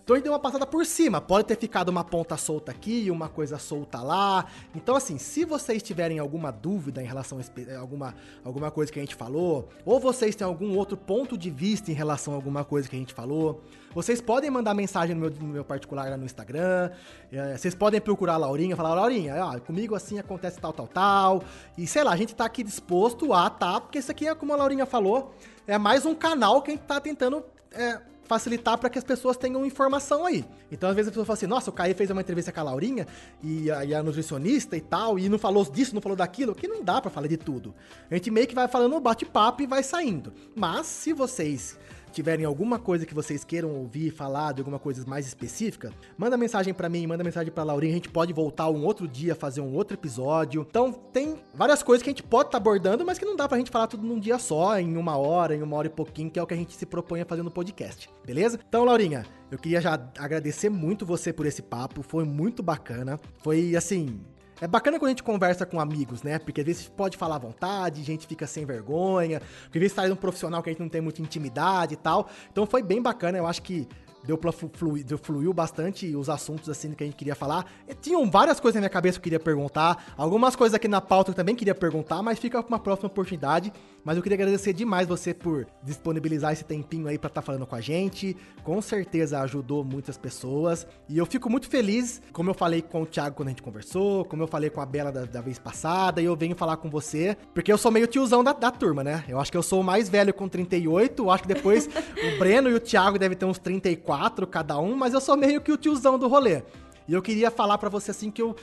Então 0.08 0.18
deu 0.22 0.32
uma 0.32 0.40
passada 0.40 0.66
por 0.66 0.86
cima. 0.86 1.20
Pode 1.20 1.48
ter 1.48 1.58
ficado 1.58 1.90
uma 1.90 2.02
ponta 2.02 2.38
solta 2.38 2.72
aqui, 2.72 3.12
uma 3.12 3.28
coisa 3.28 3.60
solta 3.60 4.02
lá. 4.02 4.46
Então, 4.74 4.96
assim, 4.96 5.18
se 5.18 5.44
vocês 5.44 5.84
tiverem 5.84 6.18
alguma 6.18 6.50
dúvida 6.50 7.04
em 7.04 7.06
relação 7.06 7.40
a 7.40 7.78
alguma, 7.78 8.16
alguma 8.42 8.72
coisa 8.72 8.90
que 8.90 8.98
a 9.00 9.02
gente 9.02 9.16
falou, 9.16 9.68
ou 9.86 10.00
vocês 10.00 10.34
têm 10.34 10.48
algum 10.48 10.78
outro 10.78 10.96
ponto 10.96 11.38
de 11.38 11.50
vista 11.50 11.92
em 11.92 11.94
relação 11.94 12.32
a 12.32 12.38
alguma 12.38 12.64
coisa 12.64 12.88
que 12.88 12.96
a 12.96 13.00
gente 13.00 13.14
falou, 13.14 13.62
vocês 13.94 14.22
podem 14.22 14.50
mandar 14.50 14.74
mensagem 14.74 15.14
no 15.14 15.20
meu, 15.20 15.30
no 15.30 15.48
meu 15.48 15.66
particular 15.66 16.10
lá 16.10 16.16
no 16.16 16.24
Instagram. 16.24 16.90
É, 17.30 17.58
vocês 17.58 17.76
podem 17.76 18.00
procurar 18.00 18.36
a 18.36 18.38
Laurinha, 18.38 18.78
falar, 18.78 18.94
Laurinha, 18.94 19.36
ó, 19.44 19.60
comigo 19.60 19.94
assim 19.94 20.18
acontece 20.20 20.58
tal, 20.58 20.72
tal, 20.72 20.88
tal. 20.88 21.44
E 21.78 21.86
sei 21.86 22.06
lá, 22.06 22.14
a 22.14 22.18
gente 22.18 22.34
tá 22.34 22.46
aqui 22.46 22.64
disposto 22.64 23.34
a, 23.34 23.50
tá? 23.50 23.82
Porque 23.82 24.00
isso 24.00 24.10
aqui 24.10 24.26
é 24.26 24.34
como 24.34 24.54
a 24.54 24.56
Laurinha 24.56 24.86
falou, 24.86 25.36
é 25.68 25.78
mais 25.78 26.06
um 26.06 26.16
canal 26.16 26.62
que 26.62 26.72
a 26.72 26.76
gente 26.76 26.86
tá 26.86 27.02
tentando. 27.02 27.44
É, 27.74 28.00
facilitar 28.28 28.78
para 28.78 28.90
que 28.90 28.98
as 28.98 29.04
pessoas 29.04 29.38
tenham 29.38 29.66
informação 29.66 30.26
aí. 30.26 30.46
Então, 30.72 30.90
às 30.90 30.96
vezes 30.96 31.08
a 31.08 31.12
pessoa 31.12 31.26
fala 31.26 31.38
assim: 31.38 31.48
nossa, 31.48 31.70
o 31.70 31.74
Caí 31.74 31.94
fez 31.94 32.10
uma 32.12 32.22
entrevista 32.22 32.52
com 32.52 32.60
a 32.60 32.64
Laurinha 32.64 33.08
e 33.42 33.72
a, 33.72 33.86
e 33.86 33.96
a 33.96 34.04
nutricionista 34.04 34.76
e 34.76 34.82
tal, 34.82 35.18
e 35.18 35.30
não 35.30 35.40
falou 35.40 35.64
disso, 35.66 35.96
não 35.96 36.02
falou 36.02 36.16
daquilo, 36.16 36.54
que 36.54 36.68
não 36.68 36.84
dá 36.84 37.02
para 37.02 37.10
falar 37.10 37.28
de 37.28 37.38
tudo. 37.38 37.74
A 38.12 38.16
gente 38.16 38.30
meio 38.30 38.48
que 38.48 38.56
vai 38.56 38.68
falando 38.68 39.00
bate-papo 39.00 39.64
e 39.64 39.68
vai 39.68 39.82
saindo. 39.82 40.34
Mas, 40.56 40.88
se 40.88 41.14
vocês 41.14 41.78
tiverem 42.18 42.46
alguma 42.46 42.80
coisa 42.80 43.06
que 43.06 43.14
vocês 43.14 43.44
queiram 43.44 43.70
ouvir, 43.70 44.10
falar 44.10 44.52
de 44.52 44.62
alguma 44.62 44.80
coisa 44.80 45.06
mais 45.06 45.28
específica, 45.28 45.94
manda 46.18 46.36
mensagem 46.36 46.74
para 46.74 46.90
mim, 46.90 47.06
manda 47.06 47.24
mensagem 47.24 47.54
pra 47.54 47.64
Laurinha, 47.64 47.92
a 47.92 47.96
gente 47.96 48.10
pode 48.10 48.34
voltar 48.34 48.68
um 48.72 48.84
outro 48.84 49.08
dia, 49.08 49.36
fazer 49.36 49.62
um 49.62 49.72
outro 49.76 49.96
episódio. 49.96 50.66
Então, 50.68 50.92
tem 50.92 51.36
várias 51.54 51.84
coisas 51.84 52.02
que 52.02 52.10
a 52.10 52.12
gente 52.12 52.24
pode 52.24 52.48
estar 52.48 52.58
tá 52.58 52.58
abordando, 52.58 53.06
mas 53.06 53.20
que 53.20 53.26
não 53.26 53.36
dá 53.36 53.48
pra 53.48 53.60
gente 53.60 53.70
falar 53.70 53.86
tudo 53.86 54.02
num 54.02 54.20
dia 54.20 54.40
só, 54.40 54.80
em 54.80 54.98
uma 54.98 55.16
hora, 55.16 55.56
em 55.56 55.62
uma 55.62 55.78
hora 55.78 55.86
e 55.86 55.92
pouquinho, 55.92 56.32
que 56.32 56.40
é 56.40 56.42
o 56.42 56.48
que 56.48 56.56
a 56.56 56.58
gente 56.58 56.74
se 56.74 56.88
propõe 56.88 57.22
a 57.22 57.26
fazer 57.26 57.44
no 57.44 57.52
podcast, 57.52 58.10
beleza? 58.26 58.60
Então, 58.68 58.84
Laurinha, 58.84 59.24
eu 59.52 59.60
queria 59.60 59.80
já 59.80 59.94
agradecer 60.18 60.70
muito 60.70 61.06
você 61.06 61.32
por 61.32 61.46
esse 61.46 61.62
papo, 61.62 62.02
foi 62.02 62.26
muito 62.26 62.64
bacana. 62.64 63.20
Foi 63.44 63.76
assim, 63.76 64.20
é 64.60 64.68
bacana 64.68 64.98
quando 64.98 65.08
a 65.08 65.12
gente 65.12 65.24
conversa 65.24 65.66
com 65.66 65.80
amigos, 65.80 66.24
né? 66.24 66.40
Porque 66.40 66.62
às 66.62 66.68
vezes 66.68 66.88
pode 66.88 67.16
falar 67.18 67.36
à 67.36 67.40
vontade, 67.40 68.02
a 68.02 68.06
gente 68.06 68.26
fica 68.26 68.48
sem 68.48 68.66
vergonha, 68.66 69.42
porque 69.64 69.78
às 69.78 69.82
vezes 69.82 69.94
sai 69.94 70.12
um 70.12 70.16
profissional 70.16 70.64
que 70.64 70.70
a 70.70 70.74
gente 70.74 70.82
não 70.82 70.90
tem 70.90 71.02
muita 71.02 71.22
intimidade 71.22 71.94
e 71.94 71.98
tal. 71.98 72.28
Então 72.52 72.66
foi 72.66 72.82
bem 72.82 73.02
bacana, 73.02 73.38
eu 73.38 73.46
acho 73.46 73.62
que 73.62 73.88
deu 74.24 74.38
pra 74.38 74.52
fluir, 74.52 75.06
deu, 75.06 75.18
fluiu 75.18 75.54
bastante 75.54 76.16
os 76.16 76.30
assuntos 76.30 76.70
assim 76.70 76.92
que 76.92 77.04
a 77.04 77.08
gente 77.08 77.16
queria 77.16 77.36
falar. 77.36 77.66
E 77.88 77.94
tinham 77.94 78.30
várias 78.30 78.60
coisas 78.60 78.76
na 78.76 78.82
minha 78.82 78.90
cabeça 78.90 79.18
que 79.18 79.22
eu 79.22 79.24
queria 79.24 79.40
perguntar, 79.40 80.14
algumas 80.18 80.56
coisas 80.56 80.76
aqui 80.76 80.88
na 80.88 81.02
pauta 81.02 81.32
eu 81.32 81.36
também 81.36 81.56
queria 81.56 81.76
perguntar, 81.76 82.22
mas 82.22 82.40
fica 82.40 82.62
pra 82.62 82.76
uma 82.76 82.80
próxima 82.80 83.08
oportunidade. 83.08 83.72
Mas 84.04 84.16
eu 84.16 84.24
queria 84.24 84.38
agradecer 84.38 84.72
demais 84.72 85.06
você 85.06 85.34
por 85.34 85.68
disponibilizar 85.84 86.54
esse 86.54 86.64
tempinho 86.64 87.08
aí 87.08 87.18
para 87.18 87.28
estar 87.28 87.42
tá 87.42 87.46
falando 87.46 87.66
com 87.66 87.76
a 87.76 87.82
gente. 87.82 88.38
Com 88.64 88.82
certeza 88.82 89.42
ajudou 89.42 89.84
muitas 89.84 90.18
pessoas. 90.18 90.88
E 91.10 91.18
eu 91.18 91.26
fico 91.26 91.50
muito 91.50 91.68
feliz, 91.68 92.22
como 92.32 92.50
eu 92.50 92.54
falei 92.54 92.82
com 92.82 93.02
o 93.02 93.06
Thiago 93.06 93.36
quando 93.36 93.50
a 93.50 93.52
gente 93.52 93.62
conversou, 93.62 94.24
como 94.24 94.44
eu 94.44 94.48
falei 94.48 94.70
com 94.70 94.80
a 94.80 94.86
Bela 94.86 95.12
da, 95.12 95.26
da 95.26 95.42
vez 95.42 95.60
passada, 95.60 96.22
e 96.22 96.26
eu 96.26 96.38
venho 96.38 96.56
falar 96.56 96.78
com 96.78 96.90
você, 96.90 97.36
porque 97.54 97.72
eu 97.72 97.78
sou 97.78 97.92
meio 97.92 98.08
tiozão 98.08 98.42
da, 98.42 98.54
da 98.54 98.72
turma, 98.72 99.04
né? 99.04 99.26
Eu 99.28 99.42
acho 99.42 99.52
que 99.52 99.58
eu 99.58 99.64
sou 99.64 99.82
o 99.82 99.84
mais 99.84 100.08
velho 100.08 100.34
com 100.34 100.48
38, 100.48 101.22
eu 101.22 101.30
acho 101.30 101.44
que 101.44 101.50
depois 101.50 101.88
o 102.16 102.40
Breno 102.40 102.70
e 102.70 102.76
o 102.76 102.80
Thiago 102.80 103.20
devem 103.20 103.38
ter 103.38 103.46
uns 103.46 103.60
34 103.60 104.08
cada 104.50 104.80
um, 104.80 104.96
mas 104.96 105.14
eu 105.14 105.22
sou 105.22 105.38
meio 105.38 105.62
que 105.62 105.72
o 105.72 105.78
tiozão 105.78 106.18
do 106.18 106.28
rolê. 106.28 106.64
E 107.08 107.14
eu 107.14 107.22
queria 107.22 107.50
falar 107.50 107.78
para 107.78 107.90
você 107.90 108.12
assim 108.12 108.30
que 108.30 108.42
eu 108.42 108.56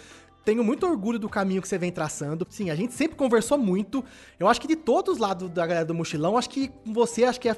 tenho 0.45 0.63
muito 0.63 0.87
orgulho 0.87 1.19
do 1.19 1.29
caminho 1.29 1.63
que 1.63 1.69
você 1.69 1.79
vem 1.79 1.91
traçando. 1.91 2.47
Sim, 2.51 2.71
a 2.71 2.75
gente 2.75 2.93
sempre 2.93 3.17
conversou 3.17 3.57
muito. 3.57 4.05
Eu 4.39 4.47
acho 4.47 4.61
que 4.61 4.69
de 4.69 4.77
todos 4.77 5.15
os 5.15 5.19
lados 5.19 5.49
da 5.49 5.67
galera 5.67 5.87
do 5.87 5.95
mochilão, 5.95 6.37
acho 6.37 6.51
que 6.51 6.71
você 6.85 7.25
acho 7.25 7.41
que 7.41 7.49
é 7.49 7.57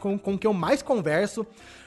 com, 0.00 0.18
com 0.18 0.36
que 0.36 0.46
eu 0.46 0.52
mais 0.52 0.82
converso. 0.82 1.46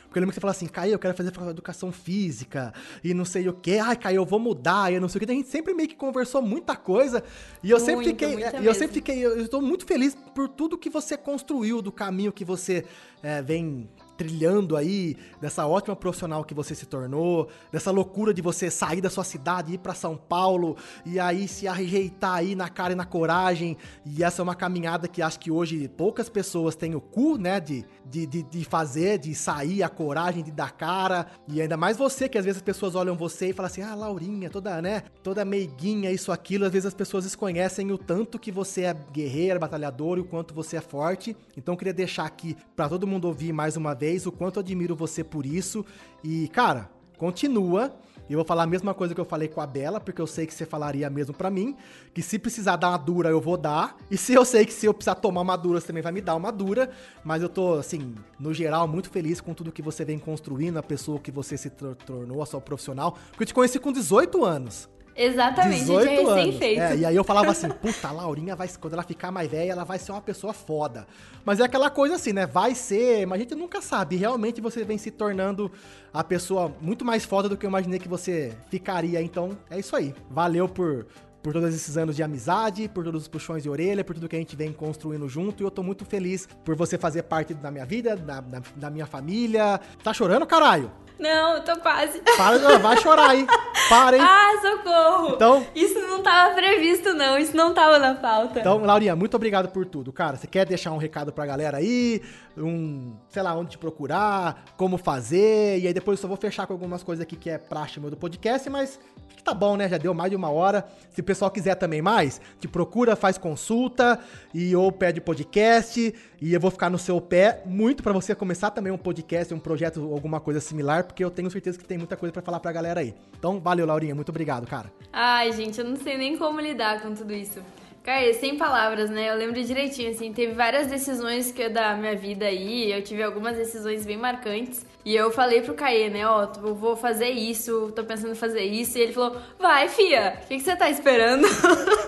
Porque 0.09 0.17
eu 0.17 0.21
lembro 0.21 0.31
que 0.31 0.35
você 0.35 0.41
falou 0.41 0.51
assim, 0.51 0.65
Caio, 0.65 0.93
eu 0.93 0.97
quero 0.97 1.13
fazer 1.13 1.31
educação 1.51 1.91
física 1.91 2.73
e 3.03 3.13
não 3.13 3.23
sei 3.23 3.47
o 3.47 3.53
que. 3.53 3.77
Ai, 3.77 3.95
Caio, 3.95 4.15
eu 4.15 4.25
vou 4.25 4.39
mudar 4.39 4.91
e 4.91 4.99
não 4.99 5.07
sei 5.07 5.19
o 5.19 5.25
que. 5.25 5.31
A 5.31 5.35
gente 5.35 5.49
sempre 5.49 5.71
meio 5.71 5.87
que 5.87 5.95
conversou 5.95 6.41
muita 6.41 6.75
coisa. 6.75 7.23
E 7.61 7.69
eu 7.69 7.77
muito, 7.77 7.85
sempre 7.85 8.05
fiquei. 8.05 8.59
E 8.59 8.65
eu 8.65 8.73
sempre 8.73 8.93
fiquei. 8.95 9.23
Eu 9.23 9.39
estou 9.39 9.61
muito 9.61 9.85
feliz 9.85 10.17
por 10.33 10.49
tudo 10.49 10.79
que 10.79 10.89
você 10.89 11.15
construiu, 11.15 11.79
do 11.79 11.91
caminho 11.91 12.31
que 12.31 12.43
você 12.43 12.85
é, 13.21 13.39
vem 13.43 13.87
trilhando 14.19 14.75
aí, 14.75 15.15
dessa 15.39 15.65
ótima 15.65 15.95
profissional 15.95 16.43
que 16.43 16.53
você 16.53 16.75
se 16.75 16.85
tornou, 16.85 17.47
dessa 17.71 17.89
loucura 17.89 18.33
de 18.33 18.41
você 18.41 18.69
sair 18.69 18.99
da 18.99 19.09
sua 19.09 19.23
cidade, 19.23 19.73
ir 19.73 19.77
para 19.77 19.93
São 19.93 20.17
Paulo 20.17 20.75
e 21.05 21.17
aí 21.17 21.47
se 21.47 21.69
arrejeitar 21.69 22.33
aí 22.33 22.53
na 22.53 22.67
cara 22.67 22.91
e 22.91 22.95
na 22.97 23.05
coragem. 23.05 23.77
E 24.05 24.21
essa 24.21 24.41
é 24.41 24.43
uma 24.43 24.55
caminhada 24.55 25.07
que 25.07 25.21
acho 25.21 25.39
que 25.39 25.49
hoje 25.49 25.87
poucas 25.87 26.27
pessoas 26.27 26.75
têm 26.75 26.95
o 26.95 26.99
cu, 26.99 27.37
né, 27.37 27.61
de, 27.61 27.85
de, 28.05 28.25
de, 28.25 28.43
de 28.43 28.65
fazer, 28.65 29.19
de 29.19 29.33
sair, 29.33 29.83
a 29.83 29.87
coragem 29.87 30.43
de 30.43 30.51
dar 30.51 30.73
cara. 30.73 31.27
E 31.47 31.61
ainda 31.61 31.77
mais 31.77 31.95
você, 31.95 32.27
que 32.27 32.37
às 32.37 32.43
vezes 32.43 32.57
as 32.57 32.63
pessoas 32.63 32.95
olham 32.95 33.15
você 33.15 33.51
e 33.51 33.53
falam 33.53 33.67
assim: 33.67 33.81
ah, 33.81 33.95
Laurinha, 33.95 34.49
toda, 34.49 34.81
né, 34.81 35.03
toda 35.23 35.45
meiguinha, 35.45 36.11
isso, 36.11 36.29
aquilo. 36.29 36.65
Às 36.65 36.73
vezes 36.73 36.87
as 36.87 36.93
pessoas 36.93 37.23
desconhecem 37.23 37.89
o 37.89 37.97
tanto 37.97 38.37
que 38.37 38.51
você 38.51 38.81
é 38.81 38.93
guerreira, 39.13 39.57
batalhador 39.57 40.17
e 40.17 40.21
o 40.21 40.25
quanto 40.25 40.53
você 40.53 40.75
é 40.75 40.81
forte. 40.81 41.37
Então 41.55 41.73
eu 41.73 41.77
queria 41.77 41.93
deixar 41.93 42.25
aqui 42.25 42.57
para 42.75 42.89
todo 42.89 43.07
mundo 43.07 43.25
ouvir 43.25 43.53
mais 43.53 43.77
uma 43.77 43.95
vez 43.95 44.08
o 44.25 44.31
quanto 44.31 44.59
admiro 44.59 44.95
você 44.95 45.23
por 45.23 45.45
isso. 45.45 45.85
E, 46.23 46.47
cara, 46.49 46.89
continua. 47.17 47.93
Eu 48.29 48.37
vou 48.37 48.45
falar 48.45 48.63
a 48.63 48.67
mesma 48.67 48.93
coisa 48.93 49.15
que 49.15 49.19
eu 49.19 49.25
falei 49.25 49.47
com 49.47 49.59
a 49.59 49.65
Bela, 49.65 49.99
porque 49.99 50.21
eu 50.21 50.27
sei 50.27 50.45
que 50.45 50.53
você 50.53 50.63
falaria 50.63 51.09
mesmo 51.09 51.33
para 51.33 51.49
mim, 51.49 51.75
que 52.13 52.21
se 52.21 52.37
precisar 52.37 52.75
dar 52.75 52.89
uma 52.89 52.97
dura, 52.97 53.29
eu 53.29 53.41
vou 53.41 53.57
dar. 53.57 53.97
E 54.11 54.17
se 54.17 54.33
eu 54.35 54.45
sei 54.45 54.65
que 54.67 54.73
se 54.73 54.85
eu 54.85 54.93
precisar 54.93 55.15
tomar 55.15 55.41
uma 55.41 55.57
dura, 55.57 55.81
você 55.81 55.87
também 55.87 56.03
vai 56.03 56.11
me 56.11 56.21
dar 56.21 56.35
uma 56.35 56.51
dura. 56.51 56.91
Mas 57.23 57.41
eu 57.41 57.49
tô, 57.49 57.73
assim, 57.73 58.13
no 58.39 58.53
geral, 58.53 58.87
muito 58.87 59.09
feliz 59.09 59.41
com 59.41 59.51
tudo 59.55 59.71
que 59.71 59.81
você 59.81 60.05
vem 60.05 60.19
construindo, 60.19 60.77
a 60.77 60.83
pessoa 60.83 61.19
que 61.19 61.31
você 61.31 61.57
se 61.57 61.71
tornou, 61.71 62.43
a 62.43 62.45
sua 62.45 62.61
profissional. 62.61 63.17
Porque 63.31 63.43
eu 63.43 63.47
te 63.47 63.53
conheci 63.53 63.79
com 63.79 63.91
18 63.91 64.45
anos. 64.45 64.87
Exatamente, 65.21 65.81
18 65.81 66.07
é 66.07 66.15
recém-feito. 66.15 66.81
É, 66.81 66.95
e 66.95 67.05
aí 67.05 67.15
eu 67.15 67.25
falava 67.25 67.51
assim, 67.51 67.67
puta, 67.67 68.07
a 68.07 68.11
Laurinha 68.13 68.55
vai, 68.55 68.69
quando 68.79 68.93
ela 68.93 69.03
ficar 69.03 69.31
mais 69.31 69.51
velha, 69.51 69.73
ela 69.73 69.83
vai 69.83 69.99
ser 69.99 70.13
uma 70.13 70.21
pessoa 70.21 70.53
foda. 70.53 71.05
Mas 71.43 71.59
é 71.59 71.63
aquela 71.63 71.89
coisa 71.89 72.15
assim, 72.15 72.31
né? 72.31 72.45
Vai 72.45 72.73
ser, 72.73 73.27
mas 73.27 73.37
a 73.37 73.43
gente 73.43 73.53
nunca 73.53 73.81
sabe. 73.81 74.15
Realmente 74.15 74.61
você 74.61 74.85
vem 74.85 74.97
se 74.97 75.11
tornando 75.11 75.69
a 76.13 76.23
pessoa 76.23 76.73
muito 76.79 77.03
mais 77.03 77.25
foda 77.25 77.49
do 77.49 77.57
que 77.57 77.65
eu 77.65 77.69
imaginei 77.69 77.99
que 77.99 78.07
você 78.07 78.53
ficaria. 78.69 79.21
Então, 79.21 79.57
é 79.69 79.77
isso 79.77 79.93
aí. 79.93 80.15
Valeu 80.29 80.69
por 80.69 81.05
por 81.41 81.53
todos 81.53 81.73
esses 81.73 81.97
anos 81.97 82.15
de 82.15 82.23
amizade, 82.23 82.89
por 82.89 83.03
todos 83.03 83.23
os 83.23 83.27
puxões 83.27 83.63
de 83.63 83.69
orelha, 83.69 84.03
por 84.03 84.13
tudo 84.13 84.27
que 84.27 84.35
a 84.35 84.39
gente 84.39 84.55
vem 84.55 84.73
construindo 84.73 85.27
junto. 85.27 85.63
E 85.63 85.65
eu 85.65 85.71
tô 85.71 85.83
muito 85.83 86.05
feliz 86.05 86.47
por 86.63 86.75
você 86.75 86.97
fazer 86.97 87.23
parte 87.23 87.53
da 87.53 87.71
minha 87.71 87.85
vida, 87.85 88.15
da, 88.15 88.41
da, 88.41 88.61
da 88.75 88.89
minha 88.89 89.05
família. 89.05 89.79
Tá 90.03 90.13
chorando, 90.13 90.45
caralho? 90.45 90.91
Não, 91.19 91.55
eu 91.55 91.63
tô 91.63 91.77
quase. 91.81 92.21
Para, 92.37 92.77
vai 92.79 92.97
chorar 92.97 93.31
aí. 93.31 93.45
Para, 93.89 94.17
hein? 94.17 94.23
Ah, 94.25 94.51
socorro. 94.61 95.33
Então, 95.35 95.67
isso 95.75 95.99
não 95.99 96.23
tava 96.23 96.55
previsto, 96.55 97.13
não. 97.13 97.37
Isso 97.37 97.55
não 97.55 97.73
tava 97.73 97.99
na 97.99 98.15
pauta. 98.15 98.61
Então, 98.61 98.77
Laurinha, 98.85 99.15
muito 99.17 99.35
obrigado 99.35 99.67
por 99.67 99.85
tudo. 99.85 100.13
Cara, 100.13 100.37
você 100.37 100.47
quer 100.47 100.65
deixar 100.65 100.91
um 100.91 100.97
recado 100.97 101.33
pra 101.33 101.45
galera 101.45 101.77
aí? 101.77 102.21
Um, 102.57 103.13
sei 103.29 103.43
lá, 103.43 103.53
onde 103.53 103.71
te 103.71 103.77
procurar, 103.77 104.63
como 104.77 104.97
fazer. 104.97 105.79
E 105.79 105.87
aí 105.87 105.93
depois 105.93 106.17
eu 106.17 106.21
só 106.21 106.27
vou 106.27 106.37
fechar 106.37 106.65
com 106.65 106.71
algumas 106.71 107.03
coisas 107.03 107.21
aqui 107.21 107.35
que 107.35 107.49
é 107.49 107.57
praxe 107.57 107.99
meu 107.99 108.09
do 108.09 108.17
podcast, 108.17 108.69
mas 108.69 108.97
que 109.35 109.43
tá 109.43 109.53
bom, 109.53 109.75
né? 109.75 109.89
Já 109.89 109.97
deu 109.97 110.13
mais 110.13 110.29
de 110.29 110.35
uma 110.37 110.49
hora. 110.49 110.85
Se 111.11 111.21
pessoal 111.29 111.51
quiser 111.51 111.75
também 111.75 112.01
mais, 112.01 112.41
te 112.59 112.67
procura, 112.67 113.15
faz 113.15 113.37
consulta 113.37 114.19
e 114.51 114.75
ou 114.75 114.91
pede 114.91 115.21
podcast. 115.21 116.11
E 116.41 116.53
eu 116.53 116.59
vou 116.59 116.71
ficar 116.71 116.89
no 116.89 116.97
seu 116.97 117.21
pé 117.21 117.61
muito 117.67 118.01
para 118.01 118.11
você 118.11 118.33
começar 118.33 118.71
também 118.71 118.91
um 118.91 118.97
podcast, 118.97 119.53
um 119.53 119.59
projeto, 119.59 120.11
alguma 120.11 120.39
coisa 120.39 120.59
similar, 120.59 121.03
porque 121.03 121.23
eu 121.23 121.29
tenho 121.29 121.51
certeza 121.51 121.77
que 121.77 121.85
tem 121.85 121.99
muita 121.99 122.17
coisa 122.17 122.33
para 122.33 122.41
falar 122.41 122.59
pra 122.59 122.71
galera 122.71 123.01
aí. 123.01 123.13
Então, 123.37 123.59
valeu, 123.59 123.85
Laurinha. 123.85 124.15
Muito 124.15 124.29
obrigado, 124.29 124.65
cara. 124.65 124.91
Ai, 125.13 125.51
gente, 125.51 125.79
eu 125.79 125.85
não 125.85 125.97
sei 125.97 126.17
nem 126.17 126.35
como 126.35 126.59
lidar 126.59 126.99
com 126.99 127.13
tudo 127.13 127.31
isso. 127.31 127.61
Cara, 128.09 128.33
sem 128.33 128.57
palavras, 128.57 129.07
né? 129.11 129.29
Eu 129.29 129.35
lembro 129.35 129.63
direitinho, 129.63 130.09
assim, 130.09 130.33
teve 130.33 130.53
várias 130.53 130.87
decisões 130.87 131.51
que 131.51 131.61
eu 131.61 131.69
da 131.71 131.95
minha 131.95 132.15
vida 132.15 132.45
aí, 132.47 132.91
eu 132.91 133.03
tive 133.03 133.21
algumas 133.21 133.55
decisões 133.55 134.03
bem 134.03 134.17
marcantes. 134.17 134.83
E 135.05 135.15
eu 135.15 135.29
falei 135.29 135.61
pro 135.61 135.75
Caê, 135.75 136.09
né, 136.09 136.27
ó, 136.27 136.47
eu 136.63 136.73
vou 136.73 136.95
fazer 136.95 137.29
isso, 137.29 137.93
tô 137.95 138.03
pensando 138.03 138.31
em 138.31 138.35
fazer 138.35 138.63
isso. 138.63 138.97
E 138.97 139.01
ele 139.01 139.13
falou, 139.13 139.37
vai, 139.59 139.87
fia, 139.89 140.39
o 140.43 140.47
que, 140.47 140.55
que 140.55 140.59
você 140.59 140.75
tá 140.75 140.89
esperando? 140.89 141.45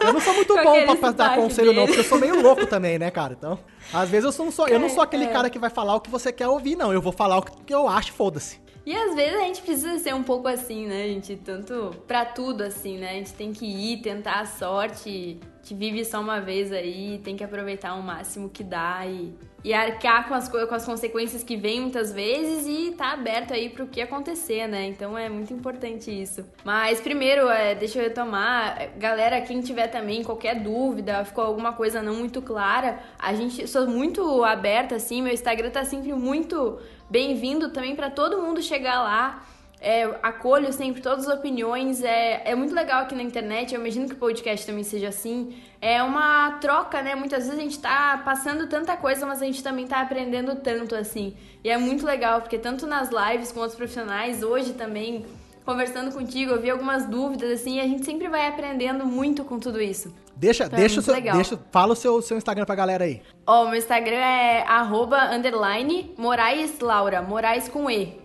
Eu 0.04 0.12
não 0.12 0.20
sou 0.20 0.34
muito 0.34 0.56
bom 0.58 0.96
pra 0.96 1.12
dar 1.12 1.36
conselho, 1.36 1.68
dele. 1.68 1.80
não, 1.80 1.86
porque 1.86 2.00
eu 2.00 2.04
sou 2.04 2.18
meio 2.18 2.42
louco 2.42 2.66
também, 2.66 2.98
né, 2.98 3.12
cara? 3.12 3.36
Então, 3.38 3.60
às 3.94 4.10
vezes 4.10 4.26
eu, 4.26 4.52
sou, 4.52 4.68
eu 4.68 4.80
não 4.80 4.90
sou 4.90 5.04
aquele 5.04 5.26
é. 5.26 5.28
cara 5.28 5.52
que 5.52 5.60
vai 5.60 5.70
falar 5.70 5.96
o 5.96 6.02
que 6.02 6.10
você 6.10 6.32
quer 6.32 6.48
ouvir, 6.48 6.76
não. 6.76 6.92
Eu 6.92 7.00
vou 7.00 7.14
falar 7.14 7.38
o 7.38 7.44
que 7.44 7.72
eu 7.72 7.88
acho, 7.88 8.12
foda-se. 8.12 8.60
E 8.86 8.96
às 8.96 9.14
vezes 9.14 9.36
a 9.36 9.44
gente 9.44 9.62
precisa 9.62 10.00
ser 10.00 10.16
um 10.16 10.24
pouco 10.24 10.48
assim, 10.48 10.88
né, 10.88 11.08
gente? 11.08 11.36
Tanto 11.36 11.96
pra 12.08 12.26
tudo, 12.26 12.64
assim, 12.64 12.98
né? 12.98 13.12
A 13.12 13.14
gente 13.14 13.34
tem 13.34 13.54
que 13.54 13.66
ir, 13.66 14.02
tentar 14.02 14.40
a 14.40 14.46
sorte. 14.46 15.40
Gente 15.62 15.76
vive 15.76 16.04
só 16.04 16.20
uma 16.20 16.42
vez 16.42 16.72
aí, 16.72 17.22
tem 17.24 17.36
que 17.36 17.44
aproveitar 17.44 17.94
o 17.94 18.02
máximo 18.02 18.50
que 18.50 18.64
dá 18.64 19.06
e, 19.06 19.32
e 19.64 19.72
arcar 19.72 20.28
com 20.28 20.34
as, 20.34 20.50
com 20.50 20.74
as 20.74 20.84
consequências 20.84 21.44
que 21.44 21.56
vêm 21.56 21.80
muitas 21.82 22.12
vezes 22.12 22.66
e 22.66 22.92
tá 22.94 23.12
aberto 23.12 23.54
aí 23.54 23.70
pro 23.70 23.86
que 23.86 24.02
acontecer, 24.02 24.68
né? 24.68 24.88
Então 24.88 25.16
é 25.16 25.30
muito 25.30 25.54
importante 25.54 26.10
isso. 26.10 26.44
Mas 26.64 27.00
primeiro, 27.00 27.48
é, 27.48 27.76
deixa 27.76 28.00
eu 28.00 28.04
retomar. 28.04 28.90
Galera, 28.98 29.40
quem 29.42 29.62
tiver 29.62 29.88
também 29.88 30.24
qualquer 30.24 30.60
dúvida, 30.60 31.24
ficou 31.24 31.44
alguma 31.44 31.74
coisa 31.74 32.02
não 32.02 32.16
muito 32.16 32.42
clara, 32.42 32.98
a 33.20 33.36
gente 33.36 33.68
sou 33.68 33.86
muito 33.86 34.44
aberta, 34.44 34.96
assim, 34.96 35.22
meu 35.22 35.32
Instagram 35.32 35.70
tá 35.70 35.86
sempre 35.86 36.12
muito 36.14 36.80
bem-vindo 37.12 37.70
também 37.72 37.94
para 37.94 38.10
todo 38.10 38.42
mundo 38.42 38.62
chegar 38.62 39.04
lá. 39.04 39.44
É, 39.82 40.04
acolho 40.24 40.72
sempre 40.72 41.02
todas 41.02 41.28
as 41.28 41.38
opiniões. 41.38 42.02
É, 42.02 42.42
é 42.46 42.56
muito 42.56 42.74
legal 42.74 43.02
aqui 43.02 43.14
na 43.14 43.22
internet. 43.22 43.74
Eu 43.74 43.82
imagino 43.82 44.08
que 44.08 44.14
o 44.14 44.18
podcast 44.18 44.66
também 44.66 44.84
seja 44.84 45.10
assim. 45.10 45.54
É 45.82 46.02
uma 46.02 46.52
troca, 46.62 47.02
né? 47.02 47.14
Muitas 47.14 47.44
vezes 47.44 47.60
a 47.60 47.62
gente 47.62 47.80
tá 47.80 48.22
passando 48.24 48.68
tanta 48.68 48.96
coisa, 48.96 49.26
mas 49.26 49.42
a 49.42 49.46
gente 49.46 49.62
também 49.62 49.86
tá 49.86 50.00
aprendendo 50.00 50.56
tanto, 50.56 50.96
assim. 50.96 51.36
E 51.64 51.70
é 51.70 51.78
muito 51.78 52.06
legal, 52.06 52.40
porque 52.42 52.58
tanto 52.58 52.88
nas 52.88 53.10
lives 53.10 53.52
com 53.52 53.60
outros 53.60 53.76
profissionais, 53.76 54.42
hoje 54.42 54.72
também, 54.74 55.26
conversando 55.66 56.14
contigo, 56.14 56.52
eu 56.52 56.62
vi 56.62 56.70
algumas 56.70 57.06
dúvidas, 57.08 57.52
assim, 57.52 57.78
e 57.78 57.82
a 57.82 57.88
gente 57.88 58.06
sempre 58.06 58.30
vai 58.30 58.48
aprendendo 58.48 59.06
muito 59.06 59.44
com 59.44 59.60
tudo 59.60 59.82
isso. 59.82 60.14
Deixa, 60.42 60.66
então 60.66 60.80
deixa, 60.80 61.00
o 61.00 61.04
seu, 61.04 61.22
deixa, 61.22 61.60
fala 61.72 61.94
o 61.94 61.96
seu, 61.96 62.20
seu 62.20 62.36
Instagram 62.36 62.66
pra 62.66 62.74
galera 62.74 63.04
aí. 63.04 63.22
Ó, 63.46 63.62
oh, 63.62 63.70
meu 63.70 63.78
Instagram 63.78 64.16
é 64.16 64.64
arroba, 64.64 65.26
underline, 65.26 66.16
Moraes 66.18 66.80
Laura, 66.80 67.22
Moraes 67.22 67.70
com 67.70 67.88
E. 67.92 68.20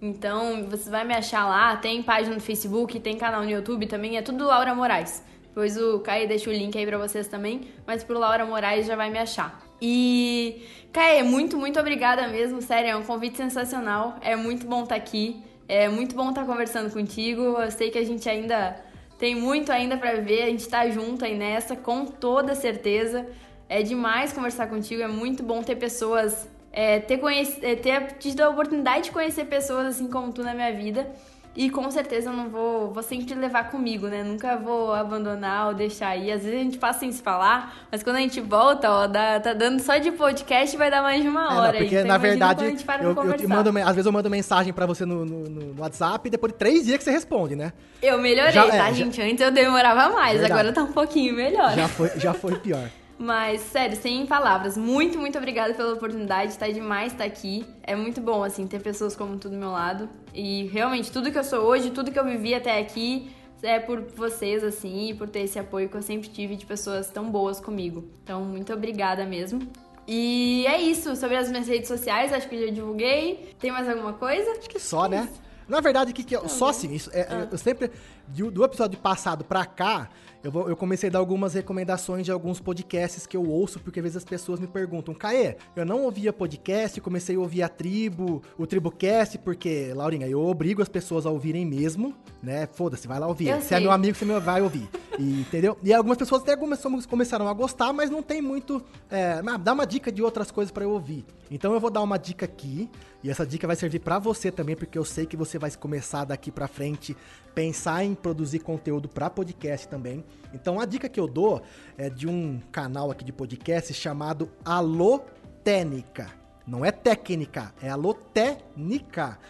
Então, 0.00 0.64
você 0.64 0.88
vai 0.88 1.04
me 1.04 1.12
achar 1.12 1.46
lá, 1.46 1.76
tem 1.76 2.02
página 2.02 2.36
no 2.36 2.40
Facebook, 2.40 2.98
tem 3.00 3.18
canal 3.18 3.42
no 3.42 3.50
YouTube 3.50 3.86
também, 3.86 4.16
é 4.16 4.22
tudo 4.22 4.46
Laura 4.46 4.74
Moraes. 4.74 5.22
Depois 5.42 5.76
o 5.76 6.00
Caio 6.00 6.26
deixa 6.26 6.48
o 6.48 6.52
link 6.54 6.74
aí 6.78 6.86
pra 6.86 6.96
vocês 6.96 7.28
também, 7.28 7.68
mas 7.86 8.02
pro 8.02 8.18
Laura 8.18 8.46
Moraes 8.46 8.86
já 8.86 8.96
vai 8.96 9.10
me 9.10 9.18
achar. 9.18 9.62
E, 9.78 10.64
Caio, 10.90 11.26
muito, 11.26 11.58
muito 11.58 11.78
obrigada 11.78 12.28
mesmo, 12.28 12.62
sério, 12.62 12.88
é 12.88 12.96
um 12.96 13.02
convite 13.02 13.36
sensacional, 13.36 14.16
é 14.22 14.34
muito 14.34 14.66
bom 14.66 14.84
estar 14.84 14.94
tá 14.94 15.02
aqui, 15.02 15.42
é 15.68 15.86
muito 15.86 16.16
bom 16.16 16.30
estar 16.30 16.40
tá 16.40 16.46
conversando 16.46 16.90
contigo, 16.90 17.42
eu 17.42 17.70
sei 17.70 17.90
que 17.90 17.98
a 17.98 18.04
gente 18.06 18.26
ainda 18.26 18.87
tem 19.18 19.34
muito 19.34 19.72
ainda 19.72 19.96
para 19.96 20.20
ver, 20.20 20.44
a 20.44 20.46
gente 20.46 20.68
tá 20.68 20.88
junto 20.88 21.24
aí 21.24 21.36
nessa, 21.36 21.74
com 21.74 22.06
toda 22.06 22.54
certeza. 22.54 23.26
É 23.68 23.82
demais 23.82 24.32
conversar 24.32 24.68
contigo, 24.68 25.02
é 25.02 25.08
muito 25.08 25.42
bom 25.42 25.62
ter 25.62 25.76
pessoas, 25.76 26.48
é, 26.72 27.00
ter, 27.00 27.18
conhec... 27.18 27.58
É, 27.62 27.74
ter 27.74 28.12
tido 28.12 28.40
a 28.40 28.48
oportunidade 28.48 29.04
de 29.04 29.10
conhecer 29.10 29.44
pessoas 29.46 29.88
assim 29.88 30.08
como 30.08 30.32
tu 30.32 30.42
na 30.42 30.54
minha 30.54 30.72
vida. 30.72 31.10
E 31.58 31.68
com 31.70 31.90
certeza 31.90 32.30
eu 32.30 32.32
não 32.32 32.48
vou, 32.48 32.92
vou 32.92 33.02
sempre 33.02 33.34
levar 33.34 33.68
comigo, 33.68 34.06
né? 34.06 34.22
Nunca 34.22 34.56
vou 34.56 34.94
abandonar 34.94 35.66
ou 35.66 35.74
deixar 35.74 36.10
aí. 36.10 36.30
Às 36.30 36.44
vezes 36.44 36.56
a 36.56 36.62
gente 36.62 36.78
passa 36.78 37.00
sem 37.00 37.10
se 37.10 37.20
falar, 37.20 37.76
mas 37.90 38.00
quando 38.00 38.14
a 38.14 38.20
gente 38.20 38.40
volta, 38.40 38.88
ó, 38.88 39.08
dá, 39.08 39.40
tá 39.40 39.54
dando 39.54 39.80
só 39.80 39.98
de 39.98 40.12
podcast 40.12 40.76
vai 40.76 40.88
dar 40.88 41.02
mais 41.02 41.20
de 41.20 41.28
uma 41.28 41.58
hora. 41.58 41.70
É, 41.70 41.72
não, 41.72 41.78
porque 41.80 41.96
então, 41.96 42.06
na 42.06 42.16
verdade, 42.16 42.64
eu, 42.64 42.70
eu, 42.70 43.34
eu 43.40 43.48
mando, 43.48 43.76
às 43.76 43.94
vezes 43.96 44.06
eu 44.06 44.12
mando 44.12 44.30
mensagem 44.30 44.72
para 44.72 44.86
você 44.86 45.04
no, 45.04 45.24
no, 45.24 45.50
no, 45.50 45.80
WhatsApp 45.82 46.28
e 46.28 46.30
depois 46.30 46.52
de 46.52 46.58
três 46.60 46.86
dias 46.86 46.98
que 46.98 47.02
você 47.02 47.10
responde, 47.10 47.56
né? 47.56 47.72
Eu 48.00 48.18
melhorei, 48.18 48.52
já, 48.52 48.64
tá, 48.64 48.90
é, 48.90 48.94
gente? 48.94 49.16
Já... 49.16 49.24
Antes 49.24 49.40
eu 49.40 49.50
demorava 49.50 50.14
mais, 50.14 50.38
verdade. 50.38 50.52
agora 50.52 50.72
tá 50.72 50.84
um 50.84 50.92
pouquinho 50.92 51.34
melhor. 51.34 51.74
Já 51.74 51.88
foi, 51.88 52.10
já 52.20 52.32
foi 52.32 52.54
pior. 52.54 52.88
Mas, 53.18 53.62
sério, 53.62 53.96
sem 53.96 54.24
palavras, 54.26 54.76
muito, 54.76 55.18
muito 55.18 55.36
obrigada 55.36 55.74
pela 55.74 55.94
oportunidade, 55.94 56.56
tá 56.56 56.68
demais 56.68 57.10
estar 57.10 57.24
aqui. 57.24 57.66
É 57.82 57.96
muito 57.96 58.20
bom, 58.20 58.44
assim, 58.44 58.64
ter 58.64 58.80
pessoas 58.80 59.16
como 59.16 59.36
tu 59.36 59.48
do 59.48 59.56
meu 59.56 59.72
lado. 59.72 60.08
E 60.38 60.68
realmente, 60.68 61.10
tudo 61.10 61.32
que 61.32 61.38
eu 61.38 61.42
sou 61.42 61.64
hoje, 61.64 61.90
tudo 61.90 62.12
que 62.12 62.18
eu 62.18 62.24
vivi 62.24 62.54
até 62.54 62.78
aqui, 62.78 63.28
é 63.60 63.80
por 63.80 64.02
vocês, 64.02 64.62
assim, 64.62 65.08
e 65.08 65.14
por 65.14 65.28
ter 65.28 65.40
esse 65.40 65.58
apoio 65.58 65.88
que 65.88 65.96
eu 65.96 66.02
sempre 66.02 66.28
tive 66.28 66.54
de 66.54 66.64
pessoas 66.64 67.10
tão 67.10 67.28
boas 67.28 67.58
comigo. 67.58 68.08
Então, 68.22 68.44
muito 68.44 68.72
obrigada 68.72 69.26
mesmo. 69.26 69.68
E 70.06 70.64
é 70.68 70.80
isso, 70.80 71.16
sobre 71.16 71.36
as 71.36 71.50
minhas 71.50 71.66
redes 71.66 71.88
sociais, 71.88 72.32
acho 72.32 72.48
que 72.48 72.66
já 72.66 72.72
divulguei. 72.72 73.52
Tem 73.58 73.72
mais 73.72 73.88
alguma 73.88 74.12
coisa? 74.12 74.48
Acho 74.52 74.70
que 74.70 74.78
só, 74.78 75.08
né? 75.08 75.28
Na 75.66 75.80
verdade, 75.80 76.12
que, 76.12 76.22
que 76.22 76.36
eu, 76.36 76.48
só 76.48 76.68
assim, 76.68 76.94
isso, 76.94 77.10
é, 77.12 77.26
ah. 77.28 77.48
eu 77.50 77.58
sempre, 77.58 77.90
do, 78.28 78.48
do 78.48 78.64
episódio 78.64 78.96
passado 78.96 79.44
pra 79.44 79.66
cá, 79.66 80.08
eu, 80.42 80.52
vou, 80.52 80.68
eu 80.68 80.76
comecei 80.76 81.08
a 81.08 81.12
dar 81.12 81.18
algumas 81.18 81.54
recomendações 81.54 82.24
de 82.24 82.30
alguns 82.30 82.60
podcasts 82.60 83.26
que 83.26 83.36
eu 83.36 83.44
ouço, 83.48 83.80
porque 83.80 83.98
às 83.98 84.04
vezes 84.04 84.16
as 84.18 84.24
pessoas 84.24 84.60
me 84.60 84.66
perguntam, 84.66 85.12
Caê, 85.12 85.56
eu 85.74 85.84
não 85.84 86.02
ouvia 86.04 86.32
podcast, 86.32 87.00
comecei 87.00 87.36
a 87.36 87.40
ouvir 87.40 87.62
a 87.62 87.68
tribo, 87.68 88.42
o 88.56 88.66
Tribocast, 88.66 89.38
porque, 89.38 89.92
Laurinha, 89.94 90.28
eu 90.28 90.40
obrigo 90.40 90.80
as 90.80 90.88
pessoas 90.88 91.26
a 91.26 91.30
ouvirem 91.30 91.66
mesmo, 91.66 92.14
né? 92.42 92.68
Foda-se, 92.72 93.08
vai 93.08 93.18
lá 93.18 93.26
ouvir. 93.26 93.48
Eu 93.48 93.56
Se 93.56 93.66
é 93.66 93.68
sei. 93.68 93.76
é 93.78 93.80
meu 93.80 93.90
amigo, 93.90 94.16
você 94.16 94.24
vai 94.40 94.62
ouvir. 94.62 94.88
E, 95.18 95.40
entendeu? 95.40 95.76
E 95.82 95.92
algumas 95.92 96.16
pessoas 96.16 96.42
até 96.42 96.56
começaram 96.56 97.48
a 97.48 97.52
gostar, 97.52 97.92
mas 97.92 98.08
não 98.08 98.22
tem 98.22 98.40
muito. 98.40 98.82
É, 99.10 99.42
dá 99.60 99.72
uma 99.72 99.84
dica 99.84 100.12
de 100.12 100.22
outras 100.22 100.50
coisas 100.50 100.70
para 100.70 100.84
eu 100.84 100.90
ouvir. 100.90 101.24
Então 101.50 101.72
eu 101.72 101.80
vou 101.80 101.90
dar 101.90 102.02
uma 102.02 102.18
dica 102.18 102.44
aqui, 102.44 102.88
e 103.22 103.30
essa 103.30 103.44
dica 103.44 103.66
vai 103.66 103.74
servir 103.74 103.98
para 103.98 104.18
você 104.18 104.52
também, 104.52 104.76
porque 104.76 104.96
eu 104.96 105.04
sei 105.04 105.26
que 105.26 105.36
você 105.36 105.58
vai 105.58 105.70
começar 105.72 106.24
daqui 106.24 106.52
para 106.52 106.68
frente 106.68 107.16
pensar 107.58 108.04
em 108.04 108.14
produzir 108.14 108.60
conteúdo 108.60 109.08
para 109.08 109.28
podcast 109.28 109.88
também. 109.88 110.24
Então 110.54 110.78
a 110.78 110.84
dica 110.84 111.08
que 111.08 111.18
eu 111.18 111.26
dou 111.26 111.60
é 111.96 112.08
de 112.08 112.28
um 112.28 112.60
canal 112.70 113.10
aqui 113.10 113.24
de 113.24 113.32
podcast 113.32 113.92
chamado 113.94 114.48
Alotênica. 114.64 116.30
Não 116.64 116.84
é 116.84 116.92
técnica, 116.92 117.74
é 117.82 117.90
Alotênica. 117.90 119.40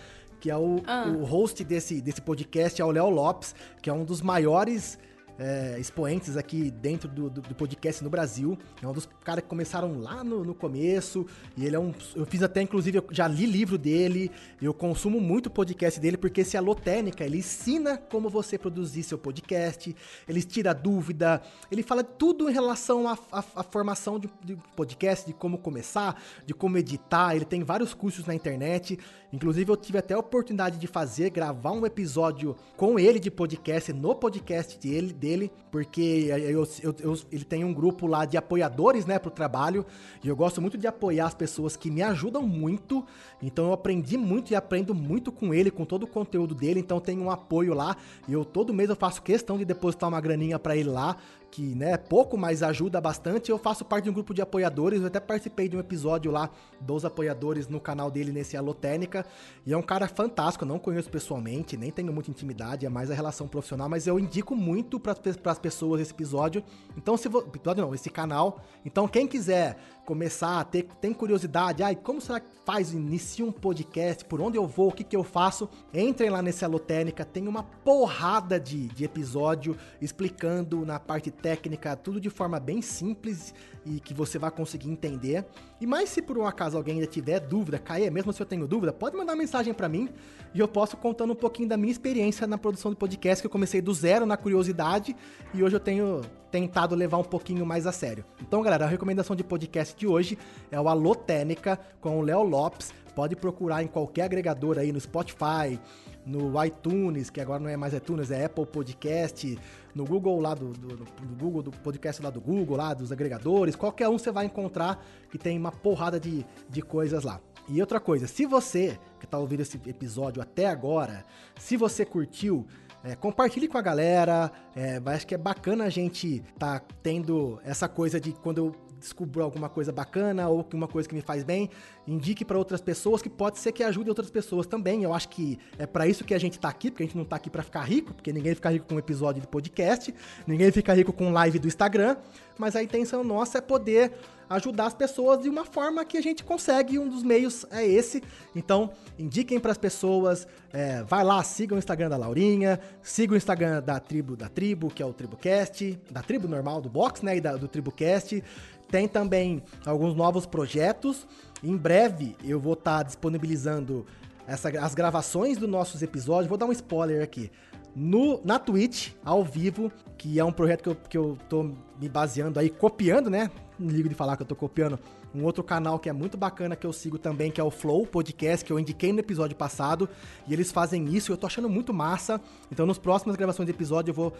Que 0.40 0.50
é 0.50 0.56
o, 0.56 0.80
ah. 0.86 1.04
o 1.06 1.22
host 1.22 1.62
desse, 1.62 2.00
desse 2.00 2.22
podcast, 2.22 2.80
é 2.80 2.84
o 2.84 2.90
Léo 2.90 3.10
Lopes, 3.10 3.54
que 3.82 3.90
é 3.90 3.92
um 3.92 4.06
dos 4.06 4.22
maiores 4.22 4.98
é, 5.38 5.76
expoentes 5.78 6.36
aqui 6.36 6.70
dentro 6.70 7.08
do, 7.08 7.30
do, 7.30 7.40
do, 7.40 7.54
podcast 7.54 8.02
no 8.02 8.10
Brasil. 8.10 8.58
É 8.82 8.86
um 8.86 8.92
dos 8.92 9.08
caras 9.22 9.44
que 9.44 9.48
começaram 9.48 10.00
lá 10.00 10.24
no, 10.24 10.44
no, 10.44 10.54
começo. 10.54 11.24
E 11.56 11.64
ele 11.64 11.76
é 11.76 11.78
um. 11.78 11.94
Eu 12.16 12.26
fiz 12.26 12.42
até, 12.42 12.60
inclusive, 12.60 12.98
eu 12.98 13.06
já 13.10 13.28
li 13.28 13.46
livro 13.46 13.78
dele. 13.78 14.30
Eu 14.60 14.74
consumo 14.74 15.20
muito 15.20 15.46
o 15.46 15.50
podcast 15.50 16.00
dele, 16.00 16.16
porque 16.16 16.40
esse 16.40 16.56
Alotênica, 16.56 17.24
ele 17.24 17.38
ensina 17.38 17.96
como 17.96 18.28
você 18.28 18.58
produzir 18.58 19.04
seu 19.04 19.16
podcast. 19.16 19.94
Ele 20.28 20.42
tira 20.42 20.74
dúvida. 20.74 21.40
Ele 21.70 21.84
fala 21.84 22.02
tudo 22.02 22.50
em 22.50 22.52
relação 22.52 23.08
à, 23.08 23.16
à, 23.30 23.44
à 23.56 23.62
formação 23.62 24.18
de, 24.18 24.28
de 24.42 24.56
podcast, 24.74 25.24
de 25.24 25.32
como 25.32 25.58
começar, 25.58 26.20
de 26.44 26.52
como 26.52 26.76
editar. 26.76 27.36
Ele 27.36 27.44
tem 27.44 27.62
vários 27.62 27.94
cursos 27.94 28.26
na 28.26 28.34
internet. 28.34 28.98
Inclusive, 29.32 29.70
eu 29.70 29.76
tive 29.76 29.98
até 29.98 30.14
a 30.14 30.18
oportunidade 30.18 30.78
de 30.78 30.86
fazer, 30.86 31.30
gravar 31.30 31.72
um 31.72 31.84
episódio 31.84 32.56
com 32.76 32.98
ele 32.98 33.20
de 33.20 33.30
podcast, 33.30 33.92
no 33.92 34.14
podcast 34.14 34.78
dele, 34.78 35.12
dele 35.28 35.50
porque 35.70 36.28
eu, 36.30 36.66
eu, 36.82 36.94
eu, 37.00 37.18
ele 37.30 37.44
tem 37.44 37.64
um 37.64 37.72
grupo 37.72 38.06
lá 38.06 38.24
de 38.24 38.36
apoiadores, 38.36 39.04
né, 39.04 39.18
pro 39.18 39.30
trabalho, 39.30 39.84
e 40.22 40.28
eu 40.28 40.34
gosto 40.34 40.60
muito 40.60 40.78
de 40.78 40.86
apoiar 40.86 41.26
as 41.26 41.34
pessoas 41.34 41.76
que 41.76 41.90
me 41.90 42.02
ajudam 42.02 42.42
muito, 42.42 43.04
então 43.42 43.66
eu 43.66 43.72
aprendi 43.72 44.16
muito 44.16 44.52
e 44.52 44.56
aprendo 44.56 44.94
muito 44.94 45.30
com 45.30 45.52
ele, 45.52 45.70
com 45.70 45.84
todo 45.84 46.04
o 46.04 46.06
conteúdo 46.06 46.54
dele, 46.54 46.80
então 46.80 47.00
tem 47.00 47.18
um 47.18 47.30
apoio 47.30 47.74
lá, 47.74 47.96
e 48.26 48.32
eu 48.32 48.44
todo 48.44 48.72
mês 48.72 48.88
eu 48.88 48.96
faço 48.96 49.22
questão 49.22 49.58
de 49.58 49.64
depositar 49.64 50.08
uma 50.08 50.20
graninha 50.20 50.58
para 50.58 50.76
ele 50.76 50.88
lá, 50.88 51.16
que 51.50 51.74
né, 51.74 51.96
pouco, 51.96 52.36
mas 52.36 52.62
ajuda 52.62 53.00
bastante. 53.00 53.50
Eu 53.50 53.58
faço 53.58 53.84
parte 53.84 54.04
de 54.04 54.10
um 54.10 54.12
grupo 54.12 54.34
de 54.34 54.42
apoiadores, 54.42 55.00
eu 55.00 55.06
até 55.06 55.20
participei 55.20 55.68
de 55.68 55.76
um 55.76 55.80
episódio 55.80 56.30
lá 56.30 56.50
dos 56.80 57.04
apoiadores 57.04 57.68
no 57.68 57.80
canal 57.80 58.10
dele 58.10 58.32
nesse 58.32 58.56
Alotênica. 58.56 59.24
E 59.66 59.72
é 59.72 59.76
um 59.76 59.82
cara 59.82 60.06
fantástico, 60.08 60.64
eu 60.64 60.68
não 60.68 60.78
conheço 60.78 61.10
pessoalmente, 61.10 61.76
nem 61.76 61.90
tenho 61.90 62.12
muita 62.12 62.30
intimidade, 62.30 62.86
é 62.86 62.88
mais 62.88 63.10
a 63.10 63.14
relação 63.14 63.48
profissional, 63.48 63.88
mas 63.88 64.06
eu 64.06 64.18
indico 64.18 64.54
muito 64.54 65.00
para 65.00 65.16
as 65.44 65.58
pessoas 65.58 66.00
esse 66.00 66.12
episódio. 66.12 66.62
Então, 66.96 67.16
se 67.16 67.28
vo... 67.28 67.38
episódio 67.40 67.84
não, 67.84 67.94
esse 67.94 68.10
canal. 68.10 68.60
Então, 68.84 69.08
quem 69.08 69.26
quiser 69.26 69.78
começar 70.08 70.58
a 70.58 70.64
ter 70.64 70.86
tem 71.02 71.12
curiosidade, 71.12 71.82
ai, 71.82 71.94
como 71.94 72.18
será 72.18 72.40
que 72.40 72.48
faz, 72.64 72.94
inicia 72.94 73.44
um 73.44 73.52
podcast, 73.52 74.24
por 74.24 74.40
onde 74.40 74.56
eu 74.56 74.66
vou, 74.66 74.88
o 74.88 74.92
que 74.92 75.04
que 75.04 75.14
eu 75.14 75.22
faço? 75.22 75.68
Entrem 75.92 76.30
lá 76.30 76.40
nesse 76.40 76.64
Alotênica, 76.64 77.26
tem 77.26 77.46
uma 77.46 77.62
porrada 77.62 78.58
de, 78.58 78.88
de 78.88 79.04
episódio 79.04 79.76
explicando 80.00 80.86
na 80.86 80.98
parte 80.98 81.30
técnica, 81.30 81.94
tudo 81.94 82.18
de 82.18 82.30
forma 82.30 82.58
bem 82.58 82.80
simples 82.80 83.52
e 83.84 84.00
que 84.00 84.14
você 84.14 84.38
vai 84.38 84.50
conseguir 84.50 84.90
entender. 84.90 85.44
E 85.78 85.86
mais 85.86 86.08
se 86.08 86.22
por 86.22 86.38
um 86.38 86.46
acaso 86.46 86.78
alguém 86.78 86.94
ainda 86.94 87.06
tiver 87.06 87.38
dúvida, 87.40 87.78
Caê, 87.78 88.08
mesmo 88.08 88.32
se 88.32 88.40
eu 88.40 88.46
tenho 88.46 88.66
dúvida, 88.66 88.94
pode 88.94 89.14
mandar 89.14 89.36
mensagem 89.36 89.74
para 89.74 89.90
mim 89.90 90.08
e 90.54 90.60
eu 90.60 90.68
posso 90.68 90.96
contando 90.96 91.34
um 91.34 91.36
pouquinho 91.36 91.68
da 91.68 91.76
minha 91.76 91.92
experiência 91.92 92.46
na 92.46 92.56
produção 92.56 92.90
de 92.90 92.96
podcast, 92.96 93.42
que 93.42 93.46
eu 93.46 93.50
comecei 93.50 93.82
do 93.82 93.92
zero 93.92 94.24
na 94.24 94.38
curiosidade 94.38 95.14
e 95.52 95.62
hoje 95.62 95.76
eu 95.76 95.80
tenho 95.80 96.22
tentado 96.50 96.94
levar 96.94 97.18
um 97.18 97.24
pouquinho 97.24 97.64
mais 97.66 97.86
a 97.86 97.92
sério. 97.92 98.24
Então, 98.40 98.62
galera, 98.62 98.84
a 98.84 98.88
recomendação 98.88 99.36
de 99.36 99.44
podcast 99.44 99.94
de 99.98 100.06
hoje 100.06 100.38
é 100.70 100.80
o 100.80 100.88
Alô 100.88 101.14
Técnica 101.14 101.78
com 102.00 102.18
o 102.18 102.22
Léo 102.22 102.42
Lopes. 102.42 102.94
Pode 103.14 103.34
procurar 103.34 103.82
em 103.82 103.88
qualquer 103.88 104.22
agregador 104.22 104.78
aí 104.78 104.92
no 104.92 105.00
Spotify, 105.00 105.78
no 106.24 106.64
iTunes, 106.64 107.30
que 107.30 107.40
agora 107.40 107.58
não 107.58 107.68
é 107.68 107.76
mais 107.76 107.92
iTunes, 107.92 108.30
é 108.30 108.44
Apple 108.44 108.64
Podcast, 108.64 109.58
no 109.94 110.04
Google 110.04 110.40
lá 110.40 110.54
do, 110.54 110.72
do, 110.72 110.96
do, 110.96 111.36
Google, 111.36 111.62
do 111.62 111.70
podcast 111.72 112.22
lá 112.22 112.30
do 112.30 112.40
Google, 112.40 112.76
lá 112.76 112.94
dos 112.94 113.10
agregadores, 113.10 113.74
qualquer 113.74 114.08
um 114.08 114.16
você 114.16 114.30
vai 114.30 114.46
encontrar 114.46 115.04
que 115.30 115.36
tem 115.36 115.58
uma 115.58 115.72
porrada 115.72 116.20
de, 116.20 116.46
de 116.68 116.80
coisas 116.80 117.24
lá. 117.24 117.40
E 117.68 117.80
outra 117.80 117.98
coisa, 117.98 118.26
se 118.26 118.46
você 118.46 118.98
que 119.18 119.24
está 119.24 119.36
ouvindo 119.36 119.60
esse 119.60 119.76
episódio 119.86 120.40
até 120.40 120.66
agora, 120.66 121.24
se 121.58 121.76
você 121.76 122.04
curtiu, 122.04 122.66
é, 123.04 123.14
compartilhe 123.14 123.68
com 123.68 123.78
a 123.78 123.82
galera. 123.82 124.50
É, 124.74 125.00
acho 125.06 125.26
que 125.26 125.34
é 125.34 125.38
bacana 125.38 125.84
a 125.84 125.88
gente 125.88 126.42
tá 126.58 126.80
tendo 127.02 127.60
essa 127.64 127.88
coisa 127.88 128.20
de 128.20 128.32
quando 128.32 128.58
eu 128.58 128.87
descubro 128.98 129.42
alguma 129.42 129.68
coisa 129.68 129.92
bacana 129.92 130.48
ou 130.48 130.66
uma 130.74 130.88
coisa 130.88 131.08
que 131.08 131.14
me 131.14 131.20
faz 131.20 131.44
bem, 131.44 131.70
indique 132.06 132.44
para 132.44 132.58
outras 132.58 132.80
pessoas 132.80 133.22
que 133.22 133.28
pode 133.28 133.58
ser 133.58 133.72
que 133.72 133.82
ajude 133.82 134.08
outras 134.08 134.30
pessoas 134.30 134.66
também. 134.66 135.02
Eu 135.02 135.14
acho 135.14 135.28
que 135.28 135.58
é 135.78 135.86
para 135.86 136.06
isso 136.06 136.24
que 136.24 136.34
a 136.34 136.38
gente 136.38 136.58
tá 136.58 136.68
aqui, 136.68 136.90
porque 136.90 137.02
a 137.02 137.06
gente 137.06 137.16
não 137.16 137.24
tá 137.24 137.36
aqui 137.36 137.48
para 137.48 137.62
ficar 137.62 137.82
rico, 137.82 138.14
porque 138.14 138.32
ninguém 138.32 138.54
fica 138.54 138.70
rico 138.70 138.86
com 138.86 138.94
um 138.94 138.98
episódio 138.98 139.40
de 139.40 139.46
podcast, 139.46 140.14
ninguém 140.46 140.70
fica 140.72 140.92
rico 140.92 141.12
com 141.12 141.30
live 141.30 141.58
do 141.58 141.68
Instagram, 141.68 142.16
mas 142.58 142.74
a 142.74 142.82
intenção 142.82 143.22
nossa 143.22 143.58
é 143.58 143.60
poder 143.60 144.12
ajudar 144.48 144.86
as 144.86 144.94
pessoas 144.94 145.42
de 145.42 145.48
uma 145.48 145.64
forma 145.64 146.04
que 146.04 146.16
a 146.16 146.22
gente 146.22 146.42
consegue, 146.42 146.98
um 146.98 147.08
dos 147.08 147.22
meios 147.22 147.66
é 147.70 147.86
esse. 147.86 148.22
Então, 148.56 148.90
indiquem 149.18 149.60
para 149.60 149.72
as 149.72 149.78
pessoas, 149.78 150.46
é, 150.72 151.02
vai 151.02 151.22
lá, 151.22 151.42
siga 151.42 151.74
o 151.74 151.78
Instagram 151.78 152.08
da 152.08 152.16
Laurinha, 152.16 152.80
siga 153.02 153.34
o 153.34 153.36
Instagram 153.36 153.82
da 153.82 154.00
tribo 154.00 154.36
da 154.36 154.48
tribo, 154.48 154.88
que 154.88 155.02
é 155.02 155.06
o 155.06 155.12
Tribucast, 155.12 155.98
da 156.10 156.22
tribo 156.22 156.48
normal 156.48 156.80
do 156.80 156.88
box, 156.88 157.24
né, 157.24 157.36
e 157.36 157.40
da, 157.40 157.56
do 157.56 157.68
Tribucast. 157.68 158.42
Tem 158.90 159.06
também 159.06 159.62
alguns 159.84 160.14
novos 160.14 160.46
projetos. 160.46 161.26
Em 161.62 161.76
breve 161.76 162.36
eu 162.44 162.58
vou 162.58 162.72
estar 162.72 162.98
tá 162.98 163.02
disponibilizando 163.02 164.06
essa, 164.46 164.68
as 164.80 164.94
gravações 164.94 165.58
dos 165.58 165.68
nossos 165.68 166.02
episódios. 166.02 166.48
Vou 166.48 166.58
dar 166.58 166.66
um 166.66 166.72
spoiler 166.72 167.22
aqui. 167.22 167.50
No, 167.94 168.40
na 168.44 168.58
Twitch, 168.58 169.12
ao 169.24 169.42
vivo, 169.44 169.90
que 170.16 170.38
é 170.38 170.44
um 170.44 170.52
projeto 170.52 170.82
que 170.82 170.88
eu, 170.88 170.96
que 171.08 171.18
eu 171.18 171.38
tô 171.48 171.70
me 172.00 172.08
baseando 172.08 172.58
aí, 172.60 172.70
copiando, 172.70 173.28
né? 173.28 173.50
Não 173.78 173.90
ligo 173.90 174.08
de 174.08 174.14
falar 174.14 174.36
que 174.36 174.42
eu 174.42 174.46
tô 174.46 174.54
copiando 174.54 174.98
um 175.34 175.44
outro 175.44 175.62
canal 175.62 175.98
que 175.98 176.08
é 176.08 176.12
muito 176.12 176.36
bacana 176.36 176.74
que 176.74 176.86
eu 176.86 176.92
sigo 176.92 177.18
também, 177.18 177.50
que 177.50 177.60
é 177.60 177.64
o 177.64 177.70
Flow 177.70 178.06
Podcast, 178.06 178.64
que 178.64 178.72
eu 178.72 178.78
indiquei 178.78 179.12
no 179.12 179.20
episódio 179.20 179.56
passado. 179.56 180.08
E 180.46 180.52
eles 180.52 180.72
fazem 180.72 181.04
isso 181.14 181.30
e 181.30 181.32
eu 181.32 181.36
tô 181.36 181.46
achando 181.46 181.68
muito 181.68 181.92
massa. 181.92 182.40
Então, 182.70 182.86
nas 182.86 182.98
próximas 182.98 183.36
gravações 183.36 183.66
de 183.66 183.72
episódio, 183.72 184.10
eu 184.10 184.14
vou. 184.14 184.32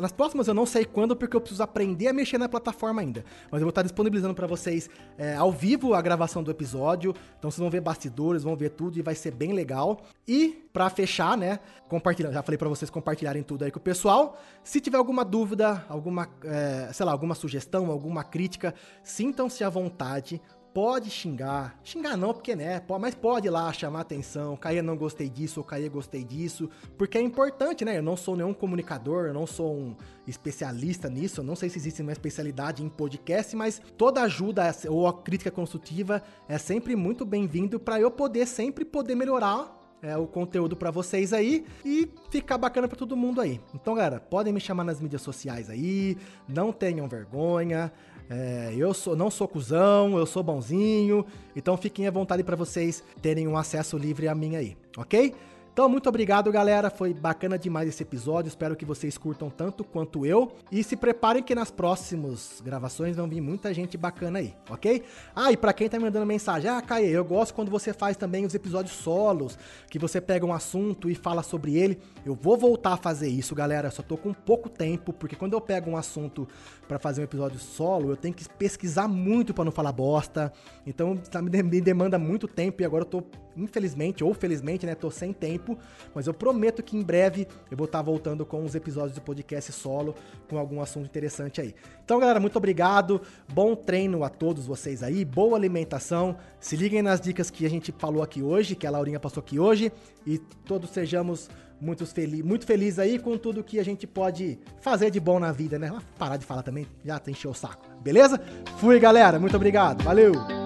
Nas 0.00 0.10
próximas 0.10 0.48
eu 0.48 0.54
não 0.54 0.66
sei 0.66 0.84
quando, 0.84 1.14
porque 1.14 1.36
eu 1.36 1.40
preciso 1.40 1.62
aprender 1.62 2.08
a 2.08 2.12
mexer 2.12 2.38
na 2.38 2.48
plataforma 2.48 3.00
ainda. 3.00 3.24
Mas 3.50 3.60
eu 3.60 3.66
vou 3.66 3.70
estar 3.70 3.82
disponibilizando 3.82 4.34
para 4.34 4.46
vocês 4.46 4.90
é, 5.16 5.36
ao 5.36 5.52
vivo 5.52 5.94
a 5.94 6.02
gravação 6.02 6.42
do 6.42 6.50
episódio. 6.50 7.14
Então 7.38 7.50
vocês 7.50 7.60
vão 7.60 7.70
ver 7.70 7.80
bastidores, 7.80 8.42
vão 8.42 8.56
ver 8.56 8.70
tudo 8.70 8.98
e 8.98 9.02
vai 9.02 9.14
ser 9.14 9.30
bem 9.30 9.52
legal. 9.52 10.02
E 10.26 10.68
para 10.72 10.88
fechar, 10.90 11.36
né? 11.36 11.58
Compartilhando, 11.88 12.34
já 12.34 12.42
falei 12.42 12.58
para 12.58 12.68
vocês 12.68 12.90
compartilharem 12.90 13.42
tudo 13.42 13.64
aí 13.64 13.70
com 13.70 13.78
o 13.78 13.82
pessoal. 13.82 14.38
Se 14.62 14.80
tiver 14.80 14.98
alguma 14.98 15.24
dúvida, 15.24 15.84
alguma, 15.88 16.28
é, 16.44 16.90
sei 16.92 17.04
lá, 17.06 17.12
alguma 17.12 17.34
sugestão, 17.34 17.90
alguma 17.90 18.22
crítica, 18.22 18.74
sintam-se 19.02 19.64
à 19.64 19.68
vontade 19.68 20.40
pode 20.72 21.10
xingar. 21.10 21.78
Xingar 21.82 22.16
não, 22.16 22.32
porque 22.32 22.54
né, 22.54 22.82
mas 23.00 23.14
pode 23.14 23.46
ir 23.46 23.50
lá 23.50 23.72
chamar 23.72 24.00
atenção. 24.00 24.56
Caia 24.56 24.82
não 24.82 24.96
gostei 24.96 25.28
disso, 25.28 25.60
ou 25.60 25.64
Caia 25.64 25.88
gostei 25.88 26.24
disso. 26.24 26.68
Porque 26.96 27.18
é 27.18 27.20
importante, 27.20 27.84
né? 27.84 27.98
Eu 27.98 28.02
não 28.02 28.16
sou 28.16 28.36
nenhum 28.36 28.54
comunicador, 28.54 29.26
eu 29.26 29.34
não 29.34 29.46
sou 29.46 29.74
um 29.74 29.96
especialista 30.26 31.08
nisso. 31.08 31.40
Eu 31.40 31.44
não 31.44 31.56
sei 31.56 31.68
se 31.68 31.78
existe 31.78 32.02
uma 32.02 32.12
especialidade 32.12 32.84
em 32.84 32.88
podcast, 32.88 33.54
mas 33.56 33.80
toda 33.96 34.22
ajuda 34.22 34.70
ou 34.88 35.06
a 35.06 35.22
crítica 35.22 35.50
construtiva 35.50 36.22
é 36.48 36.58
sempre 36.58 36.94
muito 36.94 37.24
bem-vindo 37.24 37.78
para 37.78 38.00
eu 38.00 38.10
poder 38.10 38.46
sempre 38.46 38.84
poder 38.84 39.14
melhorar 39.14 39.79
é, 40.02 40.16
o 40.16 40.26
conteúdo 40.26 40.76
para 40.76 40.90
vocês 40.90 41.32
aí 41.32 41.64
e 41.84 42.08
ficar 42.30 42.58
bacana 42.58 42.88
para 42.88 42.96
todo 42.96 43.16
mundo 43.16 43.40
aí. 43.40 43.60
Então, 43.74 43.94
galera, 43.94 44.20
podem 44.20 44.52
me 44.52 44.60
chamar 44.60 44.84
nas 44.84 45.00
mídias 45.00 45.22
sociais 45.22 45.68
aí, 45.68 46.16
não 46.48 46.72
tenham 46.72 47.08
vergonha. 47.08 47.92
É, 48.28 48.72
eu 48.76 48.94
sou, 48.94 49.16
não 49.16 49.28
sou 49.28 49.48
cuzão, 49.48 50.16
eu 50.16 50.24
sou 50.24 50.40
bonzinho, 50.40 51.26
então 51.56 51.76
fiquem 51.76 52.06
à 52.06 52.12
vontade 52.12 52.44
para 52.44 52.54
vocês 52.54 53.02
terem 53.20 53.48
um 53.48 53.56
acesso 53.56 53.98
livre 53.98 54.28
a 54.28 54.34
mim 54.36 54.54
aí, 54.54 54.76
ok? 54.96 55.34
Então, 55.72 55.88
muito 55.88 56.08
obrigado, 56.08 56.50
galera. 56.50 56.90
Foi 56.90 57.14
bacana 57.14 57.56
demais 57.56 57.88
esse 57.88 58.02
episódio. 58.02 58.48
Espero 58.48 58.74
que 58.74 58.84
vocês 58.84 59.16
curtam 59.16 59.48
tanto 59.48 59.84
quanto 59.84 60.26
eu. 60.26 60.52
E 60.70 60.82
se 60.82 60.96
preparem 60.96 61.44
que 61.44 61.54
nas 61.54 61.70
próximas 61.70 62.60
gravações 62.64 63.16
vão 63.16 63.28
vir 63.28 63.40
muita 63.40 63.72
gente 63.72 63.96
bacana 63.96 64.40
aí, 64.40 64.54
ok? 64.68 65.04
Ah, 65.34 65.52
e 65.52 65.56
pra 65.56 65.72
quem 65.72 65.88
tá 65.88 65.96
me 65.96 66.04
mandando 66.04 66.26
mensagem, 66.26 66.68
ah, 66.68 66.82
Caê, 66.82 67.10
eu 67.10 67.24
gosto 67.24 67.54
quando 67.54 67.70
você 67.70 67.92
faz 67.92 68.16
também 68.16 68.44
os 68.44 68.54
episódios 68.54 68.96
solos, 68.96 69.56
que 69.88 69.98
você 69.98 70.20
pega 70.20 70.44
um 70.44 70.52
assunto 70.52 71.08
e 71.08 71.14
fala 71.14 71.42
sobre 71.42 71.76
ele. 71.76 72.00
Eu 72.26 72.34
vou 72.34 72.58
voltar 72.58 72.94
a 72.94 72.96
fazer 72.96 73.28
isso, 73.28 73.54
galera. 73.54 73.88
Eu 73.88 73.92
só 73.92 74.02
tô 74.02 74.16
com 74.16 74.34
pouco 74.34 74.68
tempo, 74.68 75.12
porque 75.12 75.36
quando 75.36 75.52
eu 75.52 75.60
pego 75.60 75.90
um 75.90 75.96
assunto 75.96 76.48
para 76.88 76.98
fazer 76.98 77.20
um 77.20 77.24
episódio 77.24 77.60
solo, 77.60 78.10
eu 78.10 78.16
tenho 78.16 78.34
que 78.34 78.48
pesquisar 78.48 79.06
muito 79.06 79.54
para 79.54 79.64
não 79.64 79.72
falar 79.72 79.92
bosta. 79.92 80.52
Então, 80.84 81.16
tá, 81.16 81.40
me 81.40 81.80
demanda 81.80 82.18
muito 82.18 82.48
tempo 82.48 82.82
e 82.82 82.84
agora 82.84 83.02
eu 83.04 83.08
tô, 83.08 83.22
infelizmente 83.56 84.22
ou 84.22 84.32
felizmente, 84.34 84.86
né, 84.86 84.94
tô 84.94 85.10
sem 85.10 85.32
tempo 85.32 85.78
mas 86.14 86.26
eu 86.26 86.34
prometo 86.34 86.82
que 86.82 86.96
em 86.96 87.02
breve 87.02 87.46
eu 87.70 87.76
vou 87.76 87.84
estar 87.84 88.02
voltando 88.02 88.44
com 88.44 88.64
os 88.64 88.74
episódios 88.74 89.14
do 89.14 89.20
podcast 89.20 89.72
solo 89.72 90.14
com 90.48 90.58
algum 90.58 90.80
assunto 90.80 91.06
interessante 91.06 91.60
aí. 91.60 91.74
Então, 92.04 92.18
galera, 92.18 92.40
muito 92.40 92.56
obrigado. 92.56 93.20
Bom 93.52 93.74
treino 93.74 94.24
a 94.24 94.28
todos 94.28 94.66
vocês 94.66 95.02
aí, 95.02 95.24
boa 95.24 95.56
alimentação. 95.56 96.36
Se 96.58 96.76
liguem 96.76 97.02
nas 97.02 97.20
dicas 97.20 97.50
que 97.50 97.64
a 97.64 97.70
gente 97.70 97.92
falou 97.98 98.22
aqui 98.22 98.42
hoje, 98.42 98.74
que 98.74 98.86
a 98.86 98.90
Laurinha 98.90 99.20
passou 99.20 99.40
aqui 99.40 99.58
hoje, 99.58 99.92
e 100.26 100.38
todos 100.38 100.90
sejamos 100.90 101.48
muito, 101.80 102.04
fel 102.06 102.44
muito 102.44 102.66
felizes 102.66 102.98
aí 102.98 103.18
com 103.18 103.38
tudo 103.38 103.64
que 103.64 103.78
a 103.78 103.84
gente 103.84 104.06
pode 104.06 104.58
fazer 104.80 105.10
de 105.10 105.18
bom 105.18 105.38
na 105.38 105.50
vida, 105.50 105.78
né? 105.78 105.90
Parar 106.18 106.36
de 106.36 106.44
falar 106.44 106.62
também, 106.62 106.86
já 107.04 107.20
encheu 107.26 107.52
o 107.52 107.54
saco. 107.54 107.86
Beleza? 108.02 108.40
Fui, 108.78 108.98
galera. 108.98 109.38
Muito 109.38 109.56
obrigado. 109.56 110.02
Valeu! 110.02 110.59